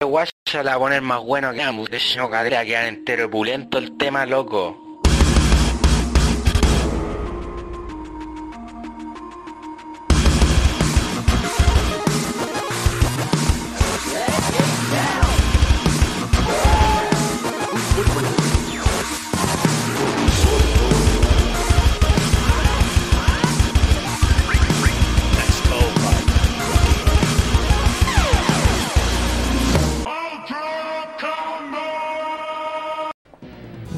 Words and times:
guaya 0.00 0.30
la 0.54 0.62
va 0.62 0.74
a 0.74 0.78
poner 0.78 1.02
más 1.02 1.22
bueno 1.22 1.52
que. 1.52 1.90
De 1.90 2.00
no 2.16 2.30
cadera, 2.30 2.64
quedan 2.64 2.86
entero 2.86 3.30
pulento 3.30 3.78
el 3.78 3.96
tema, 3.96 4.26
loco. 4.26 4.85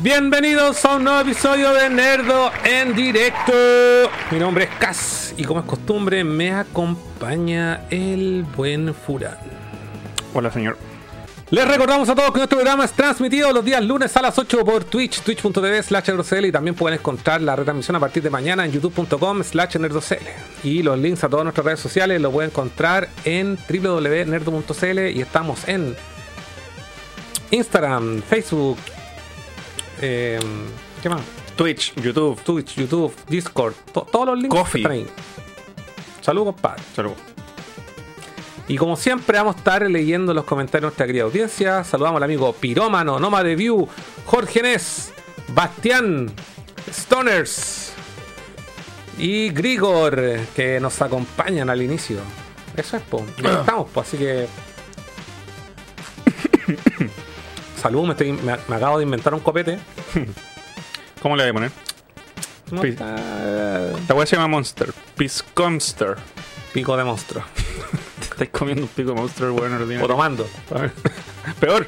Bienvenidos 0.00 0.84
a 0.84 0.94
un 0.94 1.02
nuevo 1.02 1.18
episodio 1.18 1.72
de 1.72 1.90
Nerdo 1.90 2.52
en 2.62 2.94
directo. 2.94 3.52
Mi 4.30 4.38
nombre 4.38 4.64
es 4.64 4.70
Cas 4.78 5.34
y 5.36 5.42
como 5.42 5.58
es 5.58 5.66
costumbre 5.66 6.22
me 6.22 6.52
acompaña 6.52 7.80
el 7.90 8.44
buen 8.44 8.94
Furán. 8.94 9.36
Hola, 10.34 10.52
señor. 10.52 10.78
Les 11.50 11.66
recordamos 11.66 12.08
a 12.08 12.14
todos 12.14 12.30
que 12.30 12.38
nuestro 12.38 12.58
programa 12.58 12.84
es 12.84 12.92
transmitido 12.92 13.52
los 13.52 13.64
días 13.64 13.82
lunes 13.82 14.16
a 14.16 14.22
las 14.22 14.38
8 14.38 14.64
por 14.64 14.84
Twitch, 14.84 15.20
twitch.tv 15.22 15.82
slash 15.82 16.10
y 16.44 16.52
también 16.52 16.76
pueden 16.76 17.00
encontrar 17.00 17.40
la 17.40 17.56
retransmisión 17.56 17.96
a 17.96 18.00
partir 18.00 18.22
de 18.22 18.30
mañana 18.30 18.64
en 18.64 18.70
youtube.com 18.70 19.42
slash 19.42 19.78
nerdocl. 19.78 20.14
Y 20.62 20.84
los 20.84 20.96
links 20.96 21.24
a 21.24 21.28
todas 21.28 21.42
nuestras 21.42 21.64
redes 21.64 21.80
sociales 21.80 22.20
los 22.20 22.32
pueden 22.32 22.50
encontrar 22.50 23.08
en 23.24 23.58
www.nerdo.cl 23.68 24.98
y 25.08 25.20
estamos 25.20 25.66
en 25.66 25.96
Instagram, 27.50 28.22
Facebook, 28.22 28.78
eh, 30.00 30.38
¿qué 31.02 31.08
más? 31.08 31.20
Twitch, 31.56 31.94
YouTube. 31.96 32.40
Twitch, 32.42 32.74
YouTube, 32.76 33.12
Discord, 33.28 33.74
to- 33.92 34.06
todos 34.10 34.26
los 34.26 34.38
links 34.38 34.54
Coffee. 34.56 34.80
están 34.82 34.92
ahí. 34.92 35.06
Saludos, 36.20 36.54
compadre. 36.54 36.82
Salud. 36.94 37.12
Y 38.68 38.76
como 38.76 38.96
siempre 38.96 39.38
vamos 39.38 39.56
a 39.56 39.58
estar 39.58 39.82
leyendo 39.90 40.34
los 40.34 40.44
comentarios 40.44 40.82
de 40.82 40.86
nuestra 40.88 41.06
querida 41.06 41.24
audiencia. 41.24 41.82
Saludamos 41.84 42.18
al 42.18 42.24
amigo 42.24 42.52
Pirómano, 42.52 43.18
Noma 43.18 43.42
de 43.42 43.56
View, 43.56 43.88
Jorge 44.26 44.60
Nes, 44.62 45.10
Bastián, 45.48 46.30
Stoners 46.92 47.92
y 49.16 49.48
Grigor, 49.50 50.20
que 50.54 50.78
nos 50.80 51.00
acompañan 51.00 51.70
al 51.70 51.80
inicio. 51.82 52.18
Eso 52.76 52.98
es, 52.98 53.02
po. 53.04 53.24
Ya 53.42 53.52
estamos, 53.60 53.88
po, 53.90 54.00
así 54.02 54.18
que... 54.18 54.46
Salud, 57.80 58.04
me, 58.06 58.12
estoy- 58.12 58.32
me- 58.32 58.56
me 58.68 58.76
acabo 58.76 58.98
de 58.98 59.04
inventar 59.04 59.32
un 59.34 59.40
copete. 59.40 59.78
¿Cómo 61.22 61.36
le 61.36 61.44
voy 61.44 61.50
a 61.50 61.54
poner? 61.54 61.70
No 62.70 62.82
La 62.82 64.14
weá 64.14 64.26
se 64.26 64.36
llama 64.36 64.48
Monster. 64.48 64.92
Piscomster. 65.16 66.16
Pico 66.72 66.96
de 66.96 67.04
monstruo. 67.04 67.42
Te 68.20 68.24
estáis 68.26 68.50
comiendo 68.50 68.82
un 68.82 68.88
pico 68.88 69.10
de 69.10 69.16
Monster, 69.16 69.50
weón, 69.50 70.00
O 70.02 70.06
tomando. 70.06 70.46
Peor. 71.60 71.86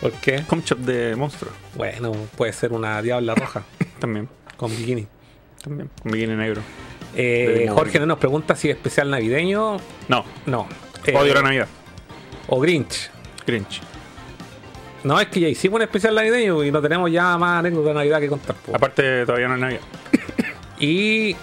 ¿Por 0.00 0.12
qué? 0.12 0.44
Comchop 0.46 0.78
de 0.80 1.16
monstruo. 1.16 1.50
Bueno, 1.76 2.12
puede 2.36 2.52
ser 2.52 2.72
una 2.72 3.00
diabla 3.00 3.34
roja 3.34 3.62
También. 3.98 4.28
con 4.56 4.70
bikini. 4.76 5.06
También. 5.62 5.88
Un 6.04 6.10
bikini 6.12 6.34
negro. 6.36 6.60
Eh, 7.16 7.68
Jorge 7.72 8.00
nos 8.00 8.18
pregunta 8.18 8.54
si 8.54 8.68
es 8.68 8.76
especial 8.76 9.10
navideño. 9.10 9.78
No. 10.08 10.24
No. 10.46 10.68
Eh, 11.06 11.16
Odio 11.16 11.32
la 11.34 11.42
Navidad. 11.42 11.68
O 12.48 12.60
Grinch. 12.60 13.10
Grinch. 13.46 13.80
No, 15.04 15.20
es 15.20 15.28
que 15.28 15.38
ya 15.40 15.48
hicimos 15.48 15.76
un 15.76 15.82
especial 15.82 16.14
navideño 16.14 16.64
y 16.64 16.72
no 16.72 16.80
tenemos 16.82 17.10
ya 17.12 17.36
más 17.38 17.60
anécdotas 17.60 17.88
de 17.88 17.94
Navidad 17.94 18.20
que 18.20 18.28
contar. 18.28 18.56
po. 18.56 18.74
Aparte, 18.74 19.24
todavía 19.26 19.48
no 19.48 19.54
es 19.54 19.60
Navidad. 19.60 19.80
Y 20.80 21.36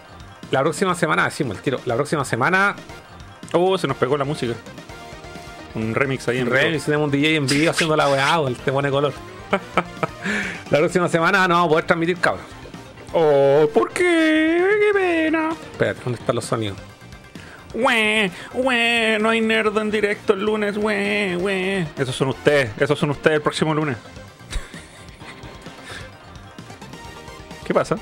la 0.52 0.62
próxima 0.62 0.94
semana, 0.96 1.26
decimos 1.26 1.58
el 1.58 1.64
tiro, 1.64 1.80
la 1.86 1.96
próxima 1.96 2.26
semana, 2.26 2.76
Oh, 3.54 3.78
se 3.78 3.88
nos 3.88 3.98
pegó 3.98 4.18
la 4.18 4.24
música. 4.26 4.54
Un 5.76 5.94
remix 5.94 6.28
ahí 6.28 6.40
en. 6.40 6.48
Remix, 6.50 6.86
tenemos 6.86 7.06
un 7.06 7.12
DJ 7.12 7.36
en 7.36 7.48
vivo 7.48 7.72
haciendo 7.72 7.96
la 7.96 8.10
weá, 8.10 8.40
weón, 8.40 8.56
te 8.56 8.72
pone 8.72 8.90
color. 8.90 9.14
la 10.72 10.78
próxima 10.78 11.08
semana 11.10 11.48
no 11.48 11.56
vamos 11.56 11.68
a 11.68 11.70
poder 11.70 11.86
transmitir 11.86 12.18
cabros. 12.18 12.44
Oh, 13.14 13.70
¿por 13.74 13.92
qué? 13.92 14.64
¡Qué 14.80 14.94
pena! 14.98 15.50
Espérate, 15.72 16.00
¿dónde 16.04 16.20
están 16.20 16.36
los 16.36 16.46
sonidos? 16.46 16.78
Güey, 17.74 18.32
güey, 18.54 19.20
no 19.20 19.30
hay 19.30 19.42
nerd 19.42 19.78
en 19.78 19.92
directo 19.92 20.34
el 20.34 20.42
lunes, 20.44 20.78
güey, 20.78 21.36
güey. 21.36 21.86
Esos 21.98 22.16
son 22.16 22.30
ustedes, 22.30 22.70
esos 22.80 22.98
son 23.00 23.12
ustedes 23.12 23.38
el 23.38 23.42
próximo 23.42 23.74
lunes. 23.74 23.98
¿Qué 27.66 27.74
pasa? 27.74 27.96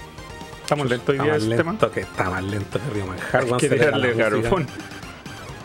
¿Estamos 0.61 0.89
lentos 0.89 1.09
hoy 1.09 1.19
día 1.23 1.35
el 1.35 1.49
lento 1.49 1.91
que 1.91 2.01
está 2.01 2.29
más 2.29 2.43
lento 2.43 2.79
que 2.79 2.89
Río 2.93 3.05
Manjar. 3.05 3.43
Hay 3.43 3.51
que 3.57 3.69
tirarle 3.69 4.13
garrafón. 4.13 4.67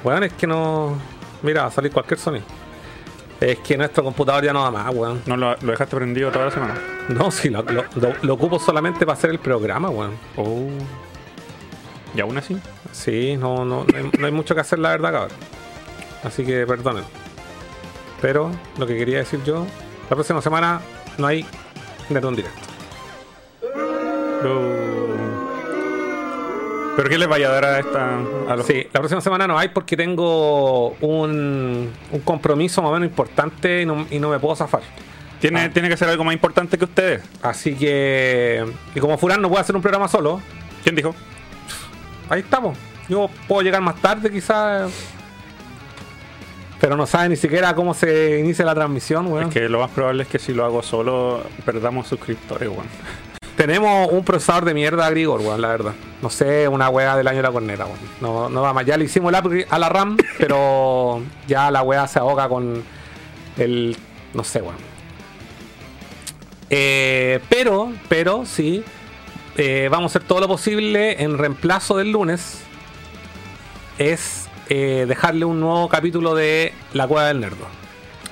Weón, 0.03 0.25
es 0.25 0.33
que 0.35 0.47
no. 0.47 0.97
Mira, 1.43 1.63
va 1.63 1.69
a 1.69 1.71
salir 1.71 1.93
cualquier 1.93 2.19
sonido. 2.19 2.45
Es 3.41 3.59
que 3.59 3.77
nuestro 3.77 4.03
computador 4.05 4.45
ya 4.45 4.53
no 4.53 4.63
da 4.63 4.71
más, 4.71 4.95
weón. 4.95 5.23
No 5.27 5.37
lo, 5.37 5.57
lo 5.61 5.73
dejaste 5.73 5.97
prendido 5.97 6.31
toda 6.31 6.47
la 6.47 6.51
semana. 6.51 6.75
No, 7.09 7.31
sí, 7.31 7.51
lo, 7.51 7.63
lo- 7.63 7.85
lo- 7.97 8.15
lo 8.23 8.35
ocupo 8.35 8.59
solamente 8.59 9.05
para 9.05 9.19
hacer 9.19 9.31
el 9.31 9.39
programa, 9.39 9.91
weón. 9.91 10.13
Oh. 10.37 10.69
¿Y 12.15 12.21
aún 12.21 12.39
así? 12.39 12.57
Sí, 12.95 13.37
no, 13.37 13.65
no, 13.65 13.85
no 13.85 13.97
hay, 13.99 14.11
no 14.19 14.27
hay 14.27 14.33
mucho 14.33 14.55
que 14.55 14.61
hacer, 14.61 14.79
la 14.79 14.91
verdad, 14.91 15.13
cabrón. 15.13 15.39
Así 16.23 16.45
que 16.45 16.65
perdonen. 16.67 17.05
Pero 18.23 18.51
lo 18.79 18.87
que 18.87 18.97
quería 18.97 19.19
decir 19.19 19.41
yo, 19.45 19.67
la 20.09 20.17
próxima 20.17 20.41
semana 20.41 20.81
no 21.19 21.27
hay 21.27 21.45
Nerd 22.09 22.25
en 22.27 22.37
directo. 22.37 22.61
¿Pero 26.97 27.09
qué 27.09 27.19
les 27.19 27.29
vaya 27.29 27.49
a 27.49 27.53
dar 27.53 27.65
a 27.65 27.79
esta 27.81 28.19
a 28.49 28.57
los 28.57 28.67
Sí, 28.67 28.87
la 28.93 29.01
próxima 29.01 29.21
semana 29.21 29.47
no 29.49 29.59
hay 29.59 29.69
porque 29.69 29.97
tengo 29.97 30.91
un, 31.01 31.91
un 32.13 32.21
compromiso 32.21 32.81
más 32.83 32.91
o 32.91 32.95
menos 32.95 33.09
importante 33.09 33.83
y 33.83 33.87
no, 33.87 34.07
y 34.11 34.19
no 34.21 34.31
me 34.31 34.39
puedo 34.39 34.55
zafar. 34.55 34.83
¿Tiene, 35.41 35.63
Ah. 35.65 35.71
tiene 35.73 35.89
que 35.89 35.97
ser 35.97 36.09
algo 36.09 36.23
más 36.25 36.33
importante 36.35 36.79
que 36.79 36.85
ustedes. 36.85 37.23
Así 37.43 37.75
que. 37.75 38.65
Y 38.95 39.01
como 39.01 39.19
Furán 39.19 39.43
no 39.43 39.49
puede 39.49 39.61
hacer 39.63 39.75
un 39.75 39.83
programa 39.83 40.07
solo, 40.09 40.41
¿Quién 40.85 40.95
dijo? 40.95 41.15
Ahí 42.29 42.41
estamos. 42.41 42.77
Yo 43.09 43.29
puedo 43.49 43.63
llegar 43.63 43.83
más 43.83 43.97
tarde, 43.97 44.31
quizás. 44.31 44.93
Pero 46.81 46.97
no 46.97 47.07
sabe 47.07 47.31
ni 47.31 47.37
siquiera 47.37 47.75
cómo 47.75 47.95
se 47.95 48.39
inicia 48.41 48.65
la 48.65 48.75
transmisión, 48.75 49.27
weón. 49.27 49.49
Es 49.49 49.55
que 49.55 49.69
lo 49.69 49.81
más 49.81 49.91
probable 49.91 50.25
es 50.25 50.29
que 50.29 50.39
si 50.39 50.53
lo 50.53 50.65
hago 50.65 50.83
solo 50.83 51.43
perdamos 51.65 52.07
suscriptores, 52.09 52.69
weón. 52.69 52.87
Tenemos 53.57 54.11
un 54.11 54.25
procesador 54.25 54.65
de 54.65 54.75
mierda, 54.75 55.09
Grigor, 55.11 55.41
weón, 55.41 55.61
la 55.61 55.69
verdad. 55.69 55.95
No 56.21 56.29
sé, 56.29 56.67
una 56.69 56.89
weá 56.89 57.17
del 57.17 57.29
año 57.29 57.39
de 57.39 57.43
la 57.43 57.53
corneta, 57.53 57.87
weón. 57.87 57.99
No, 58.21 58.49
no 58.49 58.63
va 58.63 58.73
más. 58.73 58.85
Ya 58.85 58.97
le 58.97 59.05
himos 59.05 59.33
el 59.33 59.39
upgrade 59.39 59.67
a 59.71 59.79
la 59.79 59.89
RAM, 59.89 60.17
pero 60.39 61.23
ya 61.47 61.71
la 61.71 61.83
weá 61.83 62.07
se 62.09 62.19
ahoga 62.19 62.49
con 62.49 62.83
el. 63.57 63.97
No 64.33 64.43
sé, 64.45 64.61
weón. 64.61 64.77
Eh, 66.71 67.41
pero, 67.49 67.93
pero, 68.09 68.45
sí. 68.45 68.83
Eh, 69.57 69.89
vamos 69.91 70.11
a 70.15 70.19
hacer 70.19 70.27
todo 70.29 70.41
lo 70.41 70.49
posible 70.49 71.23
en 71.23 71.39
reemplazo 71.39 71.97
del 71.97 72.11
lunes. 72.13 72.63
Es 73.99 74.49
eh, 74.69 75.05
dejarle 75.09 75.45
un 75.45 75.61
nuevo 75.61 75.89
capítulo 75.89 76.35
de 76.35 76.73
La 76.93 77.07
Cueva 77.07 77.29
del 77.29 77.41
Nerdo. 77.41 77.67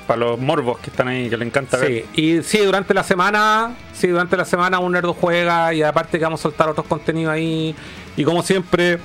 Para 0.07 0.19
los 0.21 0.39
morbos 0.39 0.79
que 0.81 0.91
están 0.91 1.07
ahí, 1.09 1.31
que 1.31 1.37
le 1.37 1.45
encanta 1.45 1.79
Sí, 1.79 1.85
ver. 1.87 2.05
y 2.15 2.43
sí, 2.43 2.59
durante 2.59 2.93
la 2.93 3.05
semana, 3.05 3.75
sí, 3.93 4.09
durante 4.09 4.37
la 4.37 4.45
semana 4.45 4.81
un 4.81 4.91
nerdo 4.93 5.15
juega 5.15 5.73
y 5.73 5.83
aparte 5.83 6.19
que 6.19 6.25
vamos 6.25 6.41
a 6.41 6.43
soltar 6.43 6.69
otros 6.69 6.87
contenidos 6.87 7.33
ahí. 7.33 7.75
Y 8.17 8.25
como 8.25 8.43
siempre, 8.43 8.99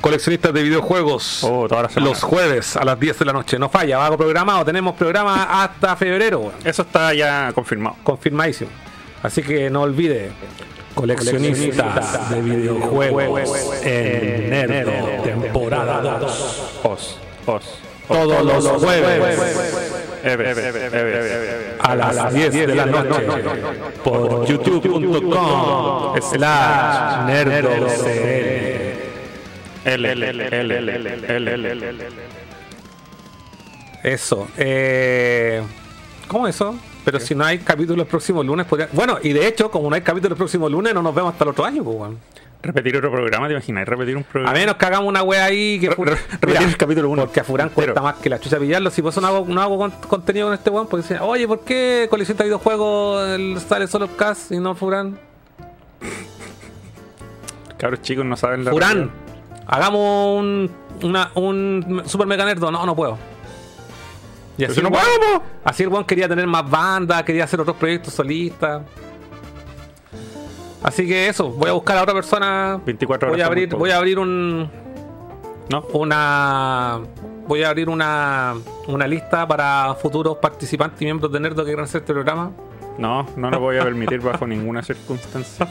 coleccionistas 0.00 0.54
de 0.54 0.62
videojuegos. 0.62 1.42
Oh, 1.42 1.66
los 1.96 2.22
jueves 2.22 2.76
a 2.76 2.84
las 2.84 3.00
10 3.00 3.18
de 3.18 3.24
la 3.24 3.32
noche. 3.32 3.58
No 3.58 3.68
falla, 3.68 3.98
va 3.98 4.16
programado. 4.16 4.64
Tenemos 4.64 4.94
programa 4.94 5.64
hasta 5.64 5.96
febrero. 5.96 6.52
Eso 6.64 6.82
está 6.82 7.12
ya 7.14 7.50
confirmado. 7.52 7.96
confirmadísimo. 8.04 8.70
Así 9.24 9.42
que 9.42 9.70
no 9.70 9.82
olvide, 9.82 10.30
Coleccionistas 10.94 12.30
de 12.30 12.42
videojuegos 12.42 13.82
en 13.82 15.22
temporada 15.22 16.18
2. 16.18 16.80
Os, 16.84 17.18
os. 17.46 17.78
Todos 18.08 18.44
los 18.44 18.82
jueves 18.82 19.38
a 21.80 21.94
las 21.96 22.34
10 22.34 22.52
de 22.52 22.74
la 22.74 22.86
noche 22.86 23.26
por 24.04 24.46
youtube.com 24.46 26.20
slash 26.20 27.26
nerdocl. 27.26 27.86
L, 29.84 30.12
L, 30.12 30.30
L, 30.30 30.80
¿Cómo 36.28 36.46
eso? 36.48 36.76
Pero 37.04 37.18
si 37.20 37.34
no 37.34 37.44
hay 37.44 37.58
capítulo 37.58 38.02
el 38.02 38.08
próximo 38.08 38.42
lunes, 38.44 38.64
podría... 38.66 38.88
Bueno, 38.92 39.18
y 39.22 39.32
de 39.32 39.46
hecho, 39.48 39.70
como 39.70 39.88
no 39.90 39.96
hay 39.96 40.02
capítulo 40.02 40.34
el 40.34 40.38
próximo 40.38 40.68
lunes, 40.68 40.94
no 40.94 41.02
nos 41.02 41.14
vemos 41.14 41.32
hasta 41.32 41.44
el 41.44 41.50
otro 41.50 41.64
año, 41.64 41.82
pues, 41.82 41.96
weón. 41.96 42.18
Repetir 42.62 42.96
otro 42.96 43.10
programa, 43.10 43.48
¿te 43.48 43.54
imaginas? 43.54 43.88
Repetir 43.88 44.16
un 44.16 44.22
A 44.22 44.26
programa. 44.28 44.56
menos 44.56 44.76
que 44.76 44.86
hagamos 44.86 45.08
una 45.08 45.24
wea 45.24 45.46
ahí 45.46 45.80
que 45.80 45.90
Re- 45.90 46.16
repetir 46.40 46.68
el 46.68 46.76
capítulo 46.76 47.10
uno. 47.10 47.22
Porque 47.22 47.40
a 47.40 47.44
Furán 47.44 47.70
cuesta 47.70 48.00
más 48.00 48.14
que 48.16 48.28
la 48.30 48.38
chucha 48.38 48.56
pillarlo. 48.60 48.88
Si 48.90 49.02
por 49.02 49.10
eso 49.10 49.20
no 49.20 49.26
hago, 49.26 49.44
no 49.48 49.60
hago 49.60 49.78
con- 49.78 49.90
contenido 49.90 50.46
con 50.46 50.54
este 50.54 50.70
weón, 50.70 50.86
porque 50.86 51.02
dicen, 51.02 51.18
oye, 51.22 51.48
¿por 51.48 51.60
qué 51.64 52.06
colección 52.08 52.38
de 52.38 52.44
videojuegos 52.44 53.28
el- 53.30 53.58
sale 53.60 53.88
solo 53.88 54.06
Cast 54.16 54.52
y 54.52 54.58
no 54.60 54.76
Furán? 54.76 55.18
Cabros 57.78 58.00
chicos 58.02 58.24
no 58.24 58.36
saben 58.36 58.64
la 58.64 58.70
Furán, 58.70 58.92
realidad. 58.92 59.14
hagamos 59.66 60.38
un, 60.40 60.70
una, 61.02 61.30
un 61.34 62.02
Super 62.06 62.28
Mega 62.28 62.44
Nerdo. 62.44 62.70
No, 62.70 62.86
no 62.86 62.94
puedo. 62.94 63.18
Y 64.58 64.64
así, 64.64 64.80
no 64.82 64.88
el 64.88 64.94
weón- 64.94 65.02
podemos. 65.18 65.42
así 65.64 65.82
el 65.82 65.88
weón 65.88 66.04
quería 66.04 66.28
tener 66.28 66.46
más 66.46 66.68
bandas, 66.68 67.22
quería 67.22 67.44
hacer 67.44 67.60
otros 67.60 67.76
proyectos 67.76 68.12
solistas. 68.14 68.82
Así 70.82 71.06
que 71.06 71.28
eso, 71.28 71.48
voy 71.50 71.68
a 71.70 71.72
buscar 71.72 71.96
a 71.98 72.02
otra 72.02 72.14
persona. 72.14 72.80
24 72.84 73.28
horas 73.28 73.36
Voy 73.36 73.42
a 73.42 73.46
abrir, 73.46 73.68
voy 73.76 73.90
a 73.90 73.96
abrir 73.98 74.18
un, 74.18 74.68
¿No? 75.70 75.82
una 75.92 77.00
voy 77.46 77.62
a 77.62 77.68
abrir 77.70 77.88
una, 77.88 78.54
una 78.88 79.06
lista 79.06 79.46
para 79.46 79.94
futuros 80.00 80.38
participantes 80.38 81.00
y 81.02 81.04
miembros 81.04 81.30
de 81.32 81.38
Nerdo 81.40 81.62
que 81.62 81.70
quieran 81.70 81.84
hacer 81.84 82.00
este 82.02 82.12
programa. 82.12 82.50
No, 82.98 83.26
no 83.36 83.50
lo 83.50 83.60
voy 83.60 83.78
a 83.78 83.84
permitir 83.84 84.20
bajo 84.22 84.46
ninguna 84.46 84.82
circunstancia. 84.82 85.68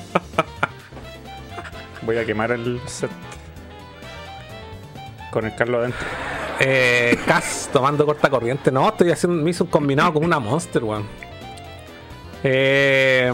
Voy 2.04 2.18
a 2.18 2.26
quemar 2.26 2.52
el 2.52 2.80
set. 2.86 3.12
Con 5.32 5.46
el 5.46 5.56
Carlos 5.56 5.80
adentro. 5.80 6.06
Eh, 6.60 7.18
Cas 7.26 7.70
tomando 7.74 8.06
corta 8.06 8.30
corriente. 8.30 8.72
No, 8.72 8.90
estoy 8.90 9.12
haciendo, 9.12 9.42
me 9.42 9.52
un 9.52 9.68
combinado 9.68 10.14
con 10.14 10.24
una 10.24 10.40
Monster, 10.40 10.84
weón. 10.84 11.06
Eh, 12.44 13.32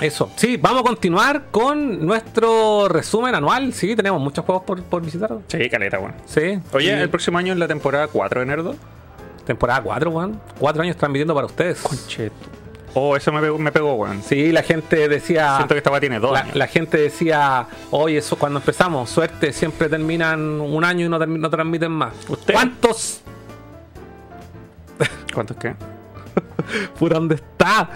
eso. 0.00 0.30
Sí, 0.36 0.56
vamos 0.56 0.80
a 0.80 0.84
continuar 0.84 1.44
con 1.50 2.04
nuestro 2.04 2.88
resumen 2.88 3.34
anual. 3.34 3.72
Sí, 3.72 3.94
tenemos 3.94 4.20
muchos 4.20 4.44
juegos 4.44 4.64
por, 4.64 4.82
por 4.84 5.02
visitar. 5.02 5.36
Sí, 5.48 5.68
caleta, 5.68 5.98
weón. 5.98 6.14
Sí. 6.24 6.58
Oye, 6.72 7.00
el 7.00 7.10
próximo 7.10 7.38
año 7.38 7.52
es 7.52 7.58
la 7.58 7.68
temporada 7.68 8.08
4 8.08 8.40
de 8.40 8.46
Nerdo. 8.46 8.74
temporada 9.44 9.82
4, 9.82 10.10
weón. 10.10 10.40
Cuatro 10.58 10.82
años 10.82 10.96
transmitiendo 10.96 11.34
para 11.34 11.46
ustedes. 11.46 11.80
Concheto. 11.82 12.34
Oh, 12.94 13.16
eso 13.16 13.32
me 13.32 13.40
pegó, 13.40 13.58
me 13.58 13.72
pegó 13.72 13.94
weón. 13.94 14.22
Sí, 14.22 14.52
la 14.52 14.62
gente 14.62 15.08
decía. 15.08 15.56
Siento 15.56 15.74
que 15.74 15.78
esta 15.78 15.90
weá 15.90 16.00
tiene 16.00 16.18
dos 16.20 16.32
La, 16.32 16.40
años. 16.40 16.54
la 16.56 16.66
gente 16.66 16.98
decía, 16.98 17.66
oye, 17.90 18.18
eso 18.18 18.36
cuando 18.36 18.58
empezamos, 18.58 19.08
suerte, 19.08 19.52
siempre 19.52 19.88
terminan 19.88 20.60
un 20.60 20.84
año 20.84 21.06
y 21.06 21.08
no, 21.08 21.18
no 21.18 21.50
transmiten 21.50 21.92
más. 21.92 22.12
¿Usted? 22.28 22.52
¿Cuántos? 22.52 23.20
¿Cuántos 25.34 25.56
qué? 25.56 25.74
¿Por 26.98 27.12
dónde 27.14 27.36
está? 27.36 27.88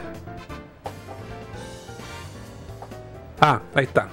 Ah, 3.41 3.61
ahí 3.75 3.85
está. 3.85 4.09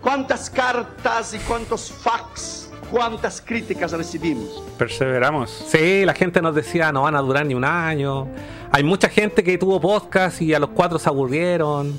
Quantas 0.00 0.50
cartas 0.50 1.34
y 1.34 1.38
cuántos 1.38 1.90
fax, 1.90 2.65
cuántas 2.90 3.40
críticas 3.40 3.92
recibimos. 3.92 4.62
Perseveramos. 4.78 5.50
Sí, 5.68 6.04
la 6.04 6.14
gente 6.14 6.40
nos 6.42 6.54
decía, 6.54 6.92
no 6.92 7.02
van 7.02 7.14
a 7.16 7.20
durar 7.20 7.44
ni 7.46 7.54
un 7.54 7.64
año. 7.64 8.28
Hay 8.72 8.82
mucha 8.84 9.08
gente 9.08 9.42
que 9.44 9.56
tuvo 9.58 9.80
podcast 9.80 10.40
y 10.42 10.54
a 10.54 10.58
los 10.58 10.70
cuatro 10.70 10.98
se 10.98 11.08
aburrieron. 11.08 11.98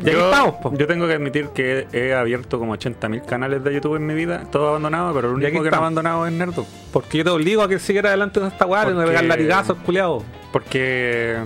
Y 0.00 0.02
aquí 0.08 0.12
Yo, 0.12 0.30
estamos, 0.30 0.54
po. 0.62 0.72
yo 0.76 0.86
tengo 0.86 1.08
que 1.08 1.14
admitir 1.14 1.48
que 1.48 1.88
he 1.92 2.14
abierto 2.14 2.58
como 2.60 2.76
80.000 2.76 3.24
canales 3.24 3.64
de 3.64 3.74
YouTube 3.74 3.96
en 3.96 4.06
mi 4.06 4.14
vida, 4.14 4.44
todo 4.52 4.68
abandonado, 4.68 5.12
pero 5.12 5.28
el 5.30 5.34
único 5.34 5.60
que 5.62 5.70
no 5.72 5.76
abandonado 5.76 6.24
es 6.26 6.32
Nerdo. 6.32 6.64
Porque 6.92 7.18
yo 7.18 7.24
te 7.24 7.30
obligo 7.30 7.62
a 7.62 7.68
que 7.68 7.80
siguiera 7.80 8.10
adelante 8.10 8.38
con 8.38 8.48
esta 8.48 8.64
weá, 8.64 8.84
Porque- 8.84 9.04
pegar 9.06 9.24
latigazos, 9.24 9.76
culiado. 9.84 10.22
Porque. 10.52 11.38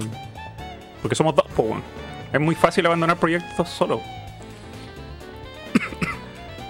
Porque 1.01 1.15
somos 1.15 1.35
dos, 1.35 1.47
po. 1.57 1.77
Es 2.33 2.41
muy 2.41 2.55
fácil 2.55 2.85
abandonar 2.87 3.17
proyectos 3.17 3.69
solo. 3.71 4.01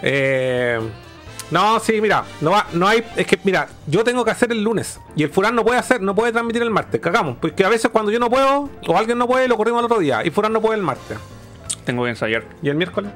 Eh, 0.03 0.81
no, 1.51 1.79
sí, 1.81 2.01
mira, 2.01 2.25
no, 2.41 2.51
va- 2.53 2.67
no 2.73 2.87
hay, 2.89 3.05
es 3.17 3.27
que 3.27 3.39
mira, 3.45 3.69
yo 3.87 4.03
tengo 4.05 4.25
que 4.25 4.31
hacer 4.31 4.51
el 4.53 4.63
lunes 4.65 4.99
y 5.17 5.23
el 5.23 5.31
Furán 5.31 5.55
no 5.55 5.65
puede 5.65 5.79
hacer, 5.79 6.01
no 6.01 6.15
puede 6.15 6.33
transmitir 6.33 6.63
el 6.63 6.71
martes, 6.71 7.01
cagamos, 7.01 7.37
porque 7.41 7.65
a 7.65 7.69
veces 7.69 7.91
cuando 7.91 8.11
yo 8.11 8.19
no 8.19 8.31
puedo 8.31 8.71
o 8.89 8.97
alguien 8.97 9.19
no 9.19 9.27
puede, 9.27 9.49
lo 9.49 9.57
corrimos 9.57 9.81
al 9.81 9.85
otro 9.87 9.99
día 9.99 10.25
y 10.25 10.31
Furán 10.31 10.53
no 10.53 10.61
puede 10.63 10.77
el 10.77 10.83
martes. 10.83 11.19
Tengo 11.85 12.05
que 12.05 12.11
ensayar. 12.11 12.45
¿Y 12.63 12.69
el 12.69 12.77
miércoles? 12.77 13.11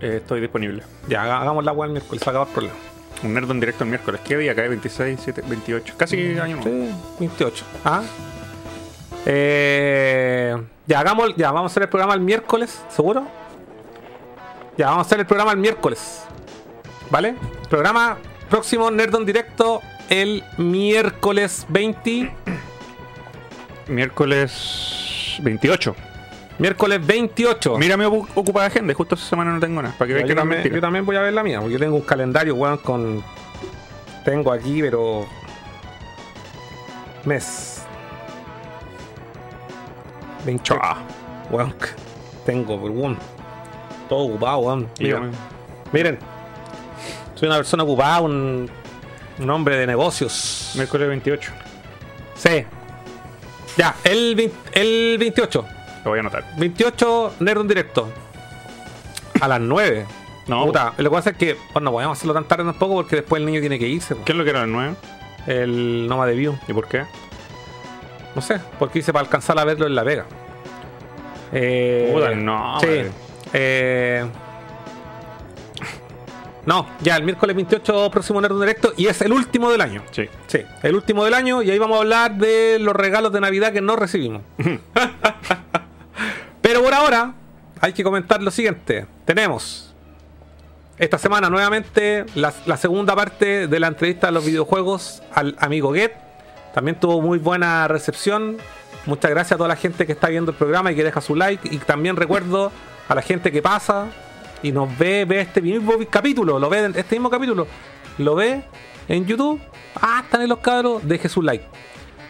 Eh, 0.00 0.18
estoy 0.22 0.40
disponible. 0.40 0.82
Ya, 1.08 1.22
haga- 1.24 1.40
hagamos 1.42 1.64
la 1.64 1.72
weá 1.72 1.86
el 1.86 1.92
miércoles, 1.92 2.22
se 2.22 2.30
acaba 2.30 2.46
el 2.46 2.50
problema. 2.52 2.76
Un 3.22 3.34
Nerdo 3.34 3.52
en 3.52 3.60
directo 3.60 3.84
el 3.84 3.90
miércoles. 3.90 4.20
¿Qué 4.24 4.36
día 4.36 4.54
cae? 4.54 4.68
26, 4.68 5.18
7, 5.22 5.42
28. 5.46 5.94
Casi 5.96 6.38
año 6.38 6.56
nuevo. 6.56 6.62
Sí, 6.64 6.94
28. 7.20 7.64
¿Ah? 7.84 8.02
Eh, 9.26 10.56
ya, 10.86 11.00
hagamos, 11.00 11.34
ya, 11.36 11.50
vamos 11.50 11.70
a 11.70 11.72
hacer 11.72 11.82
el 11.84 11.88
programa 11.88 12.14
el 12.14 12.20
miércoles, 12.20 12.82
¿seguro? 12.90 13.26
Ya, 14.76 14.86
vamos 14.86 15.04
a 15.04 15.06
hacer 15.06 15.20
el 15.20 15.26
programa 15.26 15.52
el 15.52 15.58
miércoles. 15.58 16.23
¿Vale? 17.10 17.34
Programa 17.68 18.18
próximo 18.48 18.90
Nerd 18.90 19.14
en 19.16 19.26
directo 19.26 19.80
el 20.08 20.42
miércoles 20.58 21.66
20. 21.68 22.32
Miércoles 23.88 25.36
28. 25.42 25.94
Miércoles 26.58 27.04
28. 27.06 27.78
Mira 27.78 27.96
mi 27.96 28.04
ocu- 28.04 28.28
ocupada 28.34 28.66
agenda. 28.66 28.94
Justo 28.94 29.14
esa 29.16 29.24
semana 29.26 29.52
no 29.52 29.60
tengo 29.60 29.82
nada. 29.82 29.94
Para 29.98 30.06
que 30.08 30.12
Ya, 30.12 30.16
veas 30.18 30.28
que 30.28 30.34
también, 30.34 30.58
mentira. 30.60 30.74
yo 30.76 30.80
también 30.80 31.04
voy 31.06 31.16
a 31.16 31.20
ver 31.20 31.32
la 31.32 31.42
mía, 31.42 31.58
porque 31.60 31.74
yo 31.74 31.78
tengo 31.78 31.96
un 31.96 32.02
calendario, 32.02 32.54
weón, 32.54 32.78
con. 32.78 33.22
Tengo 34.24 34.52
aquí, 34.52 34.80
pero. 34.80 35.26
Mes. 37.24 37.82
28. 40.46 40.80
Ah, 40.82 40.98
Weón, 41.50 41.74
tengo, 42.46 42.76
weón. 42.76 43.18
Todo 44.08 44.20
ocupado, 44.26 44.58
weón. 44.58 44.88
miren. 45.92 46.18
Soy 47.34 47.48
una 47.48 47.56
persona 47.56 47.82
ocupada, 47.82 48.20
un, 48.20 48.70
un 49.38 49.50
hombre 49.50 49.76
de 49.76 49.86
negocios. 49.86 50.72
Miércoles 50.76 51.08
28. 51.08 51.52
Sí. 52.36 52.64
Ya, 53.76 53.94
el, 54.04 54.34
20 54.36 54.56
el 54.80 55.18
28. 55.18 55.64
Lo 56.04 56.10
voy 56.10 56.18
a 56.18 56.20
anotar. 56.20 56.44
28 56.56 57.34
Nerd 57.40 57.60
en 57.60 57.68
directo. 57.68 58.08
A 59.40 59.48
las 59.48 59.60
9. 59.60 60.06
No. 60.46 60.66
Puta, 60.66 60.92
lo 60.98 61.08
que 61.08 61.16
pasa 61.16 61.30
es 61.30 61.36
que 61.38 61.54
bueno, 61.72 61.86
no 61.86 61.92
podemos 61.92 62.18
hacerlo 62.18 62.34
tan 62.34 62.44
tarde 62.44 62.64
tampoco 62.64 62.96
porque 62.96 63.16
después 63.16 63.40
el 63.40 63.46
niño 63.46 63.60
tiene 63.60 63.78
que 63.78 63.88
irse. 63.88 64.14
¿Qué 64.26 64.32
es 64.32 64.36
lo 64.36 64.44
que 64.44 64.50
era 64.50 64.64
el 64.64 64.70
9? 64.70 64.94
El 65.46 66.06
Noma 66.06 66.26
de 66.26 66.34
View. 66.34 66.58
¿Y 66.68 66.74
por 66.74 66.86
qué? 66.86 67.04
No 68.34 68.42
sé, 68.42 68.60
porque 68.78 68.98
hice 68.98 69.10
para 69.10 69.24
alcanzar 69.24 69.58
a 69.58 69.64
verlo 69.64 69.86
en 69.86 69.94
La 69.94 70.02
Vega. 70.02 70.26
Eh, 71.50 72.10
Puta, 72.12 72.34
no, 72.34 72.78
Sí. 72.78 73.06
Eh, 73.54 74.26
no, 76.66 76.86
ya 77.00 77.16
el 77.16 77.24
miércoles 77.24 77.54
28 77.56 78.10
próximo 78.10 78.40
Nerd 78.40 78.58
directo 78.58 78.92
y 78.96 79.06
es 79.06 79.20
el 79.20 79.32
último 79.32 79.70
del 79.70 79.80
año. 79.80 80.02
Sí. 80.10 80.28
Sí, 80.46 80.60
el 80.82 80.94
último 80.94 81.24
del 81.24 81.34
año 81.34 81.62
y 81.62 81.70
ahí 81.70 81.78
vamos 81.78 81.96
a 81.96 82.00
hablar 82.00 82.36
de 82.36 82.78
los 82.80 82.94
regalos 82.94 83.32
de 83.32 83.40
Navidad 83.40 83.72
que 83.72 83.80
no 83.80 83.96
recibimos. 83.96 84.42
Pero 86.62 86.82
por 86.82 86.94
ahora 86.94 87.34
hay 87.80 87.92
que 87.92 88.02
comentar 88.02 88.42
lo 88.42 88.50
siguiente. 88.50 89.06
Tenemos 89.24 89.94
esta 90.96 91.18
semana 91.18 91.50
nuevamente 91.50 92.24
la, 92.34 92.52
la 92.66 92.76
segunda 92.76 93.14
parte 93.14 93.66
de 93.66 93.80
la 93.80 93.88
entrevista 93.88 94.28
a 94.28 94.30
los 94.30 94.44
videojuegos 94.44 95.22
al 95.34 95.56
amigo 95.58 95.92
Get. 95.92 96.12
También 96.72 96.98
tuvo 96.98 97.20
muy 97.20 97.38
buena 97.38 97.86
recepción. 97.88 98.56
Muchas 99.06 99.30
gracias 99.30 99.52
a 99.52 99.56
toda 99.58 99.68
la 99.68 99.76
gente 99.76 100.06
que 100.06 100.12
está 100.12 100.28
viendo 100.28 100.52
el 100.52 100.56
programa 100.56 100.90
y 100.90 100.96
que 100.96 101.04
deja 101.04 101.20
su 101.20 101.36
like. 101.36 101.68
Y 101.70 101.78
también 101.78 102.16
recuerdo 102.16 102.72
a 103.08 103.14
la 103.14 103.22
gente 103.22 103.52
que 103.52 103.60
pasa 103.60 104.06
y 104.64 104.72
nos 104.72 104.98
ve, 104.98 105.26
ve 105.26 105.42
este 105.42 105.60
mismo 105.60 105.92
capítulo, 106.10 106.58
lo 106.58 106.70
ve 106.70 106.78
en 106.86 106.96
este 106.96 107.16
mismo 107.16 107.28
capítulo, 107.28 107.66
lo 108.16 108.34
ve 108.34 108.64
en 109.08 109.26
YouTube. 109.26 109.60
Ah, 109.94 110.22
están 110.24 110.40
ahí 110.40 110.48
los 110.48 110.58
cabros, 110.60 111.06
deje 111.06 111.28
su 111.28 111.42
like. 111.42 111.66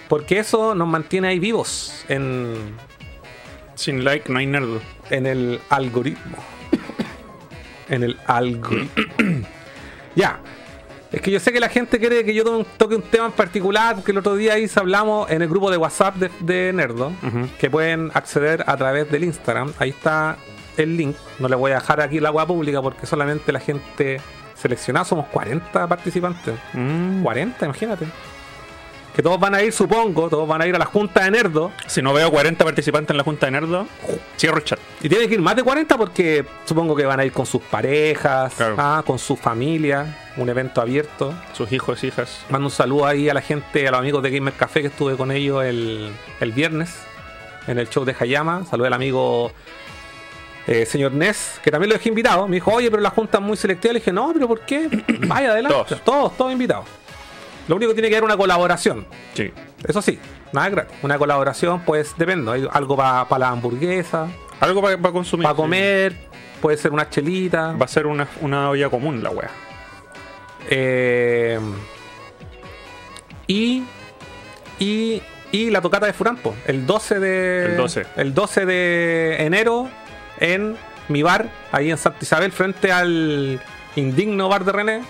Porque 0.09 0.41
eso 0.41 0.75
nos 0.75 0.89
mantiene 0.89 1.29
ahí 1.29 1.39
vivos 1.39 2.05
en, 2.09 2.75
Sin 3.77 4.05
like 4.05 4.31
no 4.31 4.41
hay 4.41 4.47
nerdo. 4.47 4.81
en 5.11 5.27
el 5.27 5.61
algoritmo. 5.71 6.37
En 7.89 8.03
el 8.03 8.19
algoritmo. 8.27 9.05
ya. 10.17 10.41
Es 11.13 11.21
que 11.21 11.31
yo 11.31 11.39
sé 11.39 11.53
que 11.53 11.61
la 11.61 11.69
gente 11.69 12.01
quiere 12.01 12.25
que 12.25 12.35
yo 12.35 12.65
toque 12.77 12.97
un 12.97 13.03
tema 13.03 13.27
en 13.27 13.33
particular, 13.33 13.95
porque 13.95 14.11
el 14.11 14.19
otro 14.19 14.35
día 14.35 14.55
ahí 14.55 14.69
hablamos 14.75 15.31
en 15.31 15.43
el 15.43 15.49
grupo 15.49 15.71
de 15.71 15.77
WhatsApp 15.77 16.17
de, 16.17 16.31
de 16.41 16.73
Nerdo, 16.73 17.13
que 17.61 17.71
pueden 17.71 18.11
acceder 18.15 18.65
a 18.67 18.77
través 18.77 19.09
del 19.13 19.23
Instagram. 19.23 19.73
Ahí 19.79 19.91
está 19.91 20.37
el 20.77 20.97
link. 20.97 21.17
No 21.39 21.49
le 21.49 21.57
voy 21.57 21.73
a 21.73 21.77
dejar 21.77 22.01
aquí 22.01 22.21
la 22.21 22.29
agua 22.31 22.47
pública 22.47 22.81
porque 22.83 23.07
solamente 23.07 23.53
la 23.53 23.61
gente 23.61 24.21
seleccionada, 24.55 25.05
somos 25.05 25.27
40 25.27 25.87
participantes. 25.89 26.55
Mm. 26.73 27.23
40, 27.23 27.65
imagínate. 27.65 28.07
Que 29.15 29.23
todos 29.23 29.39
van 29.39 29.55
a 29.55 29.63
ir, 29.63 29.73
supongo, 29.73 30.29
todos 30.29 30.49
van 30.49 30.61
a 30.63 30.67
ir 30.67 30.75
a 30.75 30.79
la 30.79 30.87
junta 30.87 31.23
de 31.23 31.31
Nerdo. 31.31 31.71
Si 31.87 32.03
no 32.03 32.13
veo 32.13 32.33
40 32.33 32.65
participantes 32.65 33.11
en 33.13 33.17
la 33.19 33.23
junta 33.23 33.47
de 33.47 33.53
nerdo, 33.53 33.87
cierro 34.37 34.57
el 34.57 34.65
chat. 34.65 34.81
Y 35.03 35.09
tiene 35.09 35.29
que 35.29 35.35
ir 35.35 35.41
más 35.41 35.55
de 35.55 35.63
40 35.63 35.97
porque 35.97 36.45
supongo 36.65 36.97
que 36.97 37.07
van 37.07 37.21
a 37.21 37.25
ir 37.25 37.31
con 37.33 37.47
sus 37.47 37.63
parejas, 37.63 38.55
Claro. 38.55 38.75
ah, 38.77 39.05
con 39.07 39.21
su 39.21 39.37
familia, 39.37 40.19
un 40.37 40.49
evento 40.49 40.81
abierto. 40.81 41.33
Sus 41.53 41.71
hijos, 41.71 42.03
hijas. 42.03 42.45
Mando 42.51 42.67
un 42.67 42.71
saludo 42.73 43.07
ahí 43.07 43.29
a 43.29 43.35
la 43.35 43.41
gente, 43.41 43.87
a 43.87 43.93
los 43.93 44.01
amigos 44.01 44.21
de 44.25 44.31
Gamer 44.33 44.55
Café 44.55 44.81
que 44.81 44.89
estuve 44.89 45.17
con 45.17 45.31
ellos 45.31 45.63
el, 45.63 46.11
el 46.41 46.51
viernes 46.51 46.97
en 47.69 47.79
el 47.79 47.89
show 47.89 48.05
de 48.05 48.17
Hayama. 48.19 48.65
Saludo 48.65 48.89
al 48.89 48.95
amigo 48.95 49.53
eh, 50.67 50.87
señor 50.87 51.13
Ness, 51.13 51.61
que 51.63 51.71
también 51.71 51.91
lo 51.91 51.97
dejé 51.97 52.09
invitado. 52.09 52.47
Me 52.49 52.57
dijo, 52.57 52.73
oye, 52.73 52.91
pero 52.91 53.03
la 53.03 53.11
junta 53.11 53.39
es 53.39 53.45
muy 53.45 53.57
selectiva. 53.57 53.93
Le 53.93 53.99
dije, 54.01 54.13
no, 54.13 54.31
pero 54.33 54.49
¿por 54.49 54.61
qué? 54.61 54.89
Vaya 55.27 55.51
adelante. 55.53 55.77
Todos. 55.89 56.03
todos, 56.05 56.37
todos 56.37 56.53
invitados. 56.53 56.87
Lo 57.69 57.77
único 57.77 57.91
que 57.91 57.95
tiene 57.95 58.09
que 58.11 58.17
haber 58.17 58.25
una 58.25 58.37
colaboración. 58.37 59.07
Sí. 59.35 59.51
Eso 59.87 60.03
sí, 60.03 60.19
nada 60.53 60.69
gratis. 60.69 60.97
Una 61.03 61.19
colaboración, 61.19 61.81
pues 61.81 62.15
depende. 62.19 62.51
Hay 62.51 62.69
algo 62.73 62.97
para 62.97 63.27
la 63.39 63.49
hamburguesa, 63.49 64.29
Algo 64.61 64.83
para 64.83 64.97
consumir. 64.99 65.45
para 65.45 65.55
sí. 65.55 65.63
comer, 65.63 66.17
puede 66.61 66.77
ser 66.77 66.93
una 66.93 67.09
chelita. 67.09 67.73
Va 67.73 67.85
a 67.87 67.89
ser 67.89 68.07
una, 68.07 68.29
una 68.43 68.69
olla 68.71 68.89
común 68.91 69.23
la 69.23 69.31
wea. 69.31 69.51
Eh, 70.71 71.59
y, 73.47 73.85
y, 74.79 75.23
y 75.53 75.71
la 75.71 75.81
tocata 75.81 76.07
de 76.07 76.13
Furampo, 76.13 76.55
el 76.67 76.87
12 76.87 77.21
de 77.21 77.67
El 77.67 77.77
12. 77.77 78.07
el 78.17 78.35
12 78.35 78.67
de 78.67 79.37
enero 79.45 79.89
en 80.41 80.77
mi 81.09 81.23
bar, 81.23 81.49
ahí 81.73 81.91
en 81.91 81.99
Santa 81.99 82.19
Isabel, 82.23 82.53
frente 82.53 82.91
al 82.93 83.61
indigno 83.97 84.49
bar 84.49 84.65
de 84.65 84.73
René. 84.73 85.03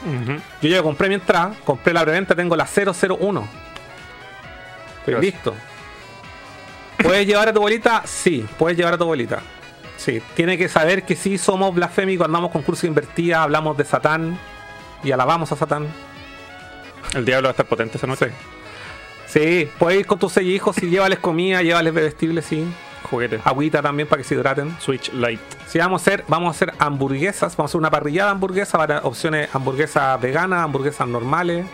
Yo 0.60 0.68
ya 0.68 0.82
compré 0.82 1.08
mi 1.08 1.14
entrada, 1.14 1.54
compré 1.64 1.92
la 1.92 2.02
preventa, 2.02 2.34
tengo 2.34 2.56
la 2.56 2.66
001. 2.66 3.48
Estoy 4.98 5.14
Dios. 5.14 5.20
listo. 5.20 5.54
¿Puedes 7.02 7.26
llevar 7.26 7.48
a 7.48 7.52
tu 7.52 7.58
abuelita? 7.58 8.02
Sí, 8.06 8.46
puedes 8.58 8.76
llevar 8.76 8.94
a 8.94 8.98
tu 8.98 9.04
abuelita. 9.04 9.40
Sí, 9.96 10.22
tiene 10.34 10.58
que 10.58 10.68
saber 10.68 11.04
que 11.04 11.16
sí 11.16 11.38
somos 11.38 11.74
blasfémicos, 11.74 12.26
andamos 12.26 12.50
con 12.50 12.62
curso 12.62 12.86
invertida, 12.86 13.42
hablamos 13.42 13.76
de 13.76 13.84
Satán 13.84 14.38
y 15.02 15.12
alabamos 15.12 15.52
a 15.52 15.56
Satán. 15.56 15.86
El 17.14 17.24
diablo 17.24 17.46
va 17.46 17.50
a 17.50 17.52
estar 17.52 17.66
potente 17.66 17.98
esa 17.98 18.06
noche. 18.06 18.30
Sí, 19.26 19.68
puedes 19.78 20.00
ir 20.00 20.06
con 20.06 20.18
tus 20.18 20.32
seis 20.32 20.48
hijos 20.48 20.82
y 20.82 20.88
llévales 20.90 21.18
comida, 21.18 21.62
llévales 21.62 21.92
bebestibles, 21.92 22.44
sí. 22.44 22.64
Juguete. 23.04 23.40
Agüita 23.44 23.82
también 23.82 24.08
para 24.08 24.22
que 24.22 24.28
se 24.28 24.34
hidraten. 24.34 24.76
Switch 24.80 25.12
Lite. 25.12 25.42
Sí, 25.66 25.78
vamos 25.78 26.00
a 26.00 26.02
hacer, 26.02 26.24
vamos 26.28 26.48
a 26.48 26.50
hacer 26.50 26.74
hamburguesas, 26.78 27.56
vamos 27.56 27.70
a 27.70 27.72
hacer 27.72 27.78
una 27.78 27.90
parrillada 27.90 28.30
de 28.30 28.32
hamburguesas, 28.32 28.78
para 28.78 28.98
opciones 29.00 29.54
hamburguesas 29.54 30.20
veganas, 30.20 30.64
hamburguesas 30.64 31.06
normales. 31.06 31.66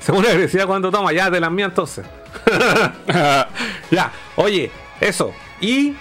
Según 0.00 0.24
la 0.24 0.34
decía 0.34 0.66
cuando 0.66 0.90
toma, 0.90 1.12
ya 1.12 1.30
de 1.30 1.40
las 1.40 1.50
mías 1.50 1.70
entonces. 1.70 2.04
ya, 3.90 4.12
oye, 4.36 4.70
eso. 5.00 5.32
Y 5.60 5.94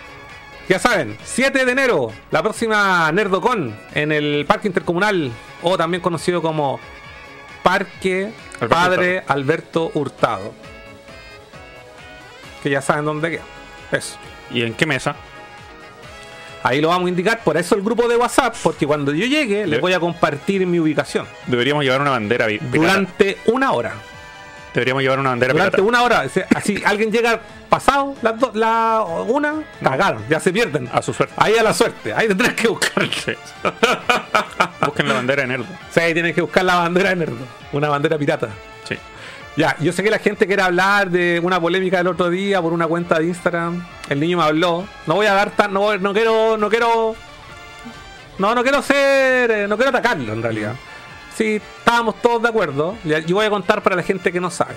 ya 0.68 0.80
saben, 0.80 1.18
7 1.24 1.64
de 1.64 1.72
enero, 1.72 2.12
la 2.32 2.42
próxima 2.42 3.12
Nerdocon 3.12 3.76
en 3.94 4.12
el 4.12 4.46
Parque 4.48 4.68
Intercomunal, 4.68 5.32
o 5.62 5.78
también 5.78 6.02
conocido 6.02 6.42
como 6.42 6.80
Parque 7.62 8.32
Alberto 8.56 8.70
Padre 8.70 9.24
Alberto 9.28 9.92
Hurtado. 9.94 10.54
Que 12.64 12.72
ya 12.72 12.82
saben 12.82 13.06
dónde 13.06 13.32
queda. 13.32 13.55
Eso. 13.92 14.18
¿Y 14.52 14.62
en 14.64 14.74
qué 14.74 14.86
mesa? 14.86 15.16
Ahí 16.64 16.82
lo 16.82 16.90
vamos 16.90 17.06
a 17.06 17.10
indicar, 17.10 17.42
por 17.44 17.58
eso 17.58 17.76
el 17.76 17.82
grupo 17.84 18.08
de 18.08 18.16
WhatsApp, 18.18 18.56
porque 18.64 18.88
cuando 18.88 19.14
yo 19.14 19.28
llegue 19.28 19.68
les 19.68 19.80
voy 19.80 19.94
a 19.94 20.00
compartir 20.00 20.66
mi 20.66 20.80
ubicación. 20.80 21.28
Deberíamos 21.46 21.84
llevar 21.84 22.02
una 22.02 22.10
bandera 22.12 22.48
pirata. 22.48 22.66
Durante 22.72 23.38
una 23.46 23.72
hora. 23.74 23.94
Deberíamos 24.74 25.04
llevar 25.04 25.20
una 25.20 25.30
bandera 25.30 25.54
Durante 25.54 25.78
pirata. 25.78 25.88
una 25.88 26.02
hora. 26.04 26.26
Así 26.56 26.82
alguien 26.84 27.12
llega 27.12 27.40
pasado 27.70 28.16
las 28.24 28.40
do- 28.40 28.52
la 28.56 29.06
una, 29.28 29.62
cagaron, 29.82 30.24
ya 30.28 30.40
se 30.40 30.52
pierden. 30.52 30.90
A 30.92 31.02
su 31.04 31.14
suerte. 31.14 31.36
Ahí 31.38 31.56
a 31.56 31.62
la 31.64 31.74
suerte, 31.74 32.14
ahí 32.14 32.28
tendrás 32.28 32.54
que 32.54 32.68
buscar. 32.68 33.08
Sí. 33.14 33.34
Busquen 34.86 35.08
la 35.08 35.14
bandera 35.14 35.44
de 35.44 35.48
Nerdo. 35.50 35.66
Sí, 35.92 36.00
ahí 36.00 36.14
tienes 36.14 36.34
que 36.34 36.42
buscar 36.42 36.66
la 36.66 36.76
bandera 36.78 37.10
de 37.12 37.16
Nerdo, 37.18 37.46
una 37.74 37.90
bandera 37.90 38.18
pirata. 38.18 38.50
Ya, 39.58 39.78
yo 39.80 39.94
sé 39.94 40.04
que 40.04 40.10
la 40.10 40.20
gente 40.20 40.48
quiere 40.48 40.62
hablar 40.62 41.10
de 41.10 41.40
una 41.42 41.60
polémica 41.62 41.98
del 41.98 42.08
otro 42.08 42.30
día 42.30 42.62
por 42.62 42.74
una 42.74 42.88
cuenta 42.88 43.20
de 43.20 43.28
Instagram. 43.28 43.86
El 44.10 44.20
niño 44.20 44.38
me 44.38 44.44
habló. 44.44 44.86
No 45.08 45.16
voy 45.16 45.28
a 45.28 45.34
dar 45.34 45.52
tan, 45.52 45.72
no, 45.74 45.98
no 45.98 46.14
quiero, 46.14 46.58
no 46.58 46.70
quiero, 46.70 47.16
no, 48.38 48.54
no 48.54 48.64
quiero 48.64 48.82
ser, 48.82 49.52
eh, 49.52 49.68
no 49.68 49.78
quiero 49.78 49.92
atacarlo 49.92 50.34
en 50.34 50.44
realidad. 50.44 50.74
Sí, 51.36 51.62
estábamos 51.80 52.22
todos 52.22 52.42
de 52.42 52.50
acuerdo. 52.50 52.98
Yo 53.04 53.36
voy 53.36 53.46
a 53.46 53.50
contar 53.50 53.82
para 53.82 53.96
la 53.96 54.04
gente 54.04 54.32
que 54.32 54.42
no 54.42 54.50
sabe. 54.52 54.76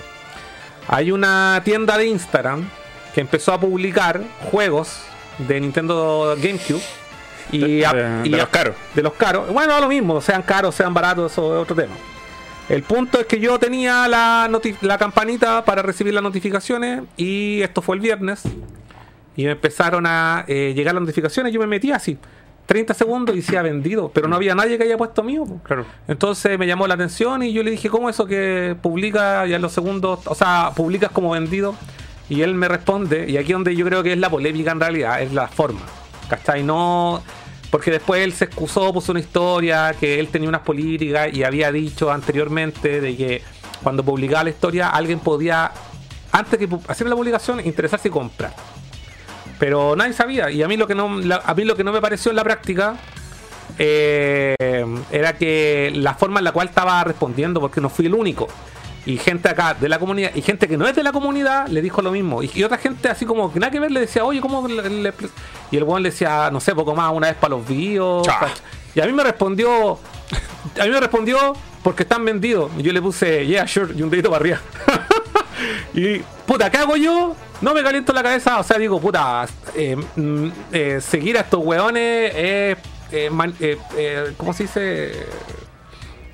Hay 0.87 1.11
una 1.11 1.61
tienda 1.65 1.97
de 1.97 2.07
Instagram 2.07 2.69
que 3.13 3.21
empezó 3.21 3.53
a 3.53 3.59
publicar 3.59 4.21
juegos 4.49 5.01
de 5.39 5.59
Nintendo 5.59 6.35
GameCube. 6.41 6.81
Y, 7.51 7.79
De- 7.79 7.85
a- 7.85 7.93
de- 7.93 8.27
y 8.27 8.29
de 8.29 8.35
a- 8.35 8.39
los 8.39 8.49
caros. 8.49 8.75
De 8.93 9.01
los 9.01 9.13
caros. 9.13 9.49
Bueno, 9.51 9.79
lo 9.81 9.87
mismo, 9.87 10.21
sean 10.21 10.41
caros, 10.41 10.73
sean 10.75 10.93
baratos, 10.93 11.31
eso 11.31 11.55
es 11.57 11.63
otro 11.63 11.75
tema. 11.75 11.95
El 12.69 12.83
punto 12.83 13.19
es 13.19 13.25
que 13.25 13.39
yo 13.39 13.57
tenía 13.57 14.07
la, 14.07 14.97
campanita 14.99 15.65
para 15.65 15.81
recibir 15.81 16.13
las 16.13 16.21
notificaciones 16.21 17.01
y 17.17 17.61
esto 17.61 17.81
fue 17.81 17.95
el 17.95 18.01
viernes. 18.01 18.43
Y 19.35 19.45
me 19.45 19.51
empezaron 19.51 20.05
a 20.05 20.45
eh, 20.47 20.73
llegar 20.75 20.93
las 20.93 21.01
notificaciones. 21.01 21.51
Yo 21.51 21.59
me 21.59 21.65
metí 21.65 21.91
así, 21.91 22.19
30 22.67 22.93
segundos 22.93 23.35
y 23.35 23.39
decía 23.39 23.63
vendido, 23.63 24.11
pero 24.13 24.27
no 24.27 24.35
había 24.35 24.53
nadie 24.53 24.77
que 24.77 24.83
haya 24.83 24.97
puesto 24.97 25.23
mío. 25.23 25.45
Claro. 25.63 25.85
Entonces 26.07 26.59
me 26.59 26.67
llamó 26.67 26.85
la 26.85 26.93
atención 26.93 27.41
y 27.41 27.53
yo 27.53 27.63
le 27.63 27.71
dije, 27.71 27.89
¿cómo 27.89 28.07
eso 28.07 28.27
que 28.27 28.75
publica 28.79 29.47
ya 29.47 29.55
en 29.55 29.61
los 29.63 29.71
segundos, 29.71 30.19
o 30.27 30.35
sea, 30.35 30.71
publicas 30.75 31.11
como 31.11 31.31
vendido? 31.31 31.73
Y 32.29 32.43
él 32.43 32.53
me 32.53 32.67
responde, 32.67 33.27
y 33.27 33.37
aquí 33.37 33.53
donde 33.53 33.75
yo 33.75 33.83
creo 33.83 34.03
que 34.03 34.13
es 34.13 34.19
la 34.19 34.29
polémica 34.29 34.71
en 34.71 34.79
realidad, 34.79 35.19
es 35.23 35.33
la 35.33 35.47
forma. 35.47 35.81
¿Cachai? 36.29 36.61
No. 36.61 37.23
Porque 37.69 37.91
después 37.91 38.23
él 38.23 38.33
se 38.33 38.45
excusó, 38.45 38.91
puso 38.93 39.11
una 39.11 39.19
historia, 39.21 39.93
que 39.99 40.19
él 40.19 40.29
tenía 40.29 40.49
unas 40.49 40.61
políticas 40.61 41.29
y 41.33 41.43
había 41.43 41.71
dicho 41.71 42.11
anteriormente 42.11 42.99
de 42.99 43.15
que 43.15 43.41
cuando 43.83 44.03
publicaba 44.03 44.43
la 44.45 44.49
historia 44.49 44.89
alguien 44.89 45.19
podía, 45.19 45.71
antes 46.31 46.59
pu- 46.61 46.81
hacer 46.87 47.07
la 47.07 47.15
publicación, 47.15 47.59
interesarse 47.65 48.07
y 48.07 48.11
comprar. 48.11 48.53
Pero 49.59 49.95
nadie 49.95 50.13
sabía. 50.13 50.49
Y 50.49 50.63
a 50.63 50.67
mí 50.67 50.77
lo 50.77 50.87
que 50.87 50.95
no, 50.95 51.19
a 51.45 51.53
mí 51.53 51.63
lo 51.63 51.75
que 51.75 51.83
no 51.83 51.91
me 51.91 52.01
pareció 52.01 52.31
en 52.31 52.37
la 52.37 52.43
práctica 52.43 52.95
eh, 53.77 54.55
era 55.11 55.33
que 55.37 55.91
la 55.95 56.15
forma 56.15 56.39
en 56.39 56.45
la 56.45 56.51
cual 56.51 56.67
estaba 56.69 57.03
respondiendo, 57.03 57.59
porque 57.59 57.81
no 57.81 57.89
fui 57.89 58.05
el 58.07 58.13
único. 58.15 58.47
Y 59.05 59.17
gente 59.17 59.47
acá 59.49 59.73
de 59.73 59.87
la 59.89 59.97
comunidad, 59.97 60.31
y 60.35 60.41
gente 60.41 60.67
que 60.67 60.77
no 60.77 60.87
es 60.87 60.95
de 60.95 61.03
la 61.03 61.11
comunidad, 61.11 61.67
le 61.67 61.81
dijo 61.81 62.01
lo 62.01 62.11
mismo. 62.11 62.43
Y, 62.43 62.51
y 62.53 62.63
otra 62.63 62.77
gente 62.77 63.07
así 63.09 63.25
como 63.25 63.51
que 63.51 63.59
nada 63.59 63.71
que 63.71 63.79
ver 63.79 63.91
le 63.91 64.01
decía, 64.01 64.23
oye, 64.25 64.41
¿cómo 64.41 64.67
le, 64.67 64.89
le- 64.89 65.13
Y 65.71 65.77
el 65.77 65.83
weón 65.83 66.03
le 66.03 66.09
decía, 66.11 66.49
no 66.51 66.59
sé, 66.59 66.75
poco 66.75 66.93
más, 66.95 67.11
una 67.13 67.27
vez 67.27 67.37
para 67.37 67.55
los. 67.55 67.65
Cha. 68.25 68.39
pa- 68.39 68.51
Y 68.95 68.99
a 68.99 69.05
mí 69.05 69.13
me 69.13 69.23
respondió, 69.23 69.93
a 70.79 70.83
mí 70.83 70.89
me 70.89 70.99
respondió 70.99 71.53
porque 71.81 72.03
están 72.03 72.25
vendidos. 72.25 72.71
Y 72.77 72.83
yo 72.83 72.91
le 72.93 73.01
puse, 73.01 73.45
yeah, 73.47 73.65
sure, 73.67 73.93
y 73.95 74.01
un 74.01 74.09
dedito 74.09 74.29
para 74.29 74.41
arriba. 74.41 74.59
y, 75.93 76.19
puta, 76.45 76.69
¿qué 76.69 76.77
hago 76.77 76.95
yo? 76.95 77.35
No 77.61 77.73
me 77.73 77.81
caliento 77.83 78.13
la 78.13 78.23
cabeza, 78.23 78.59
o 78.59 78.63
sea, 78.63 78.77
digo, 78.77 78.99
puta, 78.99 79.45
eh, 79.75 79.95
mm, 80.15 80.47
eh, 80.71 80.99
seguir 81.01 81.37
a 81.37 81.41
estos 81.41 81.61
weones 81.63 82.31
es, 82.35 82.77
eh, 83.11 83.29
man- 83.31 83.55
eh, 83.59 83.77
eh, 83.97 84.33
¿cómo 84.37 84.53
se 84.53 84.63
dice? 84.63 85.11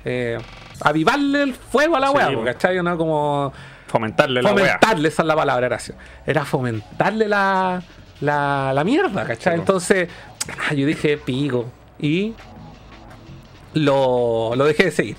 Eh, 0.04 0.38
avivarle 0.88 1.42
el 1.42 1.54
fuego 1.54 1.96
a 1.96 2.00
la 2.00 2.08
Sí, 2.08 2.14
wea, 2.16 2.32
po. 2.32 2.44
¿cachai? 2.44 2.82
¿No? 2.82 2.96
Como 2.96 3.52
Fomentarle 3.86 4.42
la 4.42 4.52
wea. 4.52 4.64
fomentarle, 4.78 5.08
esa 5.08 5.22
es 5.22 5.26
la 5.28 5.36
palabra, 5.36 5.68
gracias. 5.68 5.96
Era 6.26 6.44
fomentarle 6.44 7.28
la, 7.28 7.82
la, 8.20 8.72
la 8.74 8.84
mierda, 8.84 9.24
¿cachai? 9.24 9.54
Po. 9.54 9.60
Entonces, 9.60 10.08
ah, 10.68 10.74
yo 10.74 10.86
dije, 10.86 11.18
pico. 11.18 11.66
Y 11.98 12.34
lo, 13.74 14.54
lo 14.56 14.64
dejé 14.64 14.84
de 14.84 14.90
seguir. 14.90 15.16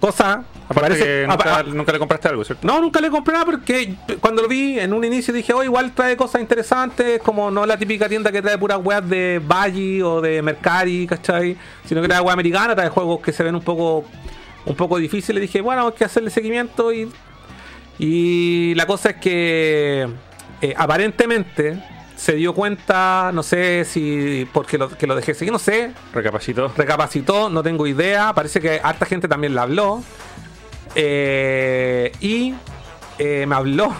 Cosa, 0.00 0.44
Aparte 0.68 0.80
parece- 0.80 1.02
que 1.04 1.24
a- 1.24 1.26
nunca, 1.28 1.56
a- 1.58 1.62
nunca 1.64 1.92
le 1.92 1.98
compraste 1.98 2.28
algo, 2.28 2.44
¿cierto? 2.44 2.64
no, 2.66 2.80
nunca 2.80 3.00
le 3.00 3.10
compré 3.10 3.32
nada 3.32 3.44
porque 3.44 3.94
cuando 4.20 4.42
lo 4.42 4.48
vi 4.48 4.78
en 4.78 4.92
un 4.92 5.02
inicio 5.04 5.34
dije, 5.34 5.52
oh, 5.52 5.64
igual 5.64 5.92
trae 5.92 6.16
cosas 6.16 6.40
interesantes, 6.40 7.20
como 7.20 7.50
no 7.50 7.66
la 7.66 7.76
típica 7.76 8.08
tienda 8.08 8.30
que 8.30 8.40
trae 8.40 8.56
puras 8.58 8.78
weas 8.82 9.08
de 9.08 9.40
Valle 9.44 10.02
o 10.04 10.20
de 10.20 10.40
Mercari, 10.40 11.06
¿cachai? 11.06 11.56
Sino 11.84 12.00
que 12.00 12.06
trae 12.08 12.20
wea 12.20 12.32
americana, 12.32 12.76
trae 12.76 12.90
juegos 12.90 13.20
que 13.20 13.32
se 13.32 13.42
ven 13.42 13.56
un 13.56 13.62
poco 13.62 14.04
un 14.68 14.76
poco 14.76 14.98
difíciles. 14.98 15.40
Dije, 15.40 15.60
bueno, 15.60 15.86
hay 15.86 15.92
que 15.92 16.04
hacerle 16.04 16.30
seguimiento 16.30 16.92
y, 16.92 17.10
y 17.98 18.74
la 18.74 18.86
cosa 18.86 19.10
es 19.10 19.16
que 19.16 20.08
eh, 20.60 20.74
aparentemente 20.76 21.82
se 22.16 22.34
dio 22.34 22.52
cuenta, 22.52 23.30
no 23.32 23.42
sé 23.42 23.84
si 23.84 24.46
porque 24.52 24.76
lo, 24.76 24.88
que 24.90 25.06
lo 25.06 25.14
dejé 25.14 25.34
seguir, 25.34 25.52
no 25.52 25.58
sé, 25.58 25.92
Recapacitó. 26.12 26.72
recapacitó, 26.76 27.48
no 27.48 27.62
tengo 27.62 27.86
idea. 27.86 28.32
Parece 28.34 28.60
que 28.60 28.80
harta 28.82 29.06
gente 29.06 29.28
también 29.28 29.54
la 29.54 29.62
habló. 29.62 30.02
Eh, 30.94 32.12
y 32.20 32.54
eh, 33.18 33.46
me 33.46 33.54
habló. 33.54 33.94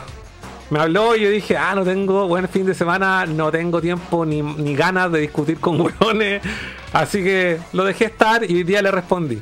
Me 0.71 0.81
habló 0.81 1.17
y 1.17 1.23
yo 1.23 1.31
dije, 1.31 1.57
ah, 1.57 1.75
no 1.75 1.83
tengo 1.83 2.29
buen 2.29 2.47
fin 2.47 2.67
de 2.67 2.75
semana, 2.75 3.25
no 3.25 3.51
tengo 3.51 3.81
tiempo 3.81 4.27
ni, 4.27 4.43
ni 4.43 4.75
ganas 4.75 5.11
de 5.11 5.21
discutir 5.21 5.59
con 5.59 5.81
hueones. 6.01 6.43
Así 6.93 7.23
que 7.23 7.59
lo 7.73 7.85
dejé 7.85 8.07
estar 8.07 8.45
y 8.45 8.55
hoy 8.55 8.65
día 8.65 8.83
le 8.83 8.91
respondí. 8.91 9.41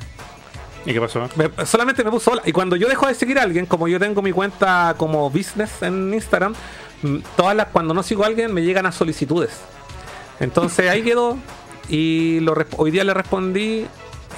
¿Y 0.86 0.92
qué 0.92 1.00
pasó? 1.00 1.28
Me- 1.36 1.66
solamente 1.66 2.02
me 2.04 2.10
puso 2.10 2.30
hola. 2.30 2.42
Y 2.46 2.52
cuando 2.52 2.76
yo 2.76 2.88
dejo 2.88 3.06
de 3.06 3.14
seguir 3.14 3.38
a 3.38 3.42
alguien, 3.42 3.66
como 3.66 3.88
yo 3.88 3.98
tengo 3.98 4.22
mi 4.22 4.32
cuenta 4.32 4.94
como 4.96 5.28
business 5.30 5.82
en 5.82 6.14
Instagram, 6.14 6.54
mm, 7.02 7.16
todas 7.36 7.56
las, 7.56 7.66
cuando 7.68 7.92
no 7.92 8.02
sigo 8.02 8.22
a 8.24 8.28
alguien 8.28 8.54
me 8.54 8.62
llegan 8.62 8.86
a 8.86 8.92
solicitudes. 8.92 9.60
Entonces 10.40 10.88
ahí 10.88 11.02
quedó. 11.02 11.36
Y 11.88 12.40
lo, 12.40 12.54
hoy 12.76 12.90
día 12.90 13.04
le 13.04 13.14
respondí 13.14 13.86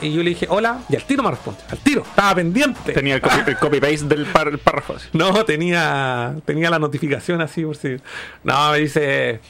y 0.01 0.13
yo 0.13 0.23
le 0.23 0.31
dije 0.31 0.47
hola 0.51 0.81
y 0.89 0.97
al 0.97 1.05
tiro 1.05 1.23
me 1.23 1.31
responde. 1.31 1.61
Al 1.71 1.79
tiro, 1.79 2.03
estaba 2.03 2.35
pendiente. 2.35 2.93
Tenía 2.93 3.15
el 3.17 3.23
copy- 3.23 3.43
el 3.47 3.57
copy-paste 3.61 4.05
del 4.07 4.27
párrafo. 4.27 4.95
No, 5.13 5.45
tenía, 5.45 6.35
tenía 6.45 6.71
la 6.71 6.79
notificación 6.79 7.41
así 7.41 7.63
por 7.65 7.77
si. 7.77 7.97
No, 8.45 8.71
me 8.73 8.79
dice 8.79 9.41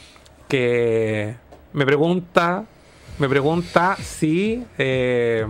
que, 0.47 1.35
me 1.73 1.85
pregunta, 1.85 2.65
me 3.19 3.29
pregunta 3.29 3.95
si, 4.01 4.63
eh, 4.77 5.45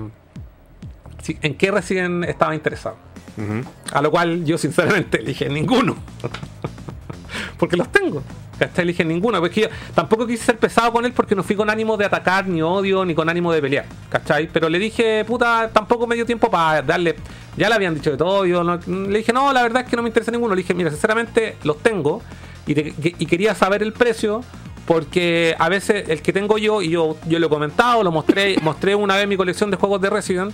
en 1.28 1.56
qué 1.56 1.72
recién 1.72 2.24
estaba 2.24 2.54
interesado. 2.56 2.98
Ujú. 3.38 3.64
A 3.94 4.02
lo 4.02 4.12
cual 4.12 4.44
yo 4.46 4.58
sinceramente 4.58 5.20
elige 5.22 5.48
ninguno. 5.50 5.96
porque 7.58 7.78
los 7.78 7.92
tengo. 7.92 8.24
¿Cachai? 8.58 8.84
Elige 8.84 9.06
ninguno. 9.06 9.40
Porque 9.40 9.62
yo 9.62 9.68
tampoco 9.96 10.28
quise 10.28 10.44
ser 10.44 10.58
pesado 10.58 10.92
con 10.92 11.06
él 11.06 11.14
porque 11.14 11.34
no 11.36 11.44
fui 11.44 11.56
con 11.56 11.70
ánimo 11.70 11.96
de 11.96 12.06
atacar, 12.06 12.48
ni 12.48 12.62
odio, 12.62 13.06
ni 13.06 13.16
con 13.16 13.30
ánimo 13.30 13.54
de 13.54 13.62
pelear. 13.62 13.86
¿Cachai? 14.10 14.50
Pero 14.52 14.68
le 14.68 14.80
dije, 14.80 15.24
puta, 15.26 15.70
tampoco 15.72 16.06
me 16.08 16.16
dio 16.16 16.26
tiempo 16.26 16.50
para 16.50 16.82
darle. 16.82 17.16
Ya 17.56 17.70
le 17.70 17.76
habían 17.76 17.94
dicho 17.96 18.12
de 18.12 18.18
todo. 18.18 18.46
Yo 18.46 18.64
no- 18.64 18.78
le 18.88 19.18
dije, 19.20 19.32
no, 19.32 19.54
la 19.54 19.62
verdad 19.64 19.84
es 19.84 19.90
que 19.90 19.96
no 19.96 20.02
me 20.04 20.10
interesa 20.10 20.32
ninguno. 20.32 20.56
Le 20.56 20.62
dije, 20.62 20.74
mira, 20.74 20.90
sinceramente 20.90 21.56
los 21.64 21.78
tengo. 21.80 22.22
Y, 22.68 22.76
te- 22.76 22.94
y 23.18 23.26
quería 23.26 23.56
saber 23.56 23.82
el 23.84 23.94
precio. 23.94 24.44
Porque 24.86 25.56
a 25.60 25.70
veces 25.70 26.10
el 26.10 26.24
que 26.24 26.34
tengo 26.34 26.58
yo, 26.58 26.82
y 26.82 26.90
yo, 26.90 27.16
yo 27.28 27.38
lo 27.38 27.46
he 27.46 27.50
comentado, 27.50 28.02
lo 28.04 28.12
mostré, 28.12 28.58
mostré 28.64 28.96
una 28.96 29.16
vez 29.18 29.28
mi 29.28 29.38
colección 29.38 29.70
de 29.70 29.78
juegos 29.78 30.02
de 30.02 30.10
Resident. 30.10 30.52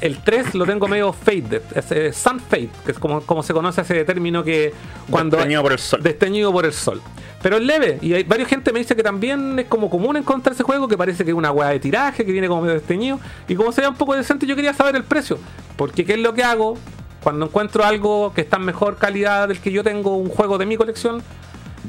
El 0.00 0.18
3 0.18 0.54
lo 0.54 0.66
tengo 0.66 0.88
medio 0.88 1.12
faded, 1.12 1.62
es 1.74 1.92
eh, 1.92 2.12
sun 2.12 2.38
fade, 2.38 2.68
que 2.84 2.92
es 2.92 2.98
como, 2.98 3.22
como 3.22 3.42
se 3.42 3.54
conoce 3.54 3.80
ese 3.80 4.04
término 4.04 4.44
que 4.44 4.74
cuando 5.10 5.38
Desteñido 5.38 5.62
por 5.62 5.72
el 5.72 5.78
sol. 5.78 6.02
desteñido 6.02 6.52
por 6.52 6.66
el 6.66 6.72
sol. 6.72 7.00
Pero 7.42 7.56
es 7.56 7.62
leve, 7.62 7.98
y 8.02 8.12
hay 8.12 8.24
varias 8.24 8.48
gente 8.48 8.72
me 8.72 8.80
dice 8.80 8.94
que 8.94 9.02
también 9.02 9.58
es 9.58 9.66
como 9.66 9.88
común 9.88 10.16
encontrar 10.16 10.54
ese 10.54 10.64
juego, 10.64 10.86
que 10.88 10.98
parece 10.98 11.24
que 11.24 11.30
es 11.30 11.36
una 11.36 11.50
hueá 11.50 11.70
de 11.70 11.80
tiraje, 11.80 12.26
que 12.26 12.32
viene 12.32 12.48
como 12.48 12.62
medio 12.62 12.74
desteñido, 12.74 13.20
y 13.48 13.54
como 13.54 13.72
se 13.72 13.80
ve 13.80 13.88
un 13.88 13.94
poco 13.94 14.14
decente, 14.14 14.46
yo 14.46 14.54
quería 14.54 14.74
saber 14.74 14.96
el 14.96 15.04
precio. 15.04 15.38
Porque 15.76 16.04
qué 16.04 16.14
es 16.14 16.18
lo 16.18 16.34
que 16.34 16.42
hago 16.42 16.76
cuando 17.22 17.46
encuentro 17.46 17.84
algo 17.84 18.32
que 18.34 18.42
está 18.42 18.56
en 18.56 18.64
mejor 18.64 18.98
calidad 18.98 19.48
del 19.48 19.60
que 19.60 19.72
yo 19.72 19.82
tengo, 19.82 20.16
un 20.16 20.28
juego 20.28 20.58
de 20.58 20.66
mi 20.66 20.76
colección, 20.76 21.22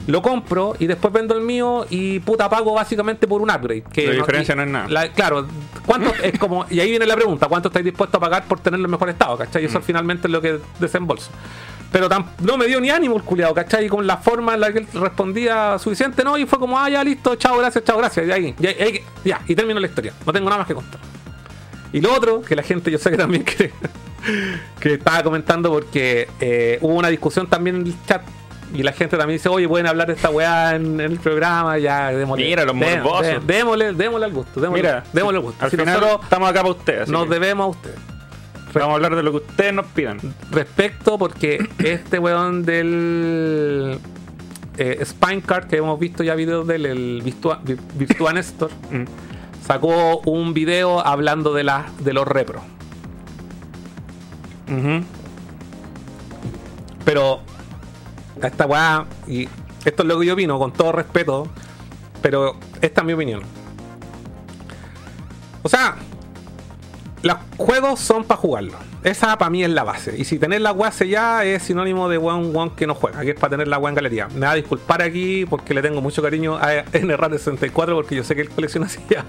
lo 0.05 0.21
compro 0.21 0.75
y 0.79 0.85
después 0.87 1.11
vendo 1.13 1.35
el 1.35 1.41
mío 1.41 1.85
y 1.89 2.19
puta 2.19 2.49
pago 2.49 2.73
básicamente 2.73 3.27
por 3.27 3.41
un 3.41 3.49
upgrade. 3.49 3.83
Que 3.91 4.07
La 4.07 4.13
diferencia 4.13 4.53
y- 4.53 4.55
no 4.57 4.63
es 4.63 4.69
nada. 4.69 4.87
la- 4.89 5.11
claro, 5.11 5.47
¿cuánto 5.85 6.13
es 6.23 6.37
como 6.39 6.65
y 6.69 6.79
ahí 6.79 6.89
viene 6.89 7.05
la 7.05 7.15
pregunta, 7.15 7.47
¿cuánto 7.47 7.69
estáis 7.69 7.85
dispuestos 7.85 8.17
a 8.17 8.21
pagar 8.21 8.45
por 8.45 8.59
tenerlo 8.59 8.85
en 8.85 8.91
mejor 8.91 9.09
estado, 9.09 9.37
¿cachai? 9.37 9.63
Y 9.63 9.65
Mm. 9.65 9.69
eso 9.69 9.81
finalmente 9.81 10.27
es 10.27 10.31
lo 10.31 10.41
que 10.41 10.59
desembolso. 10.79 11.29
Pero 11.91 12.09
tam- 12.09 12.25
no 12.41 12.57
me 12.57 12.65
dio 12.67 12.81
ni 12.81 12.89
ánimo 12.89 13.15
el 13.15 13.23
culiado, 13.23 13.53
¿cachai? 13.53 13.85
Y 13.85 13.89
con 13.89 14.05
la 14.05 14.17
forma 14.17 14.53
en 14.55 14.59
la 14.59 14.71
que 14.73 14.79
él 14.79 14.87
respondía 14.93 15.79
suficiente, 15.79 16.23
¿no? 16.23 16.37
Y 16.37 16.45
fue 16.45 16.59
como, 16.59 16.77
ah, 16.77 16.89
ya 16.89 17.01
listo, 17.03 17.35
chao, 17.35 17.57
gracias, 17.57 17.83
chao, 17.85 17.97
gracias. 17.97 18.27
Y 18.27 18.31
ahí, 18.31 18.55
ya, 18.59 18.69
ahí- 18.71 19.01
ya, 19.23 19.41
y 19.47 19.55
terminó 19.55 19.79
la 19.79 19.87
historia. 19.87 20.13
No 20.25 20.33
tengo 20.33 20.45
nada 20.49 20.59
más 20.59 20.67
que 20.67 20.75
contar. 20.75 20.99
Y 21.93 22.01
lo 22.01 22.13
otro, 22.13 22.41
que 22.41 22.55
la 22.57 22.63
gente 22.63 22.91
yo 22.91 22.97
sé 22.97 23.09
que 23.11 23.17
también 23.17 23.43
que, 23.45 23.71
que 24.81 24.93
estaba 24.95 25.23
comentando 25.23 25.69
porque 25.71 26.27
eh, 26.41 26.77
hubo 26.81 26.95
una 26.95 27.07
discusión 27.07 27.47
también 27.47 27.77
en 27.77 27.87
el 27.87 27.95
chat. 28.05 28.21
Y 28.74 28.83
la 28.83 28.91
gente 28.91 29.17
también 29.17 29.38
dice, 29.38 29.47
oye, 29.50 29.67
pueden 29.67 29.88
hablar 29.88 30.07
de 30.07 30.13
esta 30.13 30.29
weá 30.29 30.75
en, 30.75 31.00
en 31.00 31.12
el 31.13 31.19
programa, 31.19 31.77
ya 31.77 32.09
démosle. 32.12 32.45
Mira, 32.45 32.65
los 32.65 32.77
dé- 32.77 33.39
démosle, 33.45 33.93
démosle 33.93 34.25
al 34.25 34.33
gusto, 34.33 34.59
démosle, 34.59 34.81
Mira, 34.83 35.03
démosle 35.13 35.38
al 35.38 35.43
gusto. 35.43 35.63
al 35.65 35.71
Si 35.71 35.77
final 35.77 36.00
nosotros 36.00 36.19
estamos 36.24 36.50
acá 36.50 36.62
para 36.62 36.71
ustedes. 36.74 37.07
nos 37.09 37.24
que 37.25 37.29
debemos 37.33 37.65
a 37.65 37.69
ustedes. 37.69 37.95
Vamos 38.74 38.89
a 38.91 38.95
hablar 38.95 39.15
de 39.15 39.24
lo 39.24 39.31
que 39.31 39.38
ustedes 39.38 39.74
nos 39.74 39.86
pidan. 39.88 40.19
Respecto, 40.51 41.17
porque 41.17 41.65
este 41.79 42.19
weón 42.19 42.63
del 42.65 43.97
eh, 44.77 45.01
Spinecart, 45.03 45.69
que 45.69 45.77
hemos 45.77 45.97
visto 46.00 46.24
ya 46.24 46.36
videos 46.36 46.67
de 46.67 46.75
él, 46.75 46.86
el 46.86 47.21
Virtua, 47.24 47.62
Vir- 47.63 47.79
Virtua 47.95 48.33
Nestor, 48.33 48.69
Mm. 48.91 49.05
sacó 49.65 50.19
un 50.25 50.53
video 50.53 51.00
hablando 51.05 51.53
de, 51.53 51.63
la, 51.63 51.86
de 52.00 52.13
los 52.13 52.27
repros. 52.27 52.62
Ujú. 54.69 55.03
Pero 57.05 57.39
a 58.46 58.48
esta 58.48 58.65
weá, 58.65 59.06
y 59.27 59.48
esto 59.86 60.03
es 60.03 60.08
lo 60.08 60.20
que 60.20 60.25
yo 60.25 60.34
opino, 60.34 60.60
con 60.60 60.74
todo 60.74 60.91
respeto, 60.91 61.48
pero 62.22 62.58
esta 62.82 63.01
es 63.01 63.08
mi 63.08 63.13
opinión. 63.13 63.41
O 65.63 65.70
sea, 65.70 65.96
los 67.24 67.38
juegos 67.58 68.00
son 68.00 68.24
para 68.24 68.39
jugarlos. 68.39 68.75
Esa 69.03 69.38
para 69.38 69.50
mí 69.50 69.63
es 69.63 69.70
la 69.70 69.84
base. 69.84 70.15
Y 70.17 70.25
si 70.25 70.39
tener 70.39 70.62
la 70.62 70.72
weá 70.72 70.91
sellada 70.91 71.46
es 71.46 71.63
sinónimo 71.63 72.10
de 72.10 72.17
weón 72.17 72.56
weón 72.56 72.72
que 72.72 72.88
no 72.88 72.96
juega, 72.96 73.22
que 73.22 73.32
es 73.32 73.39
para 73.39 73.51
tener 73.51 73.67
la 73.67 73.77
weá 73.77 73.89
en 73.89 73.96
galería. 73.96 74.27
Me 74.34 74.46
va 74.46 74.51
a 74.51 74.56
disculpar 74.56 75.01
aquí 75.01 75.46
porque 75.46 75.74
le 75.74 75.82
tengo 75.82 76.01
mucho 76.01 76.22
cariño 76.22 76.58
a 76.58 76.84
NRAR64 76.86 77.93
porque 77.95 78.15
yo 78.15 78.23
sé 78.23 78.36
que 78.36 78.41
él 78.41 78.50
colecciona 78.50 78.89
sellada. 78.89 79.26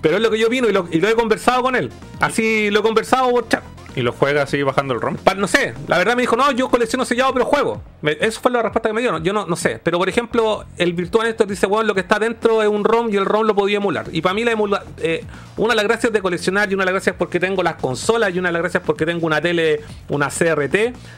Pero 0.00 0.16
es 0.16 0.22
lo 0.22 0.30
que 0.30 0.38
yo 0.38 0.46
opino 0.46 0.68
y 0.68 0.72
lo, 0.72 0.88
y 0.90 1.00
lo 1.00 1.08
he 1.08 1.14
conversado 1.14 1.62
con 1.62 1.76
él. 1.76 1.90
Así 2.20 2.70
lo 2.70 2.80
he 2.80 2.82
conversado 2.82 3.30
por 3.30 3.48
chat. 3.48 3.62
Y 3.96 4.02
lo 4.02 4.12
juega 4.12 4.42
así 4.42 4.62
bajando 4.62 4.94
el 4.94 5.00
ROM. 5.00 5.16
No 5.36 5.48
sé, 5.48 5.74
la 5.88 5.98
verdad 5.98 6.14
me 6.14 6.22
dijo, 6.22 6.36
no, 6.36 6.50
yo 6.52 6.68
colecciono 6.70 7.04
sellado, 7.04 7.32
pero 7.32 7.44
juego. 7.44 7.82
Me- 8.02 8.16
eso 8.20 8.40
fue 8.40 8.52
la 8.52 8.62
respuesta 8.62 8.88
que 8.88 8.92
me 8.92 9.00
dio. 9.00 9.18
Yo 9.18 9.32
no, 9.32 9.46
no 9.46 9.56
sé. 9.56 9.80
Pero 9.82 9.98
por 9.98 10.08
ejemplo, 10.08 10.64
el 10.76 10.92
Virtual 10.92 11.26
Nestor 11.26 11.48
dice, 11.48 11.66
bueno, 11.66 11.88
lo 11.88 11.94
que 11.94 12.00
está 12.00 12.18
dentro 12.20 12.62
es 12.62 12.68
un 12.68 12.84
ROM 12.84 13.10
y 13.12 13.16
el 13.16 13.24
ROM 13.24 13.46
lo 13.46 13.54
podía 13.56 13.78
emular. 13.78 14.06
Y 14.12 14.20
para 14.22 14.34
mí 14.34 14.44
la 14.44 14.52
emula 14.52 14.84
eh, 14.98 15.24
una 15.56 15.70
de 15.70 15.76
las 15.76 15.84
gracias 15.86 16.12
de 16.12 16.22
coleccionar 16.22 16.70
y 16.70 16.74
una 16.74 16.82
de 16.84 16.86
las 16.92 16.94
gracias 16.94 17.16
porque 17.18 17.40
tengo 17.40 17.62
las 17.64 17.74
consolas 17.76 18.32
y 18.34 18.38
una 18.38 18.50
de 18.50 18.52
las 18.52 18.62
gracias 18.62 18.82
porque 18.86 19.04
tengo 19.04 19.26
una 19.26 19.40
tele, 19.40 19.80
una 20.08 20.28
CRT, 20.28 20.74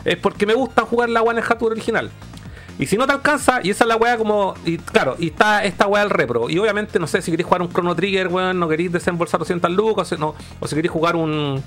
es 0.06 0.16
porque 0.16 0.46
me 0.46 0.54
gusta 0.54 0.82
jugar 0.82 1.10
la 1.10 1.20
One 1.22 1.42
Hardware 1.42 1.72
original. 1.72 2.10
Y 2.78 2.86
si 2.86 2.96
no 2.96 3.06
te 3.06 3.12
alcanza, 3.12 3.60
y 3.62 3.68
esa 3.70 3.84
es 3.84 3.88
la 3.88 3.96
weá 3.96 4.16
como. 4.16 4.54
Y 4.64 4.78
claro, 4.78 5.14
y 5.18 5.26
está 5.28 5.62
esta 5.62 5.86
weá 5.86 6.00
del 6.02 6.10
repro. 6.10 6.48
Y 6.48 6.58
obviamente, 6.58 6.98
no 6.98 7.06
sé, 7.06 7.20
si 7.20 7.30
queréis 7.30 7.46
jugar 7.46 7.60
un 7.60 7.68
Chrono 7.68 7.94
Trigger, 7.94 8.28
weón, 8.28 8.58
no 8.58 8.66
queréis 8.66 8.90
desembolsar 8.90 9.38
200 9.40 9.70
lucas, 9.70 10.10
o, 10.12 10.16
no, 10.16 10.34
o 10.58 10.66
si 10.66 10.74
queréis 10.74 10.90
jugar 10.90 11.14
un, 11.14 11.62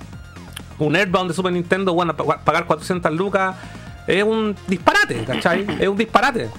un 0.79 0.95
Airbound 0.95 1.29
de 1.29 1.35
Super 1.35 1.51
Nintendo, 1.53 1.93
bueno, 1.93 2.15
pa- 2.15 2.39
pagar 2.39 2.65
400 2.65 3.11
lucas, 3.13 3.55
es 4.07 4.23
un 4.23 4.55
disparate, 4.67 5.23
¿cachai? 5.23 5.65
es 5.79 5.87
un 5.87 5.97
disparate. 5.97 6.49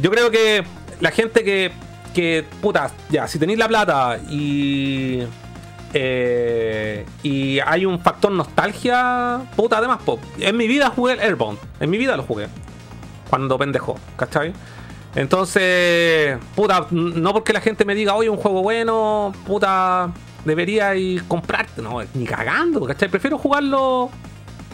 Yo 0.00 0.10
creo 0.10 0.30
que 0.30 0.62
la 1.00 1.10
gente 1.10 1.42
que, 1.42 1.72
que 2.14 2.44
puta, 2.60 2.90
ya, 3.10 3.26
si 3.28 3.38
tenéis 3.38 3.58
la 3.58 3.68
plata 3.68 4.18
y. 4.28 5.22
eh, 5.94 7.06
y 7.22 7.58
hay 7.60 7.86
un 7.86 7.98
factor 8.00 8.30
nostalgia, 8.32 9.40
puta, 9.56 9.78
además, 9.78 9.98
po, 10.04 10.18
en 10.38 10.56
mi 10.56 10.66
vida 10.66 10.90
jugué 10.94 11.14
el 11.14 11.20
Airbound, 11.20 11.58
en 11.80 11.90
mi 11.90 11.96
vida 11.98 12.16
lo 12.16 12.22
jugué 12.24 12.48
cuando 13.30 13.56
pendejo, 13.58 13.98
¿cachai? 14.16 14.52
Entonces, 15.14 16.38
puta, 16.54 16.86
no 16.90 17.32
porque 17.32 17.52
la 17.54 17.60
gente 17.60 17.84
me 17.86 17.94
diga, 17.94 18.14
oye, 18.14 18.28
un 18.28 18.36
juego 18.36 18.62
bueno, 18.62 19.32
puta, 19.46 20.10
debería 20.46 20.94
ir 20.94 21.24
comprarte, 21.24 21.82
no, 21.82 21.98
ni 22.14 22.24
cagando, 22.24 22.84
¿cachai? 22.86 23.08
Prefiero 23.08 23.36
jugarlo, 23.36 24.10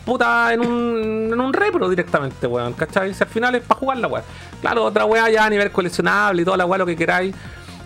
puta, 0.04 0.52
en 0.52 0.60
un, 0.60 1.30
en 1.32 1.40
un 1.40 1.52
repro 1.52 1.88
directamente, 1.88 2.46
weón, 2.46 2.74
¿cachai? 2.74 3.14
Si 3.14 3.22
al 3.22 3.30
final 3.30 3.54
es 3.54 3.62
para 3.62 3.80
jugar 3.80 3.96
la 3.98 4.08
weá. 4.08 4.22
Claro, 4.60 4.84
otra 4.84 5.04
weá 5.06 5.30
ya 5.30 5.46
a 5.46 5.50
nivel 5.50 5.70
coleccionable 5.70 6.42
y 6.42 6.44
toda 6.44 6.56
la 6.56 6.66
weá, 6.66 6.78
lo 6.78 6.86
que 6.86 6.94
queráis. 6.94 7.34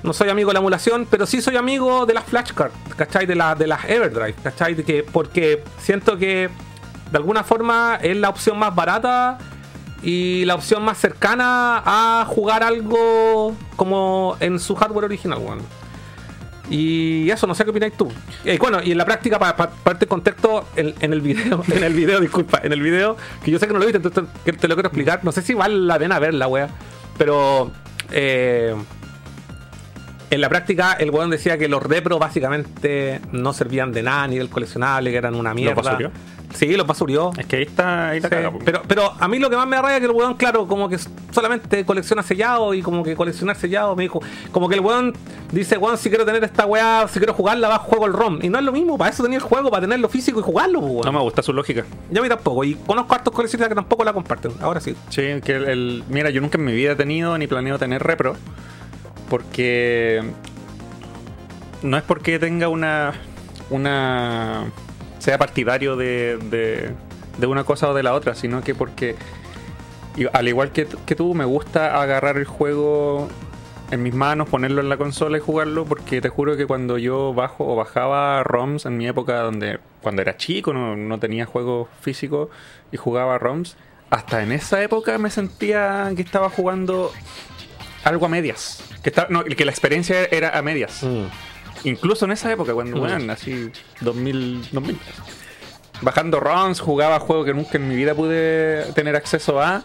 No 0.03 0.13
soy 0.13 0.29
amigo 0.29 0.51
de 0.51 0.55
la 0.55 0.61
emulación, 0.61 1.07
pero 1.11 1.27
sí 1.27 1.41
soy 1.41 1.57
amigo 1.57 2.07
de 2.07 2.15
las 2.15 2.25
flashcards, 2.25 2.75
¿cachai? 2.97 3.25
De, 3.25 3.35
la, 3.35 3.55
de 3.55 3.67
las 3.67 3.85
Everdrive, 3.85 4.35
¿cachai? 4.43 4.77
Que, 4.77 5.03
porque 5.05 5.65
siento 5.79 6.19
que 6.19 6.51
de 7.11 7.17
alguna 7.17 7.45
forma 7.45 7.99
es 8.03 8.17
la 8.17 8.29
opción 8.29 8.59
más 8.59 8.75
barata 8.75 9.39
y 10.03 10.45
la 10.45 10.55
opción 10.55 10.85
más 10.85 10.99
cercana 10.99 11.83
a 11.85 12.25
jugar 12.27 12.63
algo 12.63 13.55
como 13.77 14.37
en 14.41 14.59
su 14.59 14.75
hardware 14.75 15.07
original, 15.07 15.39
weón. 15.39 15.76
Y 16.69 17.31
eso, 17.31 17.47
no 17.47 17.55
sé 17.55 17.65
qué 17.65 17.71
opináis 17.71 17.97
tú. 17.97 18.11
Eh, 18.45 18.59
bueno, 18.61 18.83
y 18.83 18.93
en 18.93 18.99
la 18.99 19.05
práctica, 19.05 19.39
para 19.39 19.57
parte 19.57 20.05
el 20.05 20.09
contexto, 20.09 20.67
en, 20.77 20.95
en 21.01 21.13
el 21.13 21.21
video, 21.21 21.63
en 21.73 21.85
el 21.85 21.95
video, 21.95 22.21
disculpa, 22.21 22.61
en 22.63 22.73
el 22.73 22.83
video, 22.83 23.17
que 23.45 23.51
yo 23.51 23.59
sé 23.59 23.67
que 23.67 23.73
no 23.73 23.79
lo 23.79 23.87
viste, 23.87 23.99
entonces 23.99 24.25
te, 24.45 24.53
te 24.53 24.69
lo 24.69 24.75
quiero 24.75 24.89
explicar. 24.89 25.21
No 25.23 25.33
sé 25.33 25.43
si 25.43 25.55
vale 25.55 25.77
la 25.77 25.99
pena 25.99 26.19
verla, 26.19 26.49
wea. 26.49 26.69
Pero 27.17 27.71
eh, 28.11 28.75
en 30.31 30.41
la 30.41 30.49
práctica, 30.49 30.95
el 30.95 31.11
weón 31.11 31.31
decía 31.31 31.57
que 31.57 31.69
los 31.69 31.83
repro 31.83 32.19
básicamente 32.19 33.21
no 33.33 33.53
servían 33.53 33.93
de 33.93 34.03
nada 34.03 34.25
a 34.25 34.29
nivel 34.29 34.49
coleccionable, 34.49 35.11
que 35.11 35.17
eran 35.17 35.35
una 35.35 35.55
mierda. 35.55 36.11
Sí, 36.57 36.77
los 36.77 36.87
basurió. 36.87 37.31
Es 37.37 37.47
que 37.47 37.57
ahí 37.57 37.63
está, 37.65 38.09
ahí 38.11 38.21
la 38.21 38.29
Sí, 38.29 38.35
caga, 38.35 38.53
pero, 38.65 38.83
pero 38.89 39.13
a 39.19 39.29
mí 39.29 39.39
lo 39.39 39.49
que 39.51 39.57
más 39.57 39.67
me 39.69 39.77
arraiga 39.77 39.97
es 39.97 40.01
que 40.01 40.07
el 40.07 40.13
weón, 40.13 40.35
claro, 40.35 40.67
como 40.67 40.89
que 40.89 40.99
solamente 41.31 41.85
colecciona 41.85 42.23
sellado 42.23 42.73
y 42.75 42.83
como 42.83 43.03
que 43.05 43.15
coleccionar 43.15 43.57
sellado 43.57 43.95
me 43.95 44.05
dijo, 44.05 44.21
como 44.53 44.69
que 44.69 44.75
el 44.77 44.81
weón 44.81 45.13
dice, 45.53 45.77
weón, 45.79 45.99
si 45.99 46.09
quiero 46.09 46.25
tener 46.25 46.43
esta 46.45 46.67
weá, 46.67 47.07
si 47.09 47.19
quiero 47.19 47.35
jugarla, 47.35 47.69
va 47.69 47.79
juego 47.79 48.07
el 48.07 48.13
ROM. 48.13 48.39
Y 48.43 48.49
no 48.49 48.59
es 48.59 48.65
lo 48.65 48.73
mismo, 48.73 48.97
para 48.99 49.11
eso 49.11 49.23
tenía 49.23 49.39
el 49.39 49.45
juego, 49.45 49.71
para 49.71 49.83
tenerlo 49.83 50.09
físico 50.09 50.41
y 50.41 50.43
jugarlo, 50.43 50.81
weón. 50.81 51.05
No 51.05 51.13
me 51.13 51.21
gusta 51.21 51.43
su 51.43 51.53
lógica. 51.53 51.85
Yo 52.11 52.21
a 52.21 52.23
mí 52.23 52.29
tampoco, 52.29 52.65
y 52.65 52.75
conozco 52.75 53.15
hartos 53.15 53.35
coleccionistas 53.35 53.69
que 53.69 53.75
tampoco 53.75 54.03
la 54.05 54.13
comparten, 54.13 54.53
ahora 54.61 54.81
sí. 54.81 54.97
Sí, 55.11 55.23
que 55.45 55.53
el, 55.57 55.65
el- 55.69 56.05
mira, 56.09 56.31
yo 56.31 56.41
nunca 56.41 56.59
en 56.59 56.65
mi 56.65 56.73
vida 56.73 56.93
he 56.93 56.97
tenido 56.97 57.37
ni 57.39 57.47
planeo 57.47 57.79
tener 57.79 58.03
repro. 58.03 58.35
Porque 59.29 60.23
no 61.83 61.97
es 61.97 62.03
porque 62.05 62.39
tenga 62.39 62.69
una. 62.69 63.15
una. 63.71 64.67
Sea 65.27 65.39
partidario 65.39 65.97
de, 65.97 66.95
una 67.49 67.65
cosa 67.65 67.91
o 67.91 67.95
de 67.95 68.05
la 68.05 68.15
otra, 68.15 68.37
sino 68.37 68.63
que 68.63 68.77
porque. 68.77 69.17
al 70.33 70.47
igual 70.47 70.71
que, 70.71 70.85
tú, 70.85 71.35
me 71.35 71.45
gusta 71.45 72.01
agarrar 72.01 72.37
el 72.37 72.45
juego 72.45 73.29
en 73.91 74.05
mis 74.05 74.15
manos, 74.15 74.49
ponerlo 74.49 74.81
en 74.81 74.89
la 74.89 74.97
consola 74.97 75.37
y 75.39 75.41
jugarlo, 75.41 75.85
porque 75.85 76.21
te 76.21 76.29
juro 76.29 76.57
que 76.57 76.67
cuando 76.67 76.97
yo 76.97 77.35
bajo 77.35 77.67
o 77.67 77.75
bajaba 77.75 78.45
ROMs 78.45 78.87
en 78.87 78.97
mi 78.97 79.09
época 79.09 79.41
donde 79.41 79.81
cuando 80.01 80.23
era 80.23 80.37
chico 80.37 80.73
no, 80.73 81.19
tenía 81.19 81.45
juegos 81.45 81.89
físicos 82.01 82.49
y 82.93 82.97
jugaba 82.97 83.37
ROMs, 83.37 83.77
hasta 84.11 84.45
en 84.45 84.53
esa 84.53 84.81
época 84.81 85.19
me 85.19 85.31
sentía 85.31 86.09
que 86.15 86.23
estaba 86.23 86.51
jugando 86.51 87.11
algo 88.05 88.27
a 88.27 88.29
medias. 88.29 88.81
Que 89.03 89.65
la 89.65 89.73
experiencia 89.73 90.25
era 90.31 90.57
a 90.57 90.63
medias. 90.63 91.03
Mm. 91.03 91.25
Incluso 91.87 92.25
en 92.25 92.33
esa 92.33 92.53
época, 92.53 92.75
cuando, 92.75 92.97
Mm. 92.97 93.01
weón, 93.01 93.31
así, 93.31 93.71
2000, 94.01 94.69
2000. 94.73 94.99
Bajando 96.03 96.41
ROMs, 96.41 96.81
jugaba 96.81 97.19
juegos 97.21 97.47
que 97.47 97.55
nunca 97.55 97.79
en 97.79 97.89
mi 97.89 97.95
vida 97.97 98.15
pude 98.15 98.85
tener 98.95 99.17
acceso 99.17 99.61
a. 99.63 99.83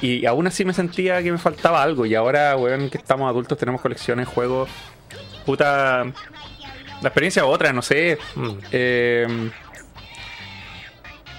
Y 0.00 0.26
aún 0.26 0.46
así 0.48 0.64
me 0.64 0.72
sentía 0.74 1.22
que 1.22 1.30
me 1.30 1.38
faltaba 1.38 1.82
algo. 1.82 2.06
Y 2.06 2.14
ahora, 2.14 2.56
weón, 2.56 2.90
que 2.90 2.98
estamos 2.98 3.28
adultos, 3.30 3.56
tenemos 3.58 3.80
colecciones, 3.80 4.26
juegos. 4.26 4.68
Puta. 5.46 6.04
La 6.04 7.08
experiencia 7.08 7.42
es 7.42 7.48
otra, 7.48 7.72
no 7.72 7.82
sé. 7.82 8.18
Mm. 8.34 8.50
Eh, 8.72 9.50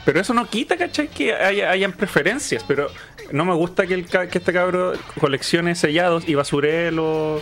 pero 0.06 0.20
eso 0.20 0.34
no 0.34 0.46
quita, 0.50 0.78
¿cachai? 0.78 1.08
Que 1.08 1.34
haya, 1.34 1.72
hayan 1.72 1.94
preferencias. 1.94 2.64
Pero 2.68 2.88
no 3.32 3.44
me 3.46 3.54
gusta 3.54 3.88
que, 3.88 3.94
el, 3.96 4.06
que 4.06 4.38
este 4.38 4.54
cabro 4.54 4.94
coleccione 5.20 5.76
sellados 5.76 6.28
y 6.28 6.36
basuree 6.36 6.92
los, 6.92 7.42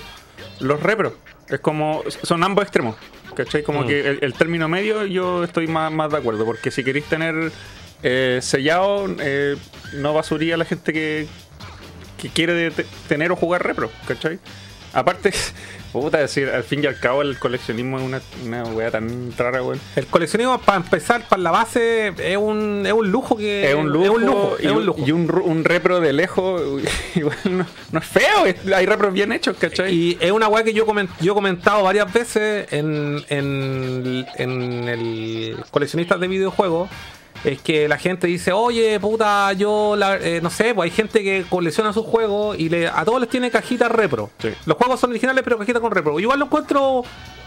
los 0.60 0.82
repros. 0.82 1.14
Es 1.52 1.60
como. 1.60 2.04
Son 2.24 2.44
ambos 2.44 2.64
extremos. 2.64 2.96
¿cachai? 3.36 3.64
Como 3.64 3.84
Mm. 3.84 3.88
que 3.88 4.00
el, 4.10 4.20
el 4.22 4.34
término 4.34 4.68
medio 4.68 5.06
yo 5.06 5.44
estoy 5.44 5.68
más, 5.68 5.92
más 5.92 6.12
de 6.12 6.18
acuerdo. 6.18 6.46
Porque 6.46 6.70
si 6.72 6.84
queréis 6.84 7.06
tener 7.06 7.52
eh, 8.04 8.40
sellado, 8.42 9.08
eh, 9.20 9.56
no 9.94 10.14
basuría 10.14 10.56
a 10.56 10.58
la 10.58 10.66
gente 10.66 10.92
que, 10.92 11.28
que 12.18 12.30
quiere 12.30 12.72
tener 13.08 13.32
o 13.32 13.36
jugar 13.36 13.64
repro, 13.66 13.90
¿cachai? 14.08 14.40
Aparte, 14.94 15.32
puta, 15.94 16.18
decir, 16.18 16.50
al 16.50 16.64
fin 16.64 16.84
y 16.84 16.88
al 16.88 17.00
cabo 17.00 17.22
el 17.22 17.38
coleccionismo 17.40 17.98
es 18.00 18.04
una, 18.06 18.22
una 18.46 18.64
wea 18.66 18.92
tan 18.92 19.32
rara, 19.38 19.64
weón. 19.64 19.80
El 19.96 20.06
coleccionismo, 20.08 20.60
para 20.60 20.78
empezar, 20.78 21.28
para 21.30 21.42
la 21.42 21.52
base, 21.52 22.14
es 22.18 22.38
un, 22.38 22.84
es 22.86 22.94
un 22.94 23.10
lujo 23.12 23.38
que. 23.38 23.70
Es 23.70 23.76
un 23.76 23.90
lujo, 23.90 24.04
Es 24.06 24.10
un 24.12 24.26
lujo. 24.26 24.56
y, 24.60 24.66
es 24.66 24.72
un 24.72 24.86
lujo. 24.86 25.00
y 25.06 25.12
un, 25.12 25.64
repro 25.64 26.00
de 26.02 26.14
lejos, 26.14 26.62
igual 27.16 27.38
no, 27.50 27.66
no 27.92 28.00
es 28.00 28.06
feo, 28.06 28.46
es- 28.46 28.72
hay 28.74 28.86
repros 28.86 29.14
bien 29.14 29.32
hechos, 29.32 29.56
¿cachai? 29.58 29.94
Y 29.94 30.18
es 30.20 30.32
una 30.32 30.48
weá 30.48 30.64
que 30.64 30.74
yo, 30.74 30.86
comen- 30.86 31.10
yo 31.22 31.32
he 31.32 31.36
comentado 31.36 31.84
varias 31.84 32.12
veces 32.12 32.72
en, 32.74 33.24
en, 33.30 34.26
en 34.36 34.90
el 34.90 35.58
coleccionistas 35.72 36.20
de 36.20 36.28
videojuegos. 36.28 36.90
Es 37.44 37.60
que 37.62 37.88
la 37.88 37.98
gente 37.98 38.28
dice, 38.28 38.52
oye, 38.52 39.00
puta, 39.00 39.52
yo, 39.54 39.96
la- 39.96 40.18
eh, 40.18 40.40
no 40.42 40.50
sé, 40.52 40.76
pues 40.76 40.92
hay 40.92 40.96
gente 40.96 41.24
que 41.24 41.44
colecciona 41.50 41.92
sus 41.92 42.06
juegos 42.06 42.58
y 42.60 42.70
le, 42.70 42.88
a 42.88 43.04
todos 43.04 43.20
les 43.20 43.30
tiene 43.30 43.50
cajita 43.50 43.90
repro. 43.90 44.30
Sí. 44.40 44.50
Los 44.66 44.78
juegos 44.78 45.00
son 45.00 45.10
originales, 45.10 45.44
pero 45.44 45.58
cajita 45.58 45.80
con 45.80 45.92
repro. 45.92 46.20
Igual 46.20 46.38
lo 46.38 46.46
encuentro, 46.46 47.04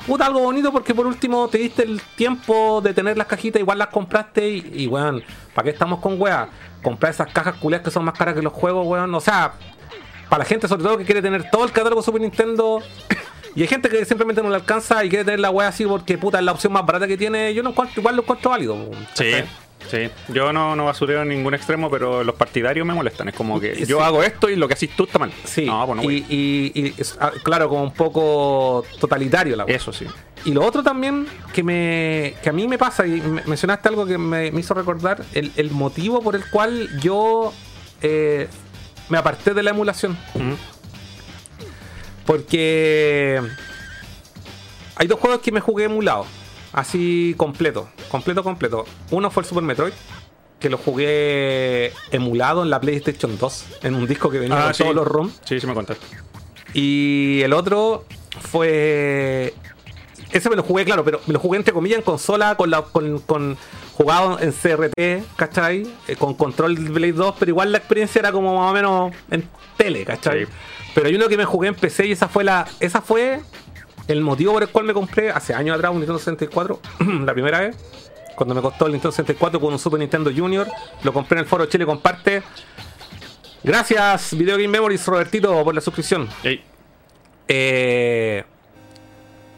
puta, 0.07 0.27
algo 0.27 0.41
bonito 0.41 0.73
porque 0.73 0.95
por 0.95 1.07
último 1.07 1.47
te 1.49 1.59
diste 1.59 1.85
el 1.85 2.01
tiempo 2.17 2.81
de 2.83 2.93
tener 2.93 3.17
las 3.17 3.29
cajitas, 3.29 3.61
igual 3.61 3.79
las 3.79 3.89
compraste 3.89 4.49
y, 4.49 4.73
y 4.75 4.87
weón, 4.89 5.23
¿para 5.55 5.65
qué 5.67 5.71
estamos 5.71 6.01
con 6.01 6.21
weá? 6.21 6.49
Comprar 6.83 7.13
esas 7.13 7.31
cajas 7.33 7.55
culias 7.55 7.83
que 7.83 7.91
son 7.93 8.05
más 8.05 8.19
caras 8.19 8.35
que 8.35 8.43
los 8.43 8.53
juegos, 8.53 8.85
weón. 8.89 9.15
O 9.15 9.21
sea, 9.21 9.53
para 10.29 10.43
la 10.43 10.45
gente 10.49 10.67
sobre 10.67 10.83
todo 10.83 10.99
que 10.99 11.05
quiere 11.05 11.23
tener 11.23 11.49
todo 11.51 11.65
el 11.65 11.71
catálogo 11.71 12.03
Super 12.03 12.21
Nintendo 12.21 12.83
y 13.55 13.63
hay 13.63 13.69
gente 13.69 13.89
que 13.89 14.05
simplemente 14.05 14.43
no 14.43 14.49
le 14.51 14.57
alcanza 14.57 15.05
y 15.05 15.09
quiere 15.09 15.25
tener 15.25 15.39
la 15.39 15.51
wea 15.51 15.69
así 15.69 15.87
porque 15.87 16.19
puta 16.19 16.39
es 16.41 16.45
la 16.45 16.51
opción 16.51 16.73
más 16.73 16.85
barata 16.85 17.07
que 17.07 17.17
tiene 17.17 17.55
yo 17.55 17.63
no 17.63 17.71
encuentro, 17.71 18.01
igual 18.01 18.17
lo 18.17 18.23
encuentro 18.23 18.51
válido 18.51 18.77
Sí. 19.13 19.31
Sí. 19.91 20.09
Yo 20.29 20.53
no, 20.53 20.75
no 20.77 20.85
basureo 20.85 21.23
en 21.23 21.29
ningún 21.29 21.55
extremo, 21.55 21.91
pero 21.91 22.23
los 22.25 22.35
partidarios 22.35 22.87
me 22.87 22.95
molestan. 22.95 23.29
Es 23.29 23.35
como 23.35 23.61
que 23.61 23.75
Sí. 23.77 23.87
yo 23.87 24.03
hago 24.03 24.23
esto 24.23 24.49
y 24.49 24.57
lo 24.57 24.67
que 24.69 24.75
haces 24.75 24.91
tú 24.97 25.05
está 25.05 25.19
mal. 25.19 25.33
sí 25.45 25.67
No, 25.67 25.85
pues 25.87 25.97
no, 25.97 26.03
y, 26.03 26.05
güey. 26.07 26.25
y- 26.29 26.73
y 26.75 26.95
es, 26.99 27.17
ah, 27.21 27.33
claro 27.43 27.69
como 27.69 27.83
un 27.83 27.93
poco 27.95 28.85
totalitario 29.01 29.57
la 29.57 29.65
wea. 29.65 29.77
Eso 29.77 29.93
sí. 29.93 30.07
y 30.47 30.53
lo 30.53 30.63
otro 30.65 30.83
también 30.83 31.27
que 31.55 31.63
me 31.63 32.35
que 32.43 32.51
a 32.51 32.53
mí 32.53 32.69
me 32.69 32.77
pasa 32.77 33.07
y 33.07 33.21
me- 33.21 33.43
mencionaste 33.47 33.89
algo 33.89 34.05
que 34.05 34.19
me, 34.19 34.51
me 34.53 34.61
hizo 34.61 34.75
recordar 34.75 35.25
el, 35.33 35.51
el 35.57 35.71
motivo 35.71 36.21
por 36.23 36.35
el 36.37 36.45
cual 36.51 36.89
yo 37.01 37.53
eh, 38.03 38.49
me 39.09 39.17
aparté 39.19 39.55
de 39.55 39.63
la 39.63 39.71
emulación. 39.71 40.17
Porque 42.27 43.41
hay 44.97 45.07
dos 45.07 45.21
juegos 45.21 45.41
que 45.41 45.53
me 45.53 45.61
jugué 45.61 45.85
emulado. 45.85 46.27
Así 46.75 47.35
completo. 47.39 47.89
Completo, 48.11 48.43
completo. 48.43 48.85
Uno 49.11 49.31
fue 49.31 49.43
el 49.43 49.49
Super 49.49 49.63
Metroid. 49.65 49.93
Que 50.61 50.69
lo 50.71 50.79
jugué 50.79 51.93
emulado 52.11 52.63
en 52.63 52.71
la 52.71 52.81
PlayStation 52.81 53.39
2. 53.39 53.67
En 53.83 53.95
un 53.95 54.07
disco 54.07 54.31
que 54.31 54.39
venía 54.39 54.57
con 54.57 54.69
Ah, 54.71 54.75
sí. 54.75 54.83
todos 54.83 54.95
los 54.95 55.07
ROM. 55.07 55.31
Sí, 55.45 55.61
sí 55.61 55.67
me 55.67 55.75
contaste. 55.75 56.05
Y 56.73 57.41
el 57.43 57.53
otro 57.53 58.05
fue. 58.41 59.55
Ese 60.33 60.51
me 60.51 60.57
lo 60.57 60.63
jugué, 60.65 60.85
claro, 60.85 61.05
pero 61.05 61.21
me 61.27 61.33
lo 61.35 61.39
jugué 61.39 61.59
entre 61.59 61.73
comillas 61.73 61.99
en 61.99 62.05
consola 62.05 62.57
con 62.57 62.71
la 62.71 62.83
con, 62.83 63.21
con- 63.21 63.57
jugado 63.93 64.41
en 64.41 64.51
CRT, 64.53 65.25
¿cachai? 65.37 65.87
Eh, 66.09 66.17
con 66.17 66.35
control 66.35 66.75
de 66.83 66.91
Play 66.91 67.13
2, 67.13 67.37
pero 67.39 67.51
igual 67.51 67.71
la 67.71 67.79
experiencia 67.79 68.19
era 68.19 68.33
como 68.33 68.59
más 68.59 68.71
o 68.73 68.75
menos 68.75 69.13
en 69.31 69.49
tele, 69.77 70.05
¿cachai? 70.05 70.47
Sí. 70.47 70.53
Pero 70.95 71.07
hay 71.07 71.15
uno 71.15 71.29
que 71.29 71.37
me 71.37 71.45
jugué 71.45 71.69
en 71.69 71.75
PC 71.77 72.07
y 72.07 72.13
esa 72.13 72.27
fue 72.27 72.43
la. 72.43 72.67
Esa 72.81 73.01
fue 73.01 73.43
el 74.09 74.21
motivo 74.21 74.53
por 74.53 74.63
el 74.63 74.69
cual 74.69 74.85
me 74.85 74.93
compré 74.95 75.31
hace 75.31 75.55
años 75.55 75.75
atrás 75.77 75.91
un 75.93 75.99
Nintendo 75.99 76.19
64, 76.19 76.81
la 77.25 77.33
primera 77.33 77.61
vez. 77.61 77.77
Cuando 78.37 78.55
me 78.55 78.61
costó 78.63 78.87
el 78.87 78.93
Nintendo 78.93 79.13
64 79.13 79.61
con 79.61 79.73
un 79.73 79.79
Super 79.79 80.01
Nintendo 80.01 80.31
Junior, 80.37 80.67
lo 81.05 81.13
compré 81.13 81.39
en 81.39 81.45
el 81.45 81.49
foro 81.49 81.67
Chile 81.67 81.87
Comparte. 81.87 82.43
Gracias, 83.63 84.37
Video 84.37 84.57
Game 84.57 84.69
Memories, 84.69 85.07
Robertito, 85.07 85.63
por 85.65 85.75
la 85.75 85.81
suscripción. 85.81 86.29
Ey, 86.43 86.63
Eh, 87.49 88.45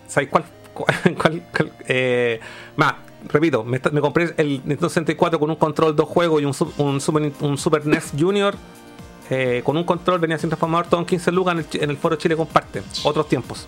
¿Sabéis 0.06 0.30
cuál? 0.30 0.44
cuál, 0.74 0.94
cuál- 1.16 1.42
cuál- 1.56 1.72
eh, 1.88 2.38
más, 2.76 2.94
repito, 3.28 3.64
me, 3.64 3.80
me 3.92 4.00
compré 4.00 4.34
el 4.36 4.48
Nintendo 4.64 4.88
64 4.88 5.38
con 5.40 5.50
un 5.50 5.56
control, 5.56 5.96
dos 5.96 6.08
juegos 6.08 6.42
y 6.42 6.44
un, 6.44 6.54
su- 6.54 6.72
un 6.78 7.00
Super, 7.00 7.32
un 7.40 7.56
Super 7.58 7.86
NES 7.86 8.12
Junior. 8.18 8.54
eh, 9.30 9.62
con 9.64 9.76
un 9.76 9.82
control 9.84 10.20
venía 10.20 10.38
sin 10.38 10.50
transformador, 10.50 10.86
todo 10.86 11.00
en 11.00 11.06
15 11.06 11.32
lucas 11.32 11.54
en 11.54 11.58
el, 11.60 11.82
en 11.82 11.90
el 11.90 11.96
foro 11.96 12.14
Chile 12.16 12.36
Comparte. 12.36 12.82
Otros 13.02 13.28
tiempos. 13.28 13.66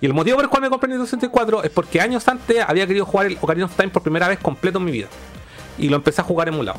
Y 0.00 0.06
el 0.06 0.12
motivo 0.12 0.36
por 0.36 0.44
el 0.44 0.50
cual 0.50 0.62
me 0.62 0.70
compré 0.70 0.88
Nintendo 0.88 1.06
64 1.06 1.64
es 1.64 1.70
porque 1.70 2.00
años 2.00 2.26
antes 2.28 2.58
había 2.66 2.86
querido 2.86 3.06
jugar 3.06 3.26
el 3.26 3.38
Ocarina 3.40 3.66
of 3.66 3.76
Time 3.76 3.88
por 3.88 4.02
primera 4.02 4.28
vez 4.28 4.38
completo 4.38 4.78
en 4.78 4.84
mi 4.84 4.92
vida. 4.92 5.08
Y 5.78 5.88
lo 5.88 5.96
empecé 5.96 6.20
a 6.20 6.24
jugar 6.24 6.48
emulado. 6.48 6.78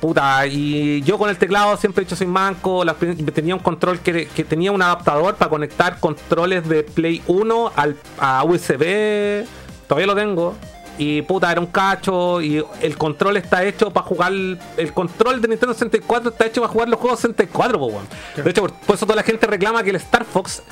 Puta, 0.00 0.46
y 0.46 1.00
yo 1.02 1.16
con 1.16 1.30
el 1.30 1.38
teclado 1.38 1.76
siempre 1.78 2.02
he 2.02 2.04
dicho 2.04 2.16
soy 2.16 2.26
manco, 2.26 2.84
la 2.84 2.94
tenía 2.94 3.54
un 3.54 3.62
control 3.62 4.00
que, 4.00 4.26
que 4.26 4.44
tenía 4.44 4.70
un 4.70 4.82
adaptador 4.82 5.36
para 5.36 5.48
conectar 5.48 6.00
controles 6.00 6.68
de 6.68 6.82
Play 6.82 7.22
1 7.26 7.72
al, 7.74 7.96
a 8.18 8.44
USB, 8.44 9.46
todavía 9.88 10.06
lo 10.06 10.14
tengo, 10.14 10.54
y 10.98 11.22
puta, 11.22 11.50
era 11.52 11.60
un 11.60 11.66
cacho, 11.66 12.40
y 12.40 12.64
el 12.80 12.96
control 12.96 13.36
está 13.36 13.64
hecho 13.64 13.90
para 13.90 14.06
jugar, 14.06 14.32
el 14.32 14.92
control 14.92 15.40
de 15.40 15.48
Nintendo 15.48 15.74
64 15.74 16.30
está 16.30 16.46
hecho 16.46 16.60
para 16.60 16.72
jugar 16.72 16.88
los 16.88 16.98
juegos 17.00 17.20
64, 17.20 17.78
po, 17.78 17.86
weón. 17.86 18.06
De 18.36 18.50
hecho, 18.50 18.62
por, 18.62 18.72
por 18.72 18.96
eso 18.96 19.06
toda 19.06 19.16
la 19.16 19.22
gente 19.22 19.46
reclama 19.46 19.82
que 19.82 19.90
el 19.90 19.96
Star 19.96 20.24
Fox 20.24 20.62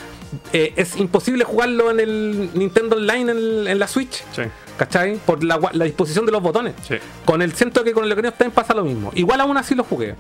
eh, 0.53 0.73
es 0.77 0.97
imposible 0.97 1.45
jugarlo 1.45 1.91
en 1.91 2.01
el 2.01 2.51
Nintendo 2.55 2.97
Online 2.97 3.33
en, 3.33 3.69
en 3.69 3.79
la 3.79 3.89
Switch. 3.89 4.25
sí. 4.35 4.43
¿Cachai? 4.77 5.19
Por 5.19 5.45
la, 5.45 5.57
disposición 5.85 6.27
de 6.27 6.33
los 6.33 6.43
botones. 6.43 6.75
Sí. 6.83 6.97
Con 7.25 7.43
el 7.43 7.55
siento 7.55 7.85
que 7.85 7.93
con 7.93 8.05
el 8.05 8.11
Ocarina 8.11 8.31
of 8.31 8.39
Time 8.39 8.51
pasa 8.51 8.75
lo 8.75 8.83
mismo. 8.83 9.13
Igual 9.15 9.41
aún 9.41 9.57
así 9.57 9.77
lo 9.77 9.85
jugué. 9.85 10.17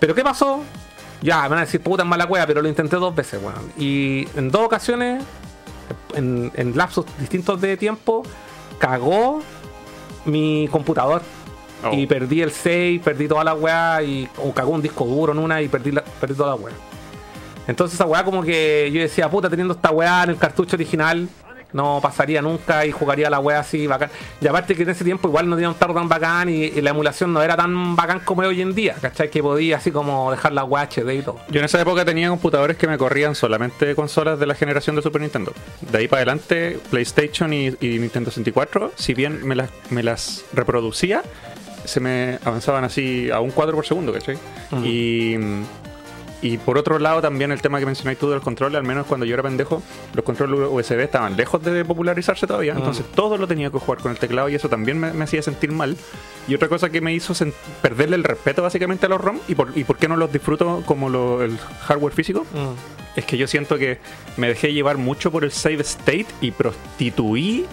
Pero 0.00 0.12
¿qué 0.12 0.24
pasó? 0.24 0.64
Ya, 1.20 1.42
me 1.42 1.50
van 1.50 1.58
a 1.58 1.60
decir 1.60 1.80
puta 1.80 2.02
en 2.02 2.08
mala 2.08 2.26
cueva, 2.26 2.44
pero 2.46 2.62
lo 2.62 2.68
intenté 2.68 2.96
dos 2.96 3.14
veces, 3.14 3.40
weón. 3.40 3.72
Y 3.78 4.26
en 4.36 4.50
dos 4.50 4.62
ocasiones, 4.62 5.22
en, 6.14 6.50
en 6.56 6.76
lapsos 6.76 7.06
distintos 7.20 7.60
de 7.60 7.76
tiempo, 7.76 8.24
cagó 8.82 9.40
mi 10.24 10.68
computador. 10.72 11.22
Oh. 11.84 11.94
Y 11.94 12.06
perdí 12.06 12.42
el 12.42 12.50
save, 12.50 13.00
perdí 13.02 13.28
toda 13.28 13.44
la 13.44 13.54
weá, 13.54 14.02
y 14.02 14.28
o 14.38 14.52
cagó 14.52 14.72
un 14.72 14.82
disco 14.82 15.04
duro 15.04 15.32
en 15.32 15.38
una 15.38 15.62
y 15.62 15.68
perdí, 15.68 15.92
la- 15.92 16.02
perdí 16.04 16.34
toda 16.34 16.50
la 16.50 16.54
weá. 16.56 16.74
Entonces 17.68 17.94
esa 17.94 18.06
weá 18.06 18.24
como 18.24 18.42
que 18.42 18.90
yo 18.92 19.00
decía, 19.00 19.30
puta, 19.30 19.48
teniendo 19.48 19.74
esta 19.74 19.90
weá 19.90 20.24
en 20.24 20.30
el 20.30 20.36
cartucho 20.36 20.74
original, 20.74 21.28
no 21.72 22.00
pasaría 22.02 22.42
nunca 22.42 22.84
y 22.86 22.92
jugaría 22.92 23.30
la 23.30 23.40
weá 23.40 23.60
así 23.60 23.86
bacán. 23.86 24.10
Y 24.40 24.46
aparte 24.46 24.74
que 24.74 24.82
en 24.82 24.90
ese 24.90 25.04
tiempo 25.04 25.28
igual 25.28 25.48
no 25.48 25.56
tenía 25.56 25.68
un 25.68 25.74
tarro 25.74 25.94
tan 25.94 26.08
bacán 26.08 26.48
y, 26.48 26.64
y 26.64 26.80
la 26.80 26.90
emulación 26.90 27.32
no 27.32 27.42
era 27.42 27.56
tan 27.56 27.96
bacán 27.96 28.20
como 28.20 28.42
es 28.42 28.48
hoy 28.48 28.60
en 28.60 28.74
día, 28.74 28.94
¿cachai? 29.00 29.30
Que 29.30 29.42
podía 29.42 29.76
así 29.76 29.90
como 29.90 30.30
dejar 30.30 30.52
la 30.52 30.64
weá 30.64 30.88
HD 30.88 31.14
y 31.14 31.22
todo. 31.22 31.38
Yo 31.48 31.60
en 31.60 31.64
esa 31.64 31.80
época 31.80 32.04
tenía 32.04 32.28
computadores 32.28 32.76
que 32.76 32.86
me 32.86 32.98
corrían 32.98 33.34
solamente 33.34 33.94
consolas 33.94 34.38
de 34.38 34.46
la 34.46 34.54
generación 34.54 34.96
de 34.96 35.02
Super 35.02 35.20
Nintendo. 35.20 35.52
De 35.80 35.98
ahí 35.98 36.08
para 36.08 36.20
adelante, 36.20 36.78
PlayStation 36.90 37.52
y, 37.52 37.68
y 37.80 37.98
Nintendo 37.98 38.30
64, 38.30 38.92
si 38.96 39.14
bien 39.14 39.46
me 39.46 39.54
las, 39.54 39.70
me 39.90 40.02
las 40.02 40.44
reproducía, 40.52 41.22
se 41.84 42.00
me 42.00 42.38
avanzaban 42.44 42.84
así 42.84 43.30
a 43.30 43.40
un 43.40 43.50
cuadro 43.50 43.76
por 43.76 43.86
segundo, 43.86 44.12
¿cachai? 44.12 44.36
Ujú. 44.70 44.84
Y, 44.84 45.38
y 46.42 46.58
por 46.58 46.76
otro 46.76 46.98
lado, 46.98 47.22
también 47.22 47.52
el 47.52 47.62
tema 47.62 47.78
que 47.78 47.86
mencionáis 47.86 48.18
tú 48.18 48.28
del 48.28 48.40
control, 48.40 48.74
al 48.76 48.82
menos 48.82 49.06
cuando 49.06 49.24
yo 49.24 49.34
era 49.34 49.42
pendejo, 49.44 49.82
los 50.12 50.24
controles 50.24 50.58
USB 50.70 50.98
estaban 51.00 51.36
lejos 51.36 51.62
de 51.62 51.84
popularizarse 51.84 52.46
todavía, 52.46 52.74
entonces 52.74 53.04
todo 53.14 53.36
lo 53.38 53.46
tenía 53.46 53.70
que 53.70 53.78
jugar 53.78 54.00
con 54.02 54.10
el 54.10 54.18
teclado 54.18 54.48
y 54.48 54.56
eso 54.56 54.68
también 54.68 54.98
me, 54.98 55.12
me 55.12 55.24
hacía 55.24 55.40
sentir 55.42 55.70
mal. 55.72 55.96
Y 56.48 56.54
otra 56.56 56.68
cosa 56.68 56.90
que 56.90 57.00
me 57.00 57.14
hizo 57.14 57.32
perderle 57.80 58.16
el 58.16 58.24
respeto 58.24 58.60
básicamente 58.62 59.06
a 59.06 59.08
los 59.08 59.20
ROM 59.20 59.38
y 59.46 59.54
por, 59.54 59.72
y 59.78 59.84
por 59.84 59.96
qué 59.98 60.08
no 60.08 60.16
los 60.16 60.32
disfruto 60.32 60.82
como 60.84 61.08
lo- 61.08 61.42
el 61.42 61.56
hardware 61.86 62.12
físico, 62.12 62.44
es 63.14 63.24
que 63.24 63.36
yo 63.38 63.46
siento 63.46 63.78
que 63.78 63.98
me 64.36 64.48
dejé 64.48 64.72
llevar 64.72 64.98
mucho 64.98 65.30
por 65.30 65.44
el 65.44 65.52
save 65.52 65.82
state 65.82 66.26
y 66.40 66.50
prostituí 66.50 67.66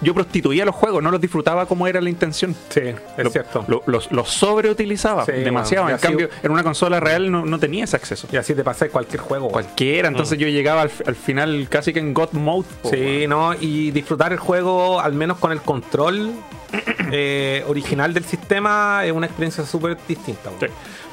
yo 0.00 0.12
prostituía 0.14 0.64
los 0.64 0.74
juegos, 0.74 1.02
no 1.02 1.10
los 1.10 1.20
disfrutaba 1.20 1.66
como 1.66 1.86
era 1.86 2.00
la 2.00 2.10
intención. 2.10 2.54
Sí, 2.68 2.80
es 2.80 3.24
Lo- 3.24 3.30
cierto. 3.30 3.64
lo- 3.68 3.82
Los, 3.86 4.10
los 4.12 4.28
sobreutilizaba 4.30 5.24
Sí, 5.24 5.32
demasiado. 5.32 5.84
bueno, 5.84 5.96
en 5.96 6.02
cambio, 6.02 6.28
en 6.42 6.50
una 6.52 6.62
consola 6.62 7.00
real 7.00 7.30
no, 7.30 7.44
no 7.46 7.58
tenía 7.58 7.84
ese 7.84 7.96
acceso. 7.96 8.28
y 8.30 8.36
así 8.36 8.54
te 8.54 8.62
pasáis 8.64 8.92
cualquier 8.92 9.20
juego. 9.20 9.48
Cualquiera, 9.48 10.08
entonces 10.08 10.38
yo 10.38 10.48
llegaba 10.48 10.82
al, 10.82 10.90
al 11.06 11.14
final 11.16 11.66
casi 11.70 11.92
que 11.92 12.00
en 12.00 12.12
God 12.14 12.32
Mode. 12.32 12.66
po. 12.82 12.90
Sí, 12.90 13.26
no, 13.26 13.54
y 13.54 13.90
disfrutar 13.90 14.32
el 14.32 14.38
juego 14.38 15.00
al 15.00 15.12
menos 15.14 15.38
con 15.38 15.52
el 15.52 15.60
control 15.62 16.32
eh, 17.12 17.64
original 17.66 18.12
del 18.12 18.24
sistema 18.24 19.02
es 19.04 19.12
una 19.12 19.26
experiencia 19.26 19.64
súper 19.64 19.96
distinta. 20.06 20.50
Sí. 20.60 20.66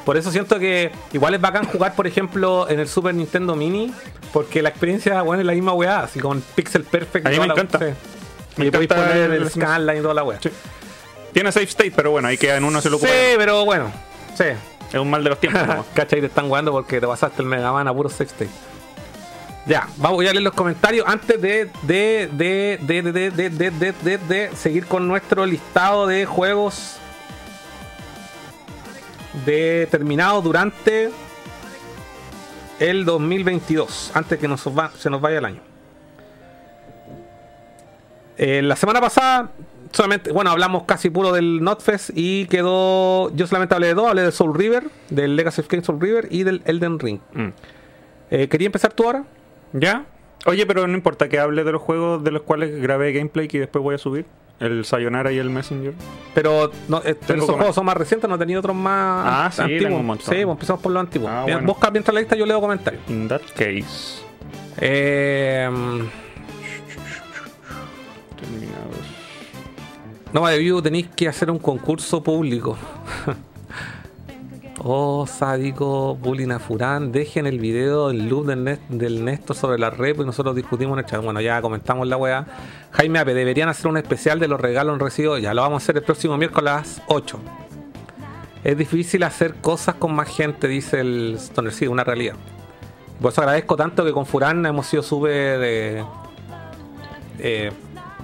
Por 0.05 0.17
eso 0.17 0.31
siento 0.31 0.59
que 0.59 0.91
igual 1.13 1.33
es 1.33 1.39
bacán 1.41 1.65
jugar, 1.65 1.95
por 1.95 2.05
ejemplo, 2.07 2.67
en 2.69 2.79
el 2.81 2.87
Super 2.89 3.15
Nintendo 3.15 3.55
Mini, 3.55 3.93
porque 4.33 4.61
la 4.61 4.67
experiencia, 4.69 5.21
bueno, 5.21 5.39
es 5.41 5.47
la 5.47 5.53
misma 5.53 5.71
weá, 5.73 6.01
así 6.01 6.19
con 6.19 6.41
pixel 6.55 6.83
perfect. 6.83 7.25
A 7.25 7.29
mí 7.29 7.37
me 7.39 7.43
toda 7.47 7.55
la- 7.55 7.61
encanta. 7.61 7.79
sí. 7.79 7.93
Me 8.57 8.65
y 8.67 8.71
podéis 8.71 8.89
poner 8.89 9.17
el- 9.31 9.33
el 9.33 9.49
scanline 9.49 9.99
y 9.99 10.01
toda 10.01 10.13
la. 10.13 10.39
Sí. 10.41 10.49
Tiene 11.33 11.51
save 11.51 11.65
state, 11.65 11.91
pero 11.95 12.11
bueno, 12.11 12.27
ahí 12.27 12.37
queda 12.37 12.57
en 12.57 12.63
uno 12.63 12.79
se 12.81 12.89
lo 12.89 12.97
Sí, 12.99 13.05
ocupa. 13.05 13.19
pero 13.37 13.65
bueno, 13.65 13.91
sí. 14.37 14.43
Es 14.91 14.99
un 14.99 15.09
mal 15.09 15.23
de 15.23 15.31
los 15.31 15.39
tiempos. 15.39 15.65
¿no? 15.67 15.85
¿Cachai? 15.95 16.19
Te 16.19 16.27
están 16.27 16.47
jugando 16.47 16.71
porque 16.71 16.99
te 17.01 17.07
pasaste 17.07 17.41
el 17.41 17.47
Mega 17.47 17.71
Man 17.71 17.87
a 17.87 17.93
puro 17.93 18.09
sextape. 18.09 18.49
Ya, 19.65 19.87
vamos 19.97 20.19
a 20.19 20.23
leer 20.23 20.41
los 20.41 20.53
comentarios 20.53 21.07
antes 21.07 21.41
de 21.41 21.69
de 21.83 22.29
de 22.33 22.77
de 22.81 23.01
de 23.01 23.11
de 23.11 23.31
de 23.31 23.49
de, 23.49 23.71
de, 23.71 23.91
de- 24.03 24.17
de 24.17 24.55
seguir 24.55 24.85
con 24.85 25.07
nuestro 25.07 25.45
listado 25.45 26.05
de 26.05 26.25
juegos 26.25 26.97
determinados 29.45 30.43
durante 30.43 31.09
el 32.79 33.05
2022, 33.05 34.11
antes 34.13 34.37
que 34.39 34.47
nos 34.47 34.65
va- 34.67 34.91
se 34.97 35.09
nos 35.09 35.21
vaya 35.21 35.37
el 35.39 35.45
año. 35.45 35.61
Eh, 38.37 38.61
la 38.63 38.75
semana 38.75 38.99
pasada, 38.99 39.51
solamente, 39.91 40.31
bueno, 40.31 40.49
hablamos 40.51 40.83
casi 40.83 41.09
puro 41.09 41.31
del 41.31 41.61
Notfest 41.63 42.11
y 42.15 42.45
quedó. 42.47 43.33
Yo 43.35 43.45
solamente 43.47 43.75
hablé 43.75 43.87
de 43.87 43.93
dos: 43.93 44.07
hablé 44.07 44.23
de 44.23 44.31
Soul 44.31 44.55
River, 44.55 44.85
del 45.09 45.35
Legacy 45.35 45.61
of 45.61 45.67
Kain 45.67 45.83
Soul 45.83 45.99
River 46.01 46.27
y 46.31 46.43
del 46.43 46.61
Elden 46.65 46.99
Ring. 46.99 47.19
Mm. 47.33 47.47
Eh, 48.31 48.47
¿Quería 48.47 48.65
empezar 48.67 48.93
tú 48.93 49.03
ahora? 49.05 49.23
¿Ya? 49.73 50.05
Oye, 50.45 50.65
pero 50.65 50.87
no 50.87 50.93
importa 50.95 51.29
que 51.29 51.39
hable 51.39 51.63
de 51.63 51.71
los 51.71 51.81
juegos 51.81 52.23
de 52.23 52.31
los 52.31 52.41
cuales 52.41 52.81
grabé 52.81 53.13
gameplay 53.13 53.47
que 53.47 53.59
después 53.59 53.81
voy 53.83 53.95
a 53.95 53.97
subir. 53.97 54.25
El 54.59 54.85
Sayonara 54.85 55.31
y 55.31 55.37
el 55.39 55.49
Messenger. 55.49 55.93
Pero 56.33 56.71
no, 56.87 57.01
eh, 57.03 57.15
esos 57.27 57.49
juegos 57.49 57.75
son 57.75 57.85
más 57.85 57.97
recientes, 57.97 58.29
no 58.29 58.35
he 58.35 58.39
tenido 58.39 58.59
otros 58.59 58.75
más 58.75 59.25
Ah, 59.27 59.49
sí, 59.51 59.61
antiguos. 59.61 59.99
un. 60.01 60.19
Sí, 60.19 60.25
pues 60.25 60.47
empezamos 60.47 60.81
por 60.81 60.91
los 60.91 61.01
antiguos. 61.01 61.29
Ah, 61.31 61.43
bueno. 61.43 61.61
Busca 61.63 61.91
mientras 61.91 62.13
la 62.13 62.19
lista, 62.21 62.35
yo 62.35 62.45
leo 62.45 62.61
comentarios. 62.61 63.01
In 63.09 63.27
that 63.27 63.41
case. 63.55 64.21
Eh, 64.79 65.69
No, 70.33 70.47
de 70.47 70.57
View 70.57 70.81
tenéis 70.81 71.07
que 71.15 71.27
hacer 71.27 71.51
un 71.51 71.59
concurso 71.59 72.23
público. 72.23 72.77
Oh, 74.85 75.25
sádico, 75.27 76.15
bullying 76.15 76.49
a 76.51 76.59
Furán, 76.59 77.13
dejen 77.13 77.45
el 77.45 77.57
video 77.59 78.09
del 78.09 78.27
loop 78.27 78.47
del, 78.47 78.65
Nes- 78.65 78.79
del 78.89 79.23
Néstor 79.23 79.55
sobre 79.55 79.79
la 79.79 79.89
red 79.91 80.19
y 80.19 80.25
nosotros 80.25 80.57
discutimos 80.57 80.97
en 80.97 81.05
el 81.05 81.09
chat. 81.09 81.23
Bueno, 81.23 81.39
ya 81.39 81.61
comentamos 81.61 82.05
la 82.05 82.17
weá. 82.17 82.45
Jaime 82.91 83.19
Ape, 83.19 83.33
deberían 83.33 83.69
hacer 83.69 83.87
un 83.87 83.95
especial 83.95 84.39
de 84.39 84.49
los 84.49 84.59
regalos 84.59 84.95
en 84.95 84.99
recibo. 84.99 85.37
Ya 85.37 85.53
lo 85.53 85.61
vamos 85.61 85.81
a 85.81 85.85
hacer 85.85 85.97
el 85.97 86.03
próximo 86.03 86.35
miércoles 86.37 86.69
a 86.69 86.75
las 86.77 87.01
8. 87.07 87.39
Es 88.65 88.77
difícil 88.77 89.23
hacer 89.23 89.53
cosas 89.61 89.95
con 89.95 90.13
más 90.15 90.27
gente, 90.27 90.67
dice 90.67 90.99
el 90.99 91.35
Stoner. 91.37 91.71
Sí, 91.71 91.87
una 91.87 92.03
realidad. 92.03 92.35
Por 93.21 93.31
eso 93.31 93.39
agradezco 93.39 93.77
tanto 93.77 94.03
que 94.03 94.11
con 94.11 94.25
Furán 94.25 94.65
hemos 94.65 94.87
sido 94.87 95.01
súper 95.03 95.61
eh, 95.63 96.03
eh, 97.39 97.71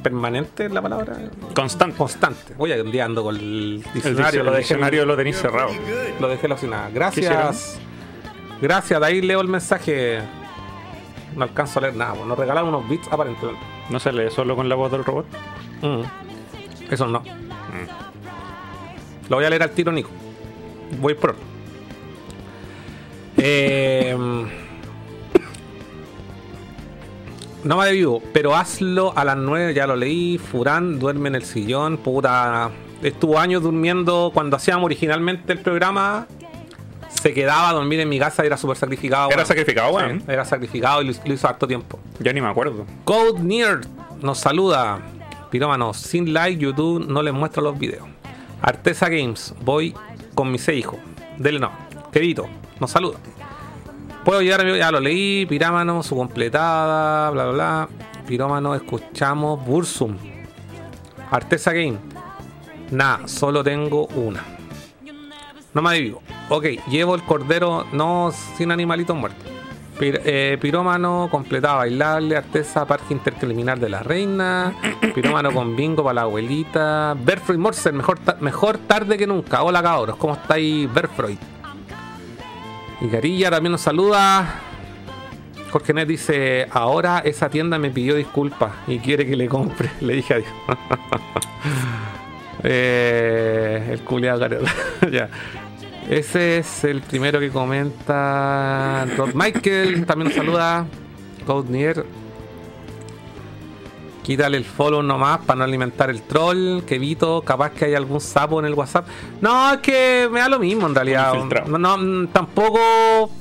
permanente 0.02 0.66
es 0.66 0.72
la 0.72 0.82
palabra. 0.82 1.16
Constante. 1.54 1.96
Constante. 1.98 2.54
Voy 2.58 2.72
a 2.72 2.82
día 2.84 3.06
ando 3.06 3.24
con 3.24 3.36
el 3.36 3.84
diccionario. 3.94 4.44
lo 4.44 4.50
el 4.52 4.56
dejé- 4.58 4.60
diccionario 4.60 5.06
lo 5.06 5.16
tenéis 5.16 5.38
cerrado. 5.38 5.70
lo 6.20 6.28
dejé 6.28 6.46
en 6.46 6.50
la 6.50 6.56
oficina. 6.56 6.88
¿Qué 6.88 6.94
Gracias. 6.96 7.80
Gracias, 8.62 9.00
de 9.00 9.06
ahí 9.06 9.22
leo 9.22 9.42
el 9.42 9.48
mensaje. 9.48 10.20
No 11.36 11.44
alcanzo 11.44 11.80
a 11.80 11.84
leer 11.84 11.96
nada, 11.96 12.16
nos 12.26 12.38
regalaron 12.38 12.70
unos 12.70 12.90
bits 12.90 13.08
aparentemente. 13.12 13.62
No 13.90 14.00
se 14.00 14.12
lee 14.12 14.30
solo 14.30 14.56
con 14.56 14.68
la 14.68 14.76
voz 14.76 14.92
del 14.92 15.04
robot. 15.06 15.26
Mm. 15.82 16.02
Eso 16.92 17.08
no. 17.08 17.24
Lo 19.30 19.36
voy 19.36 19.46
a 19.46 19.50
leer 19.50 19.64
al 19.64 19.72
tiro, 19.72 19.92
Nico. 19.92 20.10
Voy 21.00 21.14
por. 21.14 21.36
Eh, 23.38 24.16
no 27.64 27.78
me 27.78 27.92
vivo, 27.92 28.22
pero 28.34 28.56
hazlo 28.56 29.14
a 29.18 29.26
las 29.26 29.38
9, 29.38 29.74
ya 29.74 29.86
lo 29.86 29.96
leí. 29.96 30.38
Furán 30.38 31.00
duerme 31.00 31.30
en 31.30 31.36
el 31.36 31.44
sillón, 31.44 31.98
puta. 31.98 32.72
Estuvo 33.02 33.38
años 33.40 33.64
durmiendo 33.64 34.32
cuando 34.34 34.56
hacíamos 34.56 34.86
originalmente 34.86 35.54
el 35.54 35.60
programa. 35.60 36.28
Se 37.10 37.34
quedaba 37.34 37.70
a 37.70 37.74
dormir 37.74 38.00
en 38.00 38.08
mi 38.08 38.20
casa 38.20 38.44
y 38.44 38.48
era 38.48 38.56
súper 38.56 38.78
sacrificado. 38.78 39.30
Era 39.32 39.46
sacrificado, 39.46 39.92
weón. 39.94 40.20
Sí, 40.20 40.26
era 40.28 40.46
sacrificado 40.46 41.02
y 41.02 41.08
lo, 41.08 41.14
lo 41.26 41.34
hizo 41.34 41.48
harto 41.48 41.68
tiempo. 41.68 42.00
Ya 42.20 42.32
ni 42.32 42.40
me 42.40 42.48
acuerdo. 42.48 42.86
Code 43.04 43.42
Nerd 43.42 43.86
nos 44.22 44.38
saluda. 44.38 45.00
Pirómano, 45.50 45.94
sin 45.94 46.34
like, 46.34 46.62
YouTube 46.62 47.06
no 47.08 47.24
les 47.24 47.34
muestra 47.34 47.62
los 47.62 47.78
videos. 47.78 48.08
Artesa 48.62 49.10
Games, 49.10 49.54
voy 49.62 49.96
con 50.36 50.52
mis 50.52 50.62
seis 50.62 50.80
hijos. 50.80 51.00
Dele 51.38 51.60
no. 51.60 51.72
Querido, 52.12 52.48
nos 52.80 52.92
saluda. 52.92 53.18
Puedo 54.30 54.44
llegar. 54.44 54.64
Ya 54.78 54.92
lo 54.92 55.00
leí. 55.00 55.48
Pirámano, 55.48 56.04
su 56.04 56.16
completada, 56.16 57.32
bla, 57.32 57.46
bla, 57.46 57.52
bla. 57.52 57.90
Pirómano, 58.28 58.76
escuchamos 58.76 59.66
Bursum. 59.66 60.16
Artesa 61.32 61.74
Game. 61.74 61.98
Nah, 62.92 63.26
solo 63.26 63.64
tengo 63.64 64.06
una. 64.10 64.44
No 65.74 65.82
me 65.82 66.00
vivo. 66.00 66.22
Ok, 66.50 66.66
llevo 66.92 67.16
el 67.16 67.24
cordero 67.24 67.88
no 67.92 68.32
sin 68.56 68.72
animalitos 68.72 69.16
muertos. 69.18 69.44
Pir- 70.00 70.22
eh, 70.24 70.60
pirómano 70.62 71.28
completaba 71.32 71.78
bailable, 71.78 72.38
artesa, 72.38 72.86
parque 72.86 73.16
intercriminal 73.16 73.80
de 73.80 73.90
la 73.90 74.04
reina, 74.04 74.76
pirómano 75.16 75.52
con 75.52 75.76
bingo 75.76 76.04
para 76.04 76.14
la 76.14 76.22
abuelita, 76.22 77.16
Berfroid 77.20 77.58
Morser, 77.58 77.94
mejor, 77.94 78.20
ta- 78.20 78.38
mejor 78.40 78.78
tarde 78.78 79.18
que 79.18 79.26
nunca. 79.26 79.64
Hola 79.64 79.82
cabros, 79.82 80.16
¿cómo 80.18 80.36
estáis 80.36 80.92
Berfroid? 80.94 81.38
Y 83.02 83.08
Carilla 83.08 83.50
también 83.50 83.72
nos 83.72 83.82
saluda. 83.82 84.62
Jorge 85.72 85.94
Net 85.94 86.08
dice, 86.08 86.68
ahora 86.72 87.20
esa 87.20 87.50
tienda 87.50 87.78
me 87.78 87.92
pidió 87.92 88.16
disculpas 88.16 88.72
y 88.88 89.00
quiere 89.00 89.26
que 89.26 89.36
le 89.36 89.48
compre. 89.48 89.90
Le 90.02 90.16
dije 90.16 90.34
adiós. 90.36 90.50
Eh, 92.62 93.92
el 93.94 94.02
culiado 94.02 94.46
ya. 95.12 95.30
Ese 96.10 96.58
es 96.58 96.84
el 96.84 97.00
primero 97.00 97.40
que 97.40 97.52
comenta. 97.52 99.08
Michael 99.34 100.06
también 100.06 100.28
nos 100.28 100.36
saluda. 100.36 100.86
Coudnier. 101.46 102.06
Quítale 104.30 104.58
el 104.58 104.64
follow 104.64 105.02
nomás 105.02 105.40
para 105.40 105.58
no 105.58 105.64
alimentar 105.64 106.12
el 106.12 106.22
troll. 106.22 106.84
Que 106.84 107.00
Vito, 107.00 107.42
capaz 107.42 107.72
que 107.72 107.86
hay 107.86 107.96
algún 107.96 108.22
sapo 108.22 108.60
en 108.60 108.68
el 108.68 108.76
WhatsApp. 108.76 109.08
No, 109.42 109.74
es 109.74 109.80
que 109.80 110.30
me 110.32 110.40
da 110.40 110.48
lo 110.48 110.60
mismo 110.60 110.86
en 110.86 110.94
realidad. 110.94 111.34
No, 111.66 111.80
no, 111.80 111.98
mm, 111.98 112.28
tampoco. 112.28 113.32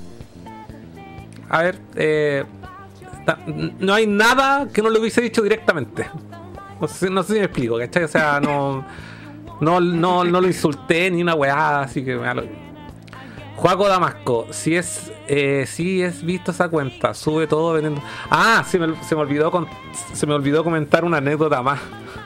A 1.51 1.63
ver, 1.63 1.79
eh, 1.95 2.43
no 3.81 3.93
hay 3.93 4.07
nada 4.07 4.67
que 4.73 4.81
no 4.81 4.89
lo 4.89 4.99
hubiese 4.99 5.21
dicho 5.21 5.43
directamente. 5.43 6.09
No 6.81 6.89
sé, 6.89 7.11
no 7.11 7.23
sé 7.23 7.35
si 7.35 7.39
me 7.41 7.45
explico, 7.45 7.77
¿cachai? 7.77 8.05
O 8.05 8.09
sea, 8.09 8.41
no, 8.41 8.83
no, 9.61 9.81
no, 9.83 10.25
no 10.25 10.41
lo 10.41 10.47
insulté 10.47 11.11
ni 11.11 11.21
una 11.21 11.35
weá, 11.35 11.81
así 11.83 12.03
que 12.03 12.17
me 12.17 12.25
da 12.25 12.33
lo 12.33 12.45
Juaco 13.59 13.89
Damasco, 13.89 14.47
si 14.51 14.77
es, 14.77 15.11
eh, 15.27 15.65
si 15.67 16.01
es 16.01 16.25
visto 16.25 16.53
esa 16.53 16.69
cuenta, 16.69 17.13
sube 17.13 17.49
todo 17.49 17.73
vendiendo. 17.73 18.01
Ah, 18.31 18.63
se 18.65 18.79
me, 18.79 18.95
se 19.03 19.17
me 19.17 19.23
olvidó 19.23 19.51
con- 19.51 19.67
se 20.13 20.27
me 20.29 20.35
olvidó 20.35 20.63
comentar 20.63 21.05
una 21.05 21.17
anécdota 21.17 21.61
más. 21.61 21.81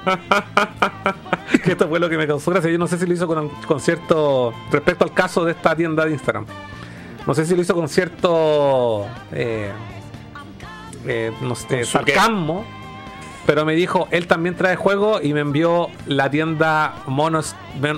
que 1.65 1.73
esto 1.73 1.89
fue 1.89 1.99
lo 2.01 2.11
que 2.11 2.19
me 2.19 2.27
causó 2.27 2.51
gracia. 2.51 2.71
Yo 2.71 2.77
no 2.77 2.87
sé 2.87 2.99
si 2.99 3.07
lo 3.07 3.15
hizo 3.15 3.27
con, 3.27 3.49
con 3.67 3.81
cierto. 3.81 4.53
respecto 4.71 5.05
al 5.05 5.15
caso 5.15 5.43
de 5.47 5.53
esta 5.53 5.75
tienda 5.75 6.05
de 6.05 6.13
Instagram. 6.13 6.45
No 7.27 7.33
sé 7.35 7.47
si 7.47 7.55
lo 7.57 7.63
hizo 7.63 7.75
con 7.75 7.89
cierto. 7.89 9.07
eh, 9.33 9.71
eh, 11.07 11.33
no 11.41 11.55
sé, 11.55 11.85
sarcasmo. 11.87 12.65
Pero 13.47 13.65
me 13.65 13.75
dijo, 13.75 14.07
él 14.13 14.29
también 14.29 14.55
trae 14.55 14.77
juegos 14.77 15.21
y 15.25 15.35
me 15.35 15.41
envió 15.41 15.89
la 16.07 16.31
tienda 16.31 16.95
Mono, 17.07 17.41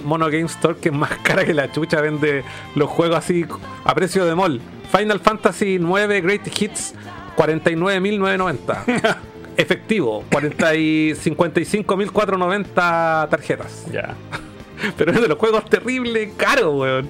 Mono 0.04 0.26
Game 0.26 0.46
Store, 0.46 0.76
que 0.78 0.88
es 0.88 0.94
más 0.94 1.10
cara 1.22 1.44
que 1.44 1.52
la 1.52 1.70
chucha, 1.70 2.00
vende 2.00 2.44
los 2.74 2.88
juegos 2.88 3.18
así 3.18 3.44
a 3.84 3.94
precio 3.94 4.24
de 4.24 4.34
mall. 4.34 4.60
Final 4.90 5.20
Fantasy 5.20 5.78
9 5.80 6.20
Great 6.22 6.46
Hits, 6.60 6.94
49.990. 7.36 9.16
Efectivo, 9.56 10.24
40 10.32 10.74
y 10.74 11.12
55.490 11.12 13.28
tarjetas. 13.28 13.86
Ya. 13.92 14.14
Pero 14.96 15.12
es 15.12 15.20
de 15.20 15.28
los 15.28 15.38
juegos 15.38 15.64
terribles, 15.66 16.30
caro, 16.36 16.72
weón. 16.72 17.08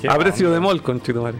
Qué 0.00 0.08
A 0.08 0.16
precio 0.18 0.46
onda. 0.48 0.60
de 0.60 0.66
mall, 0.66 0.80
conchetumare. 0.82 1.36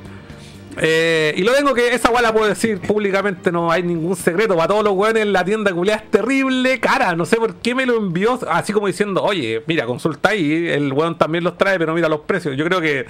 Eh, 0.79 1.33
y 1.37 1.43
lo 1.43 1.53
tengo 1.55 1.73
que 1.73 1.95
esa 1.95 2.11
weá 2.11 2.21
la 2.21 2.33
puedo 2.33 2.47
decir 2.47 2.81
públicamente, 2.81 3.51
no 3.51 3.71
hay 3.71 3.83
ningún 3.83 4.15
secreto. 4.17 4.57
Para 4.57 4.69
todos 4.69 4.85
los 4.85 4.93
weones 4.93 5.23
en 5.23 5.33
la 5.33 5.45
tienda 5.45 5.73
culiada 5.73 6.03
es 6.03 6.11
terrible, 6.11 6.81
cara. 6.81 7.15
No 7.17 7.25
sé 7.25 7.37
por 7.37 7.57
qué 7.57 7.75
me 7.75 7.87
lo 7.87 7.97
envió, 7.97 8.39
así 8.51 8.73
como 8.73 8.87
diciendo, 8.87 9.23
oye, 9.23 9.62
mira, 9.67 9.87
consulta 9.87 10.31
ahí. 10.31 10.69
El 10.69 10.93
weón 10.93 11.17
también 11.17 11.45
los 11.45 11.57
trae, 11.57 11.79
pero 11.79 11.95
mira 11.95 12.09
los 12.09 12.21
precios. 12.21 12.57
Yo 12.57 12.65
creo 12.65 12.81
que 12.81 13.07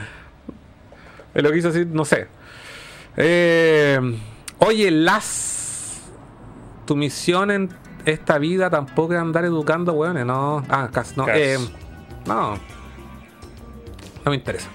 es 1.34 1.42
lo 1.42 1.50
que 1.50 1.58
hizo 1.58 1.68
decir, 1.68 1.88
no 1.88 2.04
sé. 2.04 2.28
Eh, 3.16 4.00
oye, 4.58 4.90
las. 4.90 6.02
Tu 6.86 6.94
misión 6.94 7.50
en 7.50 7.70
esta 8.04 8.38
vida 8.38 8.70
tampoco 8.70 9.14
es 9.14 9.18
andar 9.18 9.44
educando 9.44 9.92
weones, 9.92 10.24
no. 10.24 10.62
Ah, 10.68 10.88
casi, 10.92 11.16
no. 11.16 11.26
Eh, 11.28 11.58
no. 12.26 12.54
No 14.24 14.30
me 14.30 14.36
interesa. 14.36 14.68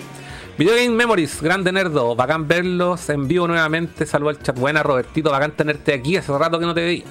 Video 0.62 0.76
Game 0.76 0.92
Memories, 0.92 1.42
grande 1.42 1.72
nerdo, 1.72 2.16
bacán 2.16 2.48
verlos 2.48 3.10
en 3.10 3.28
vivo 3.28 3.48
nuevamente, 3.48 4.06
salvo 4.06 4.30
el 4.30 4.38
chat. 4.38 4.56
Buena 4.56 4.84
Robertito, 4.84 5.32
bacán 5.32 5.54
tenerte 5.54 5.92
aquí, 5.92 6.18
hace 6.18 6.32
rato 6.38 6.60
que 6.60 6.68
no 6.68 6.76
te 6.76 6.82
veía. 6.82 7.04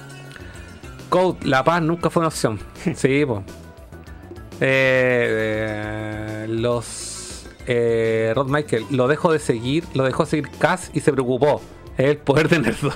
Code, 1.09 1.45
La 1.45 1.61
Paz 1.61 1.81
nunca 1.81 2.09
fue 2.09 2.21
una 2.21 2.29
opción. 2.29 2.61
Sí, 2.95 3.25
pues. 3.25 3.41
los 6.47 7.45
eh, 7.67 8.31
Rod 8.33 8.47
Michael 8.47 8.85
lo 8.89 9.09
dejó 9.09 9.33
de 9.33 9.39
seguir, 9.39 9.83
lo 9.95 10.05
dejó 10.05 10.25
seguir 10.25 10.49
Cass 10.57 10.89
y 10.93 11.01
se 11.01 11.11
preocupó. 11.11 11.61
Es 11.97 12.05
el 12.05 12.17
poder 12.19 12.47
de 12.47 12.59
nerdo. 12.59 12.93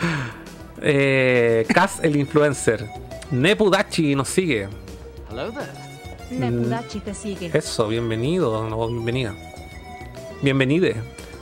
eh, 0.80 1.66
Cass 1.68 2.00
el 2.02 2.16
influencer. 2.16 2.82
Nepudachi 3.30 4.14
nos 4.14 4.28
sigue. 4.28 4.70
Nepudachi 6.30 7.00
te 7.00 7.12
sigue. 7.12 7.50
Eso, 7.52 7.88
bienvenido 7.88 8.54
o 8.74 8.88
bienvenida. 8.88 9.34
Bienvenide. 10.42 10.96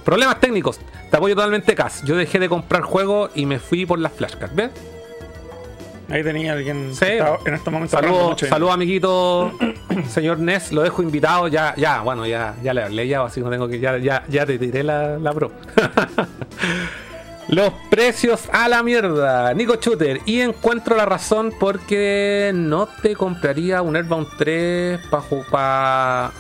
Problemas 0.04 0.40
técnicos. 0.40 0.78
Te 1.10 1.16
apoyo 1.16 1.34
totalmente, 1.34 1.74
Cas. 1.74 2.02
Yo 2.04 2.16
dejé 2.16 2.38
de 2.38 2.48
comprar 2.48 2.82
juegos 2.82 3.30
y 3.34 3.46
me 3.46 3.58
fui 3.58 3.86
por 3.86 3.98
las 3.98 4.12
flashcards. 4.12 4.54
¿Ves? 4.54 4.70
Ahí 6.10 6.22
tenía 6.22 6.52
alguien 6.52 6.94
Sí. 6.94 7.06
en 7.46 7.54
estos 7.54 7.72
momentos 7.72 7.98
Saludos, 7.98 8.38
saludo, 8.40 8.72
amiguito. 8.72 9.52
Señor 10.10 10.38
Ness, 10.38 10.70
lo 10.72 10.82
dejo 10.82 11.02
invitado. 11.02 11.48
Ya, 11.48 11.74
ya, 11.76 12.02
bueno, 12.02 12.26
ya, 12.26 12.54
ya 12.62 12.74
le 12.74 12.82
hablé 12.82 13.08
ya, 13.08 13.22
así 13.24 13.40
no 13.40 13.48
tengo 13.50 13.68
que. 13.68 13.80
Ya, 13.80 13.96
ya, 13.98 14.22
ya 14.28 14.44
te 14.44 14.58
tiré 14.58 14.82
la, 14.82 15.18
la 15.18 15.32
pro. 15.32 15.50
Los 17.48 17.72
precios 17.90 18.48
a 18.52 18.68
la 18.68 18.82
mierda. 18.82 19.52
Nico 19.54 19.76
Shooter. 19.76 20.20
Y 20.24 20.40
encuentro 20.40 20.96
la 20.96 21.04
razón 21.04 21.52
porque 21.58 22.50
no 22.54 22.86
te 22.86 23.14
compraría 23.14 23.82
un 23.82 23.96
Airbound 23.96 24.28
3 24.38 25.00
para 25.10 25.22
jugar. 25.22 26.30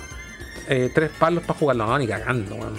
Eh, 0.68 0.90
tres 0.94 1.10
palos 1.18 1.44
para 1.44 1.58
jugarlo. 1.58 1.86
No, 1.86 1.98
ni 1.98 2.06
cagando, 2.06 2.54
weón. 2.54 2.74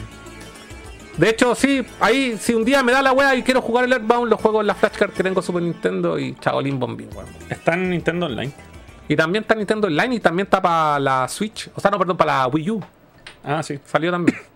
De 1.17 1.29
hecho, 1.29 1.55
sí, 1.55 1.85
ahí, 2.01 2.37
si 2.37 2.53
un 2.53 2.65
día 2.65 2.83
me 2.83 2.91
da 2.91 3.01
la 3.01 3.13
wea 3.13 3.35
y 3.35 3.43
quiero 3.43 3.61
jugar 3.61 3.85
el 3.85 3.93
Airbound, 3.93 4.29
lo 4.29 4.37
juego 4.37 4.59
en 4.59 4.67
la 4.67 4.75
flashcard 4.75 5.11
que 5.11 5.23
tengo 5.23 5.41
Super 5.41 5.61
Nintendo 5.61 6.19
y 6.19 6.35
chaolín 6.35 6.77
bombín, 6.77 7.09
weón. 7.15 7.29
Está 7.49 7.73
en 7.73 7.89
Nintendo 7.89 8.25
Online. 8.25 8.51
Y 9.07 9.15
también 9.15 9.43
está 9.43 9.55
Nintendo 9.55 9.87
Online 9.87 10.15
y 10.15 10.19
también 10.19 10.45
está 10.45 10.61
para 10.61 10.99
la 10.99 11.27
Switch. 11.29 11.69
O 11.73 11.79
sea, 11.79 11.89
no, 11.89 11.97
perdón, 11.97 12.17
para 12.17 12.39
la 12.39 12.47
Wii 12.47 12.71
U. 12.71 12.83
Ah, 13.43 13.63
sí. 13.63 13.79
Salió 13.85 14.11
también. 14.11 14.37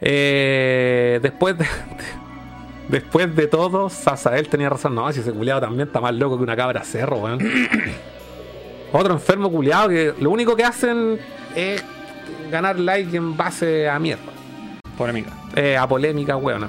Eh, 0.00 1.18
después 1.20 1.58
de, 1.58 1.66
después 2.88 3.34
de 3.34 3.48
todo, 3.48 3.90
Sasael 3.90 4.48
tenía 4.48 4.68
razón. 4.68 4.94
No, 4.94 5.12
si 5.12 5.18
ese 5.18 5.32
culiado 5.32 5.62
también 5.62 5.88
está 5.88 6.00
más 6.00 6.14
loco 6.14 6.36
que 6.36 6.44
una 6.44 6.54
cabra 6.54 6.84
cerro, 6.84 7.16
weón. 7.16 7.40
Otro 8.92 9.14
enfermo 9.14 9.50
culiado 9.50 9.88
que 9.88 10.14
lo 10.20 10.30
único 10.30 10.54
que 10.54 10.62
hacen 10.62 11.18
es 11.56 11.82
ganar 12.50 12.78
like 12.78 13.16
en 13.16 13.36
base 13.36 13.88
a 13.88 13.98
mierda. 13.98 14.32
Por 14.96 15.08
amiga. 15.08 15.30
Eh, 15.54 15.76
a 15.76 15.86
polémica, 15.86 16.36
weón. 16.36 16.68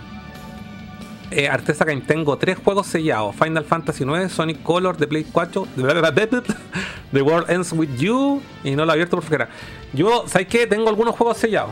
Eh, 1.31 1.47
Artesa 1.47 1.85
Game, 1.85 2.01
tengo 2.01 2.37
tres 2.37 2.57
juegos 2.57 2.87
sellados: 2.87 3.35
Final 3.35 3.63
Fantasy 3.63 4.03
IX, 4.03 4.31
Sonic 4.31 4.63
Color, 4.63 4.97
The 4.97 5.07
Play 5.07 5.25
4, 5.31 5.67
The 7.11 7.21
World 7.21 7.49
Ends 7.49 7.71
With 7.73 7.97
You, 7.97 8.41
y 8.63 8.75
no 8.75 8.85
lo 8.85 8.91
he 8.91 8.93
abierto 8.93 9.17
por 9.17 9.25
fuera. 9.25 9.49
Yo, 9.93 10.25
¿sabes 10.27 10.47
qué? 10.47 10.67
Tengo 10.67 10.89
algunos 10.89 11.15
juegos 11.15 11.37
sellados. 11.37 11.71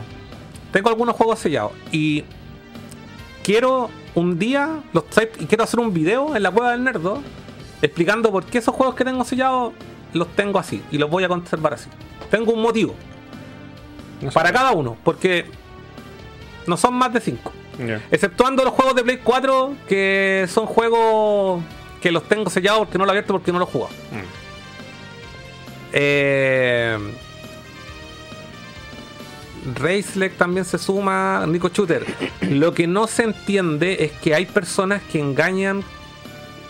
Tengo 0.72 0.88
algunos 0.88 1.16
juegos 1.16 1.38
sellados. 1.38 1.72
Y 1.90 2.24
quiero 3.42 3.90
un 4.14 4.38
día, 4.38 4.80
los, 4.92 5.04
y 5.38 5.46
quiero 5.46 5.64
hacer 5.64 5.80
un 5.80 5.92
video 5.92 6.36
en 6.36 6.42
la 6.42 6.50
cueva 6.50 6.72
del 6.72 6.84
nerdo 6.84 7.22
explicando 7.82 8.30
por 8.30 8.44
qué 8.44 8.58
esos 8.58 8.74
juegos 8.74 8.94
que 8.94 9.04
tengo 9.04 9.24
sellados 9.24 9.72
los 10.12 10.28
tengo 10.34 10.58
así 10.58 10.82
y 10.90 10.98
los 10.98 11.10
voy 11.10 11.24
a 11.24 11.28
conservar 11.28 11.74
así. 11.74 11.88
Tengo 12.30 12.52
un 12.52 12.62
motivo 12.62 12.94
No 14.20 14.30
para 14.30 14.52
cada 14.52 14.72
uno, 14.72 14.96
porque 15.04 15.46
no 16.66 16.76
son 16.76 16.94
más 16.94 17.12
de 17.12 17.20
cinco. 17.20 17.52
Ya. 17.78 18.02
Exceptuando 18.10 18.64
los 18.64 18.74
juegos 18.74 18.94
de 18.96 19.04
Play 19.04 19.18
4, 19.22 19.74
que 19.88 20.46
son 20.48 20.66
juegos 20.66 21.62
que 22.00 22.10
los 22.10 22.24
tengo 22.24 22.50
sellados 22.50 22.80
porque 22.80 22.98
no 22.98 23.04
los 23.04 23.12
he 23.12 23.18
abierto 23.18 23.34
porque 23.34 23.52
no 23.52 23.58
los 23.58 23.68
he 23.68 23.72
jugado. 23.72 23.94
Mm. 24.10 24.48
Eh, 25.92 26.98
Racelec 29.74 30.36
también 30.36 30.64
se 30.64 30.78
suma, 30.78 31.44
Nico 31.46 31.68
Shooter. 31.68 32.06
Lo 32.42 32.72
que 32.74 32.86
no 32.86 33.06
se 33.06 33.24
entiende 33.24 34.04
es 34.04 34.12
que 34.12 34.34
hay 34.34 34.46
personas 34.46 35.02
que 35.02 35.20
engañan. 35.20 35.82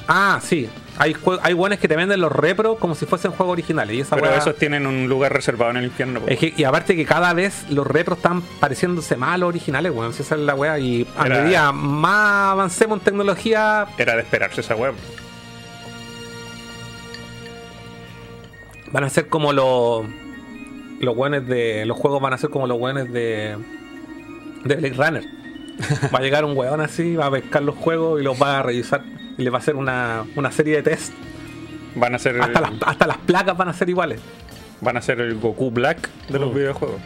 Ah, 0.07 0.41
sí. 0.43 0.69
Hay, 1.01 1.15
hay 1.43 1.53
buenos 1.55 1.79
que 1.79 1.87
te 1.87 1.95
venden 1.97 2.21
los 2.21 2.33
repros 2.33 2.79
como 2.79 2.95
si 2.95 3.07
fuesen 3.07 3.31
juegos 3.31 3.53
originales. 3.53 3.97
Y 3.97 4.01
esa 4.01 4.17
Pero 4.17 4.29
weá- 4.29 4.39
esos 4.39 4.57
tienen 4.57 4.87
un 4.87 5.09
lugar 5.09 5.33
reservado 5.33 5.71
en 5.71 5.77
el 5.79 5.85
infierno. 5.85 6.21
es 6.27 6.39
que- 6.39 6.53
y 6.57 6.65
aparte 6.65 6.97
que 6.97 7.05
cada 7.07 7.33
vez 7.35 7.67
los 7.71 7.87
retros 7.87 8.19
están 8.19 8.43
pareciéndose 8.61 9.17
más 9.17 9.35
a 9.35 9.39
los 9.39 9.49
originales, 9.49 9.93
weón. 9.95 10.13
Si 10.13 10.23
esa 10.23 10.35
es 10.35 10.41
la 10.41 10.55
weá. 10.55 10.79
Y 10.79 11.07
a 11.17 11.27
Era- 11.27 11.43
medida 11.43 11.73
más 11.73 12.53
avancemos 12.53 12.99
en 12.99 13.05
tecnología, 13.05 13.87
Era 13.97 14.15
de 14.17 14.23
esperarse 14.23 14.61
esa 14.61 14.75
web. 14.75 14.95
van 18.93 19.05
a 19.05 19.09
ser 19.11 19.29
como 19.29 19.53
los. 19.53 20.05
Los 21.01 21.17
weones 21.17 21.47
de. 21.47 21.85
Los 21.87 21.97
juegos 21.97 22.21
van 22.21 22.33
a 22.33 22.39
ser 22.39 22.51
como 22.51 22.67
los 22.67 22.79
weones 22.79 23.13
de. 23.13 23.57
De 24.65 24.75
Blade 24.77 24.95
Runner. 24.95 25.25
Va 26.15 26.19
a 26.19 26.23
llegar 26.23 26.45
un 26.45 26.57
weón 26.57 26.81
así, 26.81 27.15
va 27.15 27.27
a 27.27 27.31
pescar 27.31 27.63
los 27.63 27.77
juegos 27.77 28.21
y 28.21 28.25
los 28.25 28.41
va 28.41 28.59
a 28.59 28.63
revisar. 28.63 29.03
Y 29.39 29.43
le 29.43 29.51
va 29.51 29.59
a 29.59 29.61
hacer 29.61 29.77
una, 29.77 30.25
una 30.37 30.51
serie 30.53 30.77
de 30.77 30.83
test. 30.83 31.13
Van 31.95 32.15
a 32.15 32.19
ser 32.19 32.41
Hasta 32.41 32.61
las, 32.61 32.73
hasta 32.85 33.07
las 33.07 33.17
placas 33.19 33.57
van 33.57 33.69
a 33.69 33.73
ser 33.73 33.89
iguales. 33.89 34.21
van 34.81 34.97
a 34.97 35.01
ser 35.03 35.21
el 35.21 35.37
Goku 35.39 35.71
Black 35.71 36.09
de 36.29 36.39
los 36.39 36.51
Mm. 36.53 36.55
videojuegos. 36.55 37.01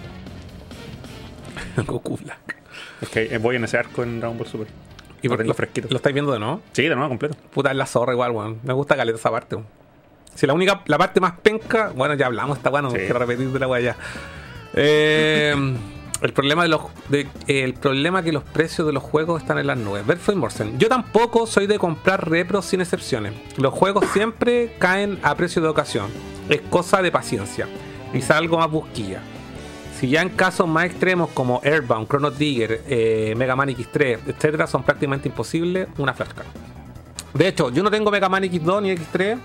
Goku 1.87 2.17
Black. 2.17 2.57
Es 3.01 3.09
que 3.09 3.35
eh, 3.35 3.39
voy 3.39 3.57
en 3.57 3.65
ese 3.65 3.79
arco 3.79 4.03
en 4.03 4.21
Dragon 4.21 4.37
Ball 4.39 4.47
Super. 4.47 4.67
¿Y 5.23 5.29
Lo 5.29 5.37
por 5.37 5.47
lo, 5.47 5.55
fresquito. 5.55 5.89
¿Lo 5.91 5.97
estáis 5.97 6.15
viendo 6.15 6.33
de 6.33 6.39
nuevo? 6.41 6.61
Sí, 6.73 6.83
de 6.83 6.95
nuevo 6.97 7.09
completo. 7.09 7.37
Puta, 7.53 7.71
es 7.71 7.77
la 7.77 7.87
zorra 7.87 8.13
igual, 8.13 8.33
weón. 8.33 8.59
Me 8.65 8.73
gusta 8.73 8.97
caleta 8.97 9.19
esa 9.19 9.31
parte, 9.31 9.55
weón. 9.57 9.69
Si 10.35 10.47
la 10.47 10.55
única, 10.55 10.83
la 10.87 10.99
parte 10.99 11.21
más 11.21 11.35
penca, 11.43 11.93
bueno, 11.95 12.15
ya 12.15 12.27
hablamos, 12.27 12.57
está 12.57 12.71
bueno, 12.71 12.89
no 12.89 12.95
Sí. 12.95 13.01
quiero 13.03 13.19
repetir 13.19 13.49
de 13.51 13.59
la 13.59 13.69
weá 13.69 13.81
ya. 13.81 13.97
Eh, 14.75 15.55
el 16.23 16.33
problema 16.33 16.63
de 16.63 16.69
los 16.69 16.81
de- 17.09 17.27
el 17.49 17.75
problema 17.75 18.23
que 18.23 18.33
los 18.33 18.43
precios 18.45 18.87
de 18.87 18.93
los 18.93 19.03
juegos 19.03 19.43
están 19.43 19.59
en 19.59 19.67
las 19.67 19.77
nubes. 19.79 20.07
Berfo 20.07 20.33
y 20.33 20.37
Morsen. 20.37 20.79
Yo 20.79 20.89
tampoco 20.89 21.47
soy 21.47 21.67
de 21.67 21.79
comprar 21.79 22.29
repros 22.31 22.65
sin 22.67 22.81
excepciones. 22.81 23.33
Los 23.57 23.75
juegos 23.75 24.05
siempre 24.13 24.75
caen 24.79 25.19
a 25.23 25.35
precio 25.35 25.61
de 25.63 25.69
ocasión. 25.69 26.07
Es 26.49 26.61
cosa 26.63 27.03
de 27.03 27.11
paciencia. 27.13 27.69
Quizá 28.13 28.37
algo 28.39 28.59
más 28.59 28.71
busquilla. 28.71 29.21
Si 29.99 30.09
ya 30.09 30.23
en 30.23 30.31
casos 30.31 30.67
más 30.69 30.87
extremos 30.87 31.31
como 31.31 31.61
Airbound, 31.65 32.09
Chrono 32.09 32.33
Trigger, 32.33 32.83
eh, 32.89 33.35
Mega 33.37 33.55
Man 33.55 33.69
X3, 33.71 34.19
etcétera, 34.27 34.67
son 34.67 34.83
prácticamente 34.83 35.29
imposibles, 35.29 35.87
una 35.99 36.13
flashcard. 36.13 36.47
De 37.35 37.49
hecho, 37.49 37.71
yo 37.71 37.83
no 37.83 37.91
tengo 37.91 38.11
Mega 38.11 38.29
Man 38.29 38.43
X2 38.45 38.83
ni 38.83 38.91
X3 38.91 39.39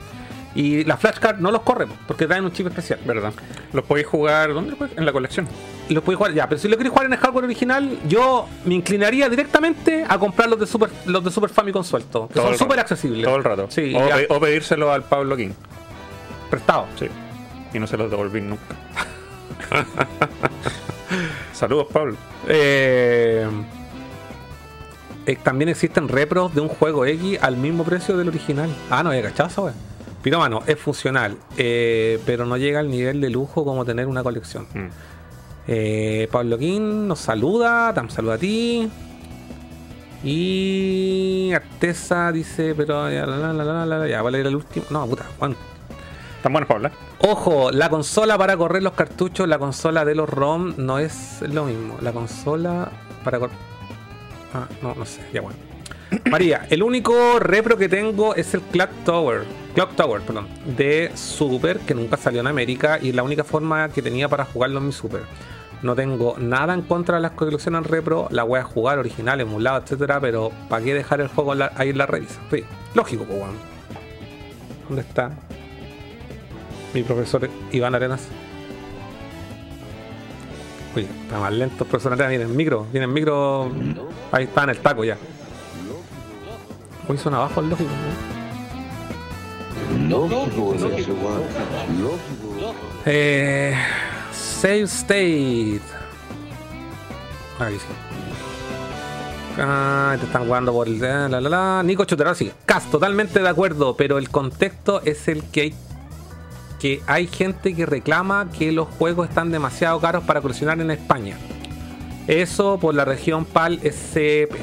y 0.57 0.83
la 0.83 0.97
flashcard 0.97 1.37
no 1.37 1.51
los 1.51 1.61
corre 1.61 1.85
porque 2.07 2.25
traen 2.25 2.43
un 2.43 2.51
chip 2.51 2.67
especial. 2.67 2.99
¿Verdad? 3.05 3.31
Los 3.73 3.85
podéis 3.85 4.07
jugar. 4.07 4.53
¿Dónde 4.53 4.71
los 4.71 4.79
podéis? 4.79 4.97
En 4.97 5.05
la 5.05 5.11
colección. 5.13 5.47
Los 5.89 6.03
podéis 6.03 6.17
jugar 6.17 6.33
ya, 6.33 6.49
pero 6.49 6.59
si 6.59 6.67
lo 6.67 6.75
queréis 6.75 6.91
jugar 6.91 7.05
en 7.05 7.13
el 7.13 7.19
hardware 7.19 7.45
original, 7.45 7.97
yo 8.07 8.47
me 8.65 8.73
inclinaría 8.75 9.29
directamente 9.29 10.03
a 10.07 10.17
comprar 10.19 10.49
los 10.49 10.59
de 10.59 10.65
Super, 10.67 10.89
los 11.05 11.23
de 11.23 11.31
Super 11.31 11.49
Famicom 11.49 11.83
sueltos, 11.83 12.27
que 12.27 12.33
Todo 12.33 12.47
son 12.49 12.57
súper 12.57 12.79
accesibles. 12.79 13.23
Todo 13.23 13.35
el 13.37 13.43
rato. 13.43 13.67
Sí, 13.69 13.93
o, 13.95 14.07
ya, 14.09 14.15
pe- 14.15 14.27
o 14.29 14.39
pedírselo 14.39 14.91
al 14.91 15.03
Pablo 15.03 15.37
King. 15.37 15.51
prestado. 16.49 16.87
Sí. 16.99 17.07
Y 17.73 17.79
no 17.79 17.85
se 17.87 17.95
los 17.97 18.09
devolví 18.09 18.41
nunca. 18.41 18.63
Saludos, 21.53 21.87
Pablo. 21.91 22.15
Eh, 22.47 23.47
eh, 25.25 25.37
también 25.43 25.69
existen 25.69 26.07
repros 26.07 26.53
de 26.53 26.61
un 26.61 26.67
juego 26.67 27.05
X 27.05 27.39
al 27.41 27.57
mismo 27.57 27.83
precio 27.83 28.15
del 28.17 28.27
original. 28.29 28.69
Ah, 28.89 29.03
no, 29.03 29.09
había 29.09 29.23
cachazo, 29.23 29.63
wey. 29.65 29.73
Piromano, 30.21 30.63
es 30.65 30.79
funcional, 30.79 31.37
eh, 31.57 32.19
pero 32.25 32.45
no 32.45 32.57
llega 32.57 32.79
al 32.79 32.89
nivel 32.89 33.21
de 33.21 33.29
lujo 33.29 33.63
como 33.63 33.85
tener 33.85 34.07
una 34.07 34.23
colección. 34.23 34.67
Mm. 34.73 34.87
Eh, 35.67 36.29
Pablo 36.31 36.57
King 36.57 37.07
nos 37.07 37.19
saluda, 37.19 37.93
Tam 37.93 38.09
saluda 38.09 38.35
a 38.35 38.37
ti. 38.37 38.89
Y 40.23 41.51
Artesa 41.53 42.31
dice, 42.31 42.73
pero 42.75 43.09
ya, 43.11 43.25
la, 43.25 43.53
la, 43.53 43.85
la, 43.85 44.07
ya, 44.07 44.21
vale 44.21 44.41
el 44.41 44.55
último. 44.55 44.85
No, 44.89 45.05
puta, 45.05 45.25
Juan. 45.37 45.55
Tan 46.41 46.51
buenos 46.51 46.67
para 46.67 46.77
hablar. 46.77 46.91
Ojo, 47.19 47.71
la 47.71 47.89
consola 47.89 48.37
para 48.37 48.57
correr 48.57 48.83
los 48.83 48.93
cartuchos, 48.93 49.47
la 49.47 49.59
consola 49.59 50.05
de 50.05 50.15
los 50.15 50.29
ROM 50.29 50.73
no 50.77 50.99
es 50.99 51.41
lo 51.41 51.65
mismo. 51.65 51.97
La 52.01 52.11
consola 52.11 52.89
para 53.23 53.39
correr. 53.39 53.57
Ah, 54.53 54.67
no, 54.81 54.95
no 54.95 55.05
sé, 55.05 55.21
ya 55.33 55.41
bueno. 55.41 55.66
María, 56.29 56.65
el 56.69 56.83
único 56.83 57.39
repro 57.39 57.77
que 57.77 57.89
tengo 57.89 58.35
es 58.35 58.53
el 58.53 58.61
Clock 58.61 58.89
Tower. 59.05 59.43
Clock 59.75 59.95
Tower, 59.95 60.21
perdón. 60.21 60.47
De 60.77 61.11
Super, 61.15 61.79
que 61.79 61.93
nunca 61.93 62.17
salió 62.17 62.41
en 62.41 62.47
América. 62.47 62.99
Y 63.01 63.09
es 63.09 63.15
la 63.15 63.23
única 63.23 63.43
forma 63.43 63.89
que 63.89 64.01
tenía 64.01 64.27
para 64.27 64.45
jugarlo 64.45 64.79
en 64.79 64.87
mi 64.87 64.91
Super. 64.91 65.21
No 65.81 65.95
tengo 65.95 66.35
nada 66.39 66.73
en 66.73 66.81
contra 66.81 67.15
de 67.17 67.21
las 67.21 67.31
colecciones 67.31 67.85
repro. 67.85 68.27
La 68.31 68.43
voy 68.43 68.59
a 68.59 68.63
jugar 68.63 68.97
original, 68.99 69.39
emulado, 69.41 69.81
etcétera. 69.83 70.19
Pero 70.19 70.51
¿para 70.69 70.83
qué 70.83 70.93
dejar 70.93 71.21
el 71.21 71.27
juego 71.27 71.53
ahí 71.75 71.89
en 71.89 71.97
la 71.97 72.05
revisa? 72.05 72.39
Sí, 72.51 72.63
lógico, 72.93 73.25
pues. 73.25 73.41
¿Dónde 74.87 75.01
está? 75.01 75.31
Mi 76.93 77.03
profesor 77.03 77.49
Iván 77.71 77.93
Arenas. 77.93 78.27
Oye, 80.95 81.07
está 81.23 81.39
más 81.39 81.53
lento 81.53 81.83
el 81.83 81.89
profesor 81.89 82.13
Arenas. 82.13 82.29
Viene 82.29 82.45
en 82.45 82.55
micro. 82.55 82.87
Viene 82.91 83.05
en 83.05 83.13
micro. 83.13 83.71
Ahí 84.31 84.45
está 84.45 84.63
en 84.63 84.69
el 84.71 84.77
taco 84.79 85.03
ya. 85.03 85.17
Hoy 87.07 87.17
son 87.17 87.33
abajo 87.33 87.61
el 87.61 87.69
lógico. 87.69 87.89
¿no? 90.07 90.27
Eh, 93.05 93.75
save 94.31 94.81
state. 94.83 95.81
Ahí 97.59 97.75
sí. 97.75 97.85
Ah, 99.59 100.15
te 100.19 100.25
están 100.25 100.45
jugando 100.45 100.71
por 100.73 100.87
el. 100.87 100.99
La, 100.99 101.27
la, 101.29 101.41
la. 101.41 101.83
Nico 101.83 102.05
Chotero, 102.05 102.35
sí. 102.35 102.51
Cas, 102.65 102.89
totalmente 102.91 103.39
de 103.39 103.49
acuerdo, 103.49 103.95
pero 103.95 104.17
el 104.17 104.29
contexto 104.29 105.01
es 105.03 105.27
el 105.27 105.43
que 105.43 105.61
hay. 105.61 105.75
Que 106.79 107.01
hay 107.07 107.25
gente 107.25 107.73
que 107.73 107.87
reclama 107.87 108.49
que 108.51 108.71
los 108.71 108.87
juegos 108.87 109.29
están 109.29 109.49
demasiado 109.49 109.99
caros 109.99 110.23
para 110.25 110.41
coleccionar 110.41 110.79
en 110.79 110.91
España. 110.91 111.35
Eso 112.27 112.77
por 112.77 112.93
la 112.93 113.03
región 113.03 113.45
PAL 113.45 113.79
SCP. 113.79 114.53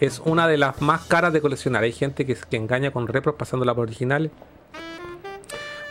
Es 0.00 0.20
una 0.24 0.48
de 0.48 0.58
las 0.58 0.80
más 0.80 1.04
caras 1.04 1.32
de 1.32 1.40
coleccionar. 1.40 1.84
Hay 1.84 1.92
gente 1.92 2.26
que, 2.26 2.36
engaña 2.56 2.90
con 2.90 3.06
repros 3.06 3.36
pasándola 3.36 3.74
por 3.74 3.84
originales. 3.84 4.30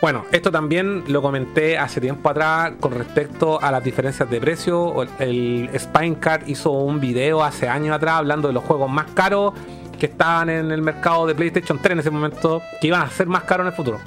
Bueno, 0.00 0.24
esto 0.32 0.52
también 0.52 1.04
lo 1.08 1.22
comenté 1.22 1.78
hace 1.78 2.00
tiempo 2.00 2.28
atrás 2.28 2.72
con 2.78 2.92
respecto 2.92 3.60
a 3.62 3.70
las 3.70 3.82
diferencias 3.82 4.28
de 4.28 4.40
precio. 4.40 4.94
El 5.18 5.70
Spinecart 5.78 6.48
hizo 6.48 6.72
un 6.72 7.00
video 7.00 7.42
hace 7.42 7.68
años 7.68 7.96
atrás 7.96 8.16
hablando 8.16 8.48
de 8.48 8.54
los 8.54 8.64
juegos 8.64 8.90
más 8.90 9.10
caros 9.12 9.54
que 9.98 10.06
estaban 10.06 10.50
en 10.50 10.70
el 10.70 10.82
mercado 10.82 11.26
de 11.26 11.34
PlayStation 11.34 11.78
3 11.80 11.92
en 11.92 11.98
ese 12.00 12.10
momento, 12.10 12.60
que 12.80 12.88
iban 12.88 13.02
a 13.02 13.08
ser 13.08 13.26
más 13.26 13.44
caros 13.44 13.64
en 13.64 13.68
el 13.68 13.76
futuro. 13.76 14.00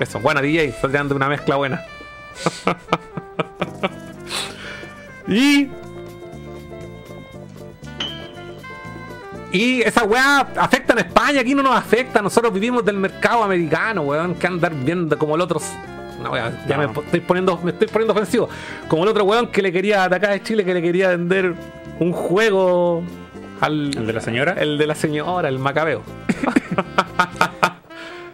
Eso, 0.00 0.18
buena 0.20 0.40
DJ, 0.40 0.64
está 0.64 0.88
tirando 0.88 1.14
una 1.14 1.28
mezcla 1.28 1.56
buena. 1.56 1.84
y 5.28 5.68
Y 9.56 9.80
esa 9.80 10.04
weá 10.04 10.40
afecta 10.56 10.92
en 10.92 10.98
España, 10.98 11.40
aquí 11.40 11.54
no 11.54 11.62
nos 11.62 11.74
afecta. 11.74 12.20
Nosotros 12.20 12.52
vivimos 12.52 12.84
del 12.84 12.98
mercado 12.98 13.42
americano, 13.42 14.02
weón, 14.02 14.34
que 14.34 14.46
andar 14.46 14.74
viendo 14.74 15.16
como 15.16 15.34
el 15.34 15.40
otro. 15.40 15.58
No, 16.22 16.30
weá, 16.30 16.52
ya 16.68 16.76
No. 16.76 16.92
me 16.92 17.00
estoy 17.00 17.20
poniendo, 17.20 17.58
me 17.62 17.70
estoy 17.70 17.88
poniendo 17.88 18.12
ofensivo. 18.12 18.50
Como 18.88 19.04
el 19.04 19.08
otro 19.08 19.24
weón 19.24 19.46
que 19.48 19.62
le 19.62 19.72
quería 19.72 20.04
atacar 20.04 20.32
a 20.32 20.42
Chile, 20.42 20.62
que 20.62 20.74
le 20.74 20.82
quería 20.82 21.08
vender 21.08 21.54
un 22.00 22.12
juego 22.12 23.02
al. 23.62 23.96
¿El 23.96 24.06
de 24.06 24.12
la 24.12 24.20
señora? 24.20 24.56
El 24.58 24.76
de 24.76 24.86
la 24.86 24.94
señora, 24.94 25.48
el 25.48 25.58
macabeo. 25.58 26.02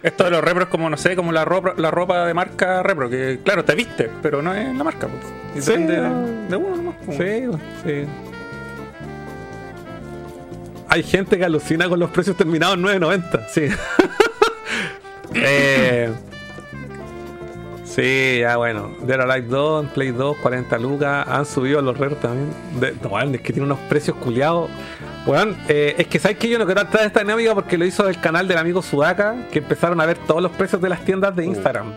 Esto 0.03 0.25
de 0.25 0.31
los 0.31 0.43
repros 0.43 0.67
como, 0.67 0.89
no 0.89 0.97
sé, 0.97 1.15
como 1.15 1.31
la 1.31 1.45
ropa, 1.45 1.73
la 1.77 1.89
ropa 1.89 2.25
de 2.25 2.33
marca 2.33 2.83
repro, 2.83 3.09
que 3.09 3.39
claro, 3.45 3.63
te 3.63 3.73
viste, 3.73 4.09
pero 4.21 4.41
no 4.41 4.53
es 4.53 4.75
la 4.75 4.83
marca. 4.83 5.07
Pues. 5.07 5.63
Sí, 5.63 5.71
depende 5.71 5.97
no. 5.97 6.27
de, 6.27 6.47
de 6.49 6.55
uno 6.57 6.75
nomás. 6.75 6.95
Sí, 7.09 7.47
weón, 7.47 7.61
sí. 7.85 8.05
Hay 10.93 11.01
gente 11.01 11.39
que 11.39 11.43
alucina 11.43 11.89
con 11.89 11.99
los 11.99 12.11
precios 12.11 12.37
terminados 12.37 12.77
en 12.77 12.83
9.90, 12.83 13.47
sí. 13.49 13.61
eh, 15.33 16.11
sí, 17.83 18.37
ya 18.41 18.57
bueno. 18.57 18.91
Dead 19.01 19.19
Alive 19.19 19.47
2, 19.47 19.85
en 19.85 19.89
Play 19.89 20.11
2, 20.11 20.37
40 20.37 20.77
lucas. 20.77 21.27
Han 21.27 21.47
subido 21.47 21.81
los 21.81 21.97
retos 21.97 22.19
también. 22.19 22.51
De, 22.79 22.93
no, 23.01 23.19
es 23.19 23.41
que 23.41 23.51
tiene 23.51 23.63
unos 23.63 23.79
precios 23.89 24.15
culiados. 24.17 24.69
Weón, 25.25 25.57
eh, 25.67 25.95
es 25.97 26.05
que 26.05 26.19
sabes 26.19 26.37
que 26.37 26.47
yo 26.47 26.59
no 26.59 26.65
quiero 26.67 26.81
entrar 26.81 27.01
en 27.01 27.07
esta 27.07 27.21
dinámica 27.21 27.55
porque 27.55 27.75
lo 27.75 27.85
hizo 27.85 28.07
el 28.07 28.19
canal 28.21 28.47
del 28.47 28.59
amigo 28.59 28.83
Sudaka, 28.83 29.47
que 29.51 29.57
empezaron 29.57 29.99
a 29.99 30.05
ver 30.05 30.19
todos 30.27 30.43
los 30.43 30.51
precios 30.51 30.79
de 30.79 30.89
las 30.89 31.03
tiendas 31.03 31.35
de 31.35 31.43
Instagram. 31.43 31.91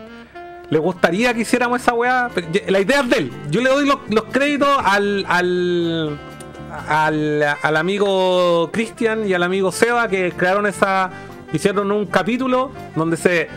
¿Le 0.71 0.79
gustaría 0.79 1.35
que 1.35 1.41
hiciéramos 1.41 1.81
esa 1.81 1.93
weá? 1.93 2.31
La 2.67 2.79
idea 2.79 3.01
es 3.01 3.09
de 3.11 3.17
él. 3.17 3.31
Yo 3.51 3.61
le 3.61 3.69
doy 3.69 3.85
los, 3.85 3.99
los 4.09 4.23
créditos 4.23 4.67
al, 4.83 5.23
al, 5.29 6.17
al, 6.87 7.43
al 7.61 7.77
amigo 7.77 8.69
Cristian 8.71 9.27
y 9.27 9.33
al 9.33 9.43
amigo 9.43 9.71
Seba 9.71 10.07
que 10.07 10.31
crearon 10.31 10.65
esa. 10.67 11.09
Hicieron 11.53 11.91
un 11.93 12.05
capítulo 12.07 12.71
donde 12.95 13.15
se 13.15 13.47